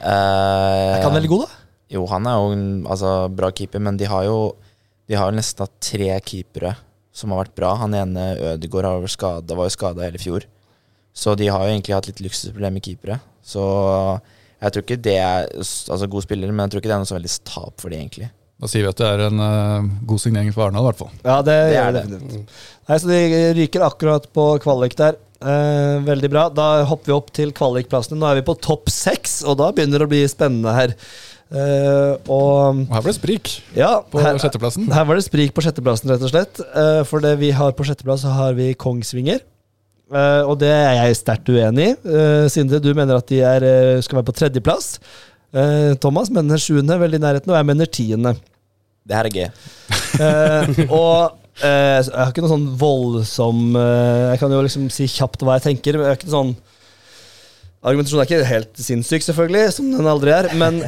Eh, 0.02 0.10
Er 0.10 0.98
ikke 0.98 1.08
han 1.08 1.16
veldig 1.20 1.30
god, 1.32 1.46
da? 1.46 1.56
Jo, 1.94 2.04
han 2.10 2.26
er 2.28 2.36
jo 2.38 2.50
en 2.54 2.66
altså, 2.86 3.12
bra 3.34 3.50
keeper, 3.54 3.82
men 3.82 3.96
de 3.98 4.06
har 4.10 4.26
jo 4.28 4.36
De 5.10 5.16
har 5.18 5.30
jo 5.32 5.38
nesten 5.40 5.64
hatt 5.64 5.78
tre 5.82 6.12
keepere 6.22 6.76
som 7.12 7.32
har 7.34 7.40
vært 7.44 7.56
bra. 7.58 7.72
Han 7.80 7.94
ene 7.98 8.28
Ødegaard 8.52 8.86
har 8.86 9.00
vært 9.02 9.16
skada, 9.16 9.56
var 9.58 9.66
jo 9.66 9.74
skada 9.74 10.04
hele 10.06 10.20
fjor. 10.22 10.44
Så 11.10 11.34
de 11.34 11.48
har 11.50 11.64
jo 11.66 11.72
egentlig 11.72 11.96
hatt 11.96 12.06
litt 12.06 12.20
luksusproblemer 12.22 12.76
med 12.78 12.84
keepere. 12.86 13.16
Så 13.42 13.64
jeg 14.60 14.74
tror 14.74 14.84
ikke 14.84 15.00
det 15.02 15.16
er 15.20 15.48
Altså 15.56 16.08
god 16.10 16.26
spiller, 16.26 16.52
men 16.52 16.64
jeg 16.66 16.74
tror 16.74 16.82
ikke 16.82 16.90
det 16.90 16.96
er 16.98 17.02
noe 17.04 17.10
så 17.10 17.16
veldig 17.16 17.32
tap 17.48 17.80
for 17.80 17.92
de 17.92 17.96
egentlig. 18.00 18.28
Da 18.60 18.68
sier 18.68 18.84
vi 18.84 18.90
at 18.92 18.98
det 19.00 19.08
er 19.08 19.22
en 19.30 19.40
uh, 19.40 19.88
god 20.04 20.20
signering 20.20 20.52
for 20.52 20.66
Arendal, 20.66 20.84
i 20.84 20.90
hvert 20.90 21.00
fall. 21.00 21.12
Ja, 21.24 21.38
det, 21.40 21.56
Det 21.70 21.74
gjør 21.78 21.86
er 21.86 21.96
det 21.96 22.04
det. 22.12 22.44
Nei, 22.90 22.98
Så 23.00 23.08
de 23.08 23.20
ryker 23.56 23.86
akkurat 23.86 24.28
på 24.36 24.46
kvalik 24.60 24.96
der. 25.00 25.16
Eh, 25.40 25.96
veldig 26.04 26.28
bra. 26.28 26.42
Da 26.52 26.84
hopper 26.84 27.08
vi 27.08 27.14
opp 27.16 27.30
til 27.32 27.54
kvalikplassene. 27.56 28.18
Nå 28.20 28.28
er 28.28 28.40
vi 28.42 28.44
på 28.50 28.54
topp 28.60 28.90
seks, 28.92 29.38
og 29.48 29.56
da 29.62 29.70
begynner 29.72 30.02
det 30.02 30.08
å 30.10 30.12
bli 30.12 30.20
spennende 30.28 30.74
her. 30.76 30.92
Uh, 31.50 32.14
og 32.30 32.84
Og 32.84 32.92
her 32.94 33.00
ble 33.02 33.10
det 33.10 33.16
sprik 33.16 33.48
ja, 33.74 33.88
på 34.06 34.20
her, 34.22 34.36
sjetteplassen. 34.38 34.84
her 34.94 35.06
var 35.08 35.18
det 35.18 35.24
sprik 35.26 35.50
på 35.56 35.64
sjetteplassen, 35.64 36.12
rett 36.12 36.22
og 36.22 36.30
slett. 36.30 36.60
Uh, 36.76 37.00
for 37.08 37.24
det 37.24 37.32
vi 37.40 37.48
har 37.56 37.72
på 37.74 37.86
sjetteplass, 37.88 38.22
så 38.22 38.34
har 38.36 38.54
vi 38.60 38.68
Kongsvinger. 38.78 39.40
Eh, 40.10 40.42
og 40.42 40.56
det 40.58 40.70
er 40.74 40.96
jeg 40.98 41.18
sterkt 41.20 41.50
uenig 41.52 41.92
i. 41.92 41.96
Uh, 42.02 42.46
Sindre, 42.50 42.80
du 42.82 42.90
mener 42.96 43.20
at 43.20 43.28
de 43.30 43.38
er, 43.46 43.66
eh, 43.66 44.00
skal 44.02 44.18
være 44.18 44.28
på 44.30 44.36
tredjeplass. 44.40 44.96
Uh, 45.54 45.94
Thomas 46.02 46.30
mener 46.34 46.58
sjuende, 46.62 46.98
veldig 46.98 47.20
i 47.20 47.22
nærheten, 47.22 47.52
og 47.52 47.58
jeg 47.58 47.68
mener 47.68 47.90
tiende. 47.90 48.34
Det 49.06 49.20
her 49.20 49.30
er. 49.46 49.54
Eh, 50.20 50.66
og 50.90 51.36
jeg 51.60 52.08
har 52.16 52.30
ikke 52.32 52.42
noe 52.42 52.50
sånn 52.50 52.64
voldsom 52.80 53.74
Jeg 53.76 54.38
kan 54.40 54.52
jo 54.52 54.58
liksom 54.64 54.86
si 54.92 55.04
kjapt 55.12 55.44
hva 55.44 55.58
jeg 55.58 55.64
tenker. 55.66 55.96
Men 55.96 56.06
jeg 56.06 56.10
har 56.10 56.18
ikke 56.18 56.28
noe 56.28 56.34
sånn 56.34 56.52
Argumentasjonen 57.80 58.22
er 58.22 58.28
ikke 58.28 58.48
helt 58.48 58.80
sinnssyk, 58.80 59.24
selvfølgelig, 59.24 59.74
som 59.76 59.90
den 59.92 60.08
aldri 60.10 60.34
er. 60.34 60.48
Men 60.60 60.80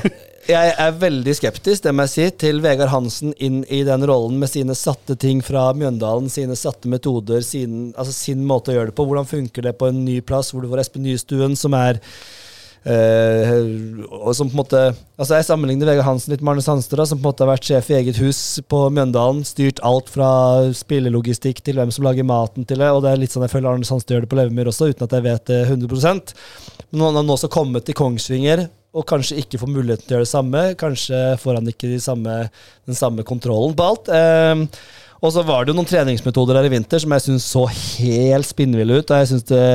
jeg 0.49 0.75
er 0.75 0.95
veldig 0.99 1.35
skeptisk 1.39 1.85
det 1.85 1.93
må 1.95 2.07
jeg 2.07 2.13
si, 2.13 2.27
til 2.45 2.63
Vegard 2.65 2.91
Hansen 2.91 3.35
inn 3.39 3.61
i 3.71 3.83
den 3.87 4.07
rollen 4.09 4.41
med 4.43 4.51
sine 4.51 4.75
satte 4.79 5.15
ting 5.15 5.43
fra 5.45 5.69
Mjøndalen, 5.79 6.31
sine 6.33 6.57
satte 6.59 6.91
metoder, 6.91 7.45
sin, 7.47 7.93
altså 7.95 8.15
sin 8.17 8.43
måte 8.49 8.73
å 8.73 8.79
gjøre 8.79 8.91
det 8.91 8.97
på. 8.99 9.07
Hvordan 9.07 9.29
funker 9.29 9.69
det 9.69 9.77
på 9.79 9.93
en 9.93 10.05
ny 10.07 10.19
plass 10.27 10.51
hvor 10.51 10.65
du 10.65 10.71
får 10.73 10.83
Espen 10.83 11.07
Nystuen, 11.07 11.59
som 11.59 11.79
er 11.79 12.03
Uh, 12.83 14.03
og 14.11 14.33
som 14.35 14.49
på 14.51 14.57
en 14.57 14.59
måte 14.59 14.79
Altså 15.15 15.37
Jeg 15.37 15.47
sammenligner 15.47 15.87
Vegard 15.87 16.03
Hansen 16.03 16.33
litt 16.33 16.41
med 16.43 16.57
Arne 16.57 16.65
Sandstad, 16.65 17.05
som 17.07 17.21
på 17.21 17.23
en 17.23 17.29
måte 17.29 17.45
har 17.45 17.53
vært 17.53 17.69
sjef 17.69 17.93
i 17.93 17.95
eget 18.01 18.19
hus 18.19 18.41
på 18.67 18.81
Mjøndalen. 18.91 19.45
Styrt 19.47 19.79
alt 19.87 20.11
fra 20.11 20.33
spillelogistikk 20.75 21.61
til 21.63 21.79
hvem 21.79 21.93
som 21.95 22.03
lager 22.09 22.27
maten 22.27 22.67
til 22.67 22.83
det. 22.83 22.91
Og 22.91 23.05
det 23.05 23.13
er 23.13 23.23
litt 23.23 23.31
sånn 23.31 23.47
jeg 23.47 23.55
føler 23.55 23.71
Arne 23.71 23.87
Sandstad 23.87 24.17
gjør 24.17 24.27
det 24.27 24.33
på 24.33 24.41
Levemyr 24.41 24.73
også, 24.73 24.91
uten 24.91 25.07
at 25.07 25.15
jeg 25.15 25.27
vet 25.29 25.47
det 25.53 25.61
100% 25.69 26.35
Men 26.91 27.07
han 27.07 27.21
har 27.21 27.29
nå 27.29 27.37
også 27.39 27.53
kommet 27.55 27.87
til 27.87 28.01
Kongsvinger, 28.03 28.67
og 28.93 29.07
kanskje 29.09 29.39
ikke 29.41 29.61
får 29.61 29.71
muligheten 29.73 30.05
til 30.05 30.15
å 30.15 30.19
gjøre 30.19 30.27
det 30.27 30.33
samme, 30.33 30.65
kanskje 30.81 31.21
får 31.41 31.59
han 31.59 31.71
ikke 31.73 31.89
de 31.89 32.01
samme, 32.03 32.35
den 32.89 32.99
samme 32.99 33.25
kontrollen 33.25 33.73
på 33.77 33.87
alt. 33.89 34.11
Eh, 34.13 34.67
og 35.23 35.31
så 35.31 35.45
var 35.47 35.63
det 35.63 35.73
jo 35.73 35.79
noen 35.79 35.89
treningsmetoder 35.89 36.59
der 36.59 36.67
i 36.67 36.73
vinter 36.73 37.01
som 37.01 37.13
jeg 37.15 37.25
syns 37.29 37.47
så 37.55 37.63
helt 37.71 38.49
spinnville 38.49 38.99
ut. 38.99 39.07
Og 39.07 39.21
jeg 39.21 39.31
synes 39.31 39.45
det, 39.47 39.67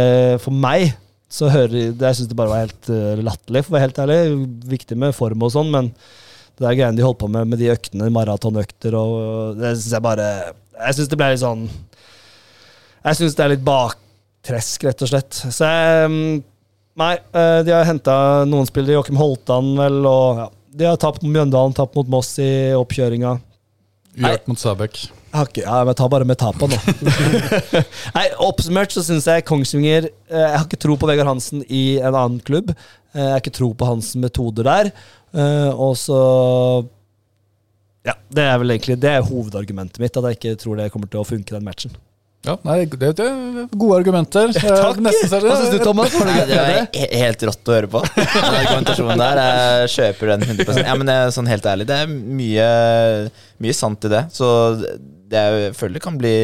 for 0.44 0.52
meg 0.54 0.92
så 1.32 1.50
hører 1.52 1.92
Jeg 1.92 2.16
synes 2.16 2.30
det 2.32 2.38
bare 2.40 2.52
var 2.52 2.62
helt 2.64 2.90
uh, 2.92 3.20
latterlig, 3.20 3.64
for 3.64 3.74
å 3.74 3.76
være 3.76 3.86
helt 3.88 4.02
ærlig. 4.04 4.20
Viktig 4.76 4.98
med 5.00 5.16
form 5.16 5.44
og 5.44 5.54
sånn, 5.56 5.72
men 5.72 5.90
det 5.92 6.66
der 6.66 6.76
greiene 6.76 7.00
de 7.00 7.06
holdt 7.06 7.20
på 7.22 7.30
med 7.32 7.48
med 7.48 7.62
de 7.62 7.72
øktene, 7.72 8.10
maratonøkter 8.12 8.96
og 8.98 9.60
Det 9.60 9.74
syns 9.76 9.94
jeg 9.94 10.04
bare 10.04 10.28
Jeg 10.56 10.98
syns 10.98 11.12
det 11.12 11.20
ble 11.20 11.28
litt 11.32 11.44
sånn 11.44 11.66
Jeg 13.06 13.20
syns 13.20 13.36
det 13.38 13.44
er 13.46 13.52
litt 13.54 13.66
baktresk, 13.68 14.88
rett 14.88 15.04
og 15.06 15.12
slett. 15.12 15.38
Så 15.38 15.70
jeg 15.70 16.12
mm, 16.12 16.40
Nei, 16.98 17.14
eh, 17.38 17.60
de 17.66 17.74
har 17.76 17.86
henta 17.86 18.14
noen 18.50 18.66
spillere, 18.70 18.98
Joakim 18.98 19.20
Holtan 19.22 19.76
vel, 19.78 20.00
og 20.10 20.42
ja. 20.44 20.48
De 20.78 20.86
har 20.86 20.98
tapt 21.02 21.24
mot 21.24 21.34
Mjøndalen, 21.34 21.74
tapt 21.74 21.96
mot 21.98 22.10
Moss 22.12 22.36
i 22.38 22.50
oppkjøringa. 22.78 23.32
Uavgjort 24.18 24.50
mot 24.52 24.60
Stabæk. 24.62 25.00
Jeg 25.34 25.64
ja, 25.64 25.78
jeg 25.90 25.98
tar 25.98 26.10
bare 26.14 26.26
med 26.26 26.38
tapa 26.38 26.68
nå. 26.70 26.78
Nei, 28.18 28.26
Oppsummert 28.46 28.94
så 28.94 29.02
syns 29.06 29.26
jeg 29.30 29.46
Kongsvinger 29.46 30.08
eh, 30.08 30.38
Jeg 30.38 30.54
har 30.54 30.66
ikke 30.68 30.80
tro 30.82 30.96
på 30.98 31.10
Vegard 31.10 31.30
Hansen 31.30 31.64
i 31.66 31.98
en 31.98 32.14
annen 32.14 32.40
klubb. 32.46 32.70
Eh, 32.72 33.20
Jeg 33.20 33.34
har 33.34 33.42
ikke 33.42 33.56
tro 33.58 33.72
på 33.78 33.90
hans 33.90 34.12
metoder 34.22 34.70
der. 34.70 34.92
Og 35.76 35.98
så 36.00 36.18
Ja, 38.08 38.16
det 38.32 38.46
er 38.48 38.62
vel 38.62 38.72
egentlig 38.78 38.96
Det 39.04 39.12
er 39.12 39.26
hovedargumentet 39.28 40.00
mitt, 40.02 40.18
at 40.18 40.30
jeg 40.30 40.38
ikke 40.40 40.56
tror 40.62 40.80
det 40.80 40.92
kommer 40.94 41.10
til 41.12 41.22
å 41.22 41.28
funke, 41.28 41.54
den 41.54 41.66
matchen. 41.68 41.94
Ja, 42.48 42.56
nei, 42.64 42.78
det, 42.88 43.10
det 43.20 43.28
gode 43.76 43.98
argumenter. 44.00 44.54
Takk! 44.56 45.02
Nesten 45.04 45.32
Hva 45.44 45.58
syns 45.60 45.74
du, 45.74 45.80
Thomas? 45.84 46.14
Nei, 46.24 46.38
det 46.48 46.60
er 47.04 47.22
helt 47.26 47.44
rått 47.50 47.68
å 47.68 47.76
høre 47.76 47.90
på. 47.92 48.02
Den 48.16 48.58
argumentasjonen 48.62 49.20
der. 49.24 49.42
Jeg 49.44 49.94
kjøper 49.98 50.34
den 50.34 50.48
100 50.48 50.82
Ja, 50.86 50.96
men 50.96 51.10
det 51.10 51.16
er 51.20 51.34
sånn 51.36 51.50
helt 51.52 51.68
ærlig, 51.68 51.88
det 51.90 52.02
er 52.06 52.12
mye, 52.12 52.68
mye 53.64 53.76
sant 53.76 54.08
i 54.08 54.14
det. 54.14 54.24
Så 54.36 54.50
det 54.80 55.40
er, 55.42 55.58
jeg 55.68 55.76
føler 55.76 55.98
det 55.98 56.04
kan 56.06 56.16
bli 56.20 56.36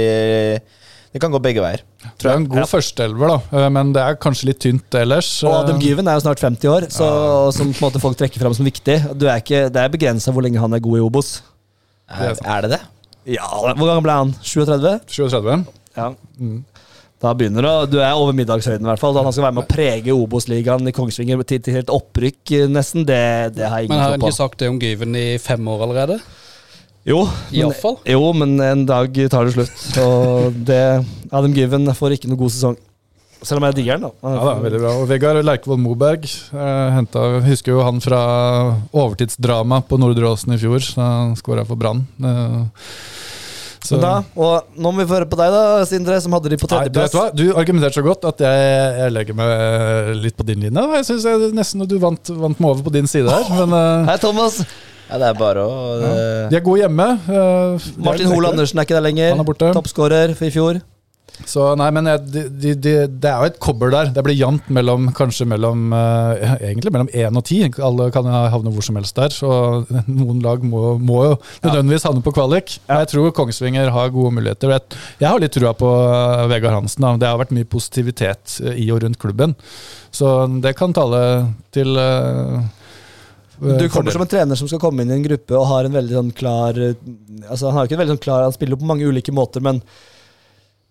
Det 1.14 1.22
kan 1.24 1.32
gå 1.32 1.40
begge 1.44 1.62
veier. 1.64 1.84
Det 2.20 2.28
er 2.28 2.36
en 2.36 2.48
god 2.52 2.68
førsteelver, 2.68 3.32
da, 3.32 3.60
eh, 3.62 3.70
men 3.72 3.94
det 3.96 4.02
er 4.04 4.18
kanskje 4.20 4.50
litt 4.50 4.60
tynt 4.66 4.98
ellers. 5.00 5.30
Og 5.46 5.54
Adam 5.62 5.78
Eh, 5.78 5.86
Gyven 5.88 6.10
er 6.10 6.18
jo 6.18 6.26
snart 6.26 6.42
50 6.44 6.72
år, 6.74 6.88
så, 6.92 7.08
som 7.56 7.70
på 7.72 7.78
en 7.80 7.86
måte 7.86 8.02
folk 8.04 8.18
trekker 8.20 8.44
fram 8.44 8.56
som 8.58 8.68
viktig. 8.68 8.98
Du 9.16 9.28
er 9.30 9.40
ikke, 9.40 9.68
det 9.72 9.84
er 9.86 9.94
begrensa 9.94 10.34
hvor 10.36 10.44
lenge 10.44 10.60
han 10.60 10.74
er 10.76 10.84
god 10.84 11.00
i 11.00 11.06
Obos. 11.06 11.38
Er, 12.12 12.36
er 12.36 12.66
det 12.66 12.74
det? 12.76 12.82
Ja, 13.38 13.48
Hvor 13.48 13.88
gammel 13.88 14.04
ble 14.04 14.18
han? 14.20 14.34
37? 14.44 14.98
37. 15.08 15.64
Ja. 15.98 16.12
Da 17.24 17.32
begynner 17.38 17.64
det, 17.64 17.74
Du 17.94 18.00
er 18.04 18.18
over 18.20 18.36
middagshøyden, 18.36 18.84
i 18.84 18.90
hvert 18.92 19.00
fall. 19.00 19.16
Da 19.16 19.24
han 19.24 19.36
skal 19.36 19.48
være 19.48 19.58
med 19.60 19.64
å 19.64 19.72
prege 19.72 20.16
Obos-ligaen 20.16 20.90
i 20.92 20.96
Kongsvinger 20.96 21.44
til, 21.48 21.62
til 21.64 21.78
helt 21.80 21.92
opprykk, 21.94 22.42
eh, 22.58 22.72
nesten, 22.72 23.06
det, 23.08 23.24
det 23.56 23.70
har 23.70 23.84
jeg 23.84 23.92
Men 23.92 24.02
har 24.02 24.16
han 24.18 24.24
ikke 24.24 24.36
sagt 24.36 24.60
det 24.60 24.72
om 24.72 24.80
Gyven 24.82 25.16
i 25.20 25.28
fem 25.42 25.70
år 25.72 25.86
allerede? 25.88 26.20
Jo, 27.04 27.26
men, 27.52 27.74
jo, 28.08 28.28
men 28.40 28.56
en 28.64 28.86
dag 28.88 29.18
tar 29.32 29.48
det 29.48 29.56
slutt. 29.58 29.82
Og 30.00 30.60
det, 30.68 30.80
Adam 31.36 31.56
Given 31.56 31.92
får 31.96 32.16
ikke 32.16 32.32
noe 32.32 32.40
god 32.40 32.54
sesong. 32.56 32.78
Selv 33.44 33.60
om 33.60 33.66
jeg 33.68 33.76
digger 33.82 34.00
den, 34.00 34.08
da. 34.08 34.32
Ja, 34.32 34.44
da, 34.48 34.54
veldig 34.64 34.80
bra. 34.80 34.94
Og 35.02 35.10
Vegard 35.10 35.42
Lerkevold 35.44 35.82
Moberg 35.84 36.28
eh, 36.30 36.94
henta, 36.96 37.26
husker 37.44 37.76
jo 37.76 37.84
han 37.84 38.00
fra 38.04 38.22
overtidsdrama 38.96 39.82
på 39.90 40.00
Nordre 40.00 40.32
Åsen 40.32 40.56
i 40.56 40.60
fjor. 40.62 40.80
Da 40.96 41.10
han 41.26 41.36
skåra 41.40 41.66
for 41.68 41.80
Brann. 41.80 42.06
Eh, 42.24 42.88
så- 43.88 44.00
da, 44.02 44.14
og 44.36 44.78
nå 44.78 44.92
må 44.92 45.04
vi 45.04 45.08
få 45.10 45.18
høre 45.20 45.30
på 45.30 45.40
deg, 45.40 45.52
da, 45.52 45.84
Sindre, 45.90 46.22
som 46.22 46.32
hadde 46.32 46.50
de 46.50 46.58
på 46.58 46.70
tredjeplass. 46.72 47.12
du? 47.36 47.44
Du 47.44 47.60
argumenterte 47.60 48.00
så 48.00 48.06
godt 48.06 48.24
at 48.32 48.40
jeg, 48.46 48.72
jeg 49.02 49.12
legger 49.12 49.38
meg 49.38 49.52
eh, 49.52 50.14
litt 50.24 50.38
på 50.38 50.48
din 50.48 50.64
linje. 50.64 50.88
Jeg 51.00 51.10
syns 51.10 51.54
nesten 51.54 51.86
du 51.88 51.98
vant, 52.00 52.32
vant 52.32 52.60
meg 52.60 52.70
over 52.70 52.84
på 52.84 52.94
din 52.96 53.08
side 53.08 53.30
her. 53.30 53.50
Men 53.60 53.76
uh... 53.76 54.08
Hei, 54.08 54.18
Thomas. 54.24 54.64
Ja, 55.10 55.20
det 55.20 55.28
er 55.28 55.36
bare 55.38 55.62
å 55.68 55.74
ja. 56.00 56.14
de 56.50 56.58
er 56.58 56.64
gode 56.64 56.80
hjemme. 56.86 57.06
Uh, 57.28 57.92
Martin 58.02 58.32
Hoel 58.32 58.50
Andersen 58.54 58.80
er 58.80 58.88
ikke 58.88 58.96
der 58.96 59.06
lenger. 59.06 59.36
Han 59.36 59.44
er 59.44 59.50
borte. 59.52 59.74
Toppskårer 59.76 60.34
for 60.38 60.48
i 60.48 60.54
fjor. 60.54 60.80
Så 61.50 61.66
nei, 61.80 61.90
men 61.96 62.08
de, 62.08 62.44
de, 62.48 62.74
de, 62.80 62.94
det 63.08 63.30
er 63.30 63.42
jo 63.42 63.52
et 63.52 63.60
kobber 63.64 63.92
der. 63.94 64.12
Det 64.16 64.24
blir 64.26 64.38
jevnt 64.38 64.70
mellom 64.74 65.10
kanskje 65.16 65.48
mellom 65.50 65.92
eh, 65.96 66.54
egentlig 66.70 66.94
mellom 66.94 67.10
én 67.12 67.40
og 67.40 67.46
ti. 67.48 67.60
Alle 67.84 68.10
kan 68.16 68.28
havne 68.28 68.72
hvor 68.74 68.86
som 68.86 68.98
helst 69.00 69.18
der. 69.20 69.34
Så 69.36 69.50
noen 70.08 70.40
lag 70.44 70.64
må, 70.66 70.96
må 71.00 71.20
jo 71.28 71.34
nødvendigvis 71.66 72.08
havne 72.08 72.24
på 72.26 72.34
kvalik. 72.36 72.78
Men 72.88 73.04
jeg 73.04 73.12
tror 73.14 73.34
Kongsvinger 73.36 73.92
har 73.94 74.14
gode 74.16 74.34
muligheter. 74.38 74.72
Jeg, 74.78 75.02
jeg 75.20 75.30
har 75.30 75.44
litt 75.44 75.56
trua 75.56 75.74
på 75.78 75.90
eh, 76.04 76.46
Vegard 76.54 76.80
Hansen. 76.80 77.04
Da. 77.04 77.16
Det 77.20 77.32
har 77.32 77.42
vært 77.42 77.56
mye 77.56 77.70
positivitet 77.70 78.60
eh, 78.64 78.80
i 78.86 78.88
og 78.94 79.04
rundt 79.04 79.20
klubben. 79.22 79.58
Så 80.14 80.32
det 80.64 80.76
kan 80.80 80.96
tale 80.96 81.20
til 81.74 81.98
eh, 82.00 82.64
Du 83.60 83.86
kommer 83.90 84.16
som 84.16 84.24
en 84.24 84.32
trener 84.32 84.60
som 84.60 84.70
skal 84.70 84.82
komme 84.82 85.04
inn 85.04 85.12
i 85.12 85.18
en 85.18 85.28
gruppe 85.28 85.58
og 85.58 85.68
har 85.70 85.88
en 85.88 85.96
veldig 85.96 86.18
sånn 86.20 86.32
klar 86.38 86.78
Altså 86.84 87.70
Han 87.70 87.78
har 87.78 87.86
jo 87.86 87.90
ikke 87.90 87.96
en 87.98 88.02
veldig 88.02 88.14
sånn 88.16 88.24
klar 88.26 88.44
Han 88.46 88.56
spiller 88.56 88.80
på 88.82 88.90
mange 88.90 89.08
ulike 89.08 89.34
måter, 89.34 89.64
men 89.64 89.80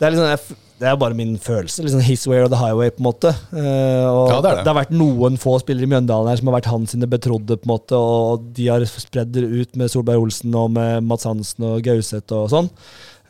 det 0.02 0.08
er, 0.08 0.14
liksom, 0.16 0.30
jeg 0.32 0.72
det 0.82 0.88
er 0.90 0.96
bare 0.98 1.14
min 1.14 1.36
følelse. 1.38 1.84
Liksom 1.84 2.00
his 2.02 2.24
way 2.26 2.40
or 2.42 2.48
the 2.50 2.58
highway, 2.58 2.90
på 2.90 2.98
en 2.98 3.06
måte. 3.06 3.30
Eh, 3.54 4.06
og 4.08 4.32
Ja, 4.32 4.40
det 4.42 4.50
er 4.50 4.56
det. 4.56 4.66
har 4.66 4.78
vært 4.80 4.90
noen 4.90 5.38
få 5.38 5.54
spillere 5.62 5.86
i 5.86 5.90
Mjøndalen 5.92 6.30
her 6.30 6.40
som 6.40 6.50
har 6.50 6.56
vært 6.56 6.70
hans 6.72 6.90
sine 6.90 7.06
betrodde, 7.06 7.54
på 7.60 7.68
en 7.68 7.70
måte, 7.70 7.94
og 7.94 8.48
de 8.56 8.66
har 8.66 8.82
spredd 8.90 9.30
det 9.36 9.44
ut 9.46 9.78
med 9.78 9.92
Solberg 9.92 10.24
Olsen 10.24 10.54
og 10.58 10.72
med 10.74 11.06
Mats 11.06 11.28
Hansen 11.28 11.68
og 11.68 11.86
Gauseth 11.86 12.34
og 12.34 12.50
sånn. 12.50 12.72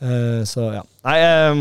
Eh, 0.00 0.40
så 0.48 0.70
ja. 0.78 0.82
Nei, 1.04 1.18
eh, 1.20 1.60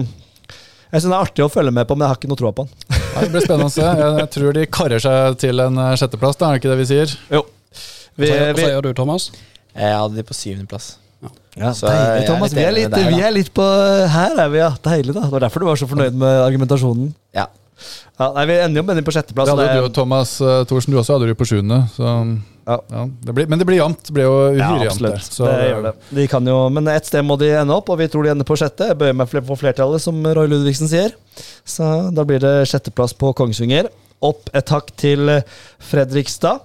jeg 0.94 1.04
syns 1.04 1.10
det 1.10 1.18
er 1.18 1.26
artig 1.26 1.44
å 1.44 1.52
følge 1.52 1.76
med 1.76 1.90
på, 1.90 2.00
men 2.00 2.08
jeg 2.08 2.14
har 2.14 2.22
ikke 2.22 2.32
noe 2.32 2.40
tro 2.40 2.54
på 2.56 2.68
han. 2.68 2.72
Nei, 2.88 3.26
det 3.26 3.32
blir 3.36 3.46
spennende 3.50 3.68
å 3.68 3.76
se. 3.76 3.92
Jeg, 4.22 4.32
tror 4.38 4.56
de 4.56 4.66
karrer 4.80 5.04
seg 5.10 5.38
til 5.44 5.66
en 5.66 5.84
sjetteplass, 6.00 6.40
da, 6.40 6.48
er 6.48 6.56
det 6.56 6.64
ikke 6.64 6.72
det 6.72 6.82
vi 6.86 6.90
sier? 6.94 7.20
Jo. 7.36 7.44
Vi, 8.16 8.32
Hva 8.32 8.56
sier 8.56 8.80
du, 8.88 8.94
Thomas? 8.96 9.28
Jeg 9.76 9.92
hadde 9.92 10.16
de 10.16 10.24
på 10.24 10.40
syvendeplass. 10.40 10.94
Ja, 11.58 11.72
Så 11.76 11.88
deilig, 11.88 12.28
Thomas. 12.30 12.54
Vi 12.56 12.64
er 12.64 12.76
litt, 12.76 12.92
deg, 12.94 13.10
vi 13.12 13.24
er 13.24 13.34
litt 13.36 13.50
på 13.54 13.66
Her 14.16 14.38
er 14.46 14.54
vi, 14.54 14.62
ja. 14.62 14.70
Deilig, 14.86 15.16
da. 15.16 15.26
Det 15.28 15.34
var 15.36 15.46
derfor 15.48 15.64
du 15.64 15.68
var 15.70 15.82
så 15.82 15.90
fornøyd 15.90 16.16
med 16.18 16.44
argumentasjonen. 16.46 17.12
Ja. 17.36 17.48
Ja, 18.20 18.28
nei, 18.36 18.46
Vi 18.46 18.56
ender 18.62 18.82
jo 18.82 18.86
med 18.86 19.00
den 19.00 19.06
på 19.08 19.14
sjetteplass. 19.16 19.50
Det 19.50 19.56
hadde 19.58 19.68
det, 19.74 19.90
du, 19.90 19.94
Thomas 19.96 20.36
uh, 20.44 20.62
Thorsen, 20.70 20.94
du 20.94 21.00
også 21.02 21.18
hadde 21.18 21.32
du 21.32 21.38
på 21.38 21.48
sjuende. 21.50 21.84
Så, 21.96 22.16
Ja. 22.70 22.76
ja, 22.94 23.04
det 23.26 23.34
blir, 23.34 23.48
men 23.50 23.58
det 23.58 23.66
blir 23.66 23.80
jevnt. 23.80 24.04
Det 24.06 24.14
blir 24.14 24.28
jo 24.28 24.36
Ja, 24.54 24.68
uhyre 24.70 24.86
jevnt. 24.86 25.02
Ja. 25.02 25.18
Så, 25.26 25.48
det 25.50 25.72
gjør 25.72 25.88
det. 25.88 25.94
De 26.20 26.28
kan 26.30 26.46
jo, 26.48 26.58
men 26.70 26.88
ett 26.94 27.10
sted 27.10 27.26
må 27.26 27.38
de 27.42 27.50
ende 27.58 27.74
opp, 27.74 27.90
og 27.90 27.98
vi 27.98 28.08
tror 28.12 28.28
de 28.28 28.36
ender 28.36 28.48
på 28.48 28.58
sjette. 28.60 28.92
Jeg 28.92 29.00
bøyer 29.02 29.18
meg 29.18 29.32
for 29.34 29.58
flertallet, 29.60 30.04
som 30.04 30.22
Roy 30.22 30.48
Ludvigsen 30.52 30.92
sier. 30.92 31.16
Så 31.66 31.90
da 32.14 32.26
blir 32.28 32.40
det 32.44 32.54
sjetteplass 32.70 33.18
på 33.18 33.34
Kongsvinger. 33.38 33.90
Opp 34.22 34.52
et 34.54 34.70
hakk 34.70 34.94
til 35.02 35.34
eh, 35.34 35.48
Fredrikstad. 35.90 36.62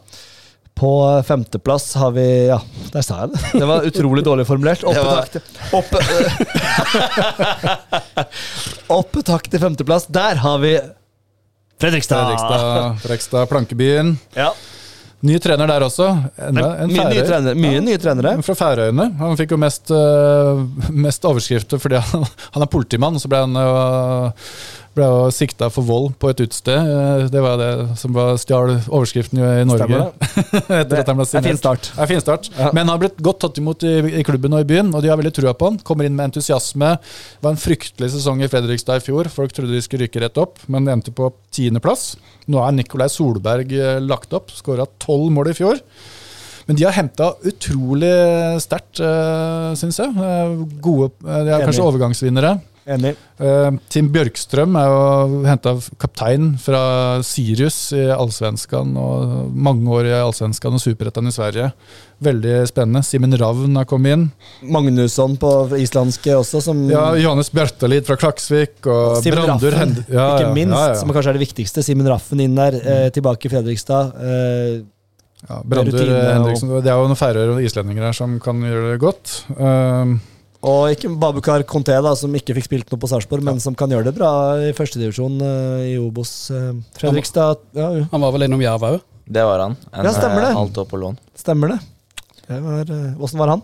På 0.76 1.22
femteplass 1.24 1.94
har 1.96 2.10
vi 2.12 2.24
Ja, 2.50 2.58
der 2.92 3.00
sa 3.02 3.20
jeg 3.22 3.30
det. 3.32 3.40
Det 3.62 3.66
var 3.70 3.82
utrolig 3.88 4.24
dårlig 4.26 4.44
formulert. 4.48 4.82
Oppe 4.84 4.94
Det 4.94 5.04
var- 5.06 5.16
hakk 5.16 5.30
til 5.32 5.42
oppe, 5.72 5.96
oppe 9.00 9.22
takk 9.26 9.48
til 9.50 9.60
femteplass. 9.62 10.06
Der 10.12 10.34
har 10.42 10.58
vi 10.62 10.74
Fredrikstad. 11.80 12.24
Fredrikstad, 12.24 12.98
Fredrikstad, 13.02 13.46
Plankebyen. 13.50 14.14
Ja. 14.36 14.50
Ny 15.26 15.38
trener 15.42 15.66
der 15.68 15.80
også. 15.86 16.06
Enda, 16.44 16.66
en 16.84 16.90
Mye 16.92 17.04
nye 17.10 17.24
trenere. 17.26 17.54
Mye 17.58 17.80
nye 17.84 17.98
trenere. 18.00 18.36
Fra 18.46 18.54
Færøyene. 18.56 19.06
Han 19.20 19.36
fikk 19.40 19.50
jo 19.56 19.60
mest, 19.60 19.90
eh, 19.92 20.52
mest 20.92 21.24
overskrifter 21.28 21.78
fordi 21.82 21.96
han, 22.00 22.20
han 22.56 22.62
er 22.64 22.70
politimann. 22.72 23.18
Så 23.20 23.26
ble 23.32 23.38
han 23.44 23.54
jo 23.56 23.68
ble 24.96 25.06
jo 25.06 25.26
sikta 25.34 25.68
for 25.72 25.86
vold 25.86 26.14
på 26.20 26.30
et 26.32 26.40
utested. 26.42 26.88
Eh, 26.96 27.26
Det 27.32 27.42
var 27.44 27.58
det 27.60 27.98
som 28.00 28.14
var 28.16 28.38
stjal 28.40 28.72
overskriften 28.88 29.38
i 29.42 29.66
Norge. 29.68 30.00
Etter 30.80 30.88
det. 30.90 31.02
At 31.04 31.12
han 31.12 31.20
ble 31.20 31.26
Det 31.28 31.40
er 31.42 31.46
fin 31.50 31.60
start. 31.60 31.90
Ja, 31.96 32.08
fin 32.10 32.22
start. 32.24 32.50
Ja. 32.56 32.72
Men 32.72 32.86
han 32.86 32.94
har 32.94 33.02
blitt 33.04 33.22
godt 33.22 33.42
tatt 33.44 33.60
imot 33.62 33.84
i, 33.86 33.94
i 34.20 34.24
klubben 34.26 34.56
og 34.56 34.64
i 34.64 34.68
byen, 34.72 34.92
og 34.96 35.04
de 35.04 35.12
har 35.12 35.20
veldig 35.20 35.34
trua 35.36 35.54
på 35.56 35.70
han. 35.70 35.80
Kommer 35.86 36.08
inn 36.08 36.16
med 36.18 36.30
entusiasme. 36.32 36.94
Det 36.98 37.46
var 37.46 37.54
en 37.54 37.62
fryktelig 37.62 38.12
sesong 38.16 38.42
i 38.44 38.50
Fredrikstad 38.52 39.02
i 39.02 39.06
fjor. 39.06 39.30
Folk 39.32 39.54
trodde 39.56 39.76
de 39.76 39.84
skulle 39.84 40.08
rykke 40.08 40.24
rett 40.26 40.42
opp, 40.42 40.62
men 40.72 40.88
de 40.88 40.96
endte 40.96 41.14
på 41.16 41.30
tiendeplass. 41.54 42.14
Nå 42.50 42.62
er 42.62 42.76
Nikolai 42.76 43.10
Solberg 43.12 43.72
eh, 43.76 43.98
lagt 44.04 44.32
opp. 44.36 44.54
Skåra 44.54 44.88
tolv 45.02 45.28
mål 45.34 45.52
i 45.54 45.58
fjor. 45.60 45.82
Men 46.66 46.78
de 46.78 46.86
har 46.86 46.96
henta 46.96 47.30
utrolig 47.46 48.10
sterkt, 48.64 48.98
uh, 48.98 49.70
syns 49.78 50.00
jeg. 50.02 50.10
Eh, 50.10 50.56
gode, 50.82 51.12
eh, 51.22 51.44
De 51.46 51.52
er 51.54 51.62
kanskje 51.62 51.84
overgangsvinnere. 51.84 52.56
Enig. 52.86 53.16
Uh, 53.42 53.74
Tim 53.90 54.06
Bjørkstrøm 54.14 54.76
er 54.78 54.86
jo 54.92 55.40
henta 55.42 55.72
kaptein 55.98 56.52
fra 56.62 56.80
Sirius 57.26 57.76
i 57.98 58.04
Allsvenskan 58.14 58.92
og 59.00 59.48
mange 59.50 59.90
år 59.90 60.06
i 60.06 60.14
Allsvenskan 60.20 60.76
og 60.78 60.82
Superettan 60.82 61.26
i 61.26 61.34
Sverige. 61.34 61.72
Veldig 62.22 62.54
spennende. 62.70 63.02
Simen 63.04 63.34
Ravn 63.40 63.74
har 63.80 63.88
kommet 63.90 64.14
inn. 64.14 64.24
Magnusson 64.72 65.34
på 65.42 65.50
islandske 65.82 66.36
også, 66.38 66.62
som 66.68 66.84
Ja, 66.88 67.08
Johannes 67.18 67.50
Bjartalid 67.52 68.06
fra 68.06 68.16
Klaksvik 68.22 68.86
og 68.86 69.18
Simen 69.24 69.42
Brandur 69.42 69.74
Raffen, 69.74 69.96
Hend- 69.98 70.14
ja, 70.14 70.28
ikke 70.38 70.54
minst, 70.54 70.78
ja, 70.78 70.92
ja. 70.94 71.00
som 71.02 71.10
kanskje 71.10 71.34
er 71.34 71.40
det 71.40 71.44
viktigste. 71.48 71.82
Simen 71.84 72.06
Raffen 72.08 72.40
inn 72.46 72.54
der, 72.54 72.78
eh, 72.78 73.08
tilbake 73.10 73.50
i 73.50 73.52
Fredrikstad. 73.56 74.14
Eh, 74.20 74.84
Ja, 75.46 75.58
Brandur 75.62 76.00
Henriksen. 76.00 76.70
Det 76.82 76.88
er 76.88 76.96
jo 76.96 77.10
noen 77.10 77.18
færøyere 77.18 77.52
og 77.58 77.60
islendinger 77.62 78.06
her 78.08 78.14
som 78.16 78.38
kan 78.40 78.56
gjøre 78.64 78.94
det 78.94 79.00
godt. 79.02 79.34
Um, 79.60 80.14
og 80.62 80.90
ikke 80.94 81.10
Babukar 81.20 81.62
Conté, 81.68 81.96
da, 82.02 82.14
som 82.16 82.32
ikke 82.34 82.54
fikk 82.56 82.64
spilt 82.68 82.90
noe 82.92 82.98
på 83.02 83.08
Sarpsborg, 83.10 83.42
men 83.44 83.60
som 83.60 83.74
kan 83.74 83.90
gjøre 83.92 84.08
det 84.08 84.14
bra 84.16 84.30
i 84.64 84.72
førstedivisjon 84.76 85.36
uh, 85.42 85.82
i 85.84 85.96
Obos. 86.00 86.50
Eh, 86.50 86.72
Fredrikstad 86.98 87.60
ja, 87.76 87.90
ja. 88.00 88.06
Han 88.12 88.20
var 88.24 88.32
vel 88.34 88.46
innom 88.48 88.62
Jerv 88.64 88.86
òg? 88.88 88.98
Det 89.26 89.42
var 89.42 89.58
han. 89.64 89.76
En 89.92 90.06
Ja, 90.06 90.12
stemmer 90.14 90.42
det. 90.46 90.50
eh, 90.52 90.58
halvt 90.60 90.78
år 90.82 90.88
på 90.90 91.00
lån. 91.02 91.18
stemmer 91.36 91.68
det. 91.74 91.78
det 92.48 92.60
var, 92.62 92.80
eh, 92.96 93.22
Åssen 93.22 93.38
var 93.42 93.48
han? 93.54 93.62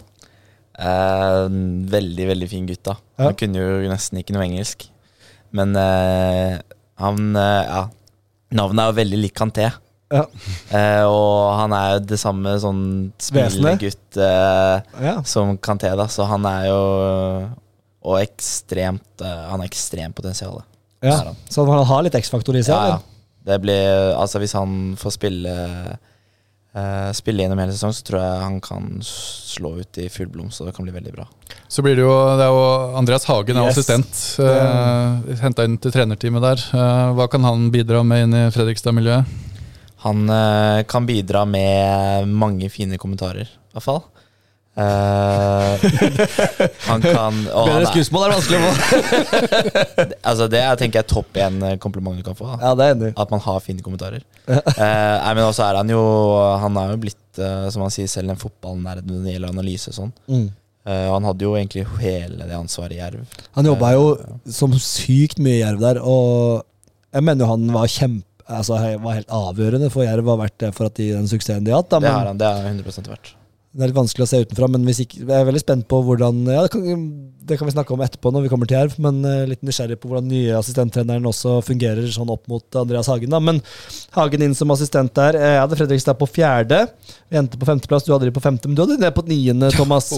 Eh, 0.78 1.46
veldig, 1.92 2.26
veldig 2.32 2.48
fin 2.50 2.66
gutt, 2.66 2.82
da. 2.84 2.96
Ja. 3.18 3.28
Han 3.30 3.34
kunne 3.38 3.60
jo 3.62 3.88
nesten 3.90 4.18
ikke 4.22 4.34
noe 4.36 4.46
engelsk. 4.48 4.86
Men 5.52 5.74
eh, 5.76 6.58
han 6.98 7.36
eh, 7.36 7.64
Ja. 7.68 7.82
Navnet 8.52 8.82
er 8.82 8.90
jo 8.90 8.98
veldig 8.98 9.18
lik 9.22 9.32
Kanté. 9.38 9.70
Ja. 10.12 10.26
Eh, 10.76 11.04
og 11.08 11.54
han 11.56 11.72
er 11.72 11.94
jo 11.94 12.02
det 12.12 12.18
samme 12.20 12.52
sånn 12.60 12.82
spillegutt 13.22 14.18
eh, 14.20 14.82
Ja. 15.06 15.14
som 15.24 15.56
Kanté, 15.58 15.88
da. 15.96 16.04
Så 16.12 16.26
han 16.28 16.44
er 16.50 16.66
jo 16.68 16.82
Og 18.04 18.18
ekstremt 18.20 19.22
eh, 19.24 19.42
Han 19.50 19.60
har 19.62 19.68
ekstremt 19.68 20.14
potensial. 20.18 20.62
ja. 21.02 21.16
Han. 21.24 21.36
Så 21.48 21.64
han 21.66 21.84
har 21.88 22.02
litt 22.04 22.14
X-faktor 22.20 22.56
i 22.58 22.62
seg? 22.66 22.74
Ja, 22.76 22.88
ja. 22.96 22.98
Det 23.44 23.60
blir 23.64 24.12
Altså, 24.18 24.38
hvis 24.42 24.52
han 24.54 24.96
får 25.00 25.16
spille 25.16 25.54
eh, 26.74 27.10
Spille 27.16 27.42
gjennom 27.44 27.58
hele 27.60 27.72
sesongen, 27.74 27.96
så 27.96 28.04
tror 28.06 28.20
jeg 28.22 28.42
han 28.46 28.60
kan 28.64 28.86
slå 29.04 29.74
ut 29.82 29.98
i 30.00 30.06
full 30.08 30.28
blom, 30.32 30.50
så 30.50 30.64
det 30.64 30.72
kan 30.76 30.86
bli 30.86 30.94
veldig 30.94 31.12
bra. 31.12 31.26
så 31.68 31.82
blir 31.84 31.96
det 31.98 32.04
jo, 32.06 32.12
det 32.38 32.46
er 32.46 32.52
jo 32.52 32.96
Andreas 32.96 33.24
Hagen 33.28 33.56
er 33.60 33.66
Yes. 33.68 33.76
assistent. 33.78 34.22
Uh, 34.40 35.36
Henta 35.42 35.64
inn 35.68 35.76
til 35.80 35.92
trenerteamet 35.92 36.40
der. 36.46 36.62
Eh, 36.72 37.12
hva 37.18 37.26
kan 37.28 37.44
han 37.44 37.66
bidra 37.74 38.00
med 38.04 38.24
inn 38.24 38.34
i 38.38 38.50
Fredrikstad-miljøet? 38.54 39.26
Han 40.02 40.24
uh, 40.30 40.82
kan 40.88 41.06
bidra 41.08 41.44
med 41.48 42.28
mange 42.28 42.70
fine 42.72 42.98
kommentarer, 43.00 43.46
i 43.46 43.76
hvert 43.76 43.86
fall. 43.86 44.02
Uh, 44.72 45.76
han 46.88 47.02
kan 47.04 47.42
å, 47.52 47.66
Bedre 47.68 47.82
er, 47.82 47.88
skussmål 47.90 48.22
er 48.24 48.32
vanskelig 48.32 48.56
å 48.56 48.70
få. 48.70 49.42
altså 50.30 50.46
Det 50.48 50.62
er 50.64 50.78
tenker 50.80 51.02
jeg 51.02 51.10
topp 51.10 51.36
én 51.44 51.58
kompliment 51.82 52.16
du 52.16 52.24
kan 52.24 52.38
få. 52.38 52.48
Da. 52.54 52.56
Ja, 52.62 52.72
det 52.78 52.86
er 52.86 52.96
enig. 52.96 53.12
At 53.20 53.34
man 53.34 53.44
har 53.44 53.60
fine 53.64 53.84
kommentarer. 53.84 54.24
uh, 54.48 54.56
nei, 54.56 55.34
men 55.36 55.44
også 55.44 55.66
er 55.66 55.82
han 55.82 55.92
jo 55.92 56.00
Han 56.64 56.80
er 56.80 56.94
jo 56.94 57.02
blitt, 57.04 57.22
uh, 57.36 57.68
som 57.74 57.84
han 57.84 57.92
sier 57.94 58.08
selv, 58.10 58.32
en 58.32 58.40
fotballnerd 58.40 59.06
når 59.06 59.22
det 59.26 59.36
gjelder 59.36 59.54
analyse 59.54 59.92
og 59.92 59.98
sånn. 60.00 60.16
Mm. 60.32 60.50
Eh, 60.82 61.08
han 61.12 61.26
hadde 61.26 61.46
jo 61.46 61.54
egentlig 61.54 61.84
hele 62.02 62.46
det 62.48 62.58
ansvaret 62.58 62.96
i 62.96 62.98
Jerv. 62.98 63.38
Han 63.54 63.68
jobba 63.70 63.92
jo 63.94 64.06
som 64.50 64.74
sykt 64.82 65.38
mye 65.42 65.60
i 65.60 65.62
Jerv 65.62 65.82
der, 65.82 66.00
og 66.02 66.64
jeg 67.12 67.26
mener 67.26 67.44
jo 67.44 67.50
han 67.52 67.68
var 67.74 67.92
kjempe 67.92 68.31
Altså, 68.46 68.78
var 69.04 69.20
helt 69.20 69.30
avgjørende 69.32 69.90
for 69.92 70.06
Jerv 70.06 70.32
har 70.32 70.42
vært 70.46 70.66
for 70.76 70.88
at 70.90 70.98
de, 70.98 71.12
den 71.14 71.28
suksessen 71.30 71.64
de 71.66 71.74
har 71.74 71.82
hatt. 71.84 71.92
Da, 71.92 72.00
Det 72.02 72.10
er 72.10 72.32
han, 72.32 72.40
det 72.42 72.48
er 72.50 72.66
100 72.72 73.08
verdt. 73.12 73.36
Det 73.72 73.86
er 73.86 73.88
litt 73.88 73.96
vanskelig 73.96 74.26
å 74.26 74.28
se 74.28 74.38
utenfra, 74.44 74.66
men 74.68 74.82
hvis 74.84 74.98
ikke, 75.06 75.22
jeg 75.24 75.32
er 75.32 75.46
veldig 75.48 75.60
spent 75.62 75.86
på 75.88 76.02
hvordan 76.04 76.42
ja, 76.44 76.60
det, 76.66 76.72
kan, 76.74 77.04
det 77.48 77.56
kan 77.56 77.68
vi 77.70 77.72
snakke 77.72 77.94
om 77.94 78.02
etterpå 78.04 78.28
når 78.34 78.44
vi 78.44 78.50
kommer 78.52 78.68
til 78.68 78.76
Jerv, 78.76 78.98
men 79.00 79.22
uh, 79.24 79.46
litt 79.48 79.62
nysgjerrig 79.64 79.96
på 80.02 80.10
hvordan 80.10 80.28
nye 80.28 80.58
assistenttreneren 80.58 81.24
også 81.30 81.54
fungerer 81.64 82.04
sånn 82.12 82.28
opp 82.34 82.44
mot 82.52 82.76
Andreas 82.82 83.08
Hagen. 83.08 83.32
da, 83.32 83.40
Men 83.40 83.62
Hagen 84.12 84.44
inn 84.44 84.52
som 84.58 84.74
assistent 84.76 85.14
der. 85.16 85.38
Eh, 85.40 85.54
Jeg 85.54 85.62
hadde 85.62 85.78
Fredrikstad 85.80 86.20
på 86.20 86.28
fjerde. 86.28 86.82
Vi 87.32 87.40
endte 87.40 87.56
på 87.56 87.70
femteplass, 87.70 88.04
du 88.04 88.12
hadde 88.12 88.28
de 88.28 88.36
på 88.36 88.44
femte, 88.44 88.68
men 88.68 88.76
du 88.76 88.84
hadde 88.84 88.98
de 89.00 89.06
ned 89.06 89.16
på 89.16 89.24
niende, 89.30 89.72
Thomas. 89.78 90.12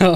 Ja, 0.00 0.14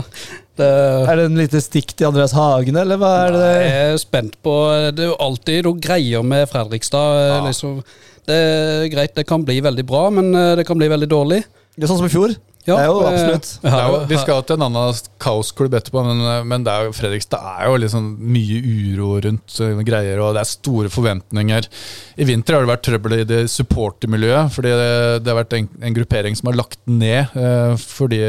det, 0.61 0.71
Er 1.11 1.19
det 1.19 1.27
en 1.29 1.39
lite 1.41 1.61
stikk 1.63 1.95
til 1.97 2.09
Andreas 2.09 2.35
Hagen, 2.37 2.79
eller 2.79 3.01
hva 3.01 3.13
er 3.25 3.35
det? 3.35 3.53
Jeg 3.65 3.93
er 3.93 4.01
spent 4.03 4.37
på 4.45 4.55
Det 4.95 5.05
er 5.05 5.11
jo 5.11 5.21
alltid 5.27 5.67
noe 5.67 5.83
greier 5.83 6.27
med 6.27 6.47
Fredrikstad. 6.51 7.21
Ja. 7.29 7.39
Liksom. 7.49 7.81
Det 8.25 8.41
er 8.41 8.89
greit, 8.93 9.15
det 9.17 9.27
kan 9.29 9.45
bli 9.45 9.59
veldig 9.65 9.85
bra, 9.89 10.07
men 10.15 10.31
eh, 10.33 10.55
det 10.61 10.67
kan 10.69 10.79
bli 10.81 10.89
veldig 10.89 11.11
dårlig. 11.11 11.43
Det 11.75 11.85
er 11.85 11.91
sånn 11.91 12.01
som 12.01 12.09
i 12.09 12.13
fjor. 12.13 12.37
Ja, 12.65 12.77
Det 12.79 12.83
er 12.83 12.89
jo 12.89 13.01
eh, 13.01 13.09
absolutt. 13.11 13.49
Det 13.63 13.73
er 13.73 13.89
jo, 13.93 13.99
vi 14.09 14.19
skal 14.23 14.43
til 14.49 14.57
en 14.59 14.67
annen 14.69 15.01
kaosklubb 15.21 15.77
etterpå, 15.79 16.05
men, 16.07 16.23
men 16.49 16.65
det 16.65 16.73
er 16.73 16.89
jo, 16.89 16.95
Fredrikstad 16.97 17.45
er 17.55 17.69
jo 17.69 17.79
liksom 17.83 18.07
mye 18.35 18.61
uro 18.65 19.11
rundt 19.27 19.59
eh, 19.61 19.83
greier, 19.85 20.23
og 20.25 20.35
det 20.37 20.45
er 20.45 20.51
store 20.53 20.93
forventninger. 20.93 21.69
I 22.17 22.29
vinter 22.29 22.57
har 22.57 22.65
det 22.65 22.73
vært 22.73 22.85
trøbbel 22.89 23.17
i 23.19 23.27
det 23.29 23.43
supportermiljøet, 23.53 24.53
fordi 24.55 24.73
det, 24.81 24.91
det 25.25 25.33
har 25.33 25.41
vært 25.43 25.57
en, 25.59 25.69
en 25.85 25.99
gruppering 25.99 26.39
som 26.39 26.51
har 26.51 26.61
lagt 26.63 26.81
ned 26.89 27.35
eh, 27.37 27.75
fordi 27.85 28.21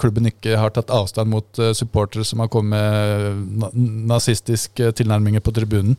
klubben 0.00 0.28
ikke 0.28 0.58
har 0.60 0.72
tatt 0.76 0.92
avstand 0.94 1.32
mot 1.32 1.62
eh, 1.62 1.72
supportere 1.76 2.26
som 2.28 2.42
har 2.44 2.52
kommet 2.52 2.68
med 2.68 3.58
na 3.62 3.70
nazistiske 4.18 4.90
tilnærminger 4.98 5.40
på 5.40 5.52
tribunen. 5.56 5.96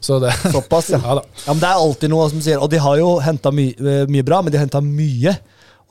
Så 0.00 0.18
det 0.22 0.32
Såpass, 0.52 0.90
ja. 0.92 1.00
Ja 1.06 1.18
da. 1.18 1.22
Ja, 1.46 1.52
men 1.52 1.60
Det 1.62 1.68
er 1.68 1.80
alltid 1.82 2.12
noe 2.12 2.28
som 2.30 2.42
sier 2.44 2.60
Og 2.62 2.70
de 2.70 2.78
har 2.82 2.98
jo 3.00 3.16
henta 3.24 3.50
my 3.54 3.64
eh, 3.72 4.04
mye 4.10 4.26
bra, 4.26 4.42
men 4.42 4.52
de 4.52 4.58
har 4.60 4.66
henta 4.66 4.82
mye. 4.84 5.34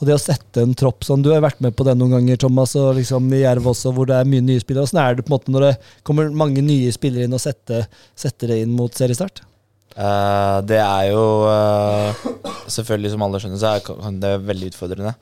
Og 0.02 0.07
det 0.10 0.15
å 0.18 0.22
sette 0.22 0.64
en 0.65 0.73
tropp 0.78 1.06
sånn 1.06 1.22
Du 1.22 1.30
har 1.30 1.44
vært 1.45 1.60
med 1.61 1.76
på 1.78 1.86
det 1.86 1.94
noen 1.98 2.15
ganger, 2.15 2.40
Thomas, 2.41 2.73
og 2.80 2.95
liksom 2.98 3.28
i 3.38 3.44
Jerv 3.44 3.69
også, 3.69 3.94
hvor 3.94 4.10
det 4.10 4.18
er 4.18 4.30
mye 4.30 4.41
nye 4.41 4.61
spillere. 4.64 4.88
Åssen 4.88 4.98
er 4.98 5.18
det 5.18 5.28
på 5.28 5.30
en 5.30 5.36
måte 5.36 5.53
når 5.53 5.65
det 5.68 5.73
kommer 6.07 6.32
mange 6.34 6.64
nye 6.65 6.90
spillere 6.95 7.30
inn 7.30 7.38
og 7.38 7.44
setter, 7.44 7.86
setter 8.18 8.49
det 8.49 8.64
inn 8.64 8.73
mot 8.73 8.98
seriestart? 8.98 9.44
Uh, 9.91 10.64
det 10.65 10.80
er 10.80 11.10
jo 11.11 11.23
uh, 11.44 12.22
Selvfølgelig, 12.72 13.11
som 13.14 13.26
alle 13.26 13.41
skjønner, 13.44 13.61
så 13.61 13.76
er 13.76 14.15
det 14.23 14.32
veldig 14.48 14.72
utfordrende. 14.72 15.14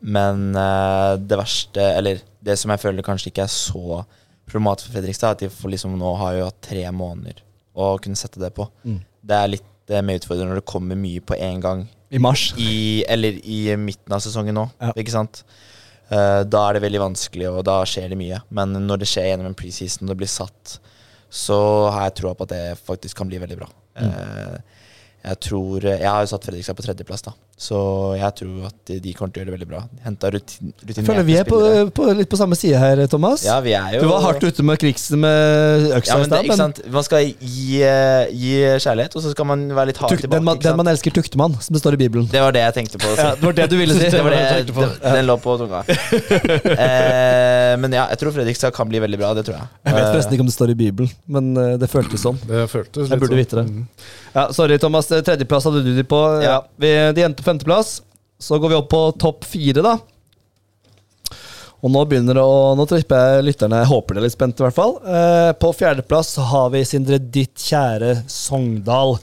Men 0.00 0.46
uh, 0.56 1.20
det 1.20 1.38
verste, 1.40 1.84
eller 1.98 2.22
det 2.44 2.56
som 2.60 2.72
jeg 2.72 2.80
føler 2.80 3.04
kanskje 3.04 3.28
ikke 3.32 3.44
er 3.44 3.52
så 3.52 4.04
problematisk 4.48 4.88
for 4.88 4.98
Fredrikstad, 4.98 5.34
er 5.34 5.36
at 5.36 5.44
de 5.44 5.52
får 5.52 5.74
liksom 5.74 5.98
nå 6.00 6.14
har 6.20 6.38
jo 6.38 6.48
hatt 6.48 6.64
tre 6.64 6.86
måneder 6.96 7.44
å 7.74 7.96
kunne 8.00 8.16
sette 8.16 8.40
det 8.40 8.54
på. 8.56 8.70
Mm. 8.88 9.02
Det 9.24 9.36
er 9.36 9.52
litt 9.52 9.94
mer 10.00 10.16
utfordrende 10.16 10.54
når 10.54 10.62
det 10.62 10.72
kommer 10.72 10.96
mye 10.96 11.20
på 11.20 11.36
en 11.36 11.60
gang 11.60 11.84
I 12.14 12.20
mars. 12.22 12.52
i, 12.60 13.02
eller 13.10 13.40
i 13.42 13.60
midten 13.80 14.14
av 14.14 14.22
sesongen 14.22 14.54
nå, 14.56 14.68
Ja. 14.80 14.92
ikke 14.94 15.14
sant? 15.14 15.42
Uh, 16.12 16.44
da 16.46 16.68
er 16.68 16.76
det 16.76 16.84
veldig 16.84 17.00
vanskelig, 17.00 17.48
og 17.50 17.62
da 17.66 17.80
skjer 17.88 18.12
det 18.12 18.18
mye. 18.20 18.38
Men 18.54 18.76
når 18.86 19.02
det 19.02 19.08
skjer 19.10 19.30
gjennom 19.32 19.48
en 19.50 19.56
preseason, 19.58 20.04
og 20.06 20.12
det 20.12 20.20
blir 20.22 20.30
satt, 20.30 20.76
så 21.34 21.56
har 21.90 22.06
jeg 22.10 22.18
troa 22.20 22.34
på 22.38 22.46
at 22.46 22.52
det 22.54 22.78
faktisk 22.84 23.18
kan 23.18 23.30
bli 23.30 23.40
veldig 23.42 23.56
bra. 23.58 23.66
Eh, 23.98 24.58
jeg 25.24 25.38
tror 25.40 25.80
Jeg 25.86 26.04
har 26.06 26.20
jo 26.22 26.30
satt 26.30 26.44
Fredrikstad 26.46 26.76
på 26.78 26.84
tredjeplass, 26.84 27.22
da. 27.26 27.32
Så 27.56 27.76
jeg 28.18 28.34
tror 28.40 28.64
at 28.66 28.90
de 29.04 29.12
kommer 29.14 29.30
til 29.30 29.38
å 29.38 29.44
gjøre 29.44 29.50
det 29.52 29.54
veldig 29.54 29.68
bra. 29.70 29.80
Henta 30.02 30.30
rutin, 30.34 30.72
Jeg 30.74 30.88
rutinerte 30.88 31.06
føler 31.06 31.26
vi 31.28 31.36
er 31.38 31.46
på, 31.46 31.58
på, 31.94 32.08
litt 32.18 32.28
på 32.32 32.38
samme 32.40 32.56
side 32.58 32.80
her, 32.82 33.02
Thomas. 33.12 33.44
Ja, 33.46 33.60
vi 33.62 33.76
er 33.78 33.94
jo 33.94 34.00
Du 34.02 34.08
var 34.10 34.24
hardt 34.26 34.42
ute 34.42 34.64
med 34.66 34.80
krigsen 34.82 35.20
med 35.22 35.92
øksa 35.94 36.16
ja, 36.18 36.24
i 36.24 36.28
stad, 36.28 36.48
men? 36.50 36.74
Man 36.96 37.06
skal 37.06 37.28
gi, 37.30 37.78
eh, 37.86 38.32
gi 38.34 38.56
kjærlighet, 38.82 39.14
og 39.14 39.22
så 39.22 39.30
skal 39.36 39.46
man 39.52 39.62
være 39.70 39.92
litt 39.92 40.00
hard 40.02 40.10
tuk, 40.16 40.24
tilbake. 40.24 40.40
den, 40.40 40.48
man, 40.50 40.58
den 40.66 40.80
man 40.82 40.90
elsker, 40.90 41.14
tukter 41.14 41.38
man, 41.40 41.54
som 41.62 41.78
det 41.78 41.84
står 41.84 41.94
i 41.94 42.00
Bibelen. 42.02 42.26
Det 42.32 42.42
var 42.42 42.56
det 42.58 42.64
jeg 42.66 42.76
tenkte 42.80 43.00
på. 43.04 43.14
Ja, 43.14 43.30
det 43.38 43.46
var 43.46 43.56
det 43.60 43.68
du 43.70 43.76
ville 43.78 43.94
si. 44.00 44.10
Det 44.10 44.24
var 44.26 44.34
det, 44.34 44.42
jeg 44.42 44.58
tenkte 44.58 44.76
på. 44.80 44.88
den, 44.90 45.14
den 45.20 45.30
lå 45.30 45.38
på 45.46 45.56
tunga. 45.62 45.84
eh, 46.74 47.74
men 47.80 47.94
ja, 47.96 48.08
jeg 48.12 48.20
tror 48.20 48.34
Fredrikstad 48.36 48.74
kan 48.76 48.90
bli 48.90 49.00
veldig 49.02 49.20
bra. 49.20 49.30
Det 49.38 49.46
tror 49.46 49.58
jeg. 49.60 49.70
Jeg 49.86 49.94
vet 49.94 50.04
Eh, 50.04 50.10
forresten 50.12 50.34
ikke 50.36 50.44
om 50.44 50.50
det 50.50 50.54
står 50.56 50.72
i 50.74 50.76
Bibelen, 50.78 51.10
men 51.30 51.54
eh, 51.56 51.72
det 51.80 51.88
føltes 51.90 52.22
sånn. 52.26 52.38
Det 52.48 52.66
føltes 52.70 53.06
litt 53.06 53.14
Jeg 53.14 53.22
burde 53.22 53.32
sånn. 53.32 53.42
vite 53.44 53.56
det. 53.60 53.64
Mm. 53.70 54.12
Ja, 54.34 54.44
sorry, 54.52 54.78
Thomas. 54.82 55.06
Tredjeplass 55.06 55.68
hadde 55.68 55.84
du 55.86 55.92
de 55.94 56.04
på. 56.10 56.18
Ja. 56.42 56.54
Ja. 56.54 56.56
Vi, 56.82 56.90
de 57.14 57.22
endte 57.22 57.43
på 57.44 57.52
femteplass. 57.52 58.00
Så 58.40 58.58
går 58.58 58.72
vi 58.72 58.80
opp 58.80 58.90
på 58.92 59.04
topp 59.20 59.46
fire, 59.46 59.84
da. 59.84 59.94
Og 61.84 61.92
nå 61.92 62.00
begynner 62.08 62.38
det 62.38 62.42
å 62.44 62.72
Nå 62.78 62.86
tripper 62.88 63.36
jeg 63.36 63.46
lytterne. 63.50 63.82
Jeg 63.82 63.90
håper 63.90 64.16
de 64.16 64.22
er 64.22 64.26
litt 64.26 64.34
spent, 64.36 64.60
i 64.60 64.64
hvert 64.64 64.76
fall. 64.76 64.94
Eh, 65.04 65.50
på 65.60 65.72
fjerdeplass 65.76 66.32
så 66.38 66.46
har 66.48 66.70
vi 66.72 66.84
Sindre 66.88 67.18
ditt 67.20 67.60
kjære 67.60 68.22
Sogndal. 68.30 69.18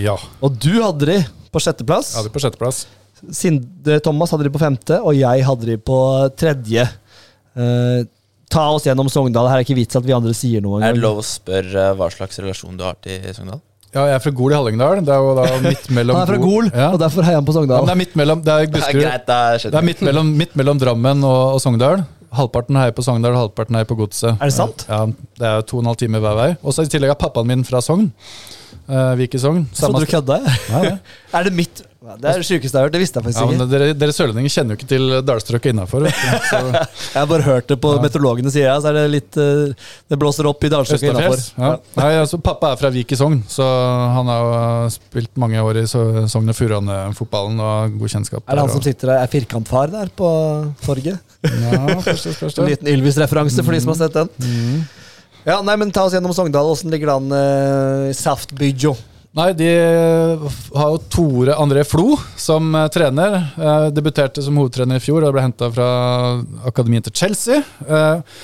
Ja. 0.00 0.16
Og 0.40 0.56
du 0.56 0.78
hadde 0.80 1.10
de 1.10 1.18
på 1.52 1.60
sjetteplass. 1.62 2.14
Ja, 2.16 2.24
det 2.24 2.32
er 2.32 2.36
på 2.36 2.42
sjetteplass. 2.44 2.86
Sindre 3.36 4.00
Thomas 4.04 4.32
hadde 4.32 4.48
de 4.48 4.52
på 4.52 4.60
femte, 4.60 5.00
og 5.00 5.16
jeg 5.16 5.44
hadde 5.44 5.68
de 5.68 5.76
på 5.80 5.98
tredje. 6.40 6.88
Eh, 7.56 8.00
ta 8.52 8.64
oss 8.72 8.88
gjennom 8.88 9.12
Sogndal. 9.12 9.50
Her 9.52 9.60
er 9.60 9.68
ikke 9.68 9.76
vits 9.78 10.00
at 10.00 10.08
vi 10.08 10.16
andre 10.16 10.32
sier 10.36 10.64
noe 10.64 10.80
Er 10.84 10.96
det 10.96 11.04
lov 11.04 11.20
å 11.20 11.26
spørre 11.26 11.90
hva 12.00 12.08
slags 12.12 12.40
relasjon 12.40 12.80
du 12.80 12.84
har 12.86 12.96
til 13.04 13.28
Sogndal? 13.36 13.60
Ja, 13.96 14.02
jeg 14.10 14.14
er 14.18 14.22
fra 14.26 14.32
Gol 14.36 14.52
i 14.52 14.56
Hallingdal. 14.58 14.98
Det 15.06 15.12
er 15.14 15.22
jo 15.24 15.30
da 15.38 15.44
midt 15.70 15.86
mellom 15.96 16.18
Han 16.18 16.26
er 16.26 16.32
fra 16.34 16.40
Gol, 16.42 16.68
Ja. 16.74 16.88
og 16.92 16.98
derfor 17.00 17.24
heier 17.24 17.38
han 17.40 17.46
på 17.48 17.54
Sogndal. 17.56 17.80
Ja, 17.80 17.88
det 17.88 17.94
er 17.96 18.00
midt 18.02 18.16
mellom, 18.20 18.42
det 18.44 18.52
er 18.52 18.66
Det 18.68 18.82
er 18.82 18.98
greit, 19.00 19.24
Det 19.30 19.38
er 19.38 19.70
det 19.72 19.80
er 19.80 19.86
midt 19.88 20.02
mellom, 20.04 20.34
midt 20.42 20.54
mellom 20.60 20.78
Drammen 20.82 21.24
og, 21.24 21.56
og 21.56 21.62
Sogndal. 21.64 22.04
Halvparten 22.36 22.76
heier 22.76 22.92
på 22.92 23.02
Sogndal, 23.06 23.32
og 23.32 23.46
halvparten 23.46 23.78
heier 23.78 23.88
på 23.88 23.96
Godset. 23.96 24.34
Er 24.36 24.50
det 24.50 24.52
sant? 24.58 24.84
Ja, 24.90 25.06
Det 25.40 25.48
er 25.48 25.64
to 25.64 25.78
og 25.80 25.84
en 25.86 25.90
halv 25.94 25.96
time 26.04 26.20
hver 26.20 26.36
vei. 26.36 26.50
Og 26.62 26.76
så 26.76 26.84
I 26.84 26.90
tillegg 26.92 27.14
er 27.14 27.18
pappaen 27.24 27.48
min 27.48 27.64
fra 27.64 27.80
Sogn. 27.80 28.10
Uh, 28.86 29.14
Vik 29.18 29.34
i 29.34 29.40
Sogn. 29.42 29.64
Jeg 29.72 29.80
trodde 29.80 30.04
du 30.04 30.10
kødda. 30.12 30.36
jeg. 30.44 30.60
Ja, 30.70 30.82
ja. 30.92 30.96
Er 31.40 31.48
det 31.48 31.54
mitt 31.56 31.80
Ja, 31.80 31.95
Det 32.06 32.28
er 32.30 32.38
det 32.40 32.46
sjukeste 32.46 32.70
jeg 32.70 32.78
har 32.78 32.86
hørt. 32.86 32.94
Det 32.94 33.00
visste 33.02 33.18
jeg 33.18 33.26
faktisk 33.26 33.42
Ja, 33.42 33.46
ikke. 33.50 33.66
dere, 33.72 33.88
dere 33.98 34.14
sørlendinger 34.14 34.52
kjenner 34.54 34.74
jo 34.74 34.78
ikke 34.78 34.88
til 34.92 35.14
dalstrøket 35.26 35.72
innafor. 35.72 36.06
Jeg 36.06 37.16
har 37.16 37.28
bare 37.30 37.46
hørt 37.46 37.66
det 37.70 37.76
på 37.82 37.90
meteorologene 38.02 38.50
sier 38.52 38.66
jeg, 38.68 38.82
så 38.84 38.90
er 38.90 38.96
det 38.98 39.04
litt 39.10 39.38
eh, 39.40 39.88
Det 40.10 40.18
blåser 40.20 40.46
opp 40.48 40.62
i 40.66 40.70
dalstrøket 40.72 41.08
innafor. 41.10 41.42
Ja. 41.56 41.70
Nei, 41.98 42.10
altså, 42.20 42.38
pappa 42.44 42.70
er 42.74 42.80
fra 42.80 42.90
Vik 42.94 43.14
i 43.16 43.18
Sogn, 43.18 43.40
så 43.50 43.64
han 44.16 44.30
har 44.30 44.44
jo 44.44 44.92
spilt 44.94 45.32
mange 45.40 45.62
år 45.62 45.80
i 45.82 45.86
Sogn 45.88 46.52
og 46.52 46.58
Furane-fotballen 46.58 47.58
og 47.62 47.72
har 47.72 47.96
god 47.96 48.14
kjennskap. 48.14 48.44
Er 48.44 48.52
det 48.58 48.64
han 48.64 48.70
der, 48.70 48.76
som 48.76 48.84
sitter 48.86 49.12
der, 49.12 49.24
er 49.24 49.32
firkantfar 49.32 49.90
der 49.94 50.12
på 50.14 50.30
torget? 50.84 51.34
Ja, 51.42 51.98
først, 52.04 52.30
først, 52.38 52.58
En 52.62 52.70
liten 52.70 52.92
Ylvis-referanse 52.92 53.64
for 53.66 53.76
de 53.76 53.82
som 53.82 53.94
har 53.94 54.00
sett 54.04 54.16
den. 54.20 54.30
Mm. 54.44 54.86
Ja, 55.46 55.60
nei, 55.62 55.76
men 55.78 55.92
Ta 55.94 56.06
oss 56.08 56.14
gjennom 56.16 56.34
Sogndal. 56.34 56.66
Åssen 56.72 56.90
ligger 56.90 57.12
det 57.12 57.18
an 57.20 57.34
uh, 57.34 58.14
Saftbydjo? 58.18 58.96
Nei, 59.36 59.50
de 59.52 59.68
har 59.68 60.92
jo 60.94 61.00
Tore 61.12 61.56
André 61.60 61.82
Flo 61.84 62.14
som 62.40 62.70
eh, 62.72 62.86
trener. 62.92 63.34
Eh, 63.60 63.88
debuterte 63.92 64.40
som 64.44 64.56
hovedtrener 64.56 64.96
i 64.96 65.04
fjor 65.04 65.26
og 65.26 65.34
ble 65.36 65.44
henta 65.44 65.68
fra 65.72 65.88
akademiet 66.64 67.04
til 67.10 67.18
Chelsea. 67.20 67.60
Eh, 67.84 68.40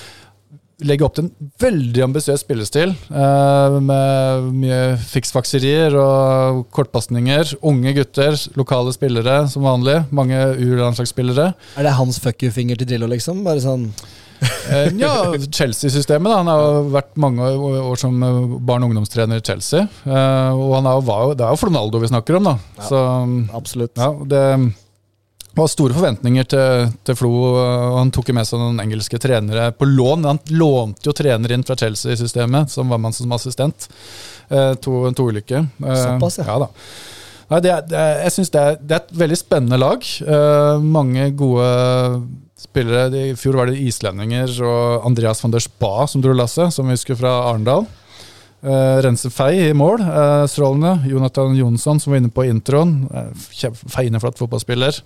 legger 0.85 1.07
opp 1.07 1.17
til 1.17 1.29
en 1.29 1.51
veldig 1.63 2.05
ambisiøs 2.09 2.43
spillestil 2.45 2.93
eh, 2.93 3.79
med 3.89 4.49
mye 4.53 4.81
fiksfakserier 5.01 5.97
og 5.97 6.67
kortpasninger. 6.77 7.55
Unge 7.73 7.97
gutter, 7.97 8.37
lokale 8.61 8.93
spillere 8.93 9.47
som 9.49 9.65
vanlig. 9.65 10.03
Mange 10.13 10.45
U-landslagsspillere. 10.59 11.55
Er 11.79 11.89
det 11.89 11.97
hans 11.97 12.21
fuck 12.21 12.45
you-finger 12.45 12.77
til 12.77 12.93
Drillo, 12.93 13.09
liksom? 13.15 13.41
Bare 13.49 13.65
sånn 13.65 13.89
Eh, 13.93 14.22
ja, 14.99 15.15
Chelsea-systemet. 15.53 16.33
Han 16.35 16.51
har 16.51 16.85
vært 16.93 17.17
mange 17.21 17.49
år 17.63 17.99
som 18.01 18.17
barn- 18.67 18.85
og 18.85 18.91
ungdomstrener 18.91 19.41
i 19.41 19.45
Chelsea. 19.47 19.87
Eh, 20.05 20.53
og 20.53 20.77
han 20.79 20.89
er 20.91 21.03
var 21.07 21.35
det 21.39 21.47
er 21.47 21.55
jo 21.55 21.61
Flonaldo 21.63 22.01
vi 22.03 22.11
snakker 22.11 22.39
om, 22.39 22.51
da. 22.53 22.57
Ja. 22.79 22.89
Så 22.89 23.03
Absolutt. 23.59 23.95
ja, 23.97 24.11
det 24.33 24.45
var 25.55 25.69
store 25.69 25.93
forventninger 25.97 26.47
til, 26.49 26.93
til 27.05 27.17
Flo. 27.19 27.31
Han 27.99 28.13
tok 28.15 28.33
med 28.33 28.49
seg 28.49 28.61
noen 28.63 28.81
engelske 28.83 29.21
trenere 29.21 29.71
på 29.77 29.89
lån. 29.89 30.29
Han 30.31 30.41
lånte 30.57 31.11
jo 31.11 31.17
trener 31.17 31.53
inn 31.53 31.65
fra 31.67 31.77
Chelsea-systemet, 31.77 32.73
som 32.73 32.89
var 32.93 33.03
man 33.03 33.13
som 33.17 33.33
assistent. 33.37 33.91
Eh, 34.49 34.73
to, 34.81 35.05
to 35.17 35.29
ulykker. 35.29 35.67
Eh, 35.85 35.99
Såpass, 36.07 36.41
ja. 36.41 36.49
ja. 36.49 36.63
da. 36.65 36.71
Nei, 37.53 37.59
det 37.61 37.73
det 37.91 38.03
jeg 38.23 38.33
synes 38.33 38.53
det 38.55 38.63
det 38.81 38.97
er 38.97 39.03
et 39.03 39.19
veldig 39.25 39.37
spennende 39.37 39.79
lag. 39.81 40.07
Eh, 40.25 40.87
mange 40.99 41.29
gode 41.37 41.69
spillere. 42.63 43.11
I 43.33 43.35
fjor 43.39 43.59
var 43.59 43.71
det 43.71 43.81
islendinger 43.83 44.55
og 44.67 45.09
Andreas 45.09 45.43
van 45.43 45.55
der 45.55 45.65
Spa 45.65 46.07
som 46.11 46.23
dro 46.25 46.35
lasset, 46.37 46.73
som 46.75 46.89
vi 46.89 46.97
husker 46.97 47.19
fra 47.19 47.35
Arendal. 47.51 47.87
Uh, 48.63 49.03
Rense 49.03 49.27
Fei 49.35 49.57
i 49.59 49.75
mål, 49.75 50.05
uh, 50.07 50.45
strålende. 50.47 51.09
Jonathan 51.11 51.57
Jonsson, 51.59 51.99
som 51.99 52.13
var 52.13 52.21
inne 52.23 52.31
på 52.31 52.45
introen. 52.47 53.09
Uh, 53.11 53.73
Feineflatt 53.91 54.39
fotballspiller. 54.39 55.03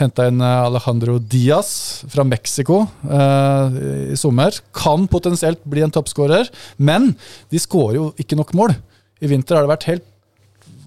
Henta 0.00 0.26
inn 0.30 0.40
eh, 0.40 0.60
Alejandro 0.64 1.18
Diaz 1.20 1.70
fra 2.08 2.24
Mexico 2.24 2.82
uh, 3.04 3.74
i 4.12 4.16
sommer. 4.16 4.56
Kan 4.76 5.04
potensielt 5.12 5.60
bli 5.68 5.82
en 5.84 5.92
toppskårer, 5.92 6.48
men 6.80 7.12
de 7.52 7.60
skårer 7.60 7.98
jo 7.98 8.06
ikke 8.20 8.38
nok 8.38 8.54
mål. 8.56 8.76
I 9.20 9.28
vinter 9.28 9.58
har 9.58 9.66
det 9.66 9.72
vært 9.74 9.88
helt 9.90 10.06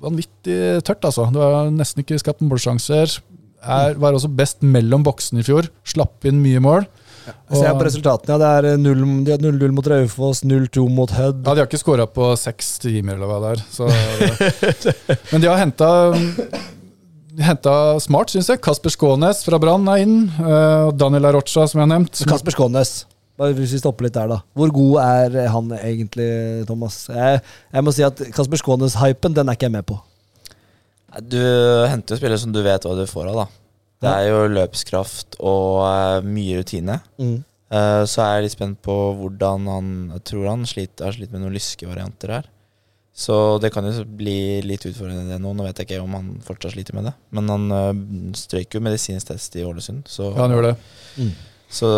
vanvittig 0.04 0.58
tørt, 0.88 1.06
altså. 1.06 1.28
Det 1.32 1.40
var 1.40 1.70
nesten 1.72 2.04
ikke 2.04 2.18
skapt 2.22 2.42
målsjanser. 2.44 3.20
Er, 3.64 3.96
var 4.02 4.14
også 4.18 4.30
best 4.36 4.62
mellom 4.66 5.04
boksene 5.06 5.40
i 5.40 5.48
fjor. 5.48 5.70
Slapp 5.88 6.26
inn 6.30 6.42
mye 6.44 6.60
mål. 6.64 6.86
Jeg 7.24 7.56
ser 7.62 7.78
på 7.80 7.86
resultatene. 7.88 8.36
Ja, 8.36 8.38
det 8.60 8.74
er 8.74 8.80
0 8.84 9.04
de 9.24 9.32
har 9.32 9.40
0-0 9.40 9.72
mot 9.72 9.88
Raufoss, 9.88 10.42
0-2 10.44 10.84
mot 10.92 11.12
Hødd. 11.16 11.40
Ja, 11.46 11.54
De 11.56 11.62
har 11.64 11.70
ikke 11.70 11.80
skåra 11.80 12.04
på 12.12 12.34
seks 12.36 12.74
timer, 12.84 13.16
eller 13.16 13.30
hva 13.32 13.38
det 13.46 13.54
er. 13.54 13.64
Så, 13.72 13.88
men 15.32 15.40
de 15.44 15.48
har 15.48 15.62
henta 15.62 15.88
Henta 17.34 17.72
smart, 18.04 18.30
syns 18.30 18.52
jeg. 18.52 18.60
Kasper 18.62 18.94
Skånes 18.94 19.40
fra 19.48 19.58
Brann 19.58 19.88
er 19.90 20.04
inn. 20.04 20.20
eh, 20.38 20.84
og 20.90 20.98
Daniel 21.02 21.26
Arocha, 21.32 21.64
som 21.66 21.80
jeg 21.80 21.88
har 21.88 21.92
nevnt. 21.96 22.22
Kasper 22.30 22.54
Skånes. 22.54 22.92
Bare 23.40 23.56
hvis 23.58 23.72
vi 23.74 23.80
stopper 23.82 24.06
litt 24.06 24.14
der, 24.14 24.28
da. 24.30 24.38
Hvor 24.54 24.70
god 24.70 25.00
er 25.02 25.48
han 25.50 25.72
egentlig, 25.80 26.28
Thomas? 26.70 27.08
Jeg, 27.10 27.40
jeg 27.74 27.84
må 27.88 27.94
si 27.96 28.04
at 28.06 28.22
Kasper 28.36 28.62
Skånes-hypen, 28.62 29.34
den 29.34 29.50
er 29.50 29.58
ikke 29.58 29.66
jeg 29.72 29.74
med 29.80 29.88
på. 29.90 29.98
Du 31.22 31.42
henter 31.90 32.16
jo 32.16 32.22
spillere 32.22 32.42
som 32.42 32.54
du 32.56 32.62
vet 32.66 32.86
hva 32.88 32.96
du 32.98 33.06
får 33.10 33.30
av, 33.34 33.44
da. 33.44 33.48
Det 34.04 34.12
er 34.12 34.30
jo 34.32 34.40
løpskraft 34.52 35.38
og 35.40 35.84
eh, 35.88 36.26
mye 36.28 36.60
rutine. 36.60 36.98
Mm. 37.22 37.38
Eh, 37.74 38.02
så 38.10 38.24
er 38.24 38.34
jeg 38.36 38.48
litt 38.48 38.56
spent 38.58 38.82
på 38.86 38.96
hvordan 39.20 39.70
han 39.72 39.94
Jeg 40.18 40.26
tror 40.30 40.50
han 40.52 40.66
sliter, 40.70 41.08
har 41.08 41.16
slitt 41.16 41.32
med 41.34 41.44
noen 41.44 41.56
lyskevarianter 41.56 42.36
her. 42.38 42.50
Så 43.14 43.60
det 43.62 43.70
kan 43.76 43.86
jo 43.86 44.04
bli 44.10 44.60
litt 44.66 44.88
utfordrende 44.90 45.30
det 45.30 45.40
nå. 45.42 45.54
Nå 45.54 45.68
vet 45.68 45.80
jeg 45.80 45.88
ikke 45.92 46.02
om 46.04 46.16
han 46.18 46.30
fortsatt 46.44 46.74
sliter 46.74 46.98
med 46.98 47.12
det. 47.12 47.16
Men 47.38 47.52
han 47.54 47.80
øh, 47.80 48.04
strøyk 48.38 48.76
jo 48.76 48.84
medisinsk 48.84 49.30
test 49.30 49.56
i 49.56 49.66
Ålesund, 49.66 50.08
så, 50.10 50.32
Ja, 50.34 50.48
han 50.48 50.56
gjør 50.56 50.72
det. 50.72 50.76
så 51.74 51.90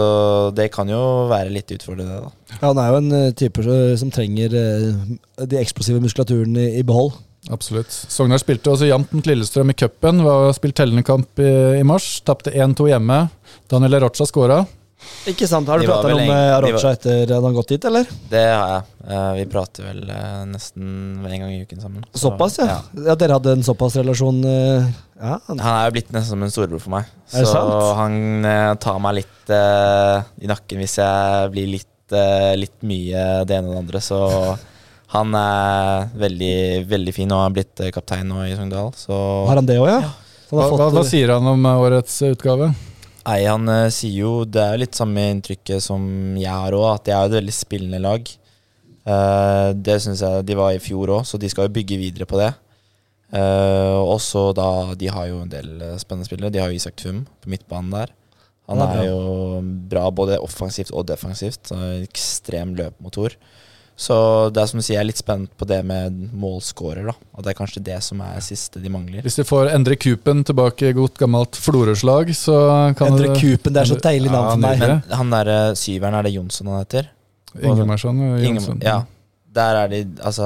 det 0.56 0.70
kan 0.76 0.92
jo 0.92 1.02
være 1.32 1.56
litt 1.56 1.72
utfordrende, 1.72 2.20
da. 2.28 2.58
Ja, 2.60 2.68
han 2.68 2.84
er 2.84 2.92
jo 2.92 3.00
en 3.02 3.38
type 3.40 3.66
som 3.98 4.12
trenger 4.14 4.54
de 4.56 5.64
eksplosive 5.64 6.04
muskulaturen 6.04 6.60
i, 6.60 6.74
i 6.82 6.86
behold. 6.86 7.16
Absolutt. 7.54 7.92
Sogndal 8.10 8.40
spilte 8.42 8.72
også 8.74 8.88
jevnt 8.90 9.12
mot 9.14 9.28
Lillestrøm 9.30 9.70
i 9.70 9.78
cupen. 9.78 10.24
Var 10.26 10.54
spilt 10.58 10.78
tellende 10.80 11.04
kamp 11.06 11.42
i, 11.44 11.52
i 11.80 11.84
mars. 11.86 12.08
Tapte 12.26 12.54
1-2 12.56 12.90
hjemme. 12.90 13.20
Daniel 13.70 14.00
Rocha 14.02 14.26
skåra. 14.26 14.64
Ikke 15.30 15.46
sant? 15.46 15.68
Har 15.70 15.78
du 15.82 15.86
prata 15.86 16.10
noe 16.10 16.24
med 16.26 16.52
Arocha 16.56 16.94
etter 16.96 17.30
han 17.36 17.44
har 17.46 17.54
gått 17.54 17.74
dit, 17.76 17.84
eller? 17.86 18.08
Det 18.32 18.42
har 18.48 18.72
jeg. 18.72 18.84
Eh, 19.06 19.32
vi 19.38 19.44
prater 19.52 19.86
vel 19.86 20.00
eh, 20.10 20.40
nesten 20.50 20.88
en 21.22 21.36
gang 21.44 21.52
i 21.54 21.60
uken 21.62 21.84
sammen. 21.84 22.06
Så, 22.10 22.24
Såpass, 22.24 22.56
ja. 22.64 22.80
ja. 23.06 23.14
Dere 23.20 23.38
hadde 23.38 23.54
en 23.60 23.66
såpass 23.68 23.98
relasjon? 24.00 24.40
eh, 24.50 24.88
ja, 25.20 25.38
han- 25.46 25.62
er 25.62 25.90
jo 25.92 25.96
blitt 26.00 26.10
nesten 26.16 26.32
som 26.34 26.46
en 26.48 26.54
storebror 26.54 26.82
for 26.82 26.96
meg. 26.96 27.12
Er 27.34 27.46
det 27.46 27.52
så 27.52 27.60
sant? 27.60 28.00
han 28.00 28.80
tar 28.82 28.98
meg 29.04 29.20
litt 29.22 29.54
i 29.54 30.50
nakken 30.50 30.82
hvis 30.82 30.98
jeg 31.04 31.52
blir 31.54 31.70
litt, 31.76 32.16
litt 32.66 32.80
mye 32.86 33.28
det 33.46 33.60
ene 33.60 33.70
og 33.70 33.76
det 33.76 33.84
andre. 33.84 34.02
Så 34.02 34.20
han 35.14 35.36
er 35.38 36.10
veldig, 36.18 36.56
veldig 36.90 37.14
fin 37.14 37.32
og 37.34 37.44
har 37.44 37.54
blitt 37.54 37.84
eh, 37.84 37.94
kaptein 37.94 38.28
nå 38.30 38.42
i 38.48 38.56
Sogndal. 38.58 38.92
Har 39.06 39.62
han 39.62 39.68
det 39.70 39.78
òg, 39.82 39.90
ja? 39.92 40.00
ja. 40.02 40.12
han 40.50 40.50
Hva, 40.50 40.64
har 40.64 40.72
hva, 40.72 40.78
fått, 40.78 40.98
hva 40.98 41.04
eh, 41.04 41.10
sier 41.12 41.34
han 41.36 41.50
om 41.52 41.70
eh, 41.70 41.84
årets 41.86 42.18
utgave? 42.32 42.72
Nei, 43.26 43.40
han 43.50 43.66
uh, 43.66 43.88
sier 43.90 44.20
jo 44.22 44.32
Det 44.46 44.62
er 44.62 44.76
jo 44.76 44.82
litt 44.84 44.98
samme 44.98 45.24
inntrykket 45.34 45.82
som 45.82 46.04
jeg 46.38 46.52
har 46.52 46.76
òg, 46.78 46.90
at 46.92 47.08
de 47.08 47.14
er 47.14 47.24
jo 47.24 47.32
et 47.32 47.40
veldig 47.40 47.56
spillende 47.58 48.02
lag. 48.04 48.34
Uh, 49.06 49.72
det 49.78 50.00
syns 50.02 50.22
jeg 50.26 50.46
de 50.46 50.58
var 50.58 50.74
i 50.74 50.82
fjor 50.82 51.14
òg, 51.20 51.26
så 51.30 51.40
de 51.42 51.50
skal 51.50 51.68
jo 51.68 51.76
bygge 51.78 51.98
videre 52.02 52.30
på 52.30 52.38
det. 52.42 52.52
Uh, 53.34 53.98
og 54.06 54.20
så 54.22 54.52
da 54.56 54.94
De 54.96 55.10
har 55.10 55.26
jo 55.28 55.40
en 55.42 55.50
del 55.50 55.72
spennende 56.02 56.30
spillere. 56.30 56.54
De 56.54 56.62
har 56.62 56.70
jo 56.70 56.78
Isak 56.78 56.98
Tvum 57.02 57.24
på 57.42 57.52
midtbanen 57.54 57.94
der. 57.94 58.14
Han 58.70 58.82
Han 58.82 58.94
er 58.94 59.02
er 59.04 59.10
jo 59.10 59.62
bra 59.90 60.08
både 60.10 60.40
offensivt 60.42 60.94
og 60.94 61.06
defensivt. 61.10 61.70
Så 61.70 61.78
ekstrem 62.06 62.74
løpemotor. 62.78 63.38
Så 63.96 64.16
det 64.52 64.60
er 64.60 64.68
som 64.68 64.80
du 64.80 64.84
sier, 64.84 64.98
jeg 64.98 65.06
er 65.06 65.08
litt 65.08 65.20
spent 65.22 65.52
på 65.56 65.68
det 65.70 65.80
med 65.88 66.16
målscorer. 66.36 67.08
At 67.14 67.20
Og 67.32 67.46
det 67.46 67.54
er 67.54 67.58
kanskje 67.58 67.84
det 67.84 68.02
som 68.04 68.20
er 68.26 68.44
siste 68.44 68.82
de 68.84 68.92
mangler. 68.92 69.24
Hvis 69.24 69.40
de 69.40 69.46
får 69.48 69.72
Endre 69.72 69.96
Kupen 69.96 70.44
tilbake 70.48 70.92
i 70.92 70.96
godt 70.98 71.20
gammelt 71.22 71.56
Florø-slag, 71.56 72.34
så 72.36 72.58
kan 73.00 73.14
Endre 73.14 73.32
Kupen, 73.40 73.76
det 73.76 73.86
er 73.86 73.92
så 73.94 74.00
deilig 74.04 74.34
navn 74.34 74.52
for 74.52 74.64
meg. 74.66 74.84
Men 74.84 75.20
han 75.22 75.32
derre 75.32 75.60
syveren, 75.80 76.20
er 76.20 76.28
det 76.28 76.36
Jonsson 76.36 76.74
han 76.74 76.84
heter? 76.84 77.12
Ingemarsson 77.56 78.20
og 78.20 78.84
ja. 78.84 79.02
Der 79.56 79.78
er 79.80 79.88
de 79.88 80.02
Altså, 80.20 80.44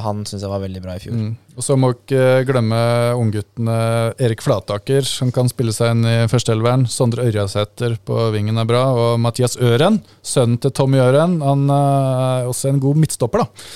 han 0.00 0.24
syns 0.24 0.40
jeg 0.40 0.48
var 0.48 0.62
veldig 0.62 0.80
bra 0.80 0.94
i 0.96 1.02
fjor. 1.02 1.18
Mm. 1.20 1.34
Og 1.56 1.64
så 1.64 1.72
må 1.80 1.88
ikke 1.94 2.42
glemme 2.44 2.76
ungguttene 3.16 3.76
Erik 4.20 4.42
Flataker, 4.44 5.06
som 5.08 5.30
kan 5.32 5.48
spille 5.48 5.72
seg 5.72 5.94
inn 5.94 6.02
i 6.04 6.16
førsteelveren. 6.28 6.84
Sondre 6.92 7.24
Ørjasæter 7.30 7.94
på 8.04 8.26
vingen 8.34 8.60
er 8.60 8.68
bra. 8.68 8.82
Og 8.92 9.20
Mathias 9.24 9.56
Øren, 9.56 10.02
sønnen 10.20 10.58
til 10.60 10.74
Tommy 10.76 11.00
Øren, 11.00 11.38
han 11.40 11.62
eh, 11.72 12.24
er 12.42 12.50
også 12.50 12.68
en 12.74 12.82
god 12.82 13.00
midtstopper, 13.00 13.46
da. 13.46 13.70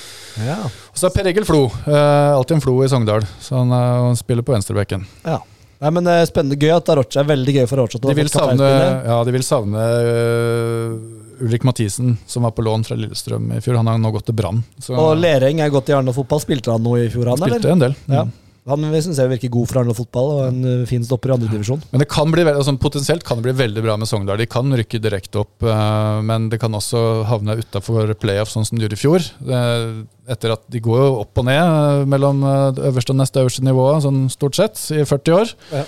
Ja. 0.44 0.59
Og 0.93 1.01
så 1.01 1.09
er 1.09 1.15
Per 1.16 1.31
Egil 1.32 1.48
Flo. 1.48 1.62
eh, 1.89 2.35
alltid 2.36 2.59
en 2.59 2.62
Flo 2.66 2.77
i 2.85 2.90
Sogndal, 2.93 3.24
så 3.40 3.62
han, 3.62 3.73
er, 3.73 3.97
han 4.11 4.20
spiller 4.20 4.44
på 4.44 4.57
venstrebekken. 4.59 5.09
ja. 5.24 5.40
Nei, 5.81 5.89
men 5.97 6.05
eh, 6.12 6.27
Spennende. 6.28 6.59
Gøy 6.61 6.74
at 6.74 6.90
Arocha 6.93 7.23
er 7.23 7.28
veldig 7.31 7.52
gøy 7.57 7.62
for 7.65 7.81
Arocha. 7.81 7.97
De 8.05 8.12
vil 8.19 8.28
savne, 8.28 8.66
ja, 9.09 9.15
de 9.24 9.32
vil 9.32 9.44
savne 9.47 9.81
eh, 9.81 10.90
Ulrik 11.41 11.65
Mathisen, 11.65 12.17
som 12.27 12.47
var 12.47 12.55
på 12.57 12.65
lån 12.67 12.85
fra 12.87 12.99
Lillestrøm 12.99 13.51
i 13.57 13.62
fjor. 13.65 13.81
Han 13.81 13.91
har 13.91 13.99
nå 14.01 14.12
gått 14.15 14.29
til 14.31 14.37
Brann. 14.39 14.62
Og 14.93 15.11
Lereng 15.19 15.62
er 15.65 15.73
godt 15.73 15.91
i 15.91 15.97
Arendal 15.97 16.17
fotball. 16.17 16.43
Spilte 16.43 16.75
han 16.75 16.85
noe 16.85 17.07
i 17.07 17.11
fjor, 17.12 17.33
han, 17.33 17.41
spilte 17.41 17.61
eller? 17.65 17.77
en 17.77 17.85
del. 17.89 17.99
Ja. 18.11 18.29
Mm. 18.29 18.37
Han 18.69 18.85
synes 19.01 19.17
jeg 19.19 19.31
virker 19.31 19.51
god 19.55 19.71
for 19.71 19.81
Arendal 19.81 19.97
fotball, 19.97 20.31
og 20.35 20.41
en 20.51 20.59
eh, 20.69 20.87
fin 20.89 21.05
stopper 21.07 21.33
i 21.33 21.35
andredivisjon. 21.39 21.81
Men 21.91 22.03
det 22.03 22.11
kan 22.12 22.31
bli, 22.31 22.45
altså, 22.51 22.75
potensielt 22.81 23.25
kan 23.27 23.41
det 23.41 23.49
bli 23.49 23.57
veldig 23.57 23.85
bra 23.87 23.97
med 23.99 24.11
Sogndal. 24.11 24.39
De 24.41 24.47
kan 24.51 24.69
rykke 24.77 25.01
direkte 25.03 25.41
opp, 25.43 25.57
eh, 25.65 26.21
men 26.29 26.51
det 26.53 26.61
kan 26.62 26.77
også 26.77 27.25
havne 27.31 27.57
utafor 27.62 28.12
playoff, 28.21 28.53
sånn 28.53 28.69
som 28.69 28.77
de 28.79 28.85
gjorde 28.85 28.99
i 28.99 29.01
fjor. 29.01 29.27
Eh, 29.49 30.05
etter 30.31 30.55
at 30.55 30.69
De 30.71 30.83
går 30.85 31.01
jo 31.03 31.11
opp 31.25 31.41
og 31.41 31.49
ned 31.49 32.07
mellom 32.12 32.45
det 32.77 32.85
øverste 32.93 33.17
og 33.17 33.19
neste 33.19 33.43
øverste 33.43 33.65
nivået, 33.67 34.05
sånn 34.05 34.29
stort 34.31 34.61
sett, 34.61 34.79
i 34.95 35.03
40 35.09 35.39
år. 35.41 35.55
Ja. 35.73 35.87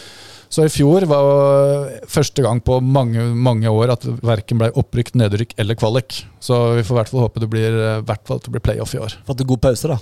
Så 0.52 0.66
i 0.66 0.72
fjor 0.72 1.06
var 1.08 1.92
første 2.12 2.42
gang 2.44 2.58
på 2.60 2.76
mange 2.84 3.22
mange 3.32 3.70
år 3.72 3.94
at 3.94 4.02
verken 4.20 4.60
ble 4.60 4.68
opprykk, 4.76 5.14
nedrykk 5.16 5.54
eller 5.62 5.78
kvalik. 5.80 6.18
Så 6.44 6.58
vi 6.76 6.84
får 6.84 6.92
i 6.92 6.98
hvert 7.00 7.12
fall 7.12 7.24
håpe 7.24 7.40
det 7.40 7.48
blir, 7.54 7.72
eh, 7.72 8.00
i 8.02 8.06
hvert 8.10 8.26
fall 8.28 8.36
at 8.42 8.44
det 8.48 8.52
blir 8.52 8.64
playoff 8.66 8.92
i 8.92 9.00
år. 9.00 9.16
Fått 9.28 9.40
en 9.40 9.48
god 9.48 9.62
pause, 9.64 9.88
da. 9.94 9.96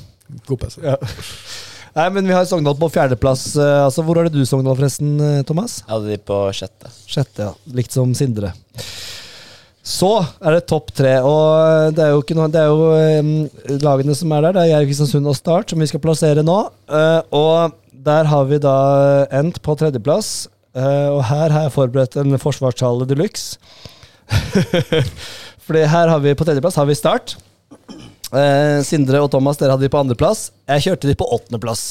God 0.48 0.64
pause. 0.64 0.82
Ja. 0.82 0.96
Nei, 2.00 2.08
men 2.14 2.26
Vi 2.26 2.34
har 2.34 2.44
Sogndal 2.46 2.76
på 2.78 2.90
fjerdeplass. 2.90 3.48
eh, 3.58 3.84
Altså, 3.84 4.02
Hvor 4.06 4.18
har 4.18 4.28
du 4.30 4.42
Sogndal, 4.46 4.74
forresten, 4.78 5.14
eh, 5.22 5.42
Thomas? 5.46 5.80
Jeg 5.86 5.94
hadde 5.94 6.10
de 6.16 6.18
på 6.18 6.40
sjette. 6.54 6.90
Sjette, 7.06 7.46
ja. 7.46 7.54
Likt 7.78 7.94
som 7.94 8.12
Sindre. 8.14 8.52
Så 9.90 10.10
er 10.44 10.58
det 10.58 10.66
topp 10.68 10.90
tre, 10.94 11.14
og 11.24 11.94
det 11.96 12.02
er 12.04 12.10
jo, 12.12 12.20
ikke 12.20 12.36
noe, 12.36 12.50
det 12.52 12.60
er 12.60 12.68
jo 12.68 12.90
um, 13.24 13.30
lagene 13.80 14.14
som 14.14 14.34
er 14.36 14.44
der. 14.44 14.52
Det 14.58 14.62
er 14.66 14.68
Jerv 14.74 14.90
Kristiansund 14.90 15.30
og 15.30 15.38
Start 15.38 15.72
som 15.72 15.80
vi 15.80 15.88
skal 15.88 16.02
plassere 16.04 16.44
nå. 16.46 16.58
Uh, 16.90 17.22
og 17.34 17.78
der 18.06 18.30
har 18.30 18.48
vi 18.48 18.60
da 18.62 18.78
endt 19.40 19.60
på 19.64 19.76
tredjeplass. 19.78 20.48
Eh, 20.76 21.08
og 21.10 21.24
her 21.28 21.52
har 21.52 21.66
jeg 21.66 21.76
forberedt 21.76 22.18
en 22.20 22.38
forsvarstale 22.40 23.08
de 23.08 23.18
luxe. 23.18 23.58
Fordi 25.66 25.86
her 25.90 26.10
har 26.10 26.20
vi 26.22 26.34
på 26.38 26.46
tredjeplass 26.46 26.78
har 26.78 26.88
vi 26.88 26.98
Start. 26.98 27.36
Eh, 28.30 28.78
Sindre 28.86 29.18
og 29.24 29.30
Thomas, 29.32 29.58
dere 29.58 29.74
hadde 29.74 29.86
de 29.86 29.92
på 29.92 30.00
andreplass. 30.00 30.50
Jeg 30.70 30.84
kjørte 30.86 31.10
de 31.10 31.16
på 31.18 31.26
åttendeplass. 31.34 31.84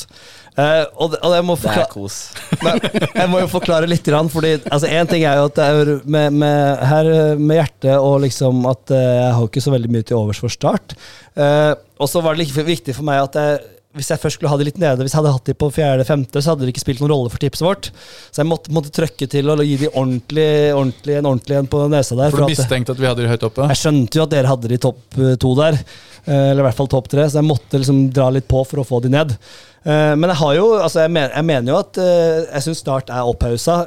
Eh, 0.60 0.86
og, 0.96 1.16
og 1.20 1.34
jeg 1.36 1.46
må 1.46 1.56
Det 1.56 1.68
er 1.68 1.74
forklare 1.74 1.92
kos. 1.92 2.20
Nei, 2.66 2.76
jeg 3.04 3.32
må 3.32 3.42
jo 3.44 3.50
forklare 3.52 3.90
litt, 3.92 4.06
grann, 4.08 4.32
fordi 4.32 4.56
altså, 4.62 4.88
en 4.88 5.10
ting 5.12 5.26
er 5.28 5.40
jo 5.40 5.50
at 5.50 5.60
det 5.60 5.68
er 5.68 5.92
med, 6.04 6.38
med, 6.40 6.86
her 6.90 7.12
med 7.40 7.60
hjertet 7.60 7.96
og 7.98 8.22
liksom 8.26 8.64
at 8.72 8.96
eh, 8.96 9.10
jeg 9.20 9.34
har 9.36 9.50
ikke 9.52 9.66
så 9.68 9.76
veldig 9.76 9.92
mye 9.96 10.08
til 10.08 10.20
overs 10.22 10.40
for 10.42 10.56
Start. 10.56 10.96
Eh, 11.36 11.74
og 12.00 12.12
så 12.12 12.24
var 12.24 12.36
det 12.36 12.46
like 12.48 12.68
viktig 12.72 12.96
for 12.96 13.08
meg 13.08 13.28
at 13.28 13.40
jeg, 13.40 13.60
hvis 13.98 14.12
jeg 14.12 14.22
først 14.22 14.38
skulle 14.38 14.52
ha 14.52 14.58
de 14.60 14.66
litt 14.68 14.78
nede, 14.78 15.02
hvis 15.02 15.16
jeg 15.16 15.18
hadde 15.18 15.32
hatt 15.34 15.50
de 15.50 15.54
på 15.58 15.68
fjerde-femte, 15.74 16.42
så 16.46 16.52
hadde 16.52 16.62
det 16.68 16.76
ikke 16.76 16.84
spilt 16.84 17.00
noen 17.02 17.10
rolle 17.10 17.32
for 17.34 17.42
tipset 17.42 17.66
vårt. 17.66 17.88
Så 18.30 18.44
jeg 18.44 18.50
måtte, 18.50 18.70
måtte 18.76 18.92
trøkke 18.94 19.26
til 19.32 19.50
og 19.50 19.64
gi 19.66 19.80
de 19.82 19.90
ordentlig, 19.90 20.46
ordentlig, 20.76 21.16
en 21.18 21.30
ordentlig 21.32 21.58
en 21.58 21.70
på 21.72 21.80
nesa 21.90 22.18
der. 22.20 22.30
For 22.30 22.46
du 22.46 22.52
mistenkte 22.54 22.94
at 22.94 23.02
vi 23.02 23.08
hadde 23.10 23.24
de 23.26 23.32
høyt 23.32 23.48
oppe? 23.48 23.66
jeg 23.72 23.80
skjønte 23.82 24.20
jo 24.20 24.26
at 24.28 24.36
dere 24.36 24.52
hadde 24.52 24.70
de 24.70 24.78
topp 24.86 25.18
eh, 25.18 25.34
to 25.42 25.56
der, 25.58 25.80
eh, 26.22 26.44
eller 26.52 26.62
i 26.62 26.68
hvert 26.68 26.78
fall 26.78 26.92
topp 26.94 27.10
tre, 27.10 27.26
så 27.26 27.42
jeg 27.42 27.48
måtte 27.50 27.82
liksom 27.82 28.04
dra 28.14 28.28
litt 28.36 28.46
på 28.52 28.62
for 28.70 28.84
å 28.84 28.86
få 28.86 29.00
de 29.08 29.12
ned. 29.16 29.34
Eh, 29.82 30.14
Men 30.14 30.36
jeg 30.36 30.40
har 30.44 30.54
jo, 30.60 30.68
altså 30.78 31.02
jeg, 31.08 31.14
mener, 31.18 31.34
jeg 31.34 31.48
mener 31.50 31.74
jo 31.74 31.80
at 31.82 32.02
jeg 32.04 32.68
syns 32.68 32.84
Start 32.86 33.10
er 33.10 33.26
opphausa. 33.32 33.80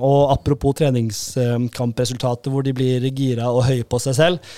Og 0.00 0.32
apropos 0.38 0.80
treningskampresultatet 0.80 2.48
hvor 2.48 2.64
de 2.64 2.72
blir 2.72 3.04
gira 3.12 3.52
og 3.52 3.66
høye 3.68 3.84
på 3.84 4.00
seg 4.00 4.16
selv, 4.16 4.56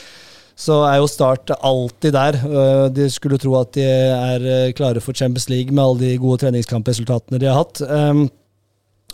så 0.57 0.79
er 0.89 0.97
jo 1.03 1.09
Start 1.11 1.53
alltid 1.61 2.15
der. 2.17 2.39
Eh, 2.41 2.87
De 2.97 3.07
skulle 3.13 3.39
tro 3.41 3.53
at 3.61 3.75
de 3.77 3.85
er 3.85 4.47
eh, 4.49 4.73
klare 4.77 5.03
for 5.05 5.17
Champions 5.17 5.51
League 5.53 5.73
med 5.73 5.85
alle 5.85 6.01
de 6.01 6.21
gode 6.23 6.41
treningskampresultatene 6.45 7.41
de 7.43 7.51
har 7.51 7.61
hatt. 7.61 7.83
Um, 7.85 8.27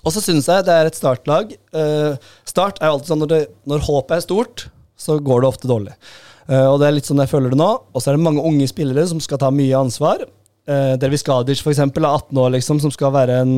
og 0.02 0.14
så 0.14 0.22
syns 0.22 0.48
jeg 0.50 0.66
det 0.66 0.74
er 0.74 0.88
et 0.88 0.98
startlag. 0.98 1.50
Eh, 1.74 2.14
start 2.48 2.78
er 2.78 2.90
jo 2.90 2.96
alltid 2.96 3.10
sånn 3.10 3.22
når, 3.24 3.32
det, 3.34 3.40
når 3.70 3.86
håpet 3.88 4.16
er 4.16 4.24
stort, 4.24 4.68
så 4.98 5.18
går 5.18 5.42
det 5.42 5.50
ofte 5.50 5.70
dårlig. 5.70 5.96
Og 6.52 6.74
det 6.82 6.86
er 6.88 6.94
litt 6.96 7.06
sånn 7.06 7.20
jeg 7.22 7.30
føler 7.30 7.52
det 7.52 7.58
nå. 7.58 7.68
Og 7.94 8.02
så 8.02 8.10
er 8.10 8.16
det 8.16 8.24
mange 8.26 8.42
unge 8.44 8.66
spillere 8.68 9.04
som 9.08 9.20
skal 9.22 9.38
ta 9.38 9.48
mye 9.54 9.78
ansvar. 9.78 10.24
Dervis 10.66 11.22
Gadic 11.24 11.62
for 11.62 11.70
eksempel, 11.70 12.02
er 12.02 12.18
18 12.18 12.40
år, 12.42 12.50
liksom, 12.56 12.80
som 12.82 12.90
skal 12.92 13.14
være 13.14 13.36
en 13.44 13.52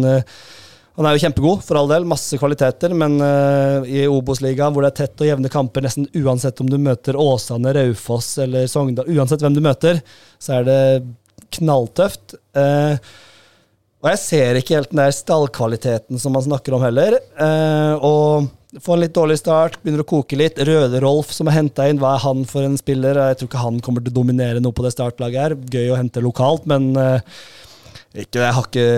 Han 0.95 1.09
er 1.09 1.17
jo 1.17 1.25
kjempegod, 1.25 1.63
for 1.67 1.79
all 1.81 1.91
del. 1.91 2.07
Masse 2.07 2.39
kvaliteter. 2.39 2.95
Men 2.95 3.19
uh, 3.19 3.83
i 3.89 4.05
Obos-ligaen, 4.07 4.75
hvor 4.75 4.87
det 4.87 4.93
er 4.93 4.99
tett 5.03 5.25
og 5.25 5.31
jevne 5.31 5.51
kamper, 5.51 5.85
nesten 5.87 6.09
uansett 6.23 6.63
om 6.63 6.71
du 6.71 6.79
møter 6.79 7.19
Åsane, 7.19 7.75
Raufoss 7.75 8.37
eller 8.45 8.69
Sogndal, 8.71 9.11
uansett 9.11 9.43
hvem 9.43 9.57
du 9.57 9.63
møter, 9.65 10.03
så 10.39 10.61
er 10.61 10.69
det 10.69 10.81
knalltøft. 11.59 12.37
Uh, 12.57 12.95
og 14.05 14.11
jeg 14.13 14.21
ser 14.21 14.61
ikke 14.61 14.77
helt 14.77 14.93
den 14.93 15.01
der 15.01 15.15
stallkvaliteten 15.17 16.21
som 16.21 16.35
man 16.37 16.45
snakker 16.45 16.77
om 16.77 16.85
heller. 16.85 17.17
Uh, 17.41 17.95
og 18.05 18.81
får 18.83 18.97
en 18.97 19.03
litt 19.05 19.15
dårlig 19.17 19.39
start, 19.41 19.79
begynner 19.83 20.03
å 20.05 20.09
koke 20.09 20.39
litt. 20.39 20.59
Røde-Rolf 20.61 21.31
som 21.35 21.51
er 21.51 21.59
henta 21.59 21.87
inn, 21.89 22.01
hva 22.03 22.15
er 22.17 22.25
han 22.25 22.43
for 22.49 22.67
en 22.67 22.79
spiller? 22.79 23.19
Jeg 23.31 23.41
tror 23.41 23.51
ikke 23.51 23.63
han 23.65 23.83
kommer 23.85 24.05
til 24.05 24.15
å 24.15 24.19
dominere 24.21 24.63
noe 24.63 24.77
på 24.77 24.85
det 24.87 24.95
startlaget 24.95 25.41
her. 25.41 25.57
Gøy 25.73 25.93
å 25.95 25.99
hente 25.99 26.23
lokalt, 26.25 26.67
men 26.71 26.91
eh, 27.01 27.39
ikke, 28.15 28.45
jeg 28.45 28.55
har 28.55 28.69
ikke 28.69 28.89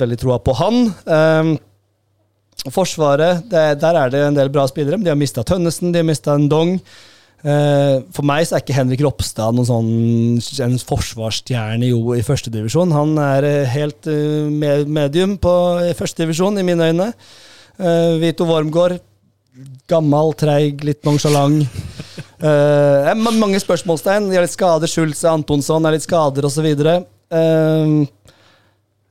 veldig 0.00 0.18
troa 0.22 0.38
på 0.40 0.54
han. 0.56 0.80
Eh, 1.04 1.52
forsvaret, 2.74 3.44
det, 3.50 3.66
der 3.82 4.00
er 4.00 4.10
det 4.12 4.24
en 4.24 4.38
del 4.38 4.50
bra 4.52 4.64
spillere, 4.70 4.98
de 4.98 5.12
har 5.12 5.18
mista 5.18 5.44
Tønnesen, 5.46 5.92
de 5.92 6.00
har 6.02 6.08
mista 6.08 6.36
Ndong. 6.40 6.78
Eh, 7.46 8.00
for 8.10 8.26
meg 8.26 8.48
så 8.48 8.56
er 8.56 8.64
ikke 8.64 8.74
Henrik 8.74 9.02
Ropstad 9.06 9.54
noen 9.54 9.68
sånn 9.68 10.64
en 10.64 10.78
forsvarsstjerne 10.88 11.86
i, 11.86 11.92
i 12.18 12.24
førstedivisjon. 12.26 12.94
Han 12.96 13.12
er 13.22 13.46
eh, 13.46 13.76
helt 13.76 14.08
uh, 14.10 14.48
medium 14.50 15.36
på 15.38 15.52
førstedivisjon, 15.98 16.58
i 16.58 16.66
mine 16.66 16.90
øyne. 16.90 17.12
Uh, 17.78 18.18
Vito 18.18 18.48
Wormgård, 18.48 18.98
gammel, 19.90 20.34
treig, 20.38 20.82
litt 20.86 21.04
er 22.42 23.14
ma- 23.18 23.34
mange 23.38 23.62
spørsmålstegn. 23.62 24.28
De 24.30 24.38
har 24.38 24.44
litt 24.46 24.54
skader. 24.54 24.90
Schulze, 24.90 25.30
Antonsson 25.30 25.86
er 25.86 25.94
litt 25.94 26.06
skader 26.06 26.46
osv. 26.46 26.66
Uh, 27.30 28.02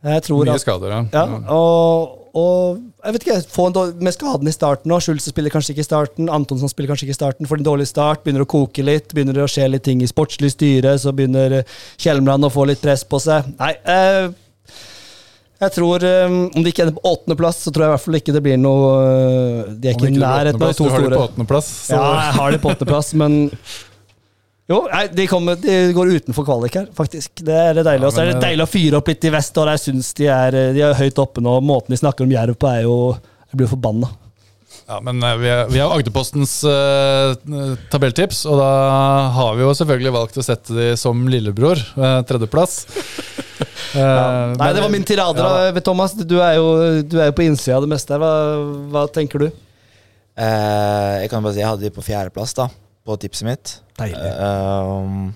jeg 0.03 0.23
tror 0.27 0.45
Mye 0.45 0.53
at 0.53 0.61
skader, 0.61 0.93
ja. 0.93 1.01
ja, 1.13 1.53
og, 1.53 2.29
og 2.37 2.79
jeg 3.03 3.15
vet 3.15 3.23
ikke, 3.25 3.37
få 3.49 3.67
en 3.67 3.73
dårlig, 3.73 3.95
med 4.05 4.13
skaden 4.13 4.47
i 4.49 4.53
starten 4.53 4.91
nå. 4.91 4.99
Schulze 5.01 5.31
spiller 5.33 5.53
kanskje 5.53 5.73
ikke 5.73 5.85
i 5.85 5.87
starten. 5.87 6.29
Antonsson 6.29 6.69
spiller 6.69 6.91
kanskje 6.91 7.07
ikke 7.07 7.15
i 7.15 7.19
starten. 7.21 7.49
Får 7.49 7.61
en 7.61 7.65
dårlig 7.65 7.87
start, 7.89 8.21
begynner 8.23 8.45
å 8.45 8.49
koke 8.49 8.85
litt. 8.85 9.09
Begynner 9.15 9.33
det 9.39 9.45
å 9.47 9.49
skje 9.51 9.65
litt 9.71 9.85
ting 9.87 10.03
i 10.05 10.09
sportslig 10.09 10.51
styre, 10.53 10.97
så 11.01 11.13
begynner 11.17 11.63
Kjelmland 11.97 12.45
å 12.45 12.51
få 12.53 12.67
litt 12.69 12.83
press 12.83 13.05
på 13.09 13.19
seg. 13.23 13.49
Nei, 13.57 13.73
eh, 13.89 14.29
jeg 15.57 15.73
tror 15.73 16.03
eh, 16.05 16.27
Om 16.29 16.61
de 16.61 16.69
ikke 16.69 16.83
ender 16.85 16.97
på 16.99 17.09
åttendeplass, 17.09 17.63
så 17.65 17.73
tror 17.73 17.87
jeg 17.87 17.89
i 17.89 17.95
hvert 17.95 18.05
fall 18.05 18.17
ikke 18.19 18.33
det 18.35 18.41
blir 18.45 18.59
noe 18.61 18.89
eh, 19.01 19.69
De 19.81 19.89
er 19.89 19.95
ikke 19.97 20.11
i 20.11 20.17
nærheten 20.19 20.61
av 20.61 20.69
de 20.69 20.77
to 20.77 20.85
Du 20.85 20.93
har 20.93 21.05
det 21.07 21.17
på 21.17 21.23
åttendeplass. 21.23 21.69
så- 21.87 21.97
Ja, 21.97 22.09
jeg 22.27 22.35
har 22.37 22.51
det 22.53 22.59
på 22.61 22.73
åttendeplass, 22.75 23.13
men 23.17 23.39
jo, 24.67 24.81
nei, 24.91 25.05
de, 25.15 25.25
kommer, 25.31 25.55
de 25.55 25.75
går 25.95 26.13
utenfor 26.17 26.43
kvalik 26.47 26.75
her, 26.75 26.87
faktisk. 26.95 27.39
Det 27.47 27.55
er 27.55 27.77
det 27.77 27.85
deilig. 27.87 28.03
Ja, 28.03 28.09
Og 28.09 28.15
så 28.15 28.23
er 28.23 28.31
det 28.33 28.37
eh, 28.37 28.43
deilig 28.49 28.65
å 28.65 28.71
fyre 28.71 28.99
opp 28.99 29.11
litt 29.11 29.27
i 29.27 29.31
vest, 29.31 29.59
og 29.61 29.69
jeg 29.71 29.83
syns 29.85 30.09
de 30.17 30.27
er, 30.27 30.57
de 30.75 30.83
er 30.83 30.97
høyt 30.99 31.21
oppe 31.23 31.43
nå. 31.43 31.53
Måten 31.63 31.95
de 31.95 31.99
snakker 32.01 32.27
om 32.27 32.33
Jerv 32.35 32.57
på, 32.59 32.67
er 32.67 32.83
jo 32.83 32.97
Jeg 33.47 33.61
blir 33.61 33.69
forbanna. 33.71 34.09
Ja, 34.87 34.99
men 35.03 35.23
eh, 35.23 35.37
vi 35.39 35.51
er, 35.53 35.63
vi 35.71 35.79
er 35.83 35.91
Agderpostens 35.95 36.57
uh, 36.67 37.31
tabelltips, 37.91 38.43
og 38.47 38.59
da 38.59 38.69
har 39.35 39.55
vi 39.55 39.63
jo 39.63 39.71
selvfølgelig 39.79 40.13
valgt 40.15 40.39
å 40.39 40.45
sette 40.45 40.75
de 40.75 40.89
som 40.99 41.25
lillebror. 41.31 41.79
Uh, 41.95 42.19
tredjeplass. 42.27 42.81
Eh, 43.97 44.03
Nei, 44.03 44.53
men- 44.59 44.75
det 44.75 44.81
var 44.83 44.91
min 44.93 45.05
tirade, 45.07 45.41
Ja, 45.41 45.71
da, 45.73 45.81
Thomas. 45.81 46.11
Du 46.13 46.35
er 46.43 46.57
jo, 46.59 46.65
du 47.07 47.15
er 47.17 47.31
jo 47.31 47.35
på 47.37 47.45
innsida 47.47 47.79
av 47.79 47.85
det 47.85 47.89
meste 47.89 48.13
her. 48.13 48.19
Hva, 48.21 48.33
hva 48.93 49.03
tenker 49.09 49.41
du? 49.41 49.47
Eh, 49.47 51.13
jeg 51.23 51.31
kan 51.31 51.41
bare 51.41 51.55
si 51.55 51.63
jeg 51.63 51.69
hadde 51.69 51.87
de 51.87 51.93
på 51.95 52.03
fjerdeplass 52.05 52.53
da 52.59 52.67
på 53.07 53.15
tipset 53.23 53.47
mitt. 53.47 53.73
Deilig. 53.97 54.19
Eh, 54.19 54.93
um, 55.01 55.29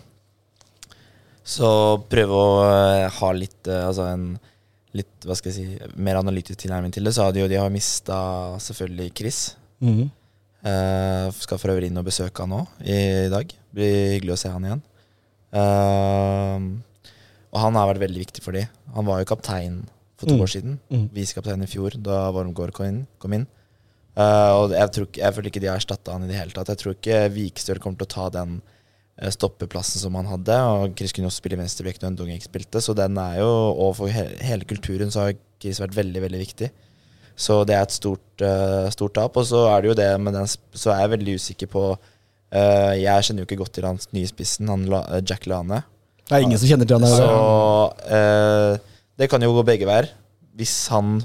så 1.51 1.69
prøve 2.11 2.37
å 2.37 2.49
eh, 2.67 3.07
ha 3.17 3.29
litt 3.33 3.67
eh, 3.67 3.87
Altså 3.87 4.05
en 4.11 4.25
litt, 4.95 5.09
hva 5.25 5.35
skal 5.39 5.51
jeg 5.53 5.55
si, 5.57 5.91
mer 6.03 6.19
analytisk 6.19 6.59
tilnærming 6.61 6.91
til 6.91 7.07
det. 7.07 7.13
Så 7.15 7.23
hadde 7.23 7.39
jo 7.39 7.47
de 7.47 7.57
har 7.59 7.71
mista 7.71 8.17
selvfølgelig 8.59 9.13
Chris. 9.15 9.39
Mm. 9.79 10.09
Uh, 10.61 11.31
skal 11.41 11.57
for 11.57 11.71
øvrig 11.73 11.87
inn 11.89 11.97
og 11.97 12.05
besøke 12.05 12.43
han 12.43 12.51
nå 12.53 12.59
i 12.83 13.29
dag. 13.31 13.55
Blir 13.73 14.17
hyggelig 14.17 14.35
å 14.35 14.41
se 14.43 14.51
han 14.51 14.67
igjen. 14.67 14.83
Uh, 15.55 16.67
og 17.51 17.63
han 17.63 17.79
har 17.79 17.89
vært 17.89 18.03
veldig 18.03 18.21
viktig 18.25 18.43
for 18.43 18.55
de. 18.55 18.65
Han 18.95 19.07
var 19.07 19.23
jo 19.23 19.29
kaptein 19.31 19.81
for 20.19 20.29
to 20.29 20.35
Mm. 20.35 20.43
år 20.43 20.51
siden. 20.53 20.79
Mm. 20.91 21.07
Visekaptein 21.15 21.63
i 21.63 21.71
fjor, 21.71 21.95
da 21.97 22.29
Wormgård 22.35 22.75
kom 22.75 22.85
inn. 22.85 23.01
Kom 23.17 23.33
inn. 23.33 23.47
Eh, 24.11 24.51
og 24.57 24.75
jeg, 24.75 24.91
tror, 24.95 25.07
jeg 25.21 25.35
føler 25.35 25.51
ikke 25.51 25.63
de 25.63 25.69
har 25.71 25.79
erstatta 25.79 26.15
han 26.15 26.25
i 26.25 26.29
det 26.31 26.37
hele 26.39 26.55
tatt. 26.55 26.71
Jeg 26.73 26.81
tror 26.81 26.95
ikke 26.97 27.23
Vikstøl 27.35 27.81
kommer 27.83 28.01
til 28.01 28.09
å 28.09 28.13
ta 28.13 28.27
den 28.35 28.57
eh, 29.21 29.31
stoppeplassen 29.31 30.03
som 30.03 30.17
han 30.19 30.29
hadde. 30.29 30.59
Og 30.75 30.95
Chris 30.99 31.15
kunne 31.15 31.31
også 31.31 31.43
spille 31.43 31.59
venstreback 31.59 32.01
når 32.01 32.15
Ndong 32.15 32.33
ikke 32.35 32.49
spilte, 32.49 32.83
så 32.83 32.95
den 32.97 33.19
er 33.21 33.39
jo 33.41 33.51
Og 33.51 33.95
for 34.01 34.11
he 34.11 34.27
hele 34.43 34.67
kulturen 34.67 35.13
så 35.13 35.27
har 35.27 35.37
Chris 35.61 35.81
vært 35.83 35.97
veldig, 35.97 36.25
veldig 36.27 36.41
viktig. 36.41 36.71
Så 37.41 37.61
det 37.65 37.73
er 37.77 37.85
et 37.85 37.93
stort, 37.95 38.43
uh, 38.43 38.89
stort 38.93 39.15
tap. 39.15 39.37
Og 39.39 39.45
så 39.47 39.63
er 39.71 39.81
det 39.81 39.91
jo 39.91 39.97
det 39.97 40.09
med 40.21 40.35
den 40.35 40.49
Så 40.49 40.91
er 40.91 40.99
jeg 41.05 41.13
veldig 41.13 41.35
usikker 41.39 41.69
på 41.71 41.83
uh, 41.95 42.91
Jeg 42.99 43.23
kjenner 43.25 43.41
jo 43.41 43.47
ikke 43.47 43.61
godt 43.63 43.73
til 43.77 43.87
hans 43.87 44.09
nye 44.13 44.29
spissen, 44.29 44.69
han 44.69 44.83
La, 44.91 44.99
Jack 45.23 45.47
Lane. 45.49 45.79
Det 46.27 46.37
er 46.37 46.45
ingen 46.45 46.59
som 46.59 46.69
kjenner 46.69 46.87
til 46.87 46.99
han 46.99 47.11
Så 47.11 47.23
her. 47.27 48.11
eh, 48.15 48.75
det 49.19 49.27
kan 49.31 49.43
jo 49.43 49.51
gå 49.57 49.65
begge 49.67 49.87
veier. 49.89 50.07
Hvis 50.55 50.75
han 50.91 51.17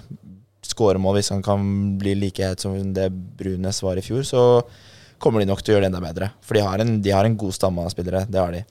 scorer 0.76 1.00
mål, 1.00 1.18
hvis 1.18 1.32
han 1.32 1.42
kan 1.44 1.64
bli 2.00 2.14
like 2.20 2.44
het 2.44 2.62
som 2.62 2.76
det 2.94 3.08
Brunes 3.10 3.80
var 3.82 3.96
i 3.96 4.04
fjor, 4.04 4.22
så 4.28 4.42
kommer 5.22 5.40
de 5.40 5.48
nok 5.48 5.64
til 5.64 5.72
å 5.72 5.76
gjøre 5.76 5.88
det 5.88 5.92
enda 5.94 6.04
bedre. 6.04 6.30
For 6.44 6.58
de 6.58 6.64
har 6.66 6.84
en, 6.84 6.98
de 7.02 7.14
har 7.16 7.24
en 7.24 7.38
god 7.40 7.56
stamme 7.56 7.84
av 7.84 7.92
spillere, 7.94 8.26
det 8.28 8.42
har 8.42 8.52
de. 8.52 8.62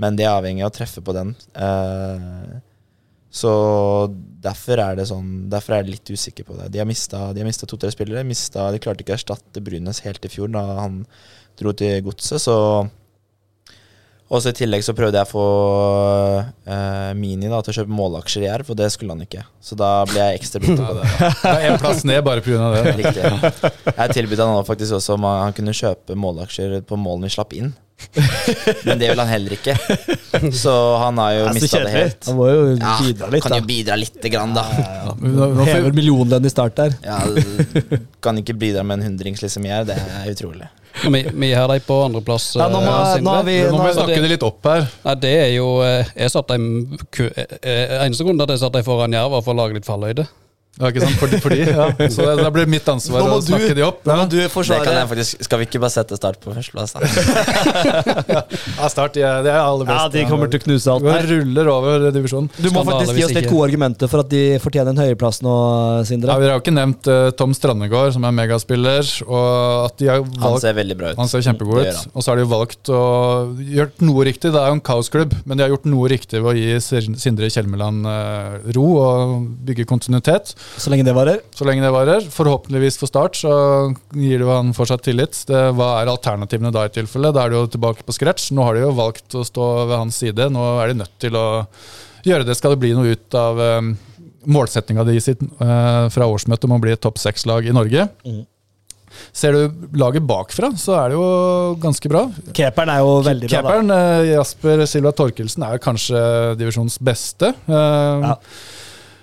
Men 0.00 0.16
de 0.16 0.24
er 0.24 0.32
avhengig 0.32 0.64
av 0.64 0.72
å 0.72 0.76
treffe 0.78 1.04
på 1.04 1.14
den. 1.14 1.34
Eh, 1.52 2.60
så 3.32 3.52
derfor 4.44 4.80
er 4.82 4.98
det 4.98 5.06
sånn 5.08 5.46
Derfor 5.52 5.72
er 5.72 5.80
jeg 5.80 5.94
litt 5.94 6.10
usikker 6.12 6.44
på 6.44 6.56
det. 6.58 6.66
De 6.74 6.82
har 6.82 6.88
mista 6.88 7.68
to-tre 7.68 7.88
spillere. 7.92 8.24
Mista, 8.28 8.66
de 8.72 8.80
klarte 8.82 9.04
ikke 9.04 9.14
å 9.14 9.18
erstatte 9.20 9.62
Brunes 9.64 10.02
helt 10.04 10.24
i 10.28 10.32
fjor 10.32 10.52
da 10.52 10.64
han 10.82 11.02
dro 11.60 11.72
til 11.76 12.00
godset, 12.04 12.40
så 12.40 12.56
og 14.32 14.40
så 14.40 14.48
I 14.48 14.56
tillegg 14.56 14.80
så 14.86 14.94
prøvde 14.96 15.20
jeg 15.20 15.28
å 15.28 15.30
få 15.30 15.42
eh, 16.64 17.10
Mini 17.18 17.50
da 17.52 17.58
til 17.60 17.74
å 17.74 17.76
kjøpe 17.82 17.92
målaksjer 17.92 18.46
i 18.46 18.48
Jerv, 18.48 18.70
og 18.72 18.78
det 18.80 18.88
skulle 18.94 19.12
han 19.12 19.24
ikke. 19.26 19.44
Så 19.60 19.76
da 19.76 19.90
ble 20.08 20.22
jeg 20.22 20.40
ekstra 20.40 20.62
bitter 20.62 20.80
på 20.80 20.96
det. 20.96 21.04
da. 21.20 21.30
Det 21.42 21.52
er 21.52 21.68
en 21.74 21.82
plass 21.82 22.00
ned 22.08 22.24
bare 22.24 22.44
pga. 22.44 22.70
det. 22.72 22.96
Riktig. 23.02 23.92
Jeg 23.92 24.16
tilbød 24.16 24.44
han 24.46 24.64
faktisk 24.68 24.96
også 24.98 25.18
om 25.18 25.28
han 25.28 25.56
kunne 25.56 25.76
kjøpe 25.76 26.16
målaksjer 26.16 26.78
på 26.88 26.96
målene 27.00 27.28
vi 27.28 27.36
slapp 27.36 27.52
inn. 27.60 27.74
Men 28.82 28.98
det 28.98 29.12
vil 29.12 29.20
han 29.20 29.28
heller 29.30 29.54
ikke. 29.54 29.76
Så 30.58 30.72
han 30.98 31.20
har 31.22 31.36
jo 31.36 31.44
mista 31.54 31.82
det 31.84 31.92
helt. 31.94 32.26
Han 32.26 32.38
må 32.40 32.48
jo 32.50 32.62
Ja, 32.72 32.96
bidra 33.04 33.28
litt, 33.30 33.44
kan 33.44 33.54
da. 33.54 33.60
jo 33.60 33.68
bidra 33.68 33.98
lite 34.00 34.32
grann, 34.32 34.56
da. 34.56 34.64
Ja, 34.80 35.12
nå 35.22 35.50
får, 35.60 35.68
Hever 35.70 35.94
millionlønn 36.00 36.48
i 36.48 36.52
start 36.52 36.78
der. 36.80 36.96
Ja, 37.04 37.20
kan 38.24 38.40
ikke 38.42 38.56
bidra 38.58 38.82
med 38.82 38.98
en 39.00 39.12
hundrings 39.12 39.44
liksom 39.44 39.68
jeg, 39.68 39.86
det 39.92 40.00
er 40.00 40.32
utrolig. 40.32 40.66
Vi, 41.12 41.22
vi 41.32 41.52
har 41.56 41.68
dem 41.68 41.80
på 41.86 41.96
andreplass. 42.04 42.54
Ja, 42.56 42.68
nå 42.68 42.80
må- 42.84 42.92
eh, 43.16 43.20
nå 43.24 43.30
har 43.32 43.42
vi- 43.44 43.62
nå 43.64 43.78
må 43.78 43.86
vi 43.88 43.92
snakke 43.96 44.14
det- 44.14 44.22
det 44.22 44.30
litt 44.30 44.42
opp 44.42 44.64
her. 44.64 44.86
Nei, 45.04 45.14
det 45.14 45.32
er 45.40 45.50
jo 45.56 45.80
eh, 45.82 46.04
Jeg 46.16 46.30
satt 46.30 46.48
dem 46.48 46.98
eh, 47.18 48.04
Eneste 48.06 48.24
grunn 48.24 48.36
til 48.36 48.42
at 48.42 48.48
jeg 48.50 48.58
satt 48.60 48.72
dem 48.72 48.84
foran 48.84 49.12
Jerv, 49.12 49.30
var 49.30 49.40
for 49.42 49.54
å 49.54 49.56
lage 49.56 49.74
litt 49.74 49.86
fallhøyde. 49.88 50.26
Ja, 50.80 50.88
ikke 50.88 51.02
sant? 51.04 51.18
Fordi, 51.20 51.38
fordi, 51.44 51.56
ja. 51.68 51.86
Så 52.14 52.24
det, 52.24 52.32
det 52.40 52.50
blir 52.54 52.68
mitt 52.70 52.86
ansvar 52.88 53.26
å 53.28 53.40
snakke 53.44 53.74
du- 53.74 53.76
de 53.76 53.84
opp. 53.84 53.98
Nå 54.08 54.14
Ja. 54.14 54.22
må 54.22 54.28
du 54.32 54.38
Det 54.40 54.78
kan 54.80 54.94
jeg 54.96 55.08
faktisk, 55.10 55.42
skal 55.44 55.60
vi 55.60 55.66
ikke 55.68 55.80
bare 55.82 55.92
sette 55.92 56.16
Start 56.16 56.38
på 56.40 56.54
førsteplass, 56.54 56.94
da? 56.96 57.00
Ja, 58.80 58.88
start, 58.88 59.18
ja, 59.20 59.34
det 59.44 59.52
er 59.52 59.60
aller 59.60 59.84
best. 59.84 59.98
Ja, 59.98 60.08
de 60.08 60.22
kommer 60.30 60.48
til 60.48 60.62
å 60.62 60.64
knuse 60.64 60.88
alt. 60.94 61.04
Vi 61.04 61.36
ruller 61.36 61.68
over 61.68 62.06
divisjonen. 62.14 62.48
Du 62.56 62.70
må 62.70 62.82
Skandale 62.82 63.02
faktisk 63.02 63.20
gi 63.20 63.24
oss 63.26 63.34
litt 63.36 63.50
gode 63.50 63.66
argumenter 63.68 64.10
for 64.10 64.24
at 64.24 64.30
de 64.32 64.42
fortjener 64.64 64.94
en 64.94 65.02
høyreplass 65.02 65.42
nå, 65.44 65.54
Sindre. 66.08 66.32
Ja, 66.32 66.40
vi 66.40 66.48
har 66.48 66.56
jo 66.56 66.62
ikke 66.64 66.74
nevnt 66.74 67.10
uh, 67.10 67.28
Tom 67.36 67.52
Strandegård, 67.56 68.14
som 68.16 68.24
er 68.28 68.34
megaspiller, 68.40 69.12
og 69.28 69.90
at 69.90 70.00
de 70.00 70.08
har 70.08 70.24
Han 70.46 70.58
ser 70.62 70.76
veldig 70.78 70.98
bra 70.98 71.12
ut. 71.12 71.20
Han 71.20 71.30
ser 71.30 71.44
kjempegod 71.44 71.84
ut. 71.84 72.00
Og 72.16 72.24
så 72.24 72.32
har 72.32 72.40
de 72.40 72.46
jo 72.46 72.52
valgt 72.54 72.92
å 72.92 73.02
gjort 73.76 74.04
noe 74.08 74.26
riktig. 74.30 74.54
Det 74.56 74.62
er 74.62 74.72
jo 74.72 74.78
en 74.80 74.84
kaosklubb, 74.88 75.36
men 75.44 75.60
de 75.60 75.66
har 75.66 75.74
gjort 75.74 75.88
noe 75.92 76.10
riktig 76.12 76.40
ved 76.40 76.52
å 76.52 76.56
gi 76.56 77.12
Sindre 77.20 77.52
Kjelmeland 77.52 78.08
uh, 78.08 78.72
ro 78.72 78.88
og 79.04 79.38
bygge 79.68 79.86
kontinuitet. 79.90 80.56
Så 80.76 80.90
lenge 80.92 81.04
det 81.06 81.14
varer. 81.16 81.42
Så 81.54 81.66
lenge 81.68 81.84
det 81.84 81.92
varer. 81.94 82.28
Forhåpentligvis 82.32 82.98
for 83.00 83.10
Start 83.10 83.38
så 83.38 83.52
gir 84.16 84.44
jo 84.44 84.50
han 84.52 84.72
fortsatt 84.76 85.04
tillit. 85.06 85.36
Det, 85.48 85.64
hva 85.76 85.94
er 86.00 86.10
alternativene 86.12 86.72
da 86.74 86.86
i 86.88 86.94
tilfelle? 86.94 87.32
Da 87.34 87.44
er 87.44 87.52
det 87.52 87.60
jo 87.60 87.72
tilbake 87.76 88.06
på 88.06 88.16
scratch. 88.16 88.50
Nå 88.56 88.64
har 88.66 88.78
de 88.78 88.86
jo 88.86 88.94
valgt 88.96 89.36
å 89.38 89.44
stå 89.46 89.68
ved 89.84 89.98
hans 89.98 90.22
side. 90.22 90.48
Nå 90.52 90.64
er 90.82 90.92
de 90.92 91.02
nødt 91.02 91.18
til 91.22 91.36
å 91.38 91.46
gjøre 92.26 92.48
det. 92.48 92.56
Skal 92.58 92.74
det 92.74 92.82
bli 92.82 92.94
noe 92.96 93.14
ut 93.14 93.38
av 93.38 93.60
um, 93.60 93.92
målsettinga 94.50 95.04
sitt 95.22 95.42
eh, 95.42 96.06
fra 96.12 96.26
årsmøtet 96.30 96.66
om 96.68 96.76
å 96.76 96.82
bli 96.82 96.94
et 96.94 97.02
topp 97.02 97.20
seks-lag 97.22 97.66
i 97.66 97.74
Norge? 97.74 98.08
Mm. 98.26 98.42
Ser 99.36 99.52
du 99.52 99.88
laget 100.00 100.24
bakfra, 100.24 100.72
så 100.80 100.96
er 100.96 101.12
det 101.12 101.18
jo 101.18 101.26
ganske 101.82 102.08
bra. 102.08 102.24
Keeperen 102.56 102.92
er 102.94 103.02
jo 103.04 103.18
veldig 103.26 103.50
bra. 103.50 103.58
Keeperen, 103.58 103.92
eh, 103.92 104.30
Jasper 104.32 104.86
Silva 104.88 105.12
Torkelsen, 105.16 105.66
er 105.68 105.82
kanskje 105.82 106.22
divisjonens 106.60 106.96
beste. 107.02 107.52
Ja. 107.68 108.38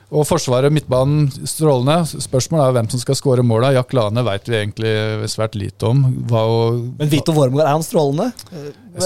Og 0.10 0.24
forsvaret, 0.26 0.74
midtbanen, 0.74 1.28
strålende. 1.46 2.00
Spørsmålet 2.24 2.64
er 2.66 2.76
hvem 2.80 2.88
som 2.90 3.02
skal 3.04 3.18
skåre 3.20 3.44
måla. 3.46 3.70
Jack 3.76 3.92
Lane 3.94 4.24
veit 4.26 4.48
vi 4.50 4.56
egentlig 4.58 4.94
svært 5.30 5.54
lite 5.60 5.86
om. 5.92 6.00
Og, 6.34 6.80
Men 6.98 7.12
Vito 7.12 7.36
Wormgård, 7.36 7.62
er 7.68 7.76
han 7.76 7.86
strålende? 7.86 8.32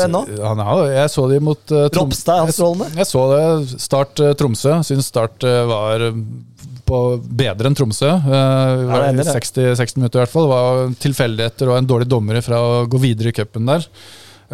ennå? 0.06 0.22
Han 0.40 0.62
er, 0.64 0.72
jo- 0.80 0.88
jeg 0.96 1.12
så 1.12 1.26
de 1.30 1.42
mot 1.44 1.76
uh, 1.76 1.90
Ropstad, 1.92 2.38
er 2.40 2.46
han 2.48 2.56
strålende? 2.56 2.88
Jeg 3.02 3.10
så 3.12 3.26
det. 3.34 3.44
Start 3.84 4.24
uh, 4.24 4.32
Tromsø. 4.40 4.78
Syns 4.88 5.12
Start 5.12 5.44
uh, 5.44 5.60
var 5.70 6.08
eh, 6.08 6.24
på 6.88 7.02
bedre 7.28 7.68
enn 7.70 7.76
Tromsø. 7.78 8.10
Uh, 8.24 8.88
Ja, 8.88 9.12
det 9.12 9.28
er 9.28 9.36
60, 9.36 9.74
60 9.84 10.00
minutter 10.00 10.22
i 10.22 10.24
hvert 10.24 10.32
fall. 10.34 10.48
Det 10.48 10.56
var 10.56 10.96
tilfeldigheter 11.04 11.74
og 11.74 11.82
en 11.82 11.92
dårlig 11.92 12.08
dommer 12.16 12.40
fra 12.48 12.64
å 12.64 12.84
gå 12.88 13.04
videre 13.04 13.36
i 13.36 13.36
cupen 13.36 13.68
der. 13.68 13.86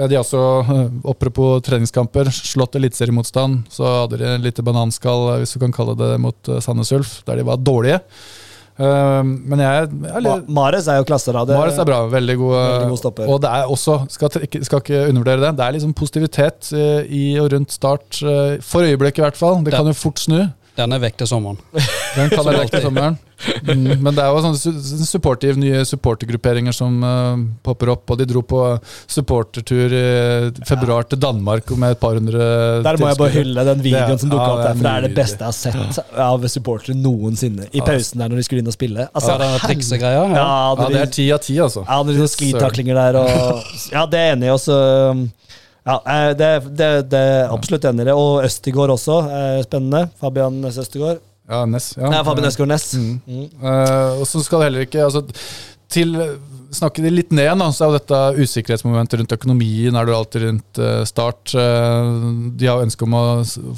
De 0.08 0.16
har 0.16 0.24
også, 0.24 0.42
eh, 0.64 0.92
apropos 1.12 1.62
treningskamper, 1.66 2.30
slått 2.32 2.78
eliteseriemotstand. 2.80 3.66
Så 3.74 3.84
hadde 3.84 4.20
de 4.22 4.28
en 4.30 4.44
lite 4.46 4.64
bananskall, 4.64 5.34
eh, 5.34 5.40
hvis 5.42 5.56
du 5.56 5.60
kan 5.60 5.74
kalle 5.76 5.98
det, 6.00 6.14
mot 6.20 6.52
eh, 6.52 6.62
Sandnes 6.64 6.92
Ulf, 6.96 7.24
der 7.28 7.42
de 7.42 7.48
var 7.50 7.58
dårlige. 7.58 8.00
Men 8.80 9.60
jeg, 9.60 9.88
jeg 9.92 10.24
Ma 10.24 10.38
Mares 10.48 10.86
er 10.88 11.02
jo 11.02 11.04
klasse, 11.04 11.34
Mares 11.36 11.76
er 11.76 11.84
bra, 11.84 11.98
veldig 12.08 12.36
god. 12.40 12.54
Veldig 12.56 12.92
god 12.94 13.00
stopper. 13.02 13.28
Og 13.28 13.42
det 13.44 13.50
er 13.52 13.68
også, 13.68 13.98
skal, 14.08 14.32
skal 14.64 14.80
ikke 14.80 15.02
undervurdere 15.10 15.42
det, 15.42 15.50
det 15.58 15.66
er 15.66 15.76
liksom 15.76 15.92
positivitet 16.00 16.70
i 17.12 17.24
og 17.42 17.50
rundt 17.52 17.76
start. 17.76 18.22
For 18.64 18.88
øyeblikket 18.88 19.20
i 19.20 19.26
hvert 19.26 19.36
fall. 19.42 19.60
Det 19.66 19.74
det 19.74 19.82
kan 19.82 19.92
jo 19.92 19.98
fort 20.00 20.24
snu. 20.24 20.46
Den 20.80 20.95
er 20.95 21.01
vekk 21.03 21.18
til 21.19 21.27
sommeren. 21.27 21.57
Den 22.15 22.30
kan 22.31 22.45
være 22.47 22.61
vekk 22.64 22.72
til 22.77 22.85
sommeren. 22.88 23.18
Mm, 23.64 24.01
men 24.03 24.15
det 24.15 24.19
er 24.23 24.34
jo 24.35 24.39
sånne 24.43 24.60
su- 24.60 25.06
supportive, 25.07 25.56
nye 25.60 25.81
supportergrupperinger 25.88 26.76
som 26.76 26.97
uh, 27.03 27.39
popper 27.64 27.91
opp. 27.93 28.03
Og 28.11 28.19
de 28.19 28.27
dro 28.27 28.41
på 28.47 28.60
supportertur 29.11 29.93
i 29.95 30.03
februar 30.68 31.07
til 31.10 31.19
Danmark 31.23 31.72
med 31.80 31.95
et 31.95 32.01
par 32.01 32.18
hundre 32.19 32.39
Der 32.85 32.99
må 32.99 33.10
jeg 33.11 33.19
bare 33.22 33.34
hylle 33.35 33.65
den 33.69 33.84
videoen 33.85 34.15
er, 34.15 34.22
som 34.22 34.31
dukka 34.34 34.45
ja, 34.45 34.51
opp 34.53 34.60
er 34.60 34.68
der, 34.68 34.76
for 34.80 34.88
det 34.88 34.93
er 34.95 35.07
det 35.07 35.14
beste 35.18 35.39
jeg 35.43 35.76
har 35.77 35.91
sett 35.93 36.14
av 36.30 36.47
supportere 36.51 36.97
noensinne. 36.99 37.69
I 37.76 37.84
pausen 37.85 38.19
der 38.23 38.31
når 38.31 38.41
de 38.41 38.47
skulle 38.47 38.64
inn 38.64 38.72
og 38.72 38.77
spille. 38.77 39.07
Altså, 39.14 39.35
Ja, 39.35 39.41
denne 39.43 39.60
triksegreia. 39.65 40.23
ja, 40.35 40.47
Ja. 40.80 40.88
det 40.93 41.01
er 41.06 41.11
ti 41.19 41.30
av 41.35 41.43
ti, 41.45 41.57
altså. 41.64 41.85
ja, 41.88 41.99
når 42.03 42.14
de 42.15 42.23
noen 42.23 42.34
sklitaklinger 42.35 42.95
der 43.03 43.19
og 43.23 43.64
Ja, 43.91 44.06
det 44.06 44.19
er 44.19 44.31
jeg 44.34 44.38
enig 44.39 44.51
i. 44.51 45.30
Ja, 45.90 45.95
eh, 46.14 46.30
det, 46.38 46.49
det, 46.78 46.90
det 47.10 47.24
er 47.34 47.49
absolutt 47.56 47.88
enig 47.90 48.06
i 48.06 48.10
det. 48.11 48.16
Og 48.18 48.44
Østigård 48.45 48.94
også. 48.94 49.18
er 49.40 49.64
Spennende. 49.66 50.06
Fabian 50.22 50.61
Næss 50.61 50.78
Østigård. 50.86 51.24
Ja, 51.49 51.64
Ness. 51.66 51.95
Ja. 51.98 52.11
Nei, 52.14 52.22
Fabian 52.28 52.45
Østigård 52.52 52.70
Næss. 52.76 52.91
Mm. 52.94 53.18
Mm. 53.26 53.49
Uh, 53.64 54.22
og 54.22 54.26
så 54.30 54.44
skal 54.45 54.61
det 54.61 54.70
heller 54.70 54.86
ikke 54.86 55.02
altså, 55.07 55.26
til 55.90 56.14
Snakke 56.70 57.02
det 57.02 57.10
litt 57.10 57.32
ned, 57.34 57.48
da, 57.57 57.66
så 57.74 57.82
er 57.82 57.90
jo 57.90 57.98
dette 57.98 58.18
usikkerhetsmomentet 58.44 59.18
rundt 59.18 59.32
økonomien 59.34 59.95
er 59.98 60.06
det 60.06 60.11
jo 60.14 60.18
alltid 60.20 60.44
rundt 60.44 60.80
eh, 60.86 60.99
start. 61.10 61.56
Eh, 61.57 62.10
de 62.61 62.68
har 62.70 62.84
ønske 62.84 63.07
om 63.07 63.16
å 63.18 63.22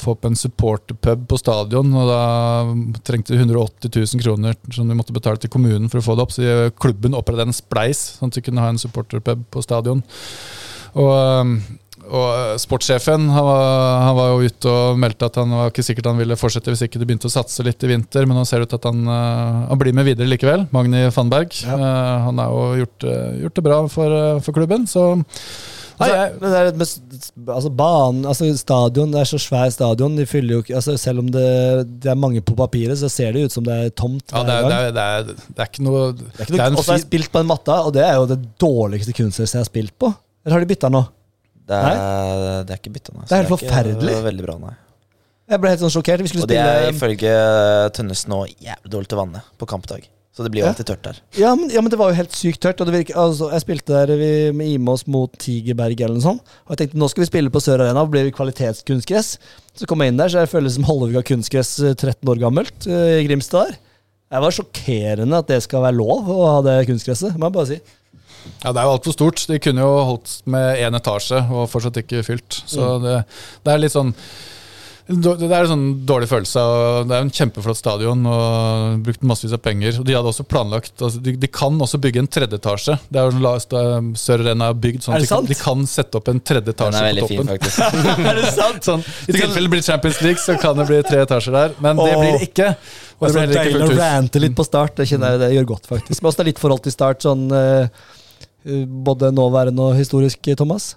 få 0.01 0.11
opp 0.17 0.27
en 0.27 0.35
supporterpub 0.35 1.23
på 1.31 1.39
stadion, 1.39 1.93
og 1.95 2.09
da 2.11 2.97
trengte 3.07 3.31
de 3.31 3.39
180 3.39 3.93
000 3.95 4.23
kroner 4.25 4.59
som 4.75 4.91
de 4.91 4.97
måtte 4.99 5.15
betale 5.15 5.39
til 5.39 5.53
kommunen 5.53 5.87
for 5.87 6.01
å 6.01 6.05
få 6.09 6.17
det 6.19 6.25
opp. 6.25 6.35
Så 6.35 6.43
de- 6.43 6.73
klubben 6.83 7.15
opprettet 7.15 7.47
en 7.47 7.55
spleis, 7.55 8.01
sånn 8.19 8.27
at 8.27 8.41
de 8.41 8.43
kunne 8.49 8.65
ha 8.65 8.73
en 8.75 8.81
supporterpub 8.83 9.47
på 9.55 9.63
stadion. 9.63 10.03
Og, 10.91 11.13
eh, 11.15 11.55
og 12.11 12.59
sportssjefen 12.59 13.29
han 13.31 13.45
var, 13.47 13.65
han 14.05 14.15
var 14.17 14.31
jo 14.33 14.49
ute 14.51 14.71
og 14.71 14.99
meldte 14.99 15.29
at 15.29 15.37
han 15.39 15.53
var 15.55 15.69
ikke 15.71 15.85
sikkert 15.87 16.09
han 16.11 16.19
ville 16.19 16.35
fortsette 16.39 16.73
hvis 16.73 16.83
ikke 16.87 16.99
de 17.01 17.07
begynte 17.07 17.29
å 17.29 17.33
satse 17.33 17.63
litt 17.63 17.83
i 17.87 17.91
vinter, 17.93 18.27
men 18.27 18.35
nå 18.39 18.43
ser 18.47 18.59
det 18.63 18.67
ut 18.71 18.77
at 18.79 18.87
han, 18.89 19.03
eh, 19.07 19.61
han 19.71 19.79
blir 19.79 19.95
med 19.95 20.09
videre 20.09 20.27
likevel. 20.27 20.65
Magni 20.75 21.05
Fannberg. 21.15 21.55
Ja. 21.63 21.77
Eh, 21.77 22.17
han 22.27 22.41
har 22.43 22.51
jo 22.51 22.81
gjort, 22.85 23.07
eh, 23.07 23.29
gjort 23.45 23.55
det 23.61 23.63
bra 23.69 23.79
for, 23.87 24.17
eh, 24.17 24.39
for 24.43 24.57
klubben, 24.59 24.87
så 24.91 25.13
Nei, 26.01 26.07
jeg- 26.09 26.73
altså 27.45 27.69
banen, 27.69 28.23
altså 28.25 28.47
stadion, 28.57 29.11
det 29.13 29.19
er 29.21 29.29
så 29.29 29.37
svær 29.37 29.69
stadion. 29.69 30.15
De 30.17 30.25
fyller 30.25 30.55
jo 30.55 30.61
ikke 30.63 30.75
altså 30.79 30.97
Selv 30.97 31.19
om 31.19 31.27
det, 31.29 32.01
det 32.01 32.09
er 32.09 32.17
mange 32.17 32.41
på 32.41 32.55
papiret, 32.57 32.97
så 32.97 33.09
ser 33.11 33.33
det 33.33 33.43
ut 33.45 33.51
som 33.51 33.63
det 33.63 33.73
er 33.85 33.89
tomt. 33.91 34.23
ja, 34.33 34.41
det, 34.41 34.49
er, 34.49 34.63
det, 34.63 34.73
er, 34.73 34.91
det, 34.91 35.05
er, 35.05 35.23
det 35.53 35.59
er 35.59 35.69
ikke 35.69 35.85
noe, 35.85 36.01
og 36.09 36.83
så 36.83 36.87
har 36.89 36.97
jeg 36.97 37.05
spilt 37.05 37.31
på 37.31 37.39
en 37.43 37.47
matta, 37.51 37.85
og 37.85 37.93
det 37.93 38.01
er 38.01 38.15
jo 38.15 38.25
det 38.25 38.39
dårligste 38.57 39.13
kunstgresset 39.13 39.59
jeg 39.59 39.61
har 39.61 39.69
spilt 39.69 39.93
på. 39.99 40.09
Eller 40.43 40.57
har 40.57 40.65
de 40.65 40.73
bytta 40.73 40.89
nå? 40.89 41.03
Det 41.67 41.81
er, 41.91 42.63
det 42.67 42.73
er 42.73 42.79
ikke 42.81 42.93
bytta, 42.95 43.13
nei. 43.17 43.27
Det 43.27 43.35
er 43.35 43.43
helt 43.43 43.53
forferdelig. 43.53 44.15
ikke 44.15 44.29
veldig 44.29 44.47
bra, 44.47 44.55
nei. 44.61 44.73
Jeg 45.51 45.59
ble 45.59 45.73
helt 45.73 45.83
sånn 45.83 45.91
sjokkert. 45.91 46.23
Vi 46.23 46.31
skulle 46.31 46.47
Og 46.47 46.51
det 46.51 46.61
er 46.63 46.87
ifølge 46.93 47.35
Tønnesen 47.97 48.31
nå 48.31 48.41
jævlig 48.49 48.91
dårlig 48.93 49.11
til 49.11 49.19
vannet 49.19 49.53
på 49.59 49.67
kampdag. 49.69 50.07
Så 50.31 50.45
det 50.45 50.51
blir 50.53 50.63
jo 50.63 50.69
alltid 50.69 50.87
tørt 50.87 51.01
der. 51.03 51.17
ja 51.35 51.49
men, 51.59 51.67
ja, 51.73 51.81
men 51.83 51.91
det 51.91 51.97
var 51.99 52.13
jo 52.13 52.15
helt 52.15 52.35
sykt 52.35 52.61
tørt. 52.63 52.79
Og 52.79 52.87
det 52.87 52.93
virker, 52.95 53.17
altså, 53.19 53.49
jeg 53.51 53.65
spilte 53.65 53.91
der 53.91 54.15
vi, 54.15 54.29
med 54.55 54.69
Imos 54.77 55.03
mot 55.11 55.33
Tigerberg 55.43 55.99
eller 55.99 56.15
noe 56.15 56.23
sånt. 56.23 56.53
Og 56.63 56.71
jeg 56.71 56.85
tenkte 56.85 57.01
nå 57.01 57.09
skal 57.11 57.25
vi 57.25 57.27
spille 57.27 57.51
på 57.51 57.61
Sør 57.63 57.83
Arena, 57.83 58.05
blir 58.07 58.29
vi 58.29 58.33
kvalitetskunstgress. 58.37 59.33
Så 59.75 59.89
kom 59.89 60.03
jeg 60.03 60.13
inn 60.13 60.21
der, 60.21 60.31
så 60.31 60.45
jeg 60.45 60.53
føles 60.53 60.77
som 60.77 60.87
Hollevika 60.87 61.25
kunstgress 61.33 61.73
eh, 61.83 61.97
13 61.97 62.31
år 62.31 62.39
gammelt 62.45 62.87
eh, 62.87 63.17
i 63.19 63.25
Grimstad 63.27 63.73
der. 63.73 63.81
Det 64.31 64.39
var 64.45 64.55
sjokkerende 64.55 65.41
at 65.43 65.51
det 65.51 65.59
skal 65.65 65.83
være 65.83 65.99
lov 65.99 66.31
å 66.31 66.39
ha 66.47 66.59
det 66.63 66.77
kunstgresset, 66.87 67.35
må 67.35 67.49
jeg 67.49 67.57
bare 67.57 67.69
si. 67.73 67.81
Ja, 68.63 68.71
Det 68.71 68.77
er 68.81 68.87
jo 68.87 68.95
altfor 68.97 69.13
stort. 69.17 69.43
De 69.47 69.59
kunne 69.59 69.81
jo 69.85 69.91
holdt 70.11 70.41
med 70.45 70.77
én 70.81 70.95
etasje 70.97 71.41
og 71.51 71.69
fortsatt 71.71 71.97
ikke 72.03 72.23
fylt. 72.25 72.61
Så 72.67 72.81
Mm. 72.99 73.03
det, 73.03 73.25
det 73.65 73.73
er 73.73 73.77
litt 73.85 73.91
sånn 73.93 74.13
det 75.11 75.49
er 75.51 75.65
en 75.65 75.67
sånn 75.67 76.05
dårlig 76.07 76.27
følelse. 76.29 76.61
Det 77.09 77.15
er 77.17 77.23
en 77.25 77.31
kjempeflott 77.33 77.75
stadion 77.75 78.21
og 78.29 79.01
brukt 79.03 79.23
massevis 79.27 79.51
av 79.57 79.59
penger. 79.65 79.97
Og 79.99 80.05
De 80.07 80.13
hadde 80.15 80.29
også 80.29 80.45
planlagt 80.47 81.01
altså 81.03 81.19
de, 81.25 81.33
de 81.41 81.47
kan 81.51 81.75
også 81.83 81.99
bygge 81.99 82.21
en 82.21 82.29
tredje 82.31 82.55
etasje. 82.55 82.95
Det 83.11 83.19
er 83.19 83.27
jo 83.33 84.13
Sør 84.15 84.43
Arena 84.45 84.69
er 84.71 84.77
bygd 84.79 85.03
sånn 85.03 85.15
Er 85.17 85.19
det 85.25 85.27
sant? 85.27 85.49
de 85.49 85.57
kan 85.59 85.83
sette 85.89 86.15
opp 86.15 86.29
en 86.31 86.39
tredje 86.39 86.71
Den 86.71 86.75
etasje 86.77 87.01
er 87.01 87.09
på 87.09 87.09
veldig 87.09 87.27
fin, 87.27 87.41
toppen. 87.41 87.51
faktisk. 87.57 87.81
er 88.31 88.39
det 88.39 88.53
sant? 88.55 88.87
Sånn, 88.87 89.03
I 89.27 89.35
tilfelle 89.35 89.65
det 89.67 89.73
blir 89.73 89.83
Champions 89.89 90.21
League, 90.21 90.39
så 90.45 90.55
kan 90.61 90.79
det 90.79 90.87
bli 90.87 91.01
tre 91.09 91.25
etasjer 91.25 91.57
der. 91.57 91.75
Men 91.83 91.97
det 91.99 92.15
blir 92.15 92.31
det 92.37 92.47
ikke. 92.47 92.69
Og 93.19 93.27
det 93.27 93.33
blir 93.33 93.41
heller 93.41 93.51
ikke 93.51 93.59
deilig 93.65 93.75
fullt 93.81 93.83
å 93.83 93.91
hus. 93.91 94.01
rante 94.05 94.45
litt 94.45 94.55
på 94.61 94.67
start. 94.69 94.95
Det 95.01 95.09
kjenner 95.11 95.35
jeg 95.35 95.43
det 95.43 95.51
gjør 95.57 95.69
godt, 95.75 95.91
faktisk. 95.91 96.21
Men 96.21 96.31
også 96.31 96.39
det 96.39 96.45
er 96.45 96.51
litt 96.53 96.61
forhold 96.63 96.83
til 96.87 96.95
start, 96.95 97.25
sånn 97.27 97.43
eh, 97.51 98.07
både 98.63 99.31
nåværende 99.33 99.87
og 99.91 99.95
historisk, 99.97 100.51
Thomas. 100.57 100.95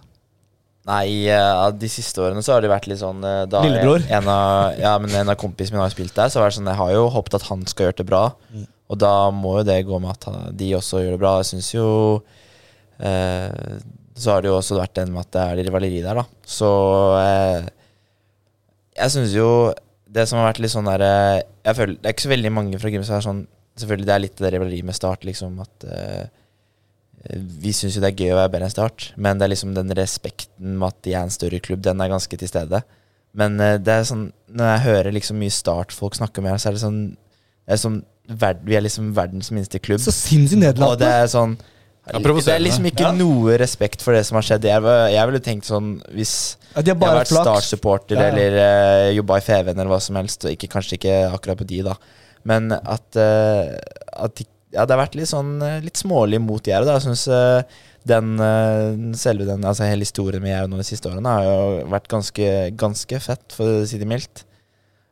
Nei, 0.85 1.24
eh, 1.32 1.70
de 1.81 1.89
siste 1.89 2.20
årene 2.20 2.43
så 2.45 2.53
har 2.53 2.61
det 2.61 2.69
vært 2.69 2.86
litt 2.91 3.01
sånn 3.01 3.23
eh, 3.24 3.47
da 3.49 3.62
Lillebror? 3.65 4.03
En 4.12 4.27
av, 4.28 4.74
ja, 4.77 4.93
men 5.01 5.15
en 5.16 5.31
av 5.32 5.39
kompisene 5.41 5.78
mine 5.78 5.86
har 5.86 5.95
spilt 5.95 6.12
der, 6.15 6.28
så 6.28 6.43
har 6.43 6.51
det 6.53 6.59
sånn, 6.59 6.69
jeg 6.69 6.77
har 6.77 6.91
jo 6.93 7.07
håpet 7.15 7.39
at 7.39 7.47
han 7.49 7.62
skal 7.70 7.86
gjøre 7.89 7.97
det 8.03 8.07
bra. 8.11 8.24
Mm. 8.53 8.66
Og 8.93 8.99
da 9.01 9.12
må 9.32 9.55
jo 9.59 9.65
det 9.65 9.78
gå 9.89 9.97
med 10.03 10.11
at 10.12 10.27
han- 10.28 10.53
de 10.61 10.69
også 10.77 11.01
gjør 11.01 11.15
det 11.16 11.20
bra. 11.23 11.39
Jeg 11.41 11.49
syns 11.55 11.70
jo 11.73 11.86
eh, 13.01 13.78
Så 14.15 14.31
har 14.31 14.43
det 14.45 14.51
jo 14.53 14.59
også 14.61 14.77
vært 14.78 14.95
den 14.95 15.11
med 15.15 15.24
at 15.24 15.31
det 15.32 15.41
er 15.43 15.65
rivaleri 15.65 16.03
der, 16.05 16.20
da. 16.20 16.24
Så 16.47 16.69
eh, 17.19 17.65
jeg 19.01 19.11
syns 19.11 19.32
jo 19.35 19.49
det 20.15 20.28
som 20.28 20.39
har 20.39 20.53
vært 20.53 20.61
litt 20.62 20.70
sånn 20.70 20.86
der 20.86 21.03
eh, 21.03 21.41
Jeg 21.65 21.74
føler 21.81 21.97
Det 21.97 22.07
er 22.07 22.15
ikke 22.15 22.27
så 22.28 22.35
veldig 22.36 22.53
mange 22.55 22.78
fra 22.78 22.93
Grimstad 22.93 23.09
som 23.09 23.16
er 23.19 23.27
sånn 23.27 23.41
Selvfølgelig 23.81 24.07
det 24.07 24.15
er 24.15 24.23
litt 24.23 24.36
det 24.39 24.53
rivaleriet 24.55 24.86
med 24.86 24.95
Start, 24.95 25.24
liksom 25.27 25.57
at 25.65 25.86
eh, 25.91 26.27
vi 27.33 27.73
syns 27.73 27.97
jo 27.97 28.03
det 28.05 28.11
er 28.13 28.21
gøy 28.25 28.35
å 28.35 28.41
være 28.43 28.53
bedre 28.53 28.69
enn 28.69 28.75
Start, 28.75 29.13
men 29.17 29.39
det 29.39 29.47
er 29.47 29.53
liksom 29.55 29.75
den 29.77 29.93
respekten 29.97 30.79
med 30.79 30.91
at 30.93 30.99
de 31.07 31.15
er 31.15 31.23
en 31.25 31.33
større 31.33 31.61
klubb, 31.65 31.83
den 31.85 32.01
er 32.05 32.13
ganske 32.13 32.39
til 32.41 32.51
stede. 32.51 32.83
Men 33.35 33.59
eh, 33.61 33.79
det 33.83 33.93
er 33.93 34.09
sånn 34.09 34.27
når 34.55 34.69
jeg 34.73 34.83
hører 34.87 35.15
liksom 35.17 35.39
mye 35.41 35.55
Start-folk 35.55 36.19
snakke 36.19 36.43
om 36.43 36.49
her, 36.51 36.59
så 36.63 36.71
er 36.71 36.77
det 36.77 36.83
sånn, 36.85 36.99
det 37.65 37.77
er 37.77 37.81
sånn 37.81 38.03
verd, 38.29 38.63
Vi 38.65 38.77
er 38.77 38.85
liksom 38.85 39.11
verdens 39.17 39.51
minste 39.53 39.81
klubb. 39.83 40.01
Så 40.01 40.13
sinnssykt 40.15 40.81
Og 40.81 40.99
det 41.01 41.09
er 41.11 41.27
sånn 41.29 41.57
Ja, 42.05 42.21
det 42.21 42.53
er 42.53 42.61
liksom 42.61 42.87
ikke 42.89 43.07
Ja. 43.09 43.13
noe 43.17 43.57
respekt 43.61 44.03
for 44.05 44.13
det 44.13 44.27
som 44.29 44.37
har 44.37 44.45
skjedd. 44.45 44.65
Jeg, 44.69 44.83
jeg 45.13 45.29
ville 45.31 45.41
tenkt 45.45 45.69
sånn 45.69 45.95
Hvis 46.13 46.57
Ja, 46.77 46.83
jeg 46.85 46.97
har 47.01 47.19
vært. 47.21 47.33
Start-supporter 47.33 48.17
Ja, 48.17 48.29
ja. 48.29 48.33
eller 48.33 48.59
uh, 48.61 49.13
jobba 49.17 49.39
i 49.41 49.45
Feven 49.45 49.79
eller 49.79 49.93
hva 49.93 50.01
som 50.05 50.17
helst, 50.21 50.45
og 50.45 50.53
ikke, 50.53 50.69
kanskje 50.73 50.99
ikke 50.99 51.17
akkurat 51.33 51.61
på 51.61 51.67
de, 51.69 51.83
da, 51.87 51.95
men 52.45 52.73
at, 52.73 53.07
uh, 53.17 53.77
at 54.25 54.35
de, 54.37 54.45
ja, 54.75 54.85
det 54.85 54.95
har 54.95 55.03
vært 55.05 55.19
litt 55.19 55.31
sånn 55.31 55.57
eh, 55.65 55.83
litt 55.85 56.01
smålig 56.01 56.41
mot 56.43 56.67
Jerv. 56.67 56.91
Jeg 56.91 57.05
syns 57.07 57.27
den 58.05 58.35
eh, 58.43 59.15
selve 59.17 59.47
den, 59.49 59.65
altså 59.65 59.87
hele 59.89 60.05
historien 60.05 60.43
med 60.45 60.53
Jerv 60.53 60.73
nå 60.73 60.81
de 60.81 60.87
siste 60.87 61.09
årene 61.09 61.37
har 61.39 61.47
jo 61.47 61.87
vært 61.95 62.11
ganske, 62.13 62.51
ganske 62.81 63.21
fett, 63.25 63.47
for 63.57 63.81
å 63.81 63.87
si 63.89 64.01
det 64.01 64.09
mildt. 64.11 64.45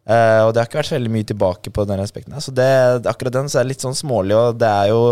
Uh, 0.03 0.49
og 0.49 0.51
det 0.51 0.59
har 0.59 0.67
ikke 0.67 0.81
vært 0.81 0.89
så 0.89 0.97
veldig 0.97 1.13
mye 1.15 1.27
tilbake 1.31 1.71
på 1.71 1.85
den 1.87 2.01
respekten. 2.01 2.35
Så 2.43 2.51
det, 2.55 2.67
akkurat 3.07 3.37
den 3.37 3.51
så 3.51 3.61
er 3.61 3.67
det 3.67 3.77
litt 3.77 3.85
sånn 3.85 3.95
smålig, 3.95 4.35
og 4.35 4.59
det 4.59 4.67
er 4.67 4.91
jo 4.91 5.03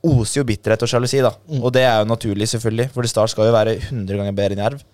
oser 0.00 0.40
jo 0.40 0.46
bitterhet 0.48 0.80
og 0.86 0.88
sjalusi, 0.88 1.20
da. 1.20 1.34
Mm. 1.50 1.60
Og 1.60 1.74
det 1.76 1.84
er 1.84 1.98
jo 2.00 2.08
naturlig, 2.08 2.48
selvfølgelig, 2.54 2.88
for 2.94 3.10
Start 3.10 3.34
skal 3.34 3.50
jo 3.50 3.56
være 3.56 3.76
100 3.82 4.16
ganger 4.16 4.38
bedre 4.38 4.56
enn 4.56 4.64
Jerv. 4.64 4.84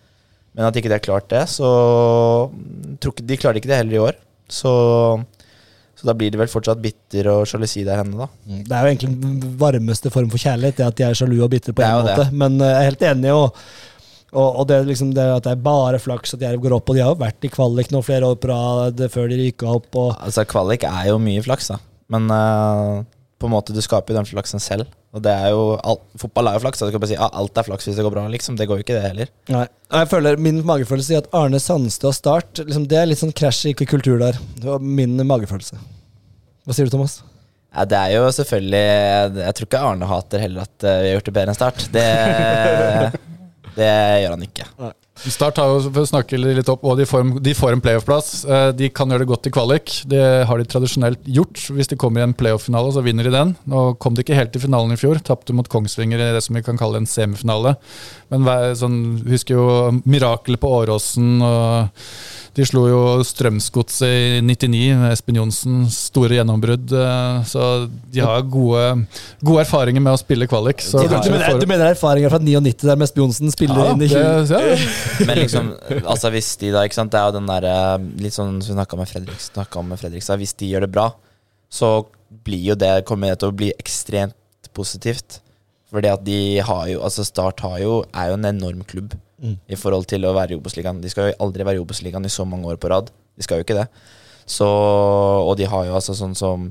Men 0.56 0.66
at 0.66 0.78
ikke 0.80 0.90
de 0.90 0.96
har 0.96 1.04
klart 1.04 1.28
det, 1.30 1.44
så 1.52 1.68
tror 2.98 3.14
ikke, 3.14 3.26
De 3.28 3.38
klarte 3.38 3.60
ikke 3.60 3.70
det 3.70 3.78
heller 3.78 3.96
i 3.96 4.02
år. 4.02 4.18
Så, 4.50 4.72
så 5.96 6.06
da 6.10 6.12
blir 6.14 6.30
det 6.34 6.38
vel 6.42 6.50
fortsatt 6.52 6.80
bitter 6.84 7.30
og 7.32 7.46
sjalusi 7.48 7.82
der 7.86 8.02
henne, 8.02 8.18
da. 8.20 8.26
Mm, 8.44 8.62
Det 8.68 8.76
er 8.76 8.84
jo 8.84 8.92
egentlig 8.92 9.12
den 9.22 9.56
varmeste 9.58 10.10
form 10.12 10.28
for 10.30 10.42
kjærlighet, 10.42 10.76
det 10.76 10.86
at 10.86 10.96
de 10.98 11.06
er 11.08 11.16
sjalu 11.16 11.38
og 11.42 11.50
bitre 11.54 11.72
på 11.72 11.82
en 11.86 12.02
måte. 12.02 12.16
det. 12.20 12.26
Men 12.36 12.60
eh, 12.60 12.68
jeg 12.74 12.76
er 12.82 12.90
helt 12.90 13.04
enig, 13.10 13.32
og, 13.32 13.62
og, 14.36 14.48
og 14.60 14.68
det, 14.68 14.80
liksom 14.90 15.14
det 15.16 15.24
at 15.38 15.44
det 15.48 15.54
er 15.56 15.62
bare 15.64 15.98
flaks 16.02 16.36
at 16.36 16.44
Jerv 16.44 16.60
går 16.66 16.76
opp. 16.76 16.90
Og 16.92 16.98
de 16.98 17.04
har 17.06 17.14
jo 17.14 17.20
vært 17.24 17.48
i 17.48 17.52
kvalik 17.54 17.90
nå 17.94 18.02
flere 18.04 18.28
år 18.28 18.36
på 18.42 18.50
rad 18.52 19.00
før 19.14 19.28
de 19.32 19.40
rykka 19.40 19.72
opp. 19.78 19.88
Og, 19.96 20.10
Altså 20.20 20.44
Kvalik 20.44 20.84
er 20.84 21.08
jo 21.14 21.18
mye 21.22 21.42
flaks, 21.46 21.72
da. 21.72 21.78
Men 22.12 22.28
eh, 22.30 23.04
på 23.36 23.48
en 23.48 23.52
måte 23.52 23.74
du 23.76 23.82
skaper 23.84 24.14
jo 24.14 24.18
den 24.18 24.28
flaksen 24.28 24.62
selv. 24.62 24.88
Og 25.16 25.22
det 25.24 25.32
er 25.32 25.52
jo 25.52 25.76
alt, 25.76 26.02
Fotball 26.20 26.48
er 26.50 26.56
jo 26.56 26.62
flaks. 26.64 26.80
så 26.80 26.88
Du 26.88 26.94
kan 26.94 27.02
bare 27.02 27.10
si 27.12 27.18
ja, 27.18 27.28
alt 27.28 27.58
er 27.60 27.66
flaks 27.68 27.88
hvis 27.88 27.98
det 27.98 28.04
går 28.06 28.14
bra, 28.14 28.24
liksom. 28.32 28.56
Det 28.56 28.66
går 28.68 28.80
jo 28.80 28.84
ikke, 28.86 28.96
det 28.96 29.10
heller. 29.10 29.30
Nei. 29.52 29.66
Jeg 29.92 30.10
føler, 30.10 30.40
Min 30.40 30.62
magefølelse 30.66 31.10
sier 31.12 31.22
at 31.24 31.30
Arne 31.36 31.60
Sandstø 31.62 32.10
og 32.10 32.16
Start 32.16 32.62
liksom, 32.64 32.88
Det 32.90 32.98
er 33.00 33.08
litt 33.08 33.20
sånn 33.20 33.34
krasj 33.36 33.70
i 33.70 33.76
kultur 33.86 34.18
der. 34.22 34.40
Det 34.56 34.68
var 34.68 34.84
min 34.84 35.16
magefølelse. 35.20 35.78
Hva 36.66 36.76
sier 36.76 36.88
du, 36.88 36.94
Thomas? 36.96 37.20
Ja, 37.76 37.84
det 37.84 37.98
er 37.98 38.12
jo 38.16 38.28
selvfølgelig 38.32 38.84
Jeg 39.44 39.56
tror 39.58 39.68
ikke 39.68 39.80
Arne 39.84 40.06
hater 40.08 40.40
heller 40.40 40.64
at 40.64 40.86
eh, 40.88 41.00
vi 41.02 41.10
har 41.10 41.18
gjort 41.18 41.28
det 41.28 41.34
bedre 41.36 41.52
enn 41.52 41.58
Start. 41.58 41.88
Det, 41.92 42.06
det 43.78 43.90
gjør 44.22 44.36
han 44.36 44.46
ikke. 44.48 44.70
Start 45.16 45.56
har 45.56 45.70
jo, 45.72 45.78
for 45.88 46.04
å 46.04 46.08
snakke 46.10 46.38
litt 46.38 46.68
opp, 46.68 46.82
og 46.84 46.98
de 47.00 47.06
får, 47.08 47.24
de 47.42 47.54
får 47.56 47.72
en 47.76 47.82
playoff-plass. 47.82 48.28
Eh, 48.44 48.68
De 48.76 48.90
kan 48.92 49.08
gjøre 49.10 49.24
det 49.24 49.30
godt 49.30 49.48
i 49.48 49.52
kvalik. 49.54 49.94
Det 50.12 50.22
har 50.46 50.60
de 50.60 50.66
tradisjonelt 50.68 51.24
gjort. 51.24 51.62
Hvis 51.72 51.88
de 51.88 51.96
kommer 51.96 52.20
i 52.20 52.26
en 52.28 52.36
playoff-finale, 52.36 52.92
så 52.92 53.02
vinner 53.04 53.24
de 53.26 53.32
den. 53.34 53.54
Nå 53.66 53.86
kom 54.02 54.14
de 54.14 54.22
ikke 54.22 54.36
helt 54.36 54.52
til 54.54 54.62
finalen 54.66 54.92
i 54.92 55.00
fjor. 55.00 55.18
Tapte 55.24 55.56
mot 55.56 55.68
Kongsvinger 55.72 56.20
i 56.20 56.30
det 56.36 56.44
som 56.44 56.54
vi 56.58 56.62
kan 56.66 56.78
kalle 56.80 57.00
en 57.00 57.08
semifinale. 57.10 57.76
Men 58.30 58.44
sånn, 58.76 59.00
husker 59.26 59.56
jo 59.56 59.68
mirakelet 60.04 60.60
på 60.60 60.74
Åråsen. 60.82 61.40
og 61.42 61.88
De 62.56 62.64
slo 62.64 62.86
jo 62.88 63.00
Strømsgodset 63.26 64.08
i 64.08 64.40
99 64.40 64.94
med 64.96 65.10
Espen 65.12 65.36
Johnsens 65.36 65.98
store 66.08 66.38
gjennombrudd. 66.38 66.92
eh, 66.96 67.42
Så 67.44 67.64
de 68.12 68.22
har 68.24 68.46
gode, 68.48 68.84
gode 69.44 69.64
erfaringer 69.66 70.00
med 70.00 70.16
å 70.16 70.20
spille 70.20 70.48
kvalik. 70.48 70.80
Så 70.80 71.02
Du, 71.02 71.12
du, 71.12 71.30
mener, 71.34 71.60
du 71.60 71.66
mener 71.68 71.90
erfaringer 71.92 72.32
fra 72.32 72.40
99 72.40 72.86
der 72.86 72.96
med 72.96 73.10
Espen 73.10 73.26
Johnsen 73.26 73.52
spiller 73.52 73.82
ja, 73.82 73.92
inn 73.92 74.06
i 74.06 74.08
20 74.08 74.48
det, 74.48 74.62
ja, 74.72 74.88
Men 75.28 75.42
liksom, 75.42 75.68
altså 76.06 76.32
hvis 76.32 76.54
de 76.62 76.72
da, 76.72 76.86
ikke 76.88 76.96
sant 76.96 77.12
Det 77.12 77.20
er 77.20 77.28
jo 77.28 77.36
den 77.36 77.50
derre 77.50 77.76
Litt 78.24 78.38
sånn 78.38 78.56
som 78.64 78.72
vi 78.72 78.78
snakka 78.78 79.00
med 79.02 79.12
Fredrik, 79.12 79.76
med 79.92 80.00
Fredrikstad. 80.00 80.40
Hvis 80.40 80.56
de 80.56 80.72
gjør 80.72 80.86
det 80.86 80.92
bra, 80.96 81.10
så 81.68 82.06
blir 82.46 82.72
jo 82.72 82.78
det, 82.78 83.04
kommer 83.04 83.34
det 83.34 83.42
til 83.42 83.52
å 83.52 83.56
bli 83.56 83.68
ekstremt 83.76 84.72
positivt. 84.76 85.42
Fordi 85.92 86.08
at 86.10 86.24
de 86.24 86.40
har 86.64 86.88
jo 86.90 87.04
Altså 87.04 87.24
Start 87.26 87.60
har 87.64 87.78
jo, 87.84 88.00
er 88.16 88.32
jo 88.32 88.40
en 88.40 88.48
enorm 88.48 88.80
klubb 88.88 89.14
Mm. 89.36 89.58
i 89.68 89.76
forhold 89.76 90.06
til 90.08 90.24
å 90.24 90.32
være 90.32 90.54
i 90.54 90.56
Obos-ligaen. 90.56 91.02
De 91.02 91.10
skal 91.12 91.30
jo 91.30 91.36
aldri 91.44 91.64
være 91.66 91.76
i 91.76 91.82
Obos-ligaen 91.82 92.24
i 92.24 92.32
så 92.32 92.46
mange 92.48 92.70
år 92.72 92.78
på 92.80 92.88
rad. 92.88 93.10
De 93.36 93.44
skal 93.44 93.60
jo 93.60 93.66
ikke 93.66 93.76
det. 93.76 93.86
Så, 94.48 94.64
og 94.64 95.56
de 95.58 95.66
har 95.68 95.88
jo 95.88 95.96
altså 95.98 96.14
sånn 96.16 96.36
som 96.38 96.70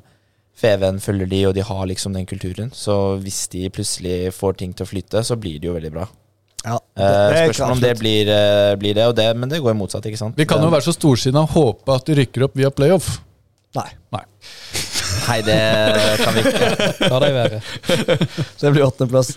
Feven 0.55 1.01
følger 1.03 1.27
de, 1.27 1.41
og 1.49 1.53
de 1.57 1.65
har 1.67 1.85
liksom 1.85 2.15
den 2.15 2.25
kulturen. 2.25 2.71
Så 2.73 3.17
hvis 3.21 3.43
de 3.51 3.67
plutselig 3.75 4.31
får 4.33 4.55
ting 4.61 4.73
til 4.73 4.87
å 4.87 4.89
flyte, 4.89 5.21
så 5.27 5.35
blir 5.37 5.59
det 5.59 5.67
jo 5.69 5.75
veldig 5.75 5.93
bra. 5.93 6.07
Ja, 6.65 6.79
Eh, 6.95 7.51
spørsmålet 7.51 7.75
om 7.75 7.81
det 7.83 7.91
blir, 7.99 8.29
eh, 8.31 8.75
blir 8.79 8.95
det, 8.95 9.03
og 9.05 9.15
det, 9.15 9.27
men 9.37 9.49
det 9.49 9.59
går 9.61 9.73
jo 9.73 9.79
motsatt, 9.83 10.05
ikke 10.07 10.17
sant? 10.17 10.37
Vi 10.39 10.45
kan 10.47 10.63
jo 10.63 10.71
være 10.71 10.87
så 10.87 10.93
storsinna 10.95 11.43
og 11.43 11.51
håpe 11.51 11.93
at 11.93 12.05
de 12.07 12.15
rykker 12.15 12.47
opp 12.47 12.55
via 12.55 12.71
playoff. 12.71 13.19
Nei, 13.75 13.89
Nei, 15.27 15.41
det 15.41 15.57
kan 16.21 16.33
vi 16.35 16.43
ikke. 16.45 17.09
La 17.11 17.19
deg 17.19 17.35
være. 17.35 17.59
så 18.55 18.67
det 18.67 18.71
blir 18.75 18.85
åttendeplass. 18.85 19.33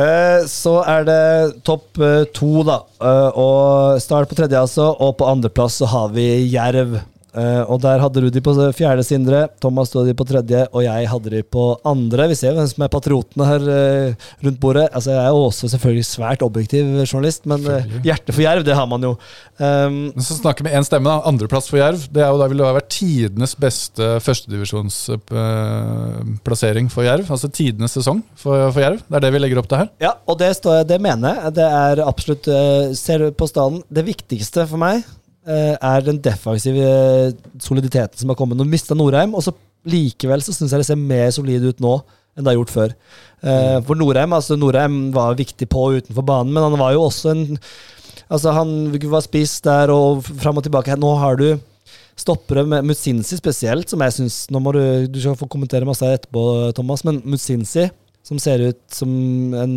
Eh, 0.00 0.46
Så 0.48 0.78
er 0.88 1.06
det 1.08 1.62
topp 1.66 2.00
eh, 2.00 2.24
to, 2.36 2.50
da. 2.66 2.80
Eh, 3.00 3.38
Og 3.40 4.00
Start 4.02 4.30
på 4.30 4.38
tredje, 4.38 4.60
altså. 4.60 4.90
Og 4.96 5.16
på 5.20 5.28
andreplass 5.28 5.80
så 5.82 5.88
har 5.90 6.12
vi 6.14 6.26
Jerv. 6.54 7.00
Eh, 7.34 7.62
Og 7.70 7.80
der 7.82 7.98
hadde 8.02 8.20
du 8.24 8.30
de 8.30 8.40
på 8.42 8.54
fjerde, 8.74 9.04
Sindre. 9.06 9.44
Thomas 9.62 9.88
stod 9.92 10.06
de 10.08 10.14
på 10.18 10.24
tredje, 10.26 10.64
og 10.72 10.82
jeg 10.82 11.06
hadde 11.08 11.30
de 11.30 11.42
på 11.46 11.76
andre. 11.86 12.26
Vi 12.28 12.34
ser 12.38 12.54
hvem 12.56 12.66
som 12.70 12.82
er 12.82 12.88
patriotene 12.90 13.46
her 13.46 13.60
uh, 13.70 14.12
rundt 14.44 14.58
bordet. 14.60 14.88
Altså, 14.92 15.10
jeg 15.14 15.24
er 15.24 15.30
også 15.36 15.68
selvfølgelig 15.70 16.04
svært 16.08 16.42
objektiv 16.42 16.84
journalist, 17.06 17.46
men 17.46 17.60
uh, 17.60 17.64
Selvfølgelig. 17.70 18.02
hjerte 18.10 18.32
for 18.34 18.42
Jerv, 18.42 18.64
det 18.66 18.74
har 18.74 18.86
man 18.90 19.02
jo. 19.06 19.12
Um, 19.60 20.12
så 20.18 20.34
snakker 20.40 20.64
vi 20.64 20.68
med 20.70 20.78
én 20.80 20.84
stemme. 20.88 21.06
da 21.10 21.20
Andreplass 21.30 21.68
for 21.70 21.78
Jerv. 21.78 22.00
Det 22.10 22.22
er 22.24 22.28
jo 22.32 22.38
da 22.40 22.46
ville 22.50 22.64
det 22.66 22.74
vært 22.80 22.90
tidenes 22.96 23.54
beste 23.60 24.04
førstedivisjonsplassering 24.26 26.86
for 26.92 27.02
Jerv. 27.06 27.30
Altså 27.30 27.48
tidenes 27.52 27.94
sesong 27.96 28.22
for, 28.38 28.70
for 28.72 28.80
Jerv. 28.84 28.98
Det 29.06 29.16
er 29.20 29.24
det 29.26 29.32
vi 29.34 29.42
legger 29.42 29.58
opp 29.62 29.68
til 29.70 29.80
her. 29.84 29.88
Ja, 30.02 30.12
og 30.26 30.34
det, 30.40 30.50
står, 30.58 30.72
jeg- 30.80 30.88
det 30.94 31.00
mener 31.04 31.28
jeg. 31.44 31.50
Det 31.60 31.68
er 31.70 31.94
absolutt 32.06 32.46
Ser 32.96 33.18
du 33.22 33.30
på 33.36 33.46
staden 33.48 33.82
Det 33.92 34.04
viktigste 34.06 34.64
for 34.68 34.78
meg 34.80 35.02
er 35.80 36.04
den 36.04 36.20
defensive 36.22 36.84
eh, 36.84 37.32
soliditeten 37.62 38.18
som 38.20 38.32
har 38.32 38.38
kommet. 38.38 38.58
Nå 38.58 38.66
mista 38.68 38.96
Norheim, 38.96 39.34
og 39.34 39.44
så 39.46 39.54
likevel 39.88 40.42
så 40.44 40.52
syns 40.52 40.74
jeg 40.74 40.82
det 40.82 40.88
ser 40.90 41.00
mer 41.00 41.30
solid 41.32 41.64
ut 41.64 41.80
nå 41.80 41.94
enn 42.36 42.44
det 42.44 42.52
har 42.52 42.58
gjort 42.58 42.74
før. 42.74 42.92
Eh, 43.42 43.78
For 43.86 43.98
Norheim 43.98 44.36
altså 44.36 44.58
Norheim 44.58 45.08
var 45.14 45.38
viktig 45.38 45.66
på 45.70 45.86
og 45.88 46.02
utenfor 46.02 46.26
banen, 46.26 46.52
men 46.54 46.66
han 46.68 46.78
var 46.80 46.94
jo 46.96 47.06
også 47.08 47.34
en 47.34 47.48
Altså 48.30 48.52
Han 48.54 48.92
var 49.10 49.24
spiss 49.24 49.56
der 49.64 49.90
og 49.90 50.20
fram 50.22 50.60
og 50.60 50.62
tilbake. 50.62 50.94
Nå 50.94 51.08
har 51.18 51.34
du 51.34 51.58
stoppere 52.14 52.62
med 52.62 52.86
Mutsinsi 52.86 53.34
spesielt, 53.34 53.90
som 53.90 54.04
jeg 54.04 54.14
syns 54.14 54.36
Nå 54.54 54.60
må 54.62 54.70
du 54.76 55.08
Du 55.10 55.18
skal 55.18 55.34
få 55.34 55.48
kommentere 55.50 55.88
masse 55.88 56.06
etterpå, 56.06 56.70
Thomas, 56.76 57.02
men 57.02 57.18
Mutsinsi 57.24 57.88
som 58.30 58.38
ser 58.38 58.62
ut 58.70 58.78
som 58.94 59.10
en 59.58 59.72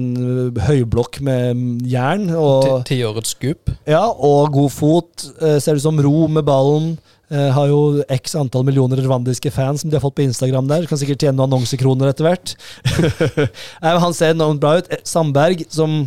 høyblokk 0.62 1.18
med 1.26 1.82
jern. 1.90 2.28
Og, 2.38 2.84
Ti- 2.86 3.00
Tiårets 3.00 3.34
skup. 3.34 3.72
ja, 3.90 4.04
og 4.14 4.54
god 4.54 4.70
fot. 4.76 5.26
Eh, 5.42 5.58
ser 5.64 5.80
ut 5.80 5.86
som 5.88 5.98
ro 6.06 6.28
med 6.30 6.46
ballen. 6.46 6.94
Eh, 7.34 7.50
har 7.56 7.66
jo 7.72 8.04
x 8.14 8.36
antall 8.38 8.62
millioner 8.68 9.00
rwandiske 9.02 9.50
fans 9.56 9.82
som 9.82 9.90
de 9.90 9.98
har 9.98 10.04
fått 10.04 10.20
på 10.20 10.26
Instagram 10.28 10.68
der. 10.70 10.86
Kan 10.86 11.00
sikkert 11.02 11.24
tjene 11.26 11.34
noen 11.40 11.50
annonsekroner 11.50 12.12
etter 12.14 12.28
hvert. 12.30 12.54
Han 13.82 14.14
ser 14.14 14.36
enormt 14.36 14.62
bra 14.62 14.76
ut. 14.78 14.92
Eh, 14.94 15.02
Sandberg 15.08 15.66
som 15.74 16.04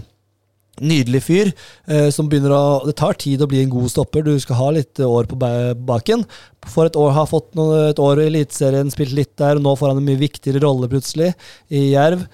nydelig 0.81 1.23
fyr, 1.25 1.53
eh, 1.89 2.09
som 2.15 2.29
begynner 2.29 2.53
å 2.53 2.65
Det 2.87 2.97
tar 2.97 3.15
tid 3.15 3.43
å 3.43 3.49
bli 3.49 3.63
en 3.63 3.73
god 3.73 3.91
stopper. 3.91 4.23
Du 4.23 4.39
skal 4.41 4.57
ha 4.57 4.71
litt 4.71 5.01
år 5.01 5.29
på 5.31 5.39
baken. 5.87 6.25
For 6.67 6.87
et 6.87 6.97
år 6.97 7.13
har 7.17 7.27
fått 7.31 7.55
noe, 7.55 7.91
et 7.91 7.99
år 8.03 8.21
i 8.21 8.27
Eliteserien, 8.31 8.91
spilt 8.91 9.15
litt 9.17 9.37
der, 9.37 9.57
og 9.57 9.63
nå 9.63 9.77
får 9.77 9.93
han 9.93 10.03
en 10.03 10.09
mye 10.09 10.21
viktigere 10.21 10.63
rolle 10.65 10.89
plutselig 10.89 11.35
i 11.71 11.93
Jerv. 11.95 12.27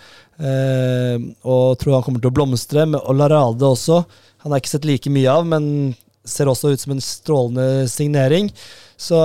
Eh, 0.43 1.19
og 1.45 1.79
tror 1.79 1.99
han 1.99 2.07
kommer 2.07 2.23
til 2.23 2.33
å 2.33 2.37
blomstre. 2.37 2.87
Og 3.03 3.19
Larade 3.19 3.69
også. 3.69 4.03
Han 4.43 4.53
har 4.53 4.63
ikke 4.63 4.75
sett 4.75 4.89
like 4.89 5.13
mye 5.13 5.31
av, 5.31 5.47
men 5.47 5.95
ser 6.25 6.51
også 6.51 6.73
ut 6.73 6.81
som 6.81 6.95
en 6.95 7.03
strålende 7.03 7.87
signering. 7.91 8.51
Så, 8.97 9.19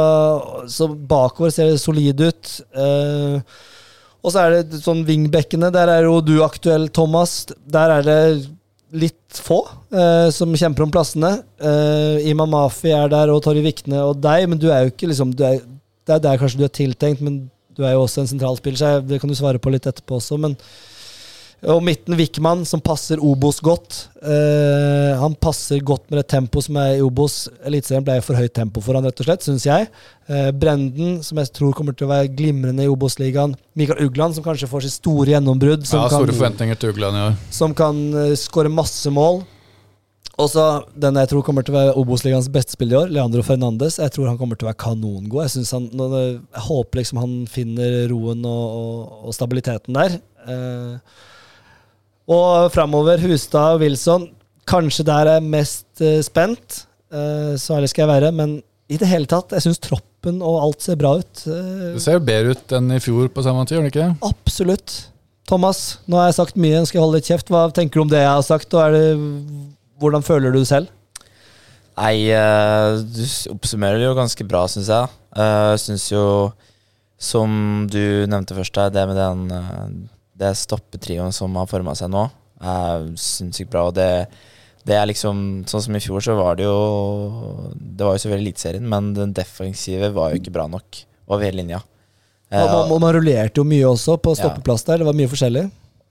så 0.70 0.88
bakover 0.90 1.54
ser 1.54 1.72
det 1.72 1.82
solid 1.82 2.22
ut. 2.22 2.54
Eh, 2.74 3.42
og 4.26 4.34
så 4.34 4.44
er 4.44 4.56
det 4.58 4.82
sånn 4.82 5.06
wingbackene. 5.08 5.70
Der 5.74 5.92
er 5.94 6.08
jo 6.08 6.20
du 6.26 6.40
aktuell, 6.46 6.90
Thomas. 6.94 7.46
Der 7.70 8.00
er 8.00 8.08
det 8.08 8.22
litt 8.96 9.40
få 9.44 9.60
eh, 9.92 10.30
som 10.34 10.54
kjemper 10.56 10.86
om 10.86 10.92
plassene. 10.94 11.34
Eh, 11.60 12.30
Iman 12.32 12.52
Mafi 12.52 12.94
er 12.96 13.10
der, 13.12 13.32
og 13.34 13.42
Torje 13.44 13.64
Vikne 13.66 14.04
og 14.06 14.22
deg, 14.24 14.48
men 14.50 14.62
du 14.62 14.70
er 14.72 14.86
jo 14.86 14.94
ikke 14.94 15.10
liksom 15.12 15.34
er, 15.36 15.60
Det 16.08 16.16
er 16.16 16.24
der 16.24 16.40
kanskje 16.40 16.62
du 16.62 16.68
er 16.68 16.74
tiltenkt, 16.74 17.24
men 17.24 17.50
du 17.78 17.84
er 17.84 17.94
jo 17.94 18.06
også 18.06 18.24
en 18.24 18.30
sentralspiller, 18.32 18.80
så 18.80 19.02
det 19.04 19.20
kan 19.22 19.30
du 19.30 19.36
svare 19.38 19.60
på 19.60 19.74
litt 19.74 19.86
etterpå 19.86 20.22
også. 20.22 20.40
men 20.40 20.56
og 21.66 21.80
midten 21.82 22.14
Wickman, 22.20 22.62
som 22.70 22.82
passer 22.86 23.18
Obos 23.24 23.58
godt. 23.66 24.04
Uh, 24.22 25.18
han 25.18 25.34
passer 25.42 25.82
godt 25.82 26.06
med 26.12 26.20
det 26.22 26.28
tempoet 26.30 26.68
som 26.68 26.78
er 26.78 27.00
i 27.00 27.02
Obos. 27.02 27.48
Eliteserien 27.66 28.06
ble 28.06 28.20
for 28.22 28.38
høyt 28.38 28.54
tempo 28.54 28.84
for 28.86 28.94
han, 28.94 29.08
rett 29.10 29.24
og 29.24 29.26
slett, 29.26 29.46
syns 29.46 29.66
jeg. 29.66 29.90
Uh, 30.30 30.52
Brenden, 30.54 31.18
som 31.26 31.42
jeg 31.42 31.50
tror 31.58 31.74
kommer 31.78 31.98
til 31.98 32.06
å 32.06 32.12
være 32.14 32.30
glimrende 32.30 32.86
i 32.86 32.92
Obos-ligaen. 32.92 33.56
Mikael 33.80 34.06
Ugland, 34.06 34.38
som 34.38 34.46
kanskje 34.46 34.70
får 34.70 34.86
sitt 34.86 35.00
store 35.00 35.34
gjennombrudd. 35.34 35.88
Som 35.90 36.04
Ja, 36.04 36.12
Store 36.14 36.30
kan, 36.30 36.38
forventninger 36.38 36.78
til 36.78 36.94
Ugland 36.94 37.18
i 37.18 37.24
år. 37.32 37.38
som 37.50 37.74
kan 37.78 38.04
uh, 38.14 38.34
skåre 38.38 38.70
masse 38.70 39.10
mål. 39.10 39.42
Og 40.38 40.52
så 40.54 40.64
den 40.94 41.18
jeg 41.18 41.32
tror 41.32 41.42
kommer 41.42 41.66
til 41.66 41.74
å 41.74 41.80
være 41.80 41.96
Obos-ligaens 41.98 42.52
beste 42.54 42.76
spiller 42.76 42.94
i 42.94 43.00
år, 43.00 43.16
Leandro 43.16 43.42
Fernandes. 43.42 43.98
Jeg 43.98 44.14
tror 44.14 44.30
han 44.30 44.38
kommer 44.38 44.60
til 44.60 44.68
å 44.68 44.70
være 44.70 44.84
kanongod. 44.84 45.48
Jeg, 45.48 45.66
han, 45.74 45.88
jeg 46.54 46.66
håper 46.68 47.02
liksom 47.02 47.22
han 47.24 47.34
finner 47.50 48.04
roen 48.12 48.46
og, 48.46 48.76
og, 48.78 49.16
og 49.26 49.34
stabiliteten 49.34 49.98
der. 49.98 50.20
Eh, 50.46 51.24
og 52.28 52.72
framover, 52.74 53.22
Hustad 53.24 53.78
og 53.78 53.84
Wilson. 53.86 54.28
Kanskje 54.68 55.06
der 55.08 55.30
er 55.38 55.44
mest 55.44 55.88
uh, 56.04 56.20
spent. 56.26 56.84
Uh, 57.08 57.56
så 57.56 57.78
ærlig 57.78 57.92
skal 57.94 58.04
jeg 58.04 58.12
være. 58.12 58.32
Men 58.36 58.58
i 58.92 59.00
det 59.00 59.08
hele 59.08 59.30
tatt, 59.30 59.54
jeg 59.56 59.64
syns 59.64 59.80
troppen 59.84 60.42
og 60.44 60.60
alt 60.66 60.84
ser 60.84 61.00
bra 61.00 61.14
ut. 61.22 61.44
Uh, 61.48 61.94
Det 61.96 62.04
ser 62.04 62.18
jo 62.18 62.26
bedre 62.28 62.56
ut 62.56 62.76
enn 62.76 62.92
i 62.98 63.00
fjor 63.04 63.32
på 63.32 63.46
samme 63.46 63.64
tid, 63.66 63.78
gjør 63.78 63.88
det 63.88 63.94
ikke? 63.96 64.10
Absolutt. 64.28 64.98
Thomas, 65.48 66.02
nå 66.12 66.20
har 66.20 66.28
jeg 66.28 66.40
sagt 66.42 66.60
mye, 66.60 66.76
nå 66.76 66.90
skal 66.90 67.00
jeg 67.00 67.06
holde 67.06 67.22
litt 67.22 67.32
kjeft. 67.32 67.52
Hva 67.54 67.64
tenker 67.72 68.02
du 68.02 68.04
om 68.04 68.12
det 68.12 68.20
jeg 68.20 68.34
har 68.34 68.44
sagt, 68.44 68.76
og 68.76 68.84
er 68.84 68.98
det, 68.98 69.06
hvordan 70.04 70.26
føler 70.28 70.52
du 70.52 70.60
det 70.60 70.68
selv? 70.68 70.92
Nei, 71.98 72.28
du 72.28 73.24
oppsummerer 73.56 73.98
det 73.98 74.10
jo 74.10 74.18
ganske 74.20 74.46
bra, 74.46 74.66
syns 74.70 74.92
jeg. 74.92 75.16
Uh, 75.32 75.74
syns 75.80 76.12
jo, 76.12 76.26
som 77.18 77.88
du 77.90 78.28
nevnte 78.28 78.58
først 78.60 78.76
her, 78.78 78.92
det 78.94 79.08
med 79.08 79.18
den 79.18 80.04
Det 80.38 80.54
stoppetrioen 80.60 81.34
som 81.34 81.56
har 81.58 81.70
forma 81.70 81.96
seg 81.98 82.12
nå, 82.14 82.28
er 82.62 83.10
sinnssykt 83.22 83.72
bra. 83.74 83.88
Og 83.90 83.96
det, 83.98 84.28
det 84.88 84.96
er 84.98 85.10
liksom 85.10 85.66
Sånn 85.70 85.84
som 85.88 85.98
i 85.98 86.02
fjor, 86.04 86.22
så 86.24 86.38
var 86.38 86.58
det 86.58 86.66
jo 86.66 86.78
Det 87.76 88.06
var 88.06 88.16
jo 88.16 88.24
så 88.24 88.32
veldig 88.32 88.46
Eliteserien, 88.46 88.86
men 88.90 89.12
den 89.18 89.34
defensive 89.38 90.12
var 90.16 90.32
jo 90.32 90.42
ikke 90.42 90.54
bra 90.54 90.68
nok 90.72 91.02
over 91.28 91.44
hele 91.44 91.60
linja. 91.60 91.82
Ja, 92.48 92.64
man, 92.72 93.02
man 93.04 93.12
rullerte 93.18 93.60
jo 93.60 93.66
mye 93.68 93.90
også 93.90 94.16
på 94.24 94.32
stoppeplass 94.40 94.86
der. 94.88 95.02
Det 95.02 95.10
var 95.10 95.18
mye 95.18 95.30
forskjellig. 95.32 95.66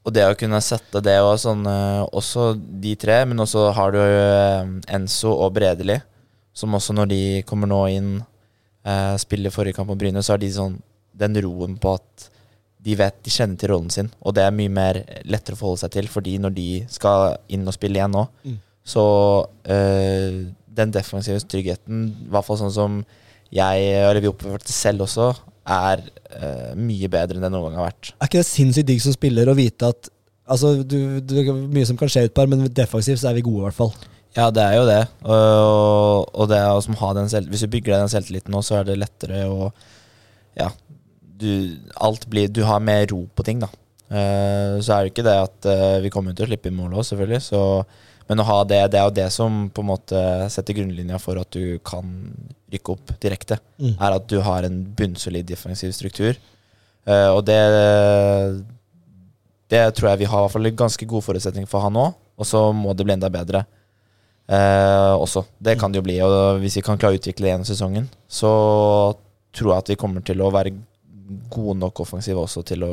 Og 0.06 0.14
det 0.14 0.22
å 0.28 0.36
kunne 0.38 0.60
sette 0.62 1.00
det 1.02 1.16
og 1.24 1.34
sånn 1.42 1.64
eh, 1.66 2.02
Også 2.14 2.52
de 2.54 2.94
tre, 3.00 3.22
men 3.26 3.42
også 3.42 3.70
har 3.74 3.94
du 3.94 4.00
eh, 4.02 4.68
Enzo 4.94 5.32
og 5.34 5.56
Bredeli, 5.56 5.98
som 6.56 6.76
også 6.78 6.94
når 6.94 7.10
de 7.10 7.22
kommer 7.48 7.70
nå 7.70 7.80
inn, 7.96 8.12
eh, 8.86 9.14
spiller 9.20 9.54
forrige 9.54 9.80
kamp 9.80 9.90
mot 9.90 9.98
Bryne, 9.98 10.22
så 10.22 10.36
har 10.36 10.42
de 10.42 10.52
sånn 10.52 10.78
den 11.16 11.40
roen 11.42 11.74
på 11.80 11.96
at 11.96 12.28
de 12.86 12.94
vet 12.98 13.16
de 13.26 13.32
kjenner 13.34 13.58
til 13.58 13.72
rollen 13.72 13.90
sin, 13.90 14.08
og 14.22 14.36
det 14.36 14.44
er 14.46 14.54
mye 14.54 14.70
mer 14.70 15.00
lettere 15.26 15.56
å 15.56 15.60
forholde 15.60 15.82
seg 15.82 15.94
til, 15.96 16.08
fordi 16.12 16.36
når 16.42 16.54
de 16.54 16.68
skal 16.92 17.34
inn 17.52 17.66
og 17.66 17.74
spille 17.74 17.98
igjen 17.98 18.14
nå, 18.14 18.26
Mm. 18.46 18.56
så 18.86 19.04
eh, 19.66 20.44
den 20.76 20.92
defensive 20.94 21.40
tryggheten, 21.50 22.04
i 22.26 22.30
hvert 22.30 22.46
fall 22.46 22.60
sånn 22.60 22.74
som 22.74 23.00
jeg, 23.50 23.86
eller 23.96 24.20
vi 24.22 24.30
oppførte 24.30 24.74
selv 24.74 25.06
også, 25.06 25.32
er 25.66 26.02
eh, 26.38 26.74
mye 26.78 27.08
bedre 27.10 27.38
enn 27.40 27.46
det 27.46 27.50
noen 27.50 27.72
gang 27.72 27.80
har 27.80 27.88
vært. 27.90 28.12
Er 28.20 28.28
ikke 28.28 28.42
det 28.42 28.46
sinnssykt 28.52 28.86
digg 28.90 29.02
som 29.02 29.16
spiller 29.16 29.50
å 29.50 29.58
vite 29.58 29.90
at 29.94 30.12
Altså, 30.46 30.76
du, 30.86 31.18
du, 31.26 31.32
mye 31.74 31.82
som 31.88 31.96
kan 31.98 32.06
skje 32.06 32.28
utpå 32.28 32.44
her, 32.44 32.46
men 32.52 32.68
defensivt 32.70 33.18
så 33.18 33.32
er 33.32 33.34
vi 33.34 33.42
gode, 33.42 33.64
i 33.64 33.66
hvert 33.66 33.74
fall. 33.80 33.88
Ja, 34.36 34.44
det 34.54 34.62
er 34.62 34.76
jo 34.76 34.84
det. 34.86 35.00
Og, 35.26 36.28
og 36.38 36.46
det 36.52 36.60
er 36.60 36.68
å 36.70 36.98
ha 37.00 37.08
den 37.16 37.30
selv, 37.32 37.50
Hvis 37.50 37.64
du 37.64 37.72
bygger 37.72 37.96
deg 37.96 38.04
den 38.04 38.12
selvtilliten 38.12 38.54
nå, 38.54 38.60
så 38.62 38.76
er 38.78 38.86
det 38.86 38.94
lettere 39.00 39.40
å 39.50 39.72
Ja, 40.54 40.68
du, 41.40 41.78
alt 41.94 42.26
blir, 42.30 42.48
du 42.48 42.62
har 42.66 42.82
mer 42.82 43.06
ro 43.12 43.24
på 43.34 43.44
ting, 43.46 43.60
da. 43.62 43.70
Uh, 44.06 44.78
så 44.78 44.94
er 44.94 45.04
det 45.04 45.12
ikke 45.14 45.26
det 45.26 45.38
at 45.48 45.66
uh, 45.66 46.02
vi 46.04 46.12
kommer 46.14 46.34
til 46.34 46.46
å 46.46 46.50
slippe 46.50 46.70
inn 46.70 46.78
mål 46.78 46.98
òg, 46.98 47.06
selvfølgelig. 47.08 47.42
Så, 47.48 47.60
men 48.30 48.42
å 48.42 48.46
ha 48.46 48.58
det, 48.68 48.80
det 48.92 49.00
er 49.00 49.08
jo 49.08 49.16
det 49.18 49.28
som 49.34 49.64
på 49.74 49.82
en 49.82 49.90
måte 49.90 50.20
setter 50.52 50.78
grunnlinja 50.78 51.18
for 51.22 51.40
at 51.42 51.50
du 51.54 51.78
kan 51.86 52.12
rykke 52.72 52.94
opp 52.94 53.14
direkte. 53.22 53.58
Mm. 53.82 53.94
Er 53.94 54.18
at 54.18 54.28
du 54.30 54.38
har 54.46 54.66
en 54.66 54.80
bunnsolid 54.98 55.48
defensiv 55.48 55.94
struktur. 55.96 56.38
Uh, 57.06 57.30
og 57.36 57.44
det 57.46 57.60
Det 59.70 59.82
tror 59.94 60.12
jeg 60.12 60.18
vi 60.18 60.30
har 60.30 60.38
i 60.38 60.44
hvert 60.44 60.54
fall 60.54 60.70
ganske 60.78 61.06
god 61.10 61.24
forutsetning 61.26 61.66
for 61.66 61.82
han 61.82 61.94
nå. 61.94 62.10
Og 62.36 62.46
så 62.46 62.70
må 62.76 62.92
det 62.94 63.06
bli 63.06 63.16
enda 63.16 63.30
bedre 63.32 63.64
også. 64.46 65.40
Det 65.58 65.74
kan 65.80 65.90
det 65.90 65.98
jo 65.98 66.04
bli. 66.06 66.20
Og 66.22 66.60
hvis 66.62 66.76
vi 66.78 66.82
kan 66.86 66.98
klare 67.00 67.16
å 67.16 67.18
utvikle 67.18 67.48
det 67.48 67.50
gjennom 67.50 67.66
sesongen, 67.66 68.04
så 68.30 68.50
tror 69.56 69.72
jeg 69.72 69.82
at 69.82 69.90
vi 69.90 69.96
kommer 69.98 70.22
til 70.22 70.44
å 70.44 70.52
være 70.54 70.70
gode 71.52 71.78
nok 71.80 72.02
offensive 72.04 72.42
også 72.42 72.64
til 72.66 72.84
å 72.86 72.90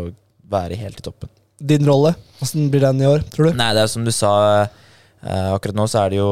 være 0.53 0.77
helt 0.79 1.01
i 1.01 1.05
toppen. 1.05 1.31
Din 1.63 1.85
rolle, 1.87 2.13
åssen 2.43 2.69
blir 2.71 2.83
den 2.83 3.03
i 3.03 3.09
år, 3.09 3.23
tror 3.31 3.49
du? 3.49 3.57
Nei, 3.59 3.71
det 3.75 3.85
er 3.85 3.91
som 3.91 4.05
du 4.05 4.11
sa. 4.13 4.33
Uh, 5.23 5.53
akkurat 5.53 5.77
nå 5.77 5.85
så 5.87 6.01
er 6.01 6.11
det 6.11 6.19
jo 6.19 6.31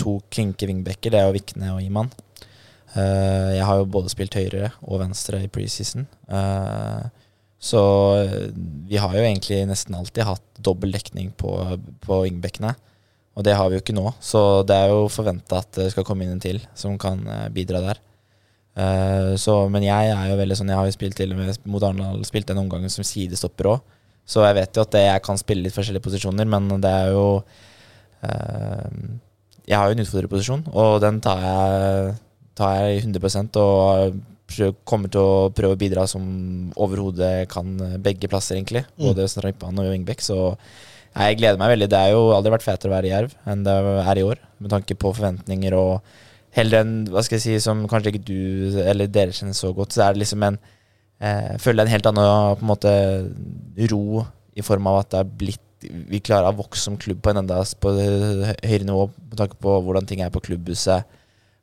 to 0.00 0.16
klinke 0.32 0.68
vingbekker. 0.70 1.12
Det 1.12 1.20
er 1.20 1.28
jo 1.28 1.36
Vikne 1.36 1.74
og 1.74 1.82
Iman. 1.84 2.12
Uh, 2.94 3.52
jeg 3.56 3.66
har 3.68 3.80
jo 3.80 3.90
både 3.92 4.12
spilt 4.12 4.36
høyre 4.38 4.70
og 4.86 5.02
venstre 5.02 5.42
i 5.44 5.50
preseason. 5.52 6.06
Uh, 6.30 7.10
så 7.62 7.82
eh, 8.16 8.48
vi 8.88 8.98
har 8.98 9.12
jo 9.14 9.22
egentlig 9.22 9.60
nesten 9.70 9.94
alltid 9.94 10.26
hatt 10.26 10.42
dobbel 10.58 10.90
dekning 10.96 11.30
på, 11.38 11.52
på 12.02 12.16
vingbekkene. 12.24 12.72
Og 13.38 13.46
det 13.46 13.54
har 13.54 13.70
vi 13.70 13.78
jo 13.78 13.82
ikke 13.84 13.94
nå, 13.94 14.10
så 14.20 14.40
det 14.66 14.76
er 14.76 14.90
jo 14.90 15.06
forventa 15.08 15.60
at 15.62 15.70
det 15.78 15.92
skal 15.94 16.04
komme 16.04 16.26
inn 16.26 16.34
en 16.34 16.42
til 16.42 16.58
som 16.76 16.98
kan 17.00 17.22
eh, 17.22 17.46
bidra 17.54 17.78
der. 17.84 18.00
Eh, 18.72 19.32
så, 19.40 19.56
men 19.68 19.84
jeg 19.84 20.12
er 20.14 20.30
jo 20.30 20.36
veldig 20.38 20.56
sånn 20.56 20.70
Jeg 20.72 20.78
har 20.78 20.86
jo 20.88 20.94
spilt 20.94 21.16
til 21.18 21.34
og 21.34 21.42
med 21.42 21.66
mot 21.68 21.84
Arendal 21.84 22.22
spilt 22.24 22.48
en 22.48 22.62
omgang 22.62 22.86
som 22.92 23.04
sidestopper 23.06 23.68
òg. 23.74 23.98
Så 24.24 24.44
jeg 24.46 24.56
vet 24.56 24.78
jo 24.78 24.84
at 24.86 24.94
det, 24.94 25.02
jeg 25.08 25.24
kan 25.26 25.40
spille 25.40 25.66
litt 25.66 25.76
forskjellige 25.76 26.04
posisjoner, 26.04 26.48
men 26.48 26.70
det 26.80 26.90
er 26.94 27.10
jo 27.10 27.24
uh, 27.42 28.90
Jeg 29.66 29.74
har 29.76 29.90
jo 29.90 29.96
en 29.96 30.04
utfordrerposisjon, 30.04 30.62
og 30.70 31.00
den 31.02 31.18
tar 31.24 31.42
jeg, 31.42 32.12
tar 32.56 32.76
jeg 32.78 33.02
100% 33.02 33.58
og 33.60 34.20
kommer 34.86 35.10
til 35.10 35.26
å 35.26 35.50
prøve 35.56 35.74
å 35.74 35.80
bidra 35.80 36.06
som 36.06 36.24
overhodet 36.76 37.48
kan 37.50 37.74
begge 38.04 38.30
plasser, 38.30 38.58
egentlig. 38.58 38.84
Mm. 38.94 39.08
Både 39.08 39.28
Strømpan 39.32 39.80
og 39.80 39.88
Wingbekk. 39.90 40.22
Så 40.22 40.38
jeg 41.12 41.38
gleder 41.40 41.60
meg 41.60 41.72
veldig. 41.74 41.88
Det 41.90 41.98
er 41.98 42.12
jo 42.14 42.26
aldri 42.36 42.52
vært 42.54 42.66
fetere 42.66 42.92
å 42.92 42.94
være 42.94 43.08
i 43.08 43.12
Jerv 43.14 43.36
enn 43.48 43.64
det 43.66 43.76
er 44.04 44.20
i 44.20 44.26
år, 44.28 44.42
med 44.62 44.72
tanke 44.72 44.96
på 44.96 45.14
forventninger 45.16 45.76
og 45.76 46.12
Heller 46.52 46.82
enn 46.82 46.94
hva 47.08 47.22
skal 47.24 47.38
jeg 47.38 47.44
si, 47.46 47.56
som 47.64 47.86
kanskje 47.88 48.12
ikke 48.12 48.26
du 48.28 48.78
eller 48.84 49.08
dere 49.08 49.32
kjenner 49.32 49.56
så 49.56 49.72
godt, 49.76 49.94
så 49.94 50.06
er 50.06 50.14
det 50.14 50.24
liksom 50.24 50.44
en 50.46 50.58
eh, 50.60 51.54
Føler 51.62 51.82
er 51.82 51.88
en 51.88 51.94
helt 51.94 52.08
annen 52.10 52.58
på 52.58 52.66
en 52.66 52.72
måte 52.74 52.94
ro 53.92 54.24
i 54.52 54.64
form 54.64 54.90
av 54.90 55.02
at 55.02 55.14
det 55.14 55.22
er 55.22 55.36
blitt 55.44 55.68
vi 55.82 56.20
klarer 56.22 56.52
å 56.52 56.58
vokse 56.60 56.84
som 56.84 56.96
klubb 57.00 57.22
på 57.22 57.32
en 57.32 57.42
enda 57.42 57.56
på 57.82 57.92
høyere 57.96 58.86
nivå 58.86 59.08
med 59.16 59.36
tanke 59.40 59.58
på 59.58 59.76
hvordan 59.82 60.06
ting 60.06 60.20
er 60.22 60.30
på 60.30 60.42
klubbhuset. 60.44 61.08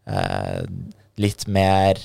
Eh, 0.10 0.64
litt 1.24 1.46
mer 1.48 2.02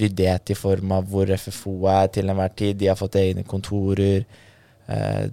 ryddighet 0.00 0.50
i 0.50 0.56
form 0.58 0.92
av 0.96 1.06
hvor 1.10 1.30
FFO 1.38 1.74
er 1.90 2.10
til 2.14 2.30
enhver 2.30 2.54
tid. 2.56 2.78
De 2.80 2.90
har 2.90 2.98
fått 2.98 3.18
egne 3.20 3.46
kontorer. 3.48 4.24
Eh, 4.90 5.26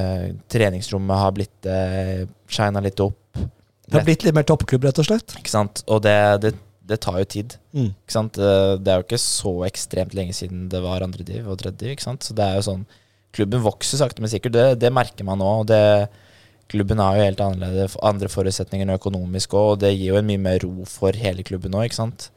eh, 0.00 0.26
treningsrommet 0.48 1.24
har 1.24 1.34
blitt 1.36 1.70
eh, 1.70 2.28
shina 2.50 2.82
litt 2.84 3.02
opp. 3.04 3.19
Det 3.90 3.98
har 3.98 4.06
blitt 4.06 4.24
litt 4.26 4.34
mer 4.36 4.46
toppklubb, 4.46 4.84
rett 4.86 4.98
og 5.02 5.06
slett. 5.08 5.34
Ikke 5.40 5.50
sant? 5.52 5.82
Og 5.90 6.00
det, 6.06 6.16
det, 6.44 6.54
det 6.86 7.00
tar 7.02 7.18
jo 7.20 7.26
tid. 7.36 7.56
Mm. 7.74 7.90
Ikke 7.92 8.14
sant? 8.16 8.38
Eh, 8.38 8.72
Det 8.78 8.92
er 8.92 9.00
jo 9.02 9.06
ikke 9.08 9.20
så 9.22 9.52
ekstremt 9.66 10.14
lenge 10.16 10.34
siden 10.36 10.68
det 10.72 10.80
var 10.84 11.02
andre 11.06 11.26
div 11.26 11.48
og 11.50 11.58
tredje 11.60 11.78
div. 11.84 11.92
Ikke 11.96 12.06
sant? 12.06 12.22
Så 12.26 12.34
det 12.38 12.46
er 12.46 12.58
jo 12.60 12.66
sånn 12.70 12.86
Klubben 13.30 13.62
vokser 13.62 14.00
sakte, 14.00 14.18
men 14.18 14.30
sikkert. 14.32 14.56
Det, 14.56 14.64
det 14.82 14.88
merker 14.90 15.22
man 15.22 15.38
nå. 15.38 15.50
Og 15.60 15.66
det, 15.70 16.08
klubben 16.70 16.98
har 16.98 17.14
jo 17.14 17.26
helt 17.28 17.42
annerledes, 17.44 17.94
andre 18.02 18.26
forutsetninger 18.30 18.90
økonomisk 18.96 19.54
òg, 19.54 19.68
og 19.76 19.78
det 19.84 19.92
gir 19.94 20.08
jo 20.12 20.16
en 20.18 20.26
mye 20.26 20.40
mer 20.42 20.58
ro 20.64 20.86
for 20.90 21.14
hele 21.14 21.44
klubben 21.46 21.70
nå, 21.74 21.84
ikke 21.86 21.98
sant. 22.00 22.30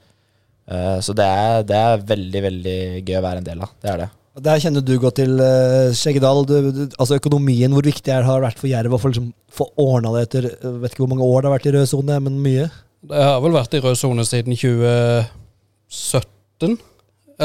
Eh, 0.70 1.00
Så 1.02 1.16
det 1.18 1.26
er, 1.26 1.64
det 1.66 1.80
er 1.80 2.06
veldig, 2.14 2.42
veldig 2.46 2.78
gøy 3.10 3.18
å 3.18 3.24
være 3.26 3.42
en 3.42 3.48
del 3.50 3.66
av. 3.66 3.74
Det 3.82 3.90
er 3.90 4.04
det. 4.04 4.10
Der 4.34 4.58
kjenner 4.58 4.82
du 4.82 4.96
godt 4.98 5.20
til 5.20 5.38
uh, 5.38 5.94
Skjeggedal. 5.94 6.42
Du, 6.50 6.72
du, 6.74 6.90
altså 6.98 7.20
økonomien, 7.20 7.70
hvor 7.74 7.86
viktig 7.86 8.10
det 8.10 8.26
har 8.26 8.42
vært 8.42 8.58
for 8.58 8.66
Jerv 8.72 8.94
å 8.96 9.02
få 9.02 9.08
liksom, 9.12 9.28
få 9.54 9.66
ordna 9.78 10.10
det 10.16 10.24
etter 10.26 10.44
jeg 10.50 10.80
vet 10.82 10.92
ikke 10.96 11.04
hvor 11.04 11.12
mange 11.12 11.28
år 11.28 11.38
det 11.38 11.48
har 11.50 11.58
vært 11.60 11.70
i 11.70 11.76
rød 11.76 11.88
sone, 11.92 12.16
men 12.26 12.42
mye? 12.42 12.66
Det 13.04 13.24
har 13.28 13.40
vel 13.44 13.54
vært 13.54 13.76
i 13.78 13.84
rød 13.84 13.98
sone 14.00 14.24
siden 14.26 14.54
2017, 14.58 16.78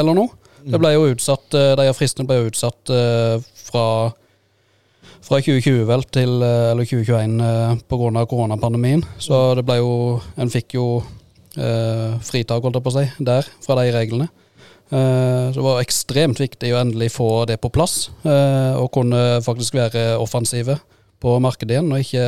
eller 0.01 0.13
noe. 0.17 0.29
Det 0.65 0.79
ble 0.81 0.91
jo 0.95 1.11
utsatt, 1.13 1.47
eh, 1.55 1.75
De 1.79 1.93
fristene 1.95 2.27
ble 2.27 2.35
jo 2.39 2.49
utsatt 2.49 2.83
eh, 2.91 3.35
fra, 3.69 3.85
fra 5.23 5.37
2020 5.39 5.85
vel 5.87 6.03
til 6.11 6.43
eh, 6.43 6.71
eller 6.73 6.85
2021 6.89 7.39
eh, 7.45 7.73
pga. 7.85 8.25
koronapandemien. 8.25 9.01
Så 9.21 9.55
det 9.59 9.65
ble 9.67 9.77
jo 9.79 9.93
En 10.37 10.49
fikk 10.51 10.73
jo 10.75 11.03
eh, 11.55 12.19
fritak, 12.25 12.63
holdt 12.63 12.77
jeg 12.79 12.85
på 12.85 12.93
å 12.93 12.97
si, 12.97 13.05
der 13.31 13.43
fra 13.65 13.73
de 13.79 13.85
reglene. 13.95 14.27
Eh, 14.89 15.51
så 15.51 15.59
det 15.59 15.65
var 15.65 15.83
ekstremt 15.83 16.39
viktig 16.41 16.71
å 16.73 16.79
endelig 16.81 17.11
få 17.13 17.45
det 17.49 17.59
på 17.61 17.69
plass, 17.73 18.09
eh, 18.25 18.73
og 18.79 18.89
kunne 18.95 19.37
faktisk 19.45 19.77
være 19.77 20.17
offensive 20.17 20.79
på 21.21 21.35
markedet 21.43 21.77
igjen, 21.77 21.91
og 21.93 22.01
ikke 22.01 22.25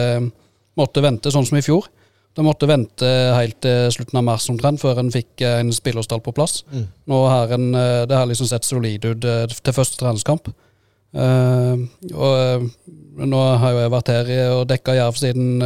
måtte 0.78 1.04
vente 1.04 1.34
sånn 1.34 1.48
som 1.48 1.58
i 1.58 1.66
fjor. 1.66 1.90
De 2.38 2.46
måtte 2.46 2.70
vente 2.70 3.08
helt 3.36 3.58
til 3.64 3.90
slutten 3.92 4.22
av 4.22 4.28
mars 4.30 4.46
omtrent 4.54 4.80
før 4.80 5.02
en 5.02 5.12
fikk 5.12 5.42
eh, 5.42 5.58
en 5.64 5.74
spillerstall 5.74 6.22
på 6.24 6.36
plass. 6.38 6.62
Mm. 6.72 6.86
Nå 7.12 7.24
har 7.28 7.56
en, 7.58 7.72
det 8.08 8.16
har 8.16 8.30
liksom 8.30 8.48
sett 8.52 8.68
solid 8.68 9.10
ut 9.10 9.26
til 9.26 9.76
første 9.76 10.00
treningskamp. 10.00 10.54
Og 11.12 12.68
nå 13.28 13.40
har 13.60 13.74
jo 13.74 13.82
jeg 13.82 13.92
vært 13.92 14.12
her 14.14 14.30
og 14.54 14.62
dekka 14.70 14.96
Jerv 14.96 15.18
siden, 15.20 15.60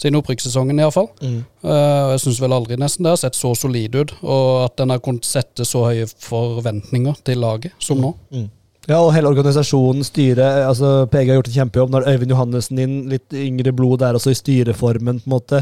siden 0.00 0.16
opprykkssesongen, 0.20 0.80
iallfall. 0.80 1.10
Mm. 1.20 1.42
Uh, 1.64 2.14
jeg 2.14 2.22
syns 2.24 2.40
vel 2.40 2.56
aldri 2.56 2.78
nesten 2.80 3.04
det 3.04 3.12
har 3.12 3.20
sett 3.20 3.36
så 3.36 3.52
solid 3.58 3.98
ut, 3.98 4.14
og 4.24 4.64
at 4.64 4.78
den 4.80 4.94
har 4.94 5.02
kunnet 5.04 5.28
sette 5.28 5.66
så 5.68 5.84
høye 5.90 6.08
forventninger 6.24 7.20
til 7.26 7.42
laget 7.44 7.76
som 7.82 8.00
nå. 8.00 8.14
Mm. 8.32 8.48
Ja, 8.88 8.98
og 9.04 9.12
hele 9.14 9.28
organisasjonen, 9.28 10.02
styret 10.06 10.64
altså 10.64 11.04
PG 11.12 11.28
har 11.28 11.36
gjort 11.36 11.50
en 11.50 11.58
kjempejobb. 11.58 11.90
Når 11.92 12.06
Øyvind 12.10 12.32
Johannessen 12.32 12.80
inn, 12.80 12.94
litt 13.12 13.36
yngre 13.36 13.74
blod 13.76 14.00
der 14.02 14.16
også 14.18 14.32
i 14.32 14.38
styreformen, 14.38 15.20
på 15.20 15.28
en 15.28 15.34
måte. 15.34 15.60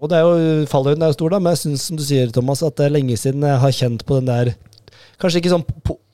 Og 0.00 0.10
det 0.10 0.16
er 0.16 0.24
jo, 0.24 0.64
fallhøyden 0.70 1.04
er 1.04 1.12
jo 1.12 1.18
stor, 1.18 1.34
da, 1.36 1.42
men 1.42 1.54
jeg 1.54 1.62
syns, 1.66 1.84
som 1.90 2.00
du 2.00 2.02
sier, 2.06 2.32
Thomas, 2.34 2.64
at 2.66 2.80
det 2.80 2.88
er 2.88 2.96
lenge 2.96 3.18
siden 3.20 3.44
jeg 3.46 3.60
har 3.62 3.76
kjent 3.78 4.06
på 4.08 4.18
den 4.20 4.32
der 4.32 4.56
Kanskje 5.16 5.40
ikke 5.40 5.48
sånn 5.48 5.62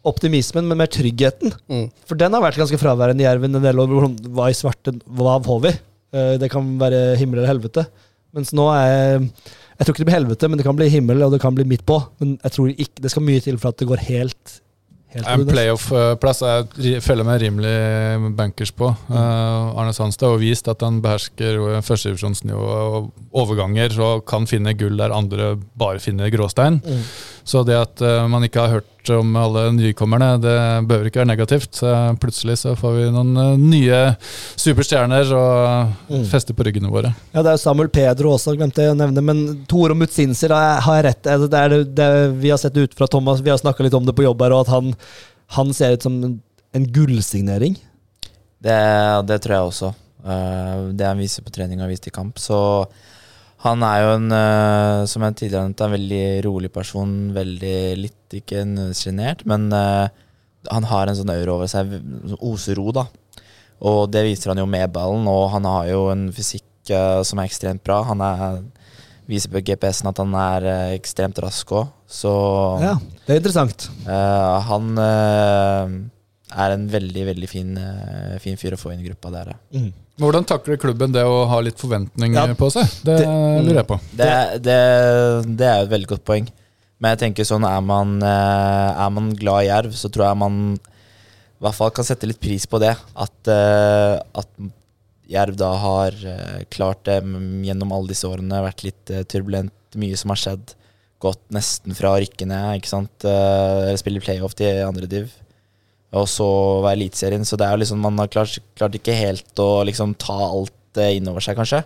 optimismen, 0.06 0.66
men 0.70 0.78
mer 0.78 0.90
tryggheten. 0.90 1.50
Mm. 1.66 1.88
For 2.06 2.18
den 2.18 2.34
har 2.36 2.42
vært 2.44 2.60
ganske 2.60 2.78
fraværende 2.78 3.24
i 3.24 3.26
Jerven 3.26 3.58
en 3.58 3.64
del 3.64 3.80
år. 3.82 3.88
hvor 3.90 4.06
Hva 4.36 4.46
i 4.50 4.54
svarte, 4.54 4.94
hva 5.10 5.40
får 5.42 5.58
vi? 5.64 5.72
Eh, 6.12 6.38
Det 6.38 6.50
kan 6.52 6.78
være 6.80 7.16
himmel 7.20 7.40
eller 7.40 7.54
helvete. 7.54 7.86
Mens 8.32 8.52
nå 8.56 8.70
er 8.72 8.88
jeg 8.88 9.30
Jeg 9.78 9.86
tror 9.86 9.94
ikke 9.94 10.02
det 10.04 10.06
blir 10.06 10.20
helvete, 10.20 10.48
men 10.48 10.58
det 10.60 10.64
kan 10.66 10.76
bli 10.76 10.86
himmel, 10.92 11.22
og 11.24 11.32
det 11.32 11.40
kan 11.42 11.54
bli 11.56 11.64
midt 11.66 11.82
på. 11.88 11.96
Men 12.20 12.36
jeg 12.44 12.52
tror 12.52 12.68
ikke 12.70 13.02
det 13.02 13.10
skal 13.10 13.24
mye 13.26 13.40
til 13.42 13.56
for 13.58 13.72
at 13.72 13.78
det 13.80 13.88
går 13.88 13.98
helt, 14.06 14.52
helt 15.10 15.26
En 15.26 15.46
playoff-plass 15.48 16.42
jeg 16.44 17.02
føler 17.02 17.26
meg 17.26 17.40
rimelig 17.42 18.36
bankers 18.36 18.70
på. 18.70 18.92
Eh, 19.10 19.78
Arne 19.80 19.92
Sandstad 19.96 20.30
har 20.30 20.38
vist 20.38 20.68
at 20.68 20.84
han 20.86 21.00
behersker 21.02 21.58
førstedivisjonsnivået 21.82 21.88
førstedivisjonsnivå 21.88 22.62
og 22.62 23.10
overganger 23.42 23.98
og 24.00 24.24
kan 24.28 24.46
finne 24.46 24.76
gull 24.78 24.96
der 25.00 25.10
andre 25.16 25.56
bare 25.74 25.98
finner 25.98 26.30
gråstein. 26.30 26.78
Mm. 26.84 27.02
Så 27.44 27.64
det 27.66 27.74
at 27.74 28.00
eh, 28.06 28.26
man 28.30 28.44
ikke 28.46 28.60
har 28.62 28.76
hørt 28.78 29.10
om 29.10 29.32
alle 29.34 29.64
nykommerne, 29.74 30.28
det 30.38 30.52
behøver 30.86 31.08
ikke 31.10 31.20
være 31.24 31.30
negativt. 31.32 31.72
Så 31.74 31.90
plutselig 32.22 32.54
så 32.60 32.76
får 32.78 32.92
vi 33.00 33.06
noen 33.10 33.32
eh, 33.42 33.56
nye 33.58 34.00
superstjerner 34.62 35.32
og 35.34 35.88
Mm. 36.12 36.24
fester 36.28 36.54
på 36.54 36.64
ryggene 36.66 36.90
våre. 36.92 37.10
Ja, 37.32 37.42
det 37.42 37.48
er 37.50 37.56
jo 37.56 37.62
Samuel 37.64 37.88
Pedro 37.88 38.34
også, 38.36 38.54
glemte 38.56 38.82
jeg 38.84 38.92
å 38.92 38.98
nevne. 38.98 39.22
Men 39.24 39.64
Tore 39.66 39.94
Mutsinser, 39.98 40.52
har 40.54 41.02
jeg- 41.02 41.04
rett? 41.08 41.22
Altså, 41.26 41.48
Det 41.50 41.58
er 41.58 41.68
det, 41.68 41.94
det 41.94 42.08
vi 42.42 42.50
har 42.50 42.58
sett 42.58 42.76
ut 42.76 42.94
fra 42.94 43.06
Thomas, 43.06 43.40
vi 43.40 43.50
har 43.50 43.58
snakka 43.58 43.82
litt 43.82 43.94
om 43.94 44.04
det 44.06 44.14
på 44.14 44.22
jobb 44.22 44.40
her, 44.42 44.52
og 44.52 44.60
at 44.66 44.72
han, 44.74 44.94
han 45.58 45.72
ser 45.72 45.92
ut 45.96 46.02
som 46.02 46.22
en, 46.74 46.86
gullsignering. 46.86 47.76
Det, 48.62 49.26
det 49.26 49.40
tror 49.42 49.54
jeg 49.56 49.66
også. 49.72 49.94
Eh, 50.24 50.92
det 50.94 51.06
han 51.06 51.18
viser 51.18 51.42
på 51.42 51.50
trening 51.50 51.80
og 51.80 51.86
har 51.88 51.90
vist 51.90 52.06
i 52.06 52.10
kamp. 52.14 52.36
Så 52.38 52.86
han 53.62 53.82
er 53.86 54.00
jo 54.02 54.10
en, 54.16 54.28
eh, 54.34 55.04
som 55.06 55.22
jeg 55.22 55.36
tidligere 55.38 55.68
nevnte, 55.68 55.86
en 55.86 55.94
veldig 55.94 56.26
rolig 56.48 56.70
person. 56.74 57.12
Veldig 57.36 57.78
litt 58.00 58.36
ikke 58.40 58.64
sjenert, 58.98 59.44
men 59.46 59.68
eh, 59.76 60.08
han 60.70 60.86
har 60.90 61.10
en 61.10 61.18
sånn 61.18 61.30
aura 61.30 61.54
over 61.56 61.70
seg. 61.70 61.92
Oser 62.34 62.40
Osero, 62.42 62.88
da. 62.96 63.06
Og 63.86 64.06
det 64.14 64.24
viser 64.26 64.52
han 64.52 64.62
jo 64.62 64.66
med 64.70 64.90
ballen, 64.94 65.28
og 65.30 65.50
han 65.54 65.66
har 65.66 65.90
jo 65.92 66.06
en 66.10 66.28
fysikk 66.34 66.90
eh, 66.90 67.20
som 67.26 67.38
er 67.38 67.50
ekstremt 67.50 67.84
bra. 67.86 68.00
Han 68.10 68.22
er, 68.26 68.60
viser 69.30 69.54
på 69.54 69.62
GPS-en 69.62 70.10
at 70.10 70.22
han 70.22 70.34
er 70.38 70.68
ekstremt 70.96 71.38
rask 71.42 71.74
òg, 71.78 71.94
så 72.10 72.34
Ja, 72.82 72.96
det 73.26 73.36
er 73.36 73.40
interessant. 73.44 73.86
Uh, 74.08 74.58
han 74.66 74.90
eh, 74.98 75.94
er 76.52 76.74
en 76.74 76.86
veldig, 76.90 77.24
veldig 77.30 77.48
fin, 77.48 77.70
eh, 77.78 78.38
fin 78.42 78.56
fyr 78.60 78.74
å 78.76 78.80
få 78.80 78.92
inn 78.92 79.00
i 79.02 79.08
gruppa 79.08 79.30
der. 79.32 79.52
Mm. 79.74 79.90
Hvordan 80.20 80.44
takler 80.46 80.76
klubben 80.80 81.12
det 81.14 81.22
å 81.24 81.46
ha 81.48 81.60
litt 81.64 81.78
forventninger 81.80 82.52
Ja, 82.52 82.54
på 82.58 82.68
seg? 82.70 82.84
Det, 83.02 83.18
det- 83.22 83.64
lurer 83.64 83.80
jeg 83.80 83.88
på. 83.88 83.98
Det, 84.12 84.28
det, 84.66 84.78
det 85.56 85.68
er 85.70 85.82
et 85.86 85.90
veldig 85.92 86.10
godt 86.12 86.24
poeng. 86.28 86.48
Men 87.02 87.14
jeg 87.16 87.22
tenker 87.24 87.48
sånn, 87.48 87.64
er 87.66 87.80
man, 87.82 88.18
eh, 88.22 88.90
er 89.06 89.10
man 89.10 89.32
glad 89.34 89.64
i 89.64 89.70
jerv, 89.70 89.96
så 89.98 90.10
tror 90.12 90.28
jeg 90.28 90.38
man 90.38 90.60
i 90.76 91.64
hvert 91.64 91.74
fall 91.78 91.90
kan 91.94 92.04
sette 92.06 92.26
litt 92.28 92.40
pris 92.42 92.66
på 92.66 92.78
det. 92.82 92.92
At, 93.16 93.48
eh, 93.50 94.20
at 94.42 94.48
jerv 95.32 95.56
da 95.56 95.72
har 95.80 96.12
klart 96.70 97.04
det 97.08 97.20
gjennom 97.22 97.92
alle 97.94 98.12
disse 98.12 98.28
årene. 98.28 98.62
Vært 98.68 98.84
litt 98.84 99.12
turbulent, 99.32 99.72
mye 99.96 100.16
som 100.20 100.30
har 100.34 100.40
skjedd. 100.42 100.74
Gått 101.22 101.40
nesten 101.54 101.94
fra 101.94 102.10
å 102.12 102.20
rykke 102.20 102.46
ned, 102.50 102.80
ikke 102.82 102.90
sant. 102.90 103.24
Spille 103.98 104.20
playoff 104.20 104.54
til 104.58 104.82
andre 104.84 105.06
div. 105.06 105.30
Og 106.18 106.28
så 106.28 106.46
være 106.84 106.98
Eliteserien. 106.98 107.44
Så 107.48 107.56
det 107.56 107.66
er 107.66 107.76
jo 107.76 107.82
liksom, 107.82 108.02
man 108.04 108.20
har 108.20 108.30
klart, 108.32 108.58
klart 108.78 108.96
ikke 108.98 109.16
helt 109.16 109.62
å 109.62 109.70
liksom 109.88 110.16
ta 110.20 110.36
alt 110.44 111.00
eh, 111.00 111.16
inn 111.16 111.30
over 111.30 111.44
seg, 111.44 111.56
kanskje. 111.58 111.84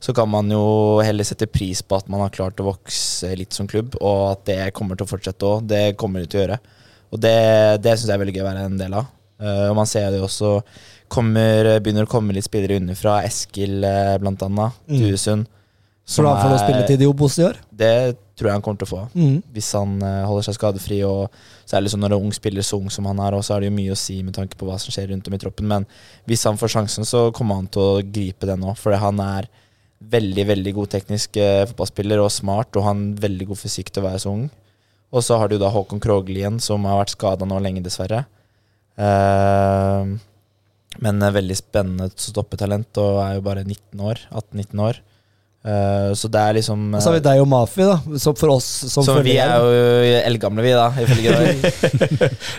så 0.00 0.14
kan 0.16 0.30
man 0.32 0.48
jo 0.50 0.98
heller 1.04 1.26
sette 1.28 1.46
pris 1.46 1.82
på 1.84 1.98
at 1.98 2.06
man 2.08 2.22
har 2.24 2.32
klart 2.32 2.60
å 2.62 2.70
vokse 2.70 3.28
litt 3.36 3.52
som 3.52 3.68
klubb, 3.68 3.98
og 4.00 4.30
at 4.30 4.46
det 4.48 4.60
kommer 4.72 4.96
til 4.96 5.04
å 5.04 5.10
fortsette 5.10 5.46
òg. 5.46 5.66
Det 5.68 5.96
kommer 6.00 6.24
det 6.24 6.30
til 6.32 6.40
å 6.40 6.44
gjøre. 6.44 6.60
Og 7.10 7.20
det, 7.20 7.36
det 7.84 7.96
syns 7.98 8.08
jeg 8.08 8.16
er 8.16 8.22
veldig 8.22 8.36
gøy 8.38 8.44
å 8.44 8.48
være 8.48 8.64
en 8.70 8.80
del 8.80 8.96
av. 8.96 9.10
Eh, 9.40 9.66
og 9.68 9.76
man 9.78 9.88
ser 9.90 10.10
det 10.14 10.22
også 10.24 10.58
kommer, 11.10 11.76
begynner 11.82 12.06
å 12.08 12.10
komme 12.10 12.34
litt 12.34 12.46
spillere 12.46 12.78
underfra. 12.80 13.20
Eskil, 13.26 13.80
uh, 13.82 14.16
blant 14.22 14.42
annet. 14.46 14.82
Mm. 14.86 15.00
Så 16.10 16.24
da 16.26 16.32
får 16.40 16.50
du 16.50 16.58
spilletid 16.58 17.02
i 17.04 17.06
Obos 17.06 17.38
i 17.38 17.44
år? 17.46 17.58
Det 17.70 17.94
tror 18.34 18.48
jeg 18.48 18.56
han 18.56 18.64
kommer 18.64 18.80
til 18.80 18.88
å 18.88 18.90
få. 18.90 19.00
Mm. 19.14 19.36
Hvis 19.54 19.68
han 19.78 19.92
eh, 20.02 20.24
holder 20.26 20.48
seg 20.48 20.56
skadefri. 20.56 20.98
Og 21.06 21.30
særlig 21.70 21.92
sånn 21.92 22.02
når 22.02 22.16
en 22.16 22.26
ung 22.26 22.34
spiller 22.34 22.66
så 22.66 22.80
ung 22.80 22.90
som 22.90 23.06
han 23.06 23.20
er, 23.22 23.36
og 23.36 23.44
så 23.46 23.54
er 23.54 23.62
det 23.62 23.70
jo 23.70 23.76
mye 23.76 23.94
å 23.94 23.98
si 24.00 24.16
med 24.26 24.34
tanke 24.34 24.58
på 24.58 24.66
hva 24.66 24.78
som 24.82 24.90
skjer 24.94 25.12
rundt 25.12 25.28
om 25.30 25.36
i 25.36 25.40
troppen. 25.42 25.68
Men 25.70 25.86
hvis 26.26 26.42
han 26.48 26.58
får 26.58 26.74
sjansen, 26.74 27.06
så 27.06 27.28
kommer 27.36 27.60
han 27.60 27.68
til 27.70 27.84
å 27.84 28.00
gripe 28.02 28.48
den 28.48 28.64
nå. 28.64 28.74
For 28.80 28.96
han 28.98 29.22
er 29.22 29.46
veldig 30.10 30.46
veldig 30.48 30.72
god 30.80 30.90
teknisk 30.96 31.38
eh, 31.38 31.66
fotballspiller 31.70 32.22
og 32.24 32.32
smart, 32.34 32.74
og 32.74 32.88
han 32.88 33.04
har 33.12 33.28
veldig 33.28 33.50
god 33.52 33.60
fysikk 33.60 33.92
til 33.92 34.02
å 34.02 34.08
være 34.08 34.22
så 34.24 34.34
ung. 34.34 34.48
Og 35.10 35.26
så 35.26 35.38
har 35.38 35.50
du 35.50 35.58
da 35.60 35.70
Håkon 35.70 36.02
Krogli 36.02 36.40
igjen, 36.40 36.58
som 36.62 36.86
har 36.88 37.00
vært 37.02 37.14
skada 37.14 37.46
nå 37.46 37.58
lenge, 37.62 37.82
dessverre. 37.82 38.24
Uh, 39.00 40.06
men 41.02 41.24
veldig 41.34 41.56
spennende 41.58 42.10
stoppetalent, 42.14 42.98
og 43.02 43.18
er 43.24 43.38
jo 43.38 43.46
bare 43.46 43.64
19 43.66 44.04
år. 44.06 44.22
18-19 44.30 44.84
år. 44.86 45.00
Eh, 45.60 46.10
så 46.16 46.28
det 46.32 46.40
er 46.40 46.54
liksom 46.56 46.86
uh, 46.94 47.00
så 47.02 47.10
har 47.10 47.18
vi 47.18 47.24
deg 47.26 47.42
og 47.42 47.48
Mafi, 47.52 47.84
da. 47.84 47.98
Som 48.22 48.36
for 48.38 48.54
oss 48.54 48.68
som, 48.88 49.04
som 49.04 49.20
vi 49.24 49.36
er 49.36 49.60
jo 49.60 50.16
eldgamle, 50.24 50.64
vi, 50.64 50.72
da, 50.72 50.88
ifølge 51.04 51.36
deg. 51.36 51.64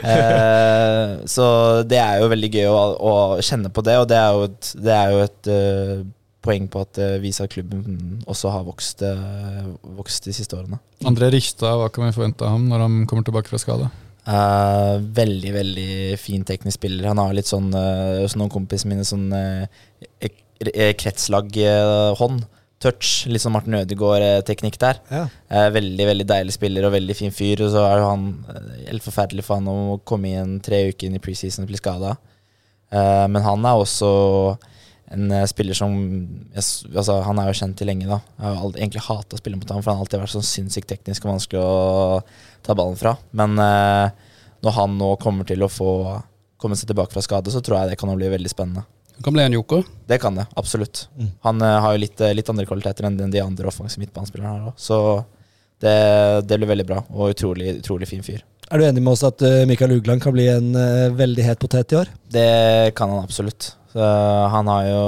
uh, 0.05 1.21
så 1.33 1.45
det 1.89 1.97
er 2.01 2.21
jo 2.21 2.29
veldig 2.31 2.51
gøy 2.53 2.69
å, 2.69 2.81
å 3.01 3.13
kjenne 3.41 3.73
på 3.73 3.85
det, 3.87 3.97
og 4.03 4.09
det 4.11 4.19
er 4.21 4.37
jo 4.37 4.49
et, 4.51 4.73
det 4.85 4.97
er 4.97 5.15
jo 5.15 5.23
et 5.25 5.51
eh, 5.55 5.95
poeng 6.45 6.67
på 6.71 6.81
at 6.85 6.93
det 6.97 7.09
viser 7.23 7.45
at 7.45 7.53
klubben 7.53 8.21
også 8.29 8.53
har 8.53 8.63
vokst, 8.65 9.03
eh, 9.05 9.65
vokst 9.97 10.29
de 10.29 10.33
siste 10.35 10.57
årene. 10.57 10.79
André 11.05 11.29
Rikstad, 11.33 11.77
hva 11.77 11.89
kan 11.93 12.07
vi 12.07 12.15
forvente 12.15 12.45
av 12.45 12.55
ham 12.55 12.69
når 12.69 12.85
han 12.85 13.01
kommer 13.09 13.25
tilbake 13.27 13.51
fra 13.51 13.61
skade? 13.61 13.89
Uh, 14.21 15.01
veldig, 15.17 15.51
veldig 15.55 15.91
fin 16.21 16.43
teknisk 16.45 16.77
spiller. 16.77 17.09
Han 17.09 17.21
har 17.21 17.33
litt 17.33 17.49
sånn, 17.49 17.71
uh, 17.73 18.21
noen 18.37 18.53
kompiser 18.53 18.89
mine, 18.91 19.05
sånn 19.07 19.31
uh, 19.33 19.65
kretslag-hånd. 21.01 22.43
Touch. 22.81 23.27
Litt 23.29 23.43
sånn 23.43 23.53
Martin 23.53 23.77
Ødegaard-teknikk 23.77 24.79
der. 24.81 24.99
Ja. 25.11 25.27
Eh, 25.53 25.67
veldig 25.75 26.07
veldig 26.09 26.27
deilig 26.31 26.55
spiller 26.57 26.87
og 26.87 26.95
veldig 26.95 27.15
fin 27.17 27.33
fyr. 27.35 27.61
Og 27.65 27.71
så 27.75 27.85
er 27.85 28.01
jo 28.01 28.09
han 28.09 28.27
eh, 28.49 28.73
helt 28.89 29.05
forferdelig 29.05 29.45
for 29.47 29.61
han 29.61 29.69
å 29.69 29.99
komme 30.07 30.33
inn 30.33 30.57
tre 30.65 30.87
uker 30.89 31.07
inn 31.07 31.19
i 31.19 31.23
preseason 31.23 31.67
og 31.67 31.71
bli 31.71 31.79
skada. 31.81 32.15
Eh, 32.91 33.25
men 33.31 33.45
han 33.45 33.69
er 33.69 33.79
også 33.79 34.11
en 35.11 35.31
eh, 35.35 35.45
spiller 35.49 35.75
som 35.75 35.93
altså, 36.55 37.19
Han 37.27 37.39
er 37.39 37.51
jo 37.51 37.59
kjent 37.61 37.77
til 37.79 37.89
lenge, 37.91 38.07
da. 38.09 38.21
Jeg 38.39 38.59
har 38.61 38.79
egentlig 38.79 39.05
hata 39.07 39.37
å 39.37 39.41
spille 39.41 39.59
mot 39.59 39.71
ham, 39.71 39.83
for 39.83 39.91
han 39.91 39.99
har 39.99 40.05
alltid 40.07 40.23
vært 40.23 40.35
sånn 40.35 40.47
sinnssykt 40.47 40.89
teknisk 40.91 41.25
og 41.25 41.35
vanskelig 41.35 41.61
å 41.61 42.19
ta 42.65 42.75
ballen 42.77 42.99
fra. 42.99 43.15
Men 43.35 43.57
eh, 43.59 44.31
når 44.65 44.77
han 44.77 44.97
nå 44.99 45.13
kommer 45.21 45.47
til 45.47 45.63
å 45.65 45.71
få 45.71 45.91
komme 46.61 46.77
seg 46.77 46.91
tilbake 46.91 47.13
fra 47.13 47.23
skade, 47.25 47.51
så 47.51 47.61
tror 47.63 47.79
jeg 47.79 47.91
det 47.91 47.99
kan 47.99 48.11
bli 48.15 48.29
veldig 48.31 48.51
spennende. 48.51 48.85
Det 49.17 49.23
kan 49.25 49.35
bli 49.35 49.43
en 49.43 49.53
joker. 49.57 49.83
Det 50.07 50.17
kan 50.21 50.35
det, 50.35 50.47
absolutt. 50.57 51.07
Mm. 51.17 51.27
Han 51.47 51.61
uh, 51.61 51.79
har 51.83 51.95
jo 51.95 52.01
litt, 52.03 52.21
eh, 52.21 52.33
litt 52.37 52.49
andre 52.49 52.65
kvaliteter 52.69 53.07
enn 53.07 53.19
de 53.21 53.43
andre 53.43 53.69
offensive 53.69 54.01
midtbanespillerne 54.03 54.53
har 54.53 54.71
òg. 54.71 54.79
Så 54.81 54.97
det, 55.81 55.95
det 56.49 56.57
blir 56.57 56.71
veldig 56.71 56.87
bra, 56.89 57.01
og 57.09 57.33
utrolig, 57.35 57.75
utrolig 57.81 58.09
fin 58.09 58.23
fyr. 58.25 58.41
Er 58.71 58.79
du 58.79 58.85
enig 58.87 59.03
med 59.03 59.13
oss 59.13 59.25
at 59.27 59.43
uh, 59.43 59.63
Mikael 59.69 59.97
Ugland 59.97 60.23
kan 60.23 60.33
bli 60.35 60.47
en 60.51 60.71
uh, 60.77 61.11
veldig 61.17 61.45
het 61.45 61.59
potet 61.61 61.91
i 61.93 61.99
år? 61.99 62.11
Det 62.31 62.95
kan 62.97 63.11
han 63.11 63.25
absolutt. 63.25 63.73
Så 63.91 63.99
han 64.53 64.69
har 64.71 64.87
jo 64.87 65.03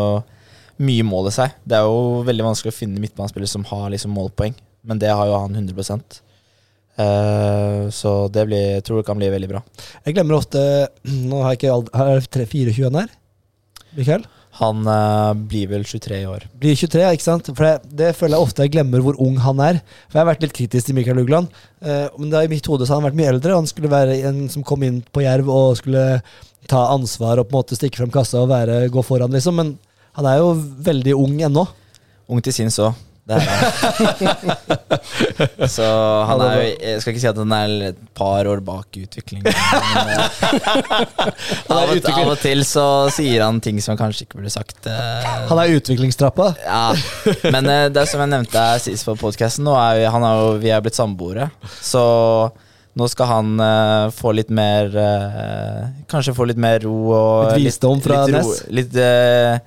mye 0.84 1.06
mål 1.08 1.30
i 1.30 1.34
seg. 1.38 1.56
Det 1.64 1.78
er 1.78 1.88
jo 1.88 2.22
veldig 2.28 2.46
vanskelig 2.50 2.74
å 2.74 2.76
finne 2.76 3.00
midtbanespillere 3.00 3.52
som 3.52 3.64
har 3.70 3.88
liksom 3.94 4.14
målpoeng, 4.18 4.56
men 4.84 5.00
det 5.00 5.14
har 5.14 5.30
jo 5.30 5.40
han 5.46 5.56
100 5.56 6.22
Uh, 6.94 7.90
Så 7.90 8.28
det 8.30 8.46
blir, 8.46 8.76
jeg 8.78 8.84
tror 8.86 9.00
det 9.00 9.08
kan 9.08 9.18
bli 9.18 9.32
veldig 9.34 9.50
bra. 9.50 9.64
Jeg 10.06 10.14
glemmer 10.14 10.38
ofte 10.38 10.62
Nå 11.30 11.40
har 11.42 11.56
jeg 11.56 11.64
ikke 11.64 11.72
ald- 11.74 11.90
Her 11.98 12.12
er 12.12 12.20
det 12.22 12.46
24 12.52 12.84
han 12.86 13.00
her. 13.02 13.16
Mikael? 13.98 14.26
Han 14.60 14.86
uh, 14.86 15.34
blir 15.50 15.70
vel 15.72 15.86
23 15.86 16.20
i 16.22 16.28
år. 16.30 16.46
Blir 16.62 16.78
23, 16.78 17.06
ikke 17.16 17.26
sant? 17.26 17.48
For 17.58 17.66
det, 17.66 17.94
det 17.98 18.12
føler 18.18 18.38
jeg 18.38 18.48
ofte 18.48 18.66
jeg 18.66 18.74
glemmer 18.76 19.02
hvor 19.02 19.18
ung 19.22 19.40
han 19.42 19.62
er. 19.66 19.80
For 20.06 20.20
jeg 20.20 20.22
har 20.22 20.30
vært 20.30 20.46
litt 20.46 20.56
kritisk 20.58 20.90
til 20.90 20.98
Mikael 20.98 21.22
Ugland. 21.24 21.50
Uh, 21.82 22.06
men 22.20 22.34
da 22.34 22.44
i 22.46 22.52
mitt 22.52 22.68
hode 22.70 22.86
så 22.86 22.94
har 22.94 23.02
han 23.02 23.08
vært 23.10 23.18
mye 23.18 23.32
eldre. 23.34 23.56
Han 23.58 23.70
skulle 23.70 23.92
være 23.94 24.20
en 24.30 24.44
som 24.54 24.66
kom 24.68 24.86
inn 24.86 25.02
på 25.14 25.26
Jerv 25.26 25.50
og 25.54 25.80
skulle 25.82 26.06
ta 26.70 26.84
ansvar 26.94 27.42
og 27.42 27.50
på 27.50 27.56
en 27.56 27.62
måte 27.64 27.78
stikke 27.80 28.00
frem 28.04 28.14
kassa 28.14 28.44
og 28.44 28.52
være, 28.54 28.86
gå 28.94 29.02
foran, 29.06 29.34
liksom. 29.34 29.58
Men 29.58 29.74
han 30.20 30.30
er 30.30 30.44
jo 30.44 30.54
veldig 30.86 31.18
ung 31.18 31.42
ennå. 31.50 31.66
Ung 32.30 32.46
til 32.46 32.56
sinns 32.56 32.78
òg. 32.82 32.94
Det 33.24 33.38
er 33.38 33.44
han. 33.48 33.60
Så 35.76 35.86
han 36.28 36.42
er 36.44 36.56
jo 36.58 36.64
Jeg 36.68 37.02
skal 37.02 37.14
ikke 37.14 37.22
si 37.24 37.30
at 37.30 37.40
han 37.40 37.54
er 37.56 37.76
et 37.92 38.02
par 38.18 38.50
år 38.52 38.60
bak 38.66 39.00
utviklingen. 39.00 39.48
Men, 39.48 40.10
eh, 40.14 40.26
av, 41.72 41.94
og, 41.94 42.10
av 42.12 42.34
og 42.34 42.42
til 42.42 42.66
så 42.68 42.86
sier 43.16 43.46
han 43.46 43.62
ting 43.64 43.80
som 43.84 43.98
kanskje 44.00 44.28
ikke 44.28 44.42
burde 44.42 44.52
sagt. 44.54 44.84
eh, 44.90 45.30
Han 45.50 45.62
er 45.64 45.78
utviklingstrappa. 45.78 46.52
Ja, 46.66 46.84
Men 47.48 47.72
eh, 47.72 47.88
det 47.94 48.04
er 48.04 48.12
som 48.12 48.24
jeg 48.26 48.34
nevnte 48.36 48.66
sist 48.84 49.08
på 49.08 49.16
podkasten, 49.24 49.72
vi, 49.72 50.06
han 50.18 50.28
vi 50.60 50.76
er 50.76 50.84
blitt 50.84 51.00
samboere. 51.00 51.48
Så 51.80 52.04
nå 52.94 53.08
skal 53.10 53.26
han 53.26 53.54
uh, 53.58 54.12
få 54.14 54.36
litt 54.38 54.52
mer 54.54 54.92
uh, 54.94 55.80
Kanskje 56.12 56.36
få 56.38 56.46
litt 56.46 56.60
mer 56.62 56.84
ro 56.86 56.94
og 57.10 57.48
Litt 57.56 57.72
visdom 57.72 58.04
fra 58.04 58.20
litt, 58.28 58.36
Ness. 58.36 58.60
Litt, 58.70 58.94
uh, 58.94 59.58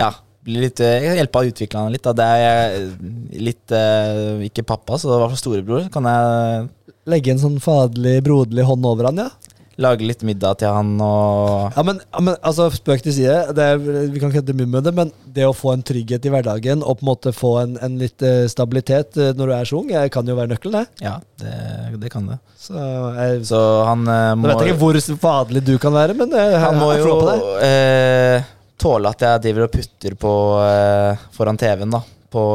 ja, 0.00 0.08
litt, 0.50 0.80
kan 0.82 1.18
hjelpe 1.18 1.42
å 1.42 1.50
utvikle 1.50 1.84
han 1.84 1.94
litt. 1.94 2.04
Da. 2.06 2.14
Det 2.18 2.26
er 2.26 2.40
jeg 2.42 3.42
litt 3.50 3.74
uh, 3.76 4.42
Ikke 4.46 4.66
pappa, 4.66 4.98
så 4.98 5.12
det 5.12 5.20
var 5.22 5.30
for 5.30 5.40
storebror. 5.40 5.86
Kan 5.94 6.08
jeg 6.10 6.70
Legge 7.10 7.32
en 7.34 7.40
sånn 7.42 7.56
faderlig, 7.62 8.20
broderlig 8.22 8.62
hånd 8.68 8.84
over 8.86 9.08
han, 9.08 9.18
ja. 9.24 9.56
lage 9.82 10.06
litt 10.06 10.20
middag 10.22 10.60
til 10.60 10.70
han 10.70 10.92
og 11.02 11.72
Ja, 11.74 11.82
men, 11.82 11.98
ja, 12.04 12.20
men 12.22 12.36
altså, 12.46 12.68
Spøk 12.70 13.02
til 13.02 13.16
side, 13.16 13.34
det 13.58 13.64
er, 13.72 13.80
vi 14.12 14.22
kan 14.22 14.30
hente 14.30 14.54
mye 14.54 14.70
med 14.70 14.86
det, 14.86 14.92
men 14.94 15.10
det 15.26 15.48
å 15.48 15.56
få 15.56 15.72
en 15.74 15.82
trygghet 15.82 16.28
i 16.28 16.30
hverdagen 16.30 16.84
og 16.84 17.00
på 17.00 17.02
en 17.02 17.10
måte 17.10 17.34
få 17.34 17.56
en, 17.64 17.74
en 17.82 17.98
litt 17.98 18.22
eh, 18.22 18.44
stabilitet 18.52 19.18
eh, 19.18 19.32
når 19.34 19.50
du 19.50 19.54
er 19.56 19.70
så 19.72 19.82
ung, 19.82 19.90
eh, 19.90 20.06
kan 20.14 20.30
jo 20.30 20.38
være 20.38 20.52
nøkkelen, 20.54 20.78
det. 20.78 21.02
Ja, 21.08 21.16
det, 21.42 21.58
det 22.04 22.14
kan 22.14 22.30
det. 22.30 22.38
Så 22.62 22.78
jeg, 22.78 23.42
Så 23.50 23.58
han 23.88 24.06
må 24.06 24.46
Nå 24.46 24.52
vet 24.52 24.62
jeg 24.62 24.76
ikke 24.76 24.82
hvor 24.84 25.02
faderlig 25.26 25.66
du 25.66 25.74
kan 25.82 25.96
være, 25.96 26.14
men 26.14 26.30
uh, 26.38 26.58
Han 26.68 26.78
må 26.78 26.92
jo 27.00 27.16
på 27.18 27.32
deg. 27.32 27.46
eh, 27.66 28.52
tåle 28.80 29.10
at 29.12 29.20
jeg 29.26 29.42
driver 29.48 29.66
og 29.68 29.74
putter 29.76 30.16
på 30.18 30.32
uh, 30.62 31.28
foran 31.36 31.58
TV-en, 31.60 31.90
da. 31.98 32.02
På, 32.32 32.46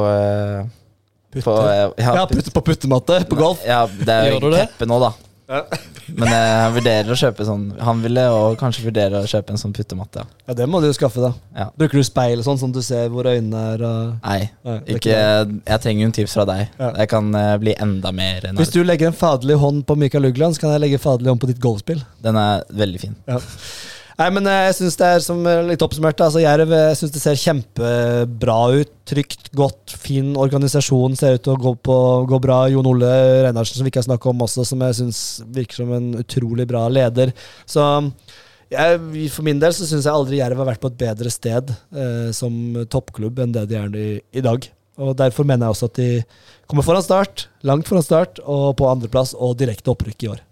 Putter? 1.34 1.44
på 1.44 1.53
Putte. 1.53 1.94
eh, 1.98 2.06
Ja, 2.07 2.26
putte 2.26 2.52
på 2.52 2.61
puttematte 2.61 3.22
på 3.30 3.35
golf. 3.38 3.61
Ja, 3.68 3.84
det 3.88 4.10
er 4.14 4.31
jo 4.34 4.52
teppe 4.53 4.88
nå, 4.89 4.98
da. 5.03 5.14
Men 5.48 6.27
eh, 6.27 6.34
jeg 6.35 6.72
vurderer 6.76 7.11
å 7.14 7.15
kjøpe 7.15 7.45
sånn 7.48 7.61
Han 7.80 8.02
ville 8.03 8.23
og 8.35 8.57
kanskje 8.60 8.81
vurdere 8.84 9.22
å 9.23 9.27
kjøpe 9.31 9.53
en 9.53 9.60
sånn 9.61 9.72
puttematte. 9.76 10.26
Ja. 10.26 10.41
Ja, 10.49 10.56
det 10.60 10.65
må 10.68 10.81
du 10.84 10.89
jo 10.89 10.95
skaffe, 10.98 11.22
da. 11.23 11.30
Ja. 11.56 11.68
Bruker 11.80 12.02
du 12.02 12.03
speil 12.03 12.41
sånn, 12.44 12.60
sånn 12.60 12.73
du 12.76 12.81
ser 12.84 13.07
hvor 13.14 13.30
øynene 13.31 13.61
er? 13.76 13.84
Og... 13.88 14.14
Nei, 14.26 14.49
Nei, 14.68 14.76
er 14.81 14.99
ikke, 14.99 15.18
jeg 15.69 15.84
trenger 15.85 16.03
jo 16.03 16.10
en 16.10 16.15
tips 16.19 16.35
fra 16.35 16.48
deg. 16.49 16.65
Ja. 16.80 16.89
Jeg 17.03 17.11
kan 17.14 17.30
uh, 17.35 17.53
bli 17.64 17.76
enda 17.80 18.11
mer 18.15 18.49
Hvis 18.60 18.73
du 18.76 18.81
legger 18.84 19.11
en 19.11 19.15
faderlig 19.19 19.60
hånd 19.61 19.85
på 19.88 19.95
Mikael 19.99 20.27
Ugland, 20.31 20.57
så 20.57 20.65
kan 20.65 20.76
jeg 20.76 20.84
legge 20.84 20.99
faderlig 21.06 21.31
hånd 21.31 21.44
på 21.45 21.52
ditt 21.53 21.64
golfspill. 21.64 22.03
Den 22.23 22.39
er 22.44 22.65
veldig 22.84 23.03
fin. 23.06 23.15
Ja. 23.30 23.39
Nei, 24.18 24.27
men 24.34 24.48
eh, 24.49 24.64
jeg 24.65 24.77
synes 24.80 24.95
det 24.98 25.07
er 25.14 25.22
som 25.22 25.44
eh, 25.45 25.60
litt 25.68 25.84
oppsummert. 25.85 26.22
Altså, 26.26 26.41
Jerv 26.41 26.72
jeg 26.73 26.98
synes 26.98 27.14
det 27.14 27.22
ser 27.22 27.41
kjempebra 27.41 28.57
ut. 28.80 28.94
Trygt, 29.07 29.52
godt, 29.56 29.94
fin 29.94 30.34
organisasjon. 30.39 31.18
Ser 31.19 31.38
ut 31.38 31.45
til 31.45 31.53
å 31.53 31.61
gå, 31.61 31.76
på, 31.85 31.98
gå 32.30 32.39
bra. 32.41 32.64
Jon 32.73 32.89
Ole 32.89 33.11
Reinhardsen, 33.45 33.77
som 33.77 33.85
vi 33.85 33.94
ikke 33.94 34.02
har 34.02 34.10
snakket 34.10 34.31
om 34.34 34.41
også, 34.48 34.65
som 34.68 34.81
jeg 34.88 34.98
synes 35.03 35.22
virker 35.53 35.84
som 35.84 35.94
en 35.95 36.10
utrolig 36.23 36.65
bra 36.69 36.88
leder. 36.89 37.35
Så 37.69 37.85
jeg, 38.73 39.30
for 39.31 39.48
min 39.48 39.61
del 39.61 39.76
så 39.77 39.85
syns 39.88 40.10
jeg 40.10 40.11
aldri 40.11 40.41
Jerv 40.41 40.64
har 40.64 40.72
vært 40.73 40.81
på 40.84 40.89
et 40.91 40.98
bedre 41.06 41.31
sted 41.31 41.69
eh, 41.72 42.34
som 42.35 42.81
toppklubb 42.89 43.38
enn 43.44 43.53
det 43.56 43.68
de 43.69 43.80
er 43.80 44.02
i, 44.02 44.10
i 44.34 44.44
dag. 44.44 44.65
Og 44.98 45.14
Derfor 45.22 45.45
mener 45.45 45.68
jeg 45.68 45.77
også 45.77 45.91
at 45.91 46.02
de 46.02 46.10
kommer 46.65 46.84
foran 46.84 47.06
start, 47.06 47.45
langt 47.61 47.88
foran 47.88 48.03
start, 48.03 48.41
og 48.41 48.73
på 48.81 48.89
andreplass 48.89 49.38
og 49.38 49.60
direkte 49.61 49.94
opprykk 49.94 50.26
i 50.26 50.34
år. 50.34 50.47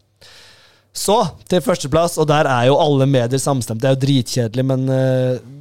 Så 0.95 1.17
til 1.51 1.63
førsteplass, 1.63 2.15
og 2.21 2.29
der 2.31 2.47
er 2.47 2.69
jo 2.69 2.79
alle 2.79 3.07
medier 3.09 3.41
samstemt. 3.41 3.81
Det 3.83 3.89
er 3.89 3.97
jo 3.97 4.03
dritkjedelig, 4.05 4.63
men 4.65 4.87
uh, 4.87 5.55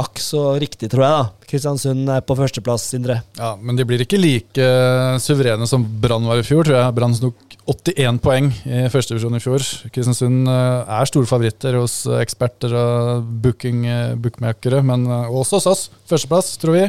akk 0.00 0.20
så 0.22 0.54
riktig, 0.60 0.88
tror 0.92 1.04
jeg. 1.04 1.12
da 1.18 1.48
Kristiansund 1.50 2.08
er 2.08 2.22
på 2.24 2.36
førsteplass, 2.38 2.86
Sindre. 2.94 3.18
Ja, 3.36 3.52
Men 3.60 3.76
de 3.76 3.84
blir 3.84 4.00
ikke 4.00 4.20
like 4.20 4.56
eh, 4.64 5.18
suverene 5.20 5.66
som 5.68 5.84
Brann 5.84 6.24
var 6.24 6.40
i 6.40 6.46
fjor, 6.46 6.64
tror 6.64 6.78
jeg. 6.78 6.94
Brann 6.96 7.16
tok 7.20 7.58
81 7.68 8.22
poeng 8.24 8.48
i 8.64 8.86
førstedivisjon 8.92 9.36
i 9.36 9.42
fjor. 9.44 9.66
Kristiansund 9.92 10.48
eh, 10.48 10.96
er 10.96 11.10
store 11.10 11.28
favoritter 11.28 11.76
hos 11.76 11.98
eksperter 12.22 12.72
og 12.72 13.28
booking, 13.44 13.84
bookmakere, 14.24 14.80
men 14.86 15.04
også 15.12 15.60
hos 15.60 15.70
oss. 15.74 15.86
Førsteplass, 16.08 16.54
tror 16.62 16.78
vi. 16.78 16.88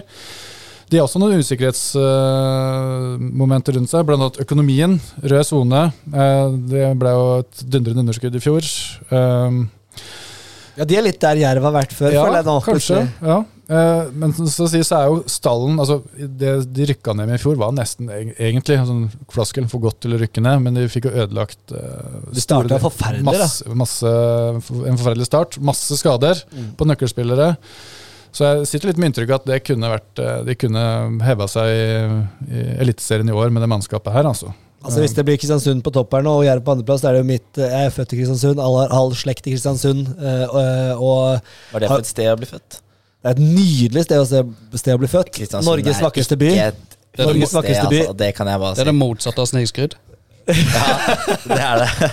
De 0.91 0.97
har 0.99 1.05
også 1.07 1.19
noen 1.21 1.39
usikkerhetsmomenter 1.41 3.71
rundt 3.77 3.91
seg, 3.93 4.01
bl.a. 4.07 4.27
økonomien. 4.43 4.91
Rød 5.23 5.45
sone. 5.47 5.81
eh, 6.13 6.47
Det 6.73 6.85
ble 6.99 7.09
jo 7.15 7.23
et 7.43 7.55
dundrende 7.69 8.01
underskudd 8.05 8.35
i 8.37 8.43
fjor. 8.43 8.63
Um, 9.13 9.57
Ja, 10.73 10.87
De 10.89 10.95
er 10.97 11.03
litt 11.05 11.19
der 11.21 11.37
Jerv 11.37 11.61
har 11.67 11.73
vært 11.75 11.91
før, 11.93 12.09
ja, 12.15 12.21
jeg 12.33 12.45
kanskje. 12.65 13.03
Ja. 13.21 13.35
Eh, 13.69 14.05
men 14.19 14.31
så, 14.33 14.65
er 14.97 15.05
jo 15.07 15.19
stallen 15.31 15.77
altså 15.79 15.99
Det 16.19 16.49
de 16.75 16.85
rykka 16.89 17.13
ned 17.15 17.27
med 17.29 17.37
i 17.37 17.41
fjor, 17.43 17.55
var 17.61 17.71
nesten 17.71 18.09
egentlig 18.11 18.75
sånn 18.89 19.05
flaskelen 19.31 19.69
for 19.71 19.79
godt 19.85 19.99
til 20.03 20.13
å 20.17 20.19
rykke 20.19 20.41
ned, 20.43 20.57
men 20.65 20.73
de 20.75 20.83
fikk 20.91 21.05
jo 21.07 21.13
ødelagt 21.23 21.61
Det 21.71 21.79
De 22.33 22.41
starta 22.43 22.75
forferdelig, 22.81 23.23
da. 23.23 23.31
masse, 23.31 23.63
masse, 23.83 24.09
En 24.89 24.97
forferdelig 24.99 25.27
start. 25.29 25.51
Masse 25.61 25.93
skader 26.01 26.35
Mm. 26.53 26.73
på 26.75 26.85
nøkkelspillere. 26.89 27.53
Så 28.33 28.47
jeg 28.49 28.67
sitter 28.69 28.89
litt 28.89 28.99
med 29.01 29.11
inntrykk 29.11 29.31
av 29.31 29.41
at 29.43 29.49
det 29.49 29.59
kunne 29.67 29.89
vært 29.91 30.21
eh, 30.21 30.37
de 30.47 30.55
kunne 30.57 30.83
heva 31.25 31.45
seg 31.51 31.69
i, 31.69 31.87
i 32.49 32.63
Eliteserien 32.81 33.29
i 33.29 33.35
år 33.37 33.53
med 33.53 33.61
det 33.61 33.69
mannskapet 33.69 34.15
her, 34.15 34.25
altså. 34.29 34.53
Altså 34.83 34.99
Hvis 34.99 35.13
det 35.15 35.23
blir 35.23 35.37
Kristiansund 35.39 35.83
på 35.85 35.93
topp 35.95 36.11
her 36.17 36.25
nå, 36.25 36.33
og 36.41 36.43
Jerv 36.43 36.63
på 36.65 36.73
andreplass, 36.73 37.03
da 37.05 37.11
er 37.11 37.15
det 37.15 37.21
jo 37.21 37.27
mitt 37.29 37.59
eh, 37.61 37.69
Jeg 37.71 37.89
er 37.91 37.93
født 37.95 38.15
i 38.15 38.17
Kristiansund, 38.19 38.59
alle 38.59 38.81
har 38.81 38.95
halv 38.97 39.13
slekt 39.15 39.45
i 39.47 39.53
Kristiansund. 39.53 40.09
eh, 40.17 40.47
og, 40.49 40.97
og 40.97 41.75
Var 41.75 41.85
det 41.85 41.91
for 41.93 42.03
et 42.03 42.09
sted 42.09 42.31
å 42.33 42.39
bli 42.41 42.49
født? 42.49 42.79
det 43.23 43.31
er 43.31 43.37
et 43.37 43.43
nydelig 43.55 44.01
sted 44.03 44.19
å, 44.19 44.25
se, 44.27 44.41
sted 44.81 44.97
å 44.97 44.99
bli 44.99 45.07
født. 45.07 45.37
Norges 45.63 46.01
vakreste 46.03 46.35
by. 46.35 46.49
et 46.59 46.81
Det 46.91 47.21
det 47.21 47.27
Norges 47.29 47.53
vakreste 47.55 47.85
by. 47.87 48.01
Altså, 48.01 48.15
det 48.19 48.29
kan 48.35 48.49
jeg 48.51 48.59
bare 48.59 48.75
Det 48.75 48.83
er 48.83 48.89
det 48.89 48.95
motsatte 48.97 49.45
av 49.45 49.47
snikskryt. 50.47 51.45
Det 51.49 51.59
er 51.59 51.83
det. 51.83 52.09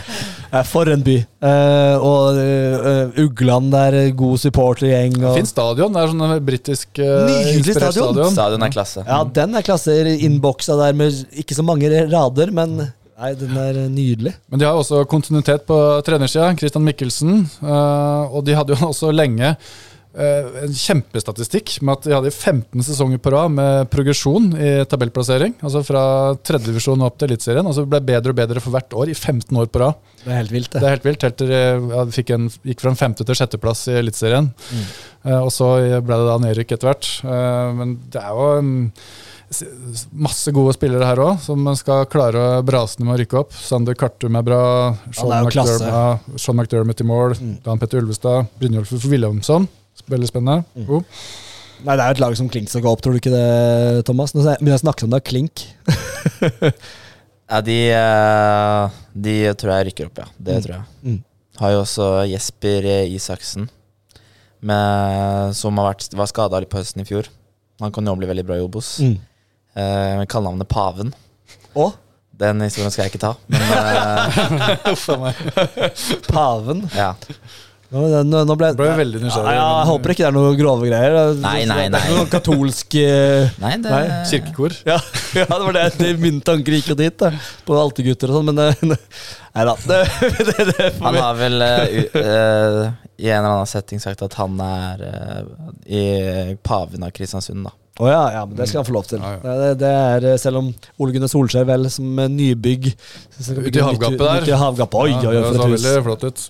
For 0.72 0.90
en 0.90 1.02
by. 1.06 1.16
Uh, 1.44 2.02
og 2.02 2.38
uh, 2.40 3.18
Ugland 3.22 3.70
der, 3.70 3.96
eh, 4.00 4.12
god 4.18 4.40
supportergjeng. 4.42 5.18
Og, 5.22 5.36
Fin 5.38 5.46
stadion. 5.46 5.94
Det 5.94 6.02
er 6.02 6.10
sånn 6.10 6.46
britisk 6.46 7.02
uh, 7.02 7.28
Nydelig 7.28 7.76
stadion. 7.76 8.22
Stadion 8.34 8.66
er 8.66 8.72
klasse. 8.74 9.04
ja, 9.06 9.20
den 9.40 9.54
er 9.54 9.66
klasse 9.66 9.94
innboksa 10.16 10.78
der 10.80 10.96
med 10.98 11.20
ikke 11.38 11.54
så 11.54 11.66
mange 11.66 11.90
rader, 12.10 12.50
men 12.54 12.80
nei, 12.80 13.30
den 13.38 13.54
er 13.62 13.78
nydelig. 13.92 14.34
Men 14.50 14.62
de 14.62 14.66
har 14.66 14.78
også 14.80 15.04
kontinuitet 15.10 15.66
på 15.68 15.76
trenersida. 16.06 16.50
Christian 16.58 16.86
Mikkelsen. 16.86 17.44
eh, 17.62 18.34
og 18.34 18.42
de 18.46 18.56
hadde 18.58 18.74
jo 18.74 18.90
også 18.90 19.12
lenge 19.14 19.54
en 20.10 20.72
kjempestatistikk 20.74 21.76
med 21.86 21.92
at 21.94 22.06
de 22.08 22.14
hadde 22.16 22.32
15 22.32 22.82
sesonger 22.82 23.20
på 23.22 23.30
rad 23.30 23.52
med 23.54 23.90
progresjon 23.92 24.48
i 24.58 24.70
tabellplassering. 24.90 25.54
Altså 25.62 25.84
fra 25.86 26.02
tredjedivisjon 26.42 27.04
opp 27.06 27.20
til 27.20 27.30
Eliteserien. 27.30 27.66
Altså 27.70 27.86
ble 27.86 28.00
bedre 28.02 28.34
og 28.34 28.40
bedre 28.40 28.62
for 28.64 28.74
hvert 28.74 28.96
år 28.98 29.12
i 29.12 29.14
15 29.14 29.54
år 29.62 29.70
på 29.70 29.84
rad. 29.84 30.00
Det 30.24 30.32
er 30.32 30.40
helt 30.42 30.54
vilt, 30.56 30.72
Det 30.72 30.80
det. 30.80 30.86
er 30.88 30.96
helt 30.96 31.06
vilt. 31.08 31.22
Helt 31.28 31.38
til 31.40 31.54
ja, 31.54 32.04
de 32.04 32.16
fikk 32.16 32.34
en, 32.34 32.50
gikk 32.66 32.82
fra 32.82 32.90
en 32.94 33.00
femte 33.00 33.26
til 33.26 33.38
sjetteplass 33.38 33.86
i 33.92 33.98
Eliteserien. 34.02 34.50
Eh, 35.24 35.38
og 35.38 35.50
så 35.54 35.72
ble 36.02 36.20
det 36.22 36.30
da 36.32 36.38
nedrykk 36.42 36.74
etter 36.76 36.90
hvert. 36.90 37.10
Eh, 37.24 37.74
men 37.78 37.98
det 38.10 38.22
er 38.24 38.34
jo 38.34 38.48
en 38.58 38.72
masse 40.14 40.52
gode 40.54 40.74
spillere 40.76 41.06
her 41.08 41.18
òg, 41.22 41.40
som 41.42 41.64
skal 41.78 42.04
klare 42.10 42.38
å 42.60 42.62
brase 42.66 43.00
ned 43.00 43.08
med 43.08 43.16
å 43.16 43.20
rykke 43.22 43.40
opp. 43.40 43.54
Sander 43.56 43.96
Kartum 43.98 44.38
er 44.38 44.46
bra. 44.46 44.62
Sean, 45.10 45.50
ja. 45.82 46.54
McDermott, 46.54 47.02
i 47.02 47.06
mål. 47.08 47.34
Dan 47.64 47.78
Petter 47.82 48.02
Ulvestad. 48.02 48.50
Brynjolf 48.60 48.92
Wilhelmsson. 49.06 49.66
Veldig 50.08 50.28
spennende. 50.30 50.64
God. 50.86 51.04
Nei, 51.84 51.96
Det 51.96 52.02
er 52.04 52.08
jo 52.10 52.16
et 52.18 52.20
lag 52.20 52.36
som 52.36 52.48
Klink 52.52 52.68
skal 52.68 52.82
gå 52.84 52.90
opp, 52.92 53.00
tror 53.02 53.12
du 53.12 53.18
ikke 53.20 53.32
det, 53.32 54.04
Thomas? 54.08 54.34
Nå 54.34 54.42
begynner 54.44 54.74
jeg 54.76 54.80
å 54.80 54.84
snakke 54.84 55.04
om 55.04 55.10
det, 55.10 55.20
er 55.22 55.28
Klink. 55.30 55.64
Ja, 57.50 57.58
de, 57.66 57.76
eh, 57.90 58.90
de 59.26 59.32
tror 59.58 59.72
jeg 59.74 59.86
rykker 59.88 60.06
opp, 60.06 60.18
ja. 60.22 60.26
Det 60.38 60.54
Mm. 60.54 60.62
tror 60.62 60.74
jeg. 60.76 60.84
Mm. 61.02 61.16
Har 61.58 61.70
jo 61.72 61.80
også 61.82 62.04
Jesper 62.30 62.86
Isaksen, 63.10 63.64
med, 64.62 65.54
som 65.56 65.76
har 65.80 65.88
vært, 65.94 66.14
var 66.14 66.26
skada 66.30 66.60
litt 66.62 66.70
på 66.70 66.78
høsten 66.78 67.02
i 67.02 67.08
fjor. 67.08 67.26
Han 67.80 67.90
kan 67.90 68.06
jo 68.06 68.14
bli 68.20 68.28
veldig 68.30 68.44
bra 68.46 68.54
i 68.54 68.62
Obos. 68.62 69.00
Mm. 69.02 69.16
Eh, 69.74 70.16
med 70.20 70.28
kallenavnet 70.30 70.68
Paven. 70.68 71.10
Og 71.74 71.94
Den 72.40 72.60
historien 72.62 72.90
skal 72.94 73.04
jeg 73.08 73.12
ikke 73.12 73.26
ta, 73.26 73.34
men 73.48 73.60
eh, 73.60 74.30
Paven. 76.30 76.86
ja. 76.94 77.14
Nå, 77.90 78.04
nå, 78.22 78.40
nå 78.46 78.54
ble, 78.54 78.68
Ble 78.78 78.86
jeg 78.86 78.98
veldig 79.00 79.20
nysgjerrig. 79.24 79.50
Ja, 79.50 79.62
ja, 79.64 79.70
jeg 79.80 79.88
håper 79.88 80.12
ikke 80.14 80.22
det 80.22 80.28
er 80.28 80.34
noe 80.36 80.50
grove 80.58 80.86
greier. 80.86 81.16
Nei, 81.42 81.64
nei, 81.66 81.88
nei. 81.90 82.02
noe 82.14 82.28
katolsk 82.30 82.94
eh, 83.00 83.48
Nei, 83.58 83.72
det 83.82 83.90
Nei, 83.90 84.04
Kirkekor. 84.30 84.76
ja, 84.86 84.98
ja, 85.40 85.46
det 85.50 85.58
var 85.64 85.74
det, 85.74 85.82
det 85.98 86.12
mine 86.22 86.38
tanker 86.46 86.76
gikk 86.78 86.92
jo 86.92 86.96
dit, 87.00 87.16
da. 87.18 87.32
På 87.66 87.80
altergutter 87.82 88.30
og 88.30 88.38
sånn, 88.38 88.52
men 88.54 88.94
Nei 89.56 89.66
da. 89.66 89.74
Det, 89.90 89.98
det, 90.52 90.68
det 90.70 90.88
Han 91.02 91.18
har 91.18 91.34
vel 91.40 91.58
uh, 91.66 91.82
u- 91.90 92.22
eh, 92.22 92.80
i 93.20 93.28
en 93.28 93.40
eller 93.42 93.50
annen 93.56 93.68
setting 93.68 93.98
sagt 94.00 94.22
at 94.24 94.38
han 94.38 94.54
er 94.64 95.02
uh, 95.10 95.42
i 95.90 96.04
paven 96.62 97.02
av 97.04 97.10
Kristiansund, 97.16 97.66
da. 97.66 97.74
Å 98.00 98.08
ja, 98.08 98.22
ja, 98.38 98.46
men 98.48 98.56
det 98.56 98.68
skal 98.70 98.80
han 98.80 98.88
få 98.88 98.96
lov 98.96 99.08
til. 99.10 99.20
Ja, 99.20 99.36
ja. 99.36 99.54
Det, 99.60 99.70
det, 99.82 99.92
er, 100.06 100.26
eh, 100.32 100.40
selv 100.40 100.62
om 100.62 100.72
Ole 101.00 101.16
Gunnar 101.16 101.32
Solskjær 101.32 101.68
vel 101.68 101.90
som 101.92 102.24
eh, 102.24 102.32
nybygg 102.32 102.90
Ute 102.90 103.76
i 103.76 103.84
havgapet 103.84 104.22
der. 104.24 104.42
Ut 104.46 104.50
i 104.50 104.58
havgapet. 104.64 104.98
Oi, 105.04 105.14
oi, 105.20 105.36
oi, 105.36 105.44
for 105.44 105.60
så 105.60 105.68
et 105.68 105.76
hus. 105.76 105.88
flott 106.08 106.26
ut. 106.26 106.44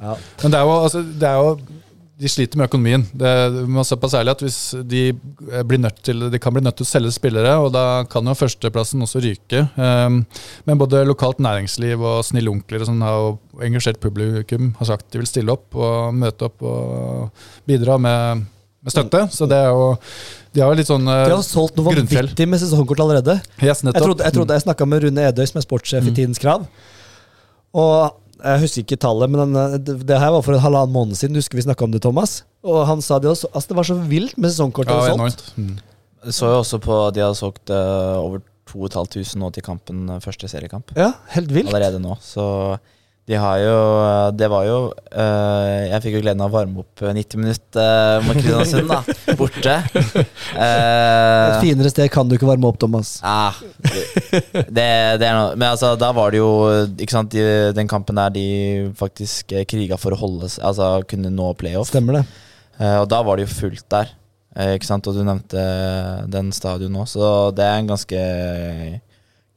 Men 0.44 0.54
det 0.54 0.60
er 0.60 0.68
jo, 0.68 0.80
altså, 0.88 1.04
det 1.20 1.30
er 1.30 1.40
jo 1.40 1.80
de 2.20 2.28
sliter 2.28 2.60
med 2.60 2.68
økonomien. 2.68 3.04
Det 3.16 3.30
må 3.70 3.82
på 3.82 4.10
særlig 4.12 4.34
at 4.34 4.42
hvis 4.44 4.58
de 4.88 5.02
eh, 5.08 5.62
blir 5.66 5.80
nødt 5.80 6.02
til 6.04 6.26
De 6.32 6.40
kan 6.42 6.52
bli 6.52 6.62
nødt 6.62 6.76
til 6.80 6.86
å 6.86 6.90
selge 6.90 7.14
spillere, 7.14 7.54
og 7.64 7.72
da 7.72 8.04
kan 8.10 8.26
jo 8.28 8.36
førsteplassen 8.36 9.00
også 9.06 9.22
ryke. 9.24 9.64
Um, 9.76 10.22
men 10.68 10.80
både 10.80 11.06
lokalt 11.08 11.40
næringsliv 11.40 12.00
og 12.00 12.20
snille 12.28 12.52
onkler 12.52 12.84
og 12.84 12.90
sånn 12.90 13.04
har 13.04 13.16
jo 13.16 13.30
engasjert 13.64 14.00
publikum 14.02 14.74
har 14.78 14.90
sagt 14.92 15.08
de 15.12 15.22
vil 15.22 15.30
stille 15.30 15.52
opp 15.52 15.76
og 15.76 16.14
møte 16.16 16.48
opp 16.48 16.64
og 16.66 17.46
bidra 17.68 17.96
med, 18.00 18.44
med 18.84 18.94
støtte. 18.94 19.24
Så 19.34 19.48
det 19.50 19.58
er 19.60 19.68
jo 19.70 19.90
De 20.54 20.62
har 20.62 20.72
jo 20.72 20.78
litt 20.78 20.88
sånn 20.88 21.04
grunnfjell. 21.04 21.28
De 21.30 21.36
har 21.36 21.44
solgt 21.46 21.76
noe 21.78 21.92
Grunnfjell. 21.94 22.30
vanvittig 22.30 22.48
med 22.48 22.62
sesongkort 22.62 23.02
allerede. 23.04 23.36
yes, 23.62 23.84
Jeg 23.84 23.94
trodde 23.94 24.24
jeg, 24.24 24.34
trodde 24.34 24.56
jeg 24.56 24.64
snakka 24.64 24.88
med 24.88 25.04
Rune 25.04 25.28
Edøy, 25.28 25.44
som 25.46 25.60
er 25.60 25.66
sportssjef 25.66 26.08
i 26.10 26.14
Tidens 26.16 26.40
Krav. 26.42 26.66
Og 27.76 28.16
jeg 28.40 28.62
husker 28.64 28.84
ikke 28.86 28.98
tallet, 29.00 29.30
men 29.30 29.52
den, 29.52 29.84
det, 30.00 30.16
her 30.18 30.32
var 30.32 30.42
for 30.42 30.56
en 30.56 30.62
halvannen 30.64 30.94
måned 30.94 31.18
siden. 31.18 31.36
Du 31.36 31.42
husker 31.42 31.60
vi 31.60 31.66
snakka 31.66 31.84
om 31.86 31.92
det, 31.92 32.02
Thomas? 32.02 32.40
Og 32.64 32.82
han 32.88 33.02
sa 33.04 33.18
det 33.20 33.30
også. 33.30 33.50
Altså, 33.52 33.72
det 33.72 33.76
var 33.78 33.88
så 33.88 33.96
vilt 34.10 34.38
med 34.40 34.52
sesongkort. 34.52 34.88
ja, 34.88 35.12
enormt. 35.14 35.44
Mm. 35.56 35.76
Så 36.28 36.48
jo 36.48 36.60
også 36.60 36.80
på 36.82 36.96
at 37.06 37.16
de 37.16 37.22
har 37.24 37.36
solgt 37.36 37.72
uh, 37.72 38.16
over 38.20 38.42
2500 38.70 39.38
nå 39.40 39.50
til 39.54 39.64
kampen, 39.66 40.02
eh, 40.12 40.20
første 40.22 40.48
seriekamp. 40.48 40.92
Ja, 40.96 41.12
helt 41.34 41.50
vilt. 41.52 41.72
Allerede 41.72 41.98
nå. 42.02 42.16
Så 42.22 42.44
de 43.28 43.36
har 43.38 43.58
jo 43.62 43.74
Det 44.34 44.48
var 44.50 44.66
jo 44.66 44.76
eh, 45.12 45.90
Jeg 45.90 46.02
fikk 46.04 46.16
jo 46.18 46.22
gleden 46.24 46.42
av 46.42 46.50
å 46.50 46.56
varme 46.56 46.82
opp 46.82 47.02
eh, 47.04 47.14
90 47.14 47.42
minutter 47.42 48.24
mot 48.26 48.38
Kristiansund, 48.38 48.90
da. 48.90 49.00
Borte. 49.40 49.76
Et 49.94 50.38
Uh, 50.50 51.60
finere 51.62 51.90
sted 51.92 52.10
kan 52.12 52.28
du 52.28 52.34
ikke 52.34 52.48
varme 52.48 52.66
opp, 52.66 52.78
Thomas. 52.80 53.18
Ja, 53.22 53.52
det, 54.66 54.86
det 55.20 55.26
er 55.26 55.36
noe 55.36 55.54
Men 55.54 55.68
altså, 55.70 55.92
da 56.00 56.10
var 56.16 56.32
det 56.32 56.40
jo 56.40 56.50
Ikke 56.96 57.14
sant, 57.14 57.32
de, 57.34 57.70
Den 57.76 57.90
kampen 57.90 58.18
der 58.18 58.32
de 58.34 58.46
faktisk 58.98 59.54
eh, 59.54 59.66
kriga 59.68 59.98
for 60.00 60.16
å 60.16 60.20
holde 60.20 60.50
Altså 60.58 60.92
kunne 61.10 61.30
nå 61.32 61.52
playoff. 61.60 61.90
Stemmer 61.92 62.20
det. 62.20 62.24
Uh, 62.80 63.02
og 63.02 63.10
da 63.12 63.20
var 63.26 63.38
det 63.38 63.46
jo 63.46 63.52
fullt 63.52 63.86
der. 63.92 64.14
Uh, 64.56 64.72
ikke 64.74 64.88
sant, 64.88 65.06
Og 65.06 65.16
du 65.16 65.22
nevnte 65.26 65.64
den 66.32 66.50
stadion 66.56 66.94
nå, 66.96 67.06
så 67.08 67.50
det 67.54 67.66
er 67.66 67.78
en 67.78 67.92
ganske 67.92 68.24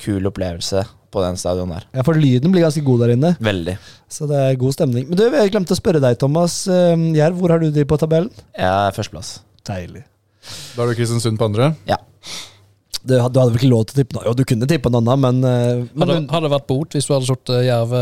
kul 0.03 0.29
opplevelse 0.29 0.83
på 1.13 1.23
den 1.23 1.37
stadion 1.39 1.73
der. 1.73 1.85
Ja, 1.95 2.05
For 2.05 2.17
lyden 2.17 2.53
blir 2.53 2.65
ganske 2.65 2.83
god 2.85 3.03
der 3.05 3.13
inne, 3.15 3.33
Veldig. 3.43 3.75
så 4.11 4.29
det 4.29 4.39
er 4.39 4.61
god 4.61 4.75
stemning. 4.75 5.05
Men 5.09 5.19
du, 5.19 5.25
jeg 5.29 5.53
glemte 5.53 5.75
å 5.75 5.79
spørre 5.79 6.01
deg, 6.03 6.17
Thomas 6.21 6.63
eh, 6.67 6.95
Jerv, 7.19 7.37
hvor 7.41 7.53
har 7.55 7.63
du 7.63 7.69
de 7.73 7.85
på 7.89 7.99
tabellen? 8.01 8.31
Jeg 8.57 8.69
er 8.69 8.95
førsteplass. 8.97 9.35
Deilig. 9.69 10.03
Da 10.73 10.81
har 10.83 10.91
du 10.91 10.97
Kristiansund 10.97 11.39
på 11.39 11.47
andre. 11.51 11.73
Du, 13.03 13.17
had- 13.19 13.33
du 13.35 13.39
hadde 13.39 13.51
vel 13.51 13.59
ikke 13.59 13.71
lov 13.71 13.85
til 13.89 13.97
å 13.97 13.99
tippe 14.01 14.15
noe? 14.15 14.25
Jo, 14.29 14.33
du 14.37 14.45
kunne 14.47 14.67
tippe 14.69 14.89
en 14.91 14.99
annen, 15.01 15.23
men, 15.23 15.43
eh, 15.43 15.83
men 15.91 16.07
Hadde, 16.07 16.23
hadde 16.31 16.47
det 16.47 16.55
vært 16.57 16.69
bot 16.71 16.95
hvis 16.97 17.07
du 17.09 17.13
hadde 17.17 17.29
satt 17.29 17.55
Jerv 17.67 17.95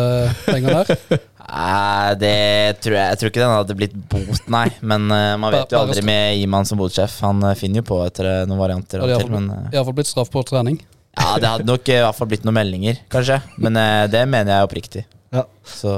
penger 0.45 0.81
der? 0.81 1.21
Nei, 1.51 2.13
det 2.21 2.79
tror 2.83 2.95
jeg 2.95 3.11
Jeg 3.11 3.19
tror 3.19 3.31
ikke 3.31 3.41
den 3.41 3.53
hadde 3.55 3.75
blitt 3.77 3.95
bot, 4.11 4.41
nei. 4.51 4.67
Men 4.79 5.09
uh, 5.11 5.35
man 5.41 5.53
vet 5.55 5.73
jo 5.73 5.81
aldri 5.81 6.03
med 6.07 6.39
Iman 6.39 6.67
som 6.67 6.79
botsjef. 6.79 7.17
Han 7.25 7.43
uh, 7.43 7.53
finner 7.59 7.81
jo 7.81 7.89
på 7.91 7.99
etter 8.05 8.29
uh, 8.29 8.39
noen 8.47 8.61
varianter. 8.61 9.03
Til, 9.09 9.27
men 9.33 9.49
eh, 9.51 9.75
Iallfall 9.75 9.97
blitt 9.97 10.11
straff 10.11 10.31
på 10.31 10.43
trening. 10.47 10.79
Ja, 11.17 11.37
det 11.41 11.49
hadde 11.49 11.67
nok 11.67 11.89
eh, 11.89 11.99
i 11.99 12.03
hvert 12.05 12.17
fall 12.17 12.29
blitt 12.31 12.45
noen 12.47 12.57
meldinger, 12.57 13.01
kanskje. 13.11 13.41
Men 13.61 13.79
eh, 13.79 14.05
det 14.11 14.23
mener 14.31 14.55
jeg 14.55 14.69
oppriktig. 14.69 15.05
Ja. 15.31 15.45
Så 15.63 15.91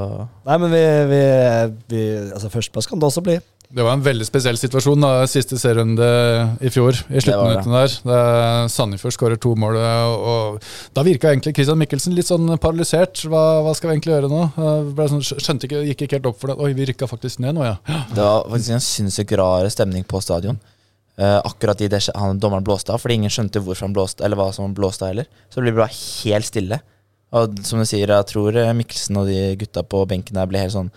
Nei, 0.46 0.60
men 0.62 0.70
vi, 0.70 0.84
vi, 1.10 1.24
vi 1.90 2.02
Altså, 2.36 2.52
førsteplass 2.54 2.90
kan 2.90 3.02
det 3.02 3.10
også 3.10 3.24
bli. 3.26 3.40
Det 3.74 3.82
var 3.82 3.96
en 3.98 4.04
veldig 4.06 4.26
spesiell 4.28 4.58
situasjon 4.60 5.02
da, 5.02 5.24
siste 5.30 5.58
serierunde 5.58 6.06
i 6.62 6.70
fjor. 6.70 6.94
I 7.10 7.24
sluttminuttene 7.24 7.80
der. 7.80 7.96
Da 8.06 8.18
Sandefjord 8.70 9.16
skårer 9.16 9.40
to 9.42 9.56
mål. 9.58 9.80
Og 10.14 10.60
da 10.94 11.06
virka 11.06 11.32
egentlig 11.32 11.56
Christian 11.58 11.82
Mikkelsen 11.82 12.14
litt 12.14 12.30
sånn 12.30 12.54
paralysert. 12.62 13.24
Hva, 13.26 13.64
hva 13.66 13.74
skal 13.74 13.90
vi 13.90 13.96
egentlig 13.96 14.14
gjøre 14.14 14.30
nå? 14.30 14.44
Eh, 14.54 15.02
sånn, 15.10 15.26
skjønte 15.26 15.66
ikke, 15.66 15.82
Gikk 15.90 16.06
ikke 16.06 16.20
helt 16.20 16.30
opp 16.30 16.38
for 16.44 16.54
det. 16.54 16.60
Oi, 16.62 16.70
vi 16.78 16.92
rykka 16.92 17.10
faktisk 17.10 17.42
ned 17.42 17.58
nå, 17.58 17.66
ja. 17.66 17.80
det 18.14 18.22
var 18.22 18.46
faktisk 18.54 18.78
en 18.78 18.86
sinnssykt 18.92 19.34
rar 19.42 19.66
stemning 19.74 20.06
på 20.06 20.22
stadion. 20.22 20.62
Eh, 21.14 21.40
akkurat 21.46 21.82
i 21.86 21.88
det 21.94 22.00
han 22.18 22.40
dommeren 22.42 22.66
blåste 22.66 22.90
av, 22.90 23.02
fordi 23.02 23.20
ingen 23.20 23.34
skjønte 23.34 23.62
hvorfor 23.62 23.86
han 23.86 23.94
blåste, 23.94 24.24
eller 24.26 24.40
hva 24.40 24.48
som 24.56 24.74
blåste 24.74 25.06
av 25.06 25.12
heller. 25.12 25.28
Så 25.50 25.60
det 25.62 25.68
ble 25.68 25.84
bare 25.84 25.94
helt 25.94 26.50
stille. 26.50 26.80
Og 27.34 27.60
som 27.66 27.82
du 27.82 27.86
sier, 27.90 28.10
jeg 28.10 28.30
tror 28.30 28.58
eh, 28.58 28.72
Mikkelsen 28.78 29.20
og 29.22 29.30
de 29.30 29.54
gutta 29.62 29.84
på 29.86 30.02
benken 30.10 30.38
der 30.38 30.50
ble 30.50 30.62
helt 30.62 30.76
sånn 30.76 30.92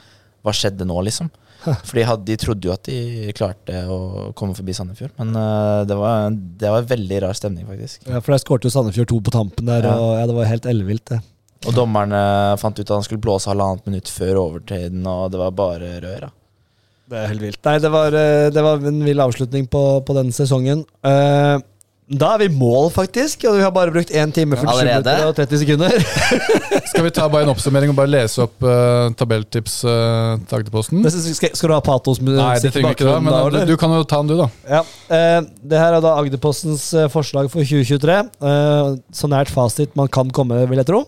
Hva 0.45 0.53
skjedde 0.57 0.85
nå, 0.89 0.97
liksom? 1.09 1.31
For 1.89 1.99
de, 2.23 2.37
trodde 2.39 2.69
jo 2.69 2.75
at 2.75 2.87
de 2.87 3.33
klarte 3.35 3.81
å 3.91 4.29
komme 4.39 4.55
forbi 4.55 4.75
Sandefjord. 4.77 5.17
Men 5.19 5.33
uh, 5.35 5.83
det, 5.89 5.97
var, 5.99 6.29
det 6.31 6.71
var 6.71 6.85
en 6.85 6.91
veldig 6.93 7.23
rar 7.25 7.35
stemning, 7.35 7.65
faktisk. 7.67 8.05
Ja, 8.07 8.21
For 8.21 8.35
der 8.37 8.43
skårte 8.45 8.69
jo 8.69 8.75
Sandefjord 8.77 9.11
to 9.11 9.19
på 9.27 9.35
tampen 9.35 9.67
der, 9.67 9.89
Ja. 9.89 9.97
og 9.99 10.13
ja, 10.21 10.29
det 10.31 10.37
var 10.37 10.47
helt 10.53 10.69
ellevilt, 10.71 11.11
det. 11.11 11.19
Og 11.67 11.75
dommeren 11.75 12.13
eh, 12.15 12.55
fant 12.61 12.79
ut 12.79 12.85
at 12.85 12.95
han 12.95 13.03
skulle 13.03 13.25
blåse 13.25 13.51
halvannet 13.51 13.89
minutt 13.89 14.11
før 14.13 14.39
overtiden, 14.45 15.01
og 15.11 15.33
det 15.33 15.41
var 15.41 15.57
bare 15.57 15.97
rør. 16.05 16.29
da. 16.29 16.31
Det 17.07 17.23
er 17.23 17.31
helt 17.31 17.45
vilt. 17.45 17.63
Nei, 17.67 17.79
det 17.83 17.93
var, 17.95 18.15
eh, 18.19 18.49
det 18.51 18.67
var 18.67 18.83
en 18.91 19.01
vill 19.07 19.23
avslutning 19.23 19.71
på, 19.71 19.87
på 20.07 20.17
denne 20.17 20.35
sesongen. 20.35 20.83
Uh, 21.07 21.63
da 22.07 22.33
er 22.37 22.45
vi 22.45 22.47
i 22.47 22.55
mål, 22.55 22.93
faktisk. 22.95 23.45
Og 23.51 23.57
vi 23.59 23.63
har 23.65 23.73
bare 23.75 23.91
brukt 23.95 24.13
1 24.15 24.35
time 24.35 24.59
47 24.59 24.71
Allerede? 24.71 25.15
minutter 25.15 25.27
og 25.27 25.39
30 25.39 25.63
sekunder. 25.63 26.05
Skal 26.91 27.07
vi 27.07 27.11
ta 27.15 27.27
bare 27.31 27.47
en 27.47 27.51
oppsummering 27.51 27.91
og 27.91 27.99
bare 27.99 28.13
lese 28.13 28.45
opp 28.45 28.63
uh, 28.63 29.11
tabelltips 29.19 29.81
uh, 29.87 30.37
til 30.47 30.59
Agderposten? 30.61 31.03
Skal, 31.11 31.51
skal 31.51 31.73
du 31.73 31.75
ha 31.75 31.81
patos-musikk 31.83 32.39
Nei, 32.39 32.61
det 32.63 32.71
trenger 32.75 32.93
vi 32.95 32.99
ikke 33.01 33.09
da, 33.11 33.19
men 33.23 33.35
da, 33.35 33.43
du, 33.51 33.59
du 33.73 33.75
kan 33.81 33.95
jo 33.95 34.07
ta 34.07 34.23
den, 34.23 34.31
du, 34.31 34.39
da. 34.39 34.49
Ja. 34.71 34.85
Uh, 35.11 35.51
det 35.67 35.83
her 35.83 35.99
er 35.99 36.07
da 36.07 36.15
Agderpostens 36.21 36.89
forslag 37.11 37.51
for 37.51 37.67
2023. 37.67 38.23
Eh, 38.51 38.95
så 39.15 39.29
nært 39.31 39.51
fasit 39.51 39.95
man 39.99 40.11
kan 40.11 40.31
komme, 40.35 40.63
vil 40.71 40.83
jeg 40.83 40.89
tro. 40.89 41.03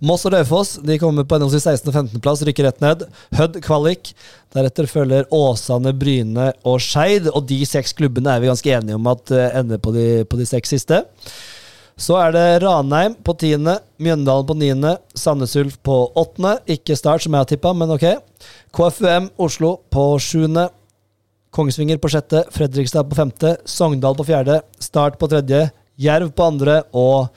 Moss 0.00 0.24
og 0.24 0.32
Raufoss 0.32 0.78
de 0.80 0.96
kommer 1.00 1.26
på 1.28 1.36
henholdsvis 1.36 1.66
16. 1.68 1.90
og 1.90 1.96
15. 1.96 2.22
plass, 2.24 2.42
rykker 2.46 2.64
rett 2.64 2.80
ned. 2.80 3.04
Hødd 3.36 3.58
kvalik. 3.64 4.12
Deretter 4.54 4.88
følger 4.88 5.28
Åsane, 5.36 5.92
Bryne 5.92 6.46
og 6.64 6.80
Skeid. 6.80 7.28
Og 7.28 7.44
de 7.50 7.60
seks 7.68 7.92
klubbene 7.98 8.32
er 8.32 8.40
vi 8.40 8.48
ganske 8.48 8.72
enige 8.78 8.96
om 8.96 9.10
at 9.12 9.32
eh, 9.36 9.58
ender 9.60 9.82
på 9.82 9.92
de, 9.92 10.06
på 10.24 10.40
de 10.40 10.48
seks 10.48 10.72
siste. 10.72 11.02
Så 12.00 12.16
er 12.16 12.32
det 12.32 12.46
Ranheim 12.64 13.18
på 13.20 13.34
tiende, 13.36 13.76
Mjøndalen 14.00 14.46
på 14.48 14.56
niende, 14.56 14.94
Sandnes 15.12 15.52
Ulf 15.60 15.76
på 15.84 15.98
åttende. 16.16 16.56
Ikke 16.64 16.96
Start, 16.96 17.20
som 17.26 17.36
jeg 17.36 17.44
har 17.44 17.50
tippa, 17.50 17.74
men 17.76 17.92
ok. 17.92 18.06
KFUM 18.72 19.28
Oslo 19.44 19.76
på 19.92 20.14
sjuende. 20.24 20.70
Kongsvinger 21.52 22.00
på 22.00 22.08
sjette, 22.08 22.46
Fredrikstad 22.54 23.10
på 23.10 23.18
femte, 23.18 23.58
Sogndal 23.68 24.16
på 24.16 24.24
fjerde, 24.30 24.62
Start 24.80 25.20
på 25.20 25.28
tredje, 25.28 25.66
Jerv 26.00 26.30
på 26.32 26.46
andre 26.46 26.78
og 26.96 27.28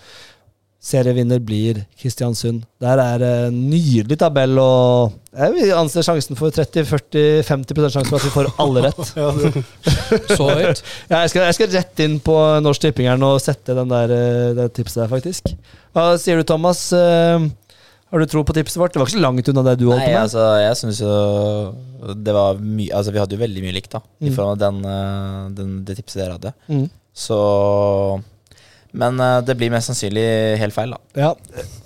serievinner 0.84 1.40
blir 1.40 1.78
Kristiansund. 2.02 2.66
Der 2.84 3.00
er 3.00 3.22
en 3.48 3.56
nydelig 3.72 4.18
tabell, 4.20 4.58
og 4.60 5.14
jeg 5.32 5.54
vil 5.56 5.72
anse 5.80 6.04
sjansen 6.04 6.36
for 6.36 6.52
30-40-50 6.52 7.94
sjanse 7.94 8.10
for 8.12 8.20
at 8.20 8.26
vi 8.28 8.34
får 8.34 8.50
alle 8.60 8.84
rett. 8.90 9.00
Så 10.38 10.50
høyt. 10.50 10.82
Ja, 11.08 11.22
jeg, 11.24 11.32
skal, 11.32 11.46
jeg 11.48 11.58
skal 11.58 11.72
rett 11.78 12.04
inn 12.04 12.18
på 12.26 12.36
Norsk 12.66 12.84
Tipping 12.84 13.08
her 13.08 13.20
nå 13.22 13.32
og 13.38 13.42
sette 13.44 13.76
den 13.78 13.92
der, 13.94 14.12
eh, 14.18 14.50
det 14.60 14.68
tipset 14.76 15.06
der, 15.06 15.12
faktisk. 15.14 15.54
Hva 15.96 16.10
sier 16.20 16.42
du, 16.42 16.44
Thomas? 16.52 16.84
Eh, 16.98 17.48
Har 18.14 18.22
du 18.22 18.28
tro 18.30 18.44
på 18.46 18.54
tipset 18.54 18.78
vårt? 18.78 18.92
Det 18.94 19.00
var 19.02 19.08
ikke 19.10 19.16
så 19.18 19.24
langt 19.24 19.48
unna 19.50 19.64
det 19.66 19.78
du 19.80 19.88
holdt 19.88 20.04
Nei, 20.04 20.12
på 20.12 20.18
med. 20.18 20.22
altså, 20.28 20.44
jeg 20.62 20.76
synes 20.84 21.00
jo 21.02 22.14
det 22.28 22.34
var 22.36 22.60
mye 22.62 22.92
Altså, 22.94 23.14
vi 23.16 23.22
hadde 23.24 23.34
jo 23.34 23.42
veldig 23.42 23.64
mye 23.64 23.74
likt, 23.80 23.90
da, 23.96 24.04
i 24.22 24.28
Mm. 24.30 24.36
forhold 24.36 24.60
til 24.60 24.68
den, 24.68 24.84
eh, 24.92 25.50
den, 25.58 25.72
det 25.88 25.96
tipset 25.98 26.20
dere 26.22 26.36
hadde. 26.36 26.52
Mm. 26.70 26.86
Så 27.16 27.40
Men 28.94 29.20
eh, 29.20 29.40
det 29.45 29.56
blir 29.57 29.72
mest 29.74 29.90
sannsynlig 29.90 30.24
helt 30.61 30.76
feil, 30.76 30.94
da. 30.94 30.99
Ja, 31.18 31.32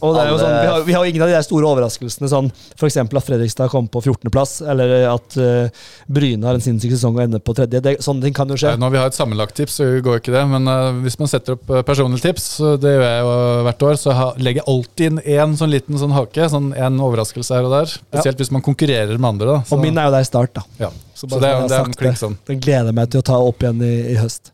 og 0.03 0.15
det 0.15 0.23
er 0.23 0.31
jo 0.31 0.39
sånn, 0.41 0.55
vi 0.55 0.67
har, 0.67 0.81
vi 0.87 0.95
har 0.95 1.05
jo 1.05 1.11
ingen 1.11 1.23
av 1.23 1.31
de 1.31 1.35
der 1.37 1.45
store 1.45 1.69
overraskelsene, 1.69 2.29
sånn 2.31 2.49
f.eks. 2.75 2.97
at 2.99 3.27
Fredrikstad 3.27 3.71
kom 3.71 3.87
på 3.91 4.01
14.-plass, 4.03 4.57
eller 4.67 4.93
at 5.09 5.37
uh, 5.39 5.87
Bryne 6.11 6.47
har 6.47 6.59
en 6.59 6.63
sinnssyk 6.63 6.91
sesong 6.95 7.15
og 7.15 7.23
ender 7.23 7.43
på 7.43 7.55
tredje. 7.57 7.81
Det, 7.83 7.95
sånne 8.03 8.27
ting 8.27 8.35
kan 8.35 8.51
jo 8.51 8.59
skje. 8.59 8.75
Når 8.79 8.93
vi 8.93 9.01
har 9.01 9.11
et 9.11 9.17
sammenlagt 9.17 9.55
tips, 9.59 9.79
så 9.79 9.89
går 10.03 10.21
ikke 10.21 10.35
det. 10.35 10.43
Men 10.51 10.67
uh, 10.67 10.99
hvis 11.05 11.19
man 11.21 11.31
setter 11.31 11.55
opp 11.55 11.71
personlige 11.87 12.27
tips, 12.27 12.49
det 12.83 12.93
gjør 12.97 13.05
jeg 13.07 13.23
jo 13.23 13.33
hvert 13.69 13.87
år, 13.89 13.99
så 14.03 14.17
ha, 14.17 14.27
legger 14.39 14.63
jeg 14.63 14.69
alltid 14.75 15.07
inn 15.07 15.23
én 15.37 15.57
sånn 15.59 15.73
liten 15.73 15.99
sånn 16.03 16.15
hake. 16.15 16.51
Sånn 16.51 16.71
en 16.75 16.99
overraskelse 17.07 17.55
her 17.55 17.67
og 17.67 17.75
der. 17.77 17.97
Spesielt 17.97 18.43
hvis 18.43 18.53
man 18.55 18.65
konkurrerer 18.65 19.15
med 19.15 19.31
andre. 19.35 19.57
da. 19.57 19.59
Så, 19.67 19.79
Og 19.79 19.83
min 19.83 19.97
er 19.97 20.09
jo 20.11 20.15
der 20.17 20.27
i 20.27 20.31
start, 20.31 20.55
da. 20.59 20.67
ja. 20.87 20.91
Så 21.17 21.25
så, 21.25 21.31
bare 21.31 21.39
det, 21.41 21.47
så 21.47 21.55
er, 21.55 21.57
jeg 21.57 21.69
det 21.69 21.77
er 21.77 21.87
en 21.87 21.97
klink 21.97 22.19
sånn. 22.19 22.37
Den 22.45 22.59
gleder 22.61 22.91
jeg 22.91 22.97
meg 22.99 23.09
til 23.09 23.23
å 23.23 23.25
ta 23.25 23.37
opp 23.41 23.63
igjen 23.63 23.81
i, 23.81 23.93
i 24.13 24.17
høst. 24.19 24.51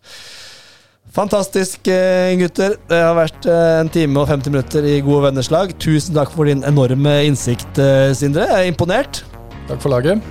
Fantastisk, 1.13 1.85
gutter. 2.39 2.73
Det 2.89 2.97
har 2.97 3.13
vært 3.13 3.45
eh, 3.45 3.79
en 3.83 3.89
time 3.93 4.23
og 4.23 4.31
50 4.31 4.49
minutter 4.49 4.87
i 4.89 4.95
gode 5.05 5.27
venners 5.27 5.51
lag. 5.53 5.69
Tusen 5.77 6.15
takk 6.17 6.31
for 6.33 6.49
din 6.49 6.65
enorme 6.65 7.19
innsikt, 7.27 7.77
eh, 7.77 8.09
Sindre. 8.17 8.47
Jeg 8.49 8.63
er 8.63 8.71
imponert. 8.71 9.21
Takk 9.69 9.83
for 9.83 9.93
laget. 9.93 10.23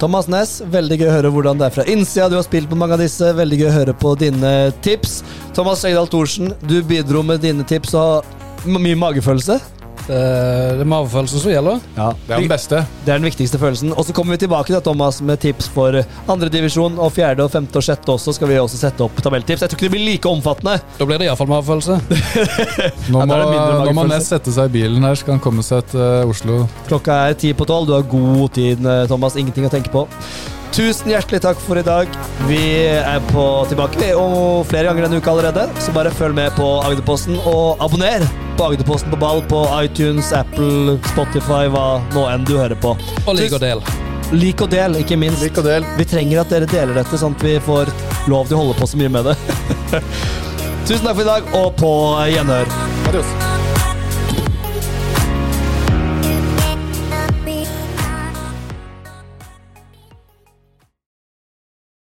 Thomas 0.00 0.30
Næss, 0.32 0.56
veldig 0.72 0.96
gøy 1.02 1.10
å 1.10 1.12
høre 1.18 1.32
hvordan 1.34 1.60
det 1.60 1.68
er 1.68 1.74
fra 1.76 1.84
innsida. 1.84 2.30
Du 2.32 2.38
har 2.38 2.46
spilt 2.46 2.70
på 2.70 2.78
mange 2.80 2.96
av 2.96 3.04
disse. 3.04 3.28
Veldig 3.36 3.60
gøy 3.60 3.68
å 3.68 3.76
høre 3.76 3.94
på 3.94 4.14
dine 4.18 4.54
tips. 4.82 5.20
Thomas 5.54 5.84
Skjegdal 5.84 6.08
Thorsen, 6.10 6.56
du 6.64 6.80
bidro 6.80 7.20
med 7.22 7.44
dine 7.44 7.68
tips 7.68 7.92
og 8.00 8.32
mye 8.64 8.96
magefølelse. 8.98 9.60
Det 10.08 10.22
det 10.72 10.84
er 10.84 10.88
magefølelsen 10.88 11.42
som 11.42 11.52
gjelder. 11.52 11.80
Ja, 11.96 12.08
Det 12.26 12.34
er 12.34 12.40
den 12.40 12.50
beste. 12.50 12.78
Det 13.04 13.12
er 13.12 13.20
den 13.20 13.26
viktigste 13.28 13.58
følelsen. 13.60 13.92
Og 13.94 14.06
så 14.06 14.14
kommer 14.16 14.34
vi 14.34 14.42
tilbake 14.44 14.72
til 14.72 14.80
Thomas, 14.82 15.20
med 15.22 15.40
tips 15.42 15.68
for 15.72 15.94
andredivisjon 16.32 16.98
og 16.98 17.12
fjerde, 17.14 17.44
og 17.44 17.52
femte 17.52 17.78
og 17.78 17.86
sjette 17.86 18.10
også. 18.12 18.34
Skal 18.36 18.50
vi 18.50 18.58
også 18.58 18.80
sette 18.80 19.04
opp 19.04 19.20
tabelltips. 19.22 19.62
Jeg 19.62 19.70
tror 19.72 19.78
ikke 19.78 19.88
det 19.88 19.94
blir 19.94 20.06
like 20.06 20.30
omfattende. 20.30 20.78
Da 20.98 21.08
blir 21.08 21.22
det 21.22 21.28
iallfall 21.28 21.50
magefølelse. 21.52 22.00
Nå 23.12 23.26
må, 23.26 23.36
nå 23.36 23.92
må. 23.96 24.06
Ness 24.12 24.32
sette 24.32 24.52
seg 24.54 24.72
i 24.72 24.74
bilen 24.80 25.04
her, 25.06 25.14
skal 25.18 25.36
han 25.36 25.44
komme 25.44 25.62
seg 25.66 25.86
til 25.92 26.02
eh, 26.02 26.28
Oslo. 26.28 26.64
Klokka 26.88 27.20
er 27.28 27.38
ti 27.38 27.52
på 27.56 27.68
tolv. 27.68 27.86
Du 27.88 27.94
har 27.96 28.08
god 28.10 28.50
tid, 28.58 28.82
eh, 28.82 29.04
Thomas. 29.10 29.38
Ingenting 29.38 29.68
å 29.68 29.72
tenke 29.72 29.92
på. 29.94 30.06
Tusen 30.72 31.10
hjertelig 31.12 31.42
takk 31.44 31.58
for 31.60 31.76
i 31.76 31.82
dag. 31.84 32.08
Vi 32.48 32.60
er 32.96 33.20
på 33.28 33.42
tilbake 33.68 33.98
vi, 34.00 34.06
og 34.16 34.64
flere 34.70 34.88
ganger 34.88 35.04
denne 35.04 35.18
uka 35.20 35.34
allerede. 35.34 35.66
Så 35.84 35.92
bare 35.92 36.12
følg 36.16 36.32
med 36.38 36.54
på 36.56 36.68
Agderposten, 36.86 37.36
og 37.44 37.82
abonner 37.84 38.24
på 38.56 38.70
Agderposten 38.70 39.12
på 39.12 39.18
ball 39.20 39.42
på 39.50 39.60
iTunes, 39.82 40.32
Apple, 40.32 40.96
Spotify, 41.10 41.66
hva 41.72 42.00
nå 42.16 42.24
enn 42.32 42.48
du 42.48 42.54
hører 42.56 42.78
på. 42.80 42.94
Og 43.26 43.36
lik 43.36 43.52
og 43.52 43.60
del. 43.60 43.84
Lik 44.32 44.64
og 44.64 44.72
del, 44.72 44.96
ikke 45.02 45.20
minst. 45.20 45.44
Lik 45.44 45.60
og 45.60 45.68
del. 45.68 45.84
Vi 45.98 46.08
trenger 46.08 46.40
at 46.40 46.54
dere 46.54 46.70
deler 46.72 46.96
dette, 47.02 47.20
sånn 47.20 47.36
at 47.36 47.44
vi 47.44 47.58
får 47.68 47.92
lov 48.32 48.48
til 48.48 48.56
å 48.56 48.62
holde 48.64 48.78
på 48.80 48.88
så 48.88 49.02
mye 49.02 49.12
med 49.12 49.28
det. 49.28 49.36
Tusen 50.88 51.04
takk 51.04 51.18
for 51.18 51.26
i 51.26 51.32
dag, 51.34 51.52
og 51.60 51.74
på 51.82 51.92
gjenhør. 52.32 52.78
Adios. 53.12 53.61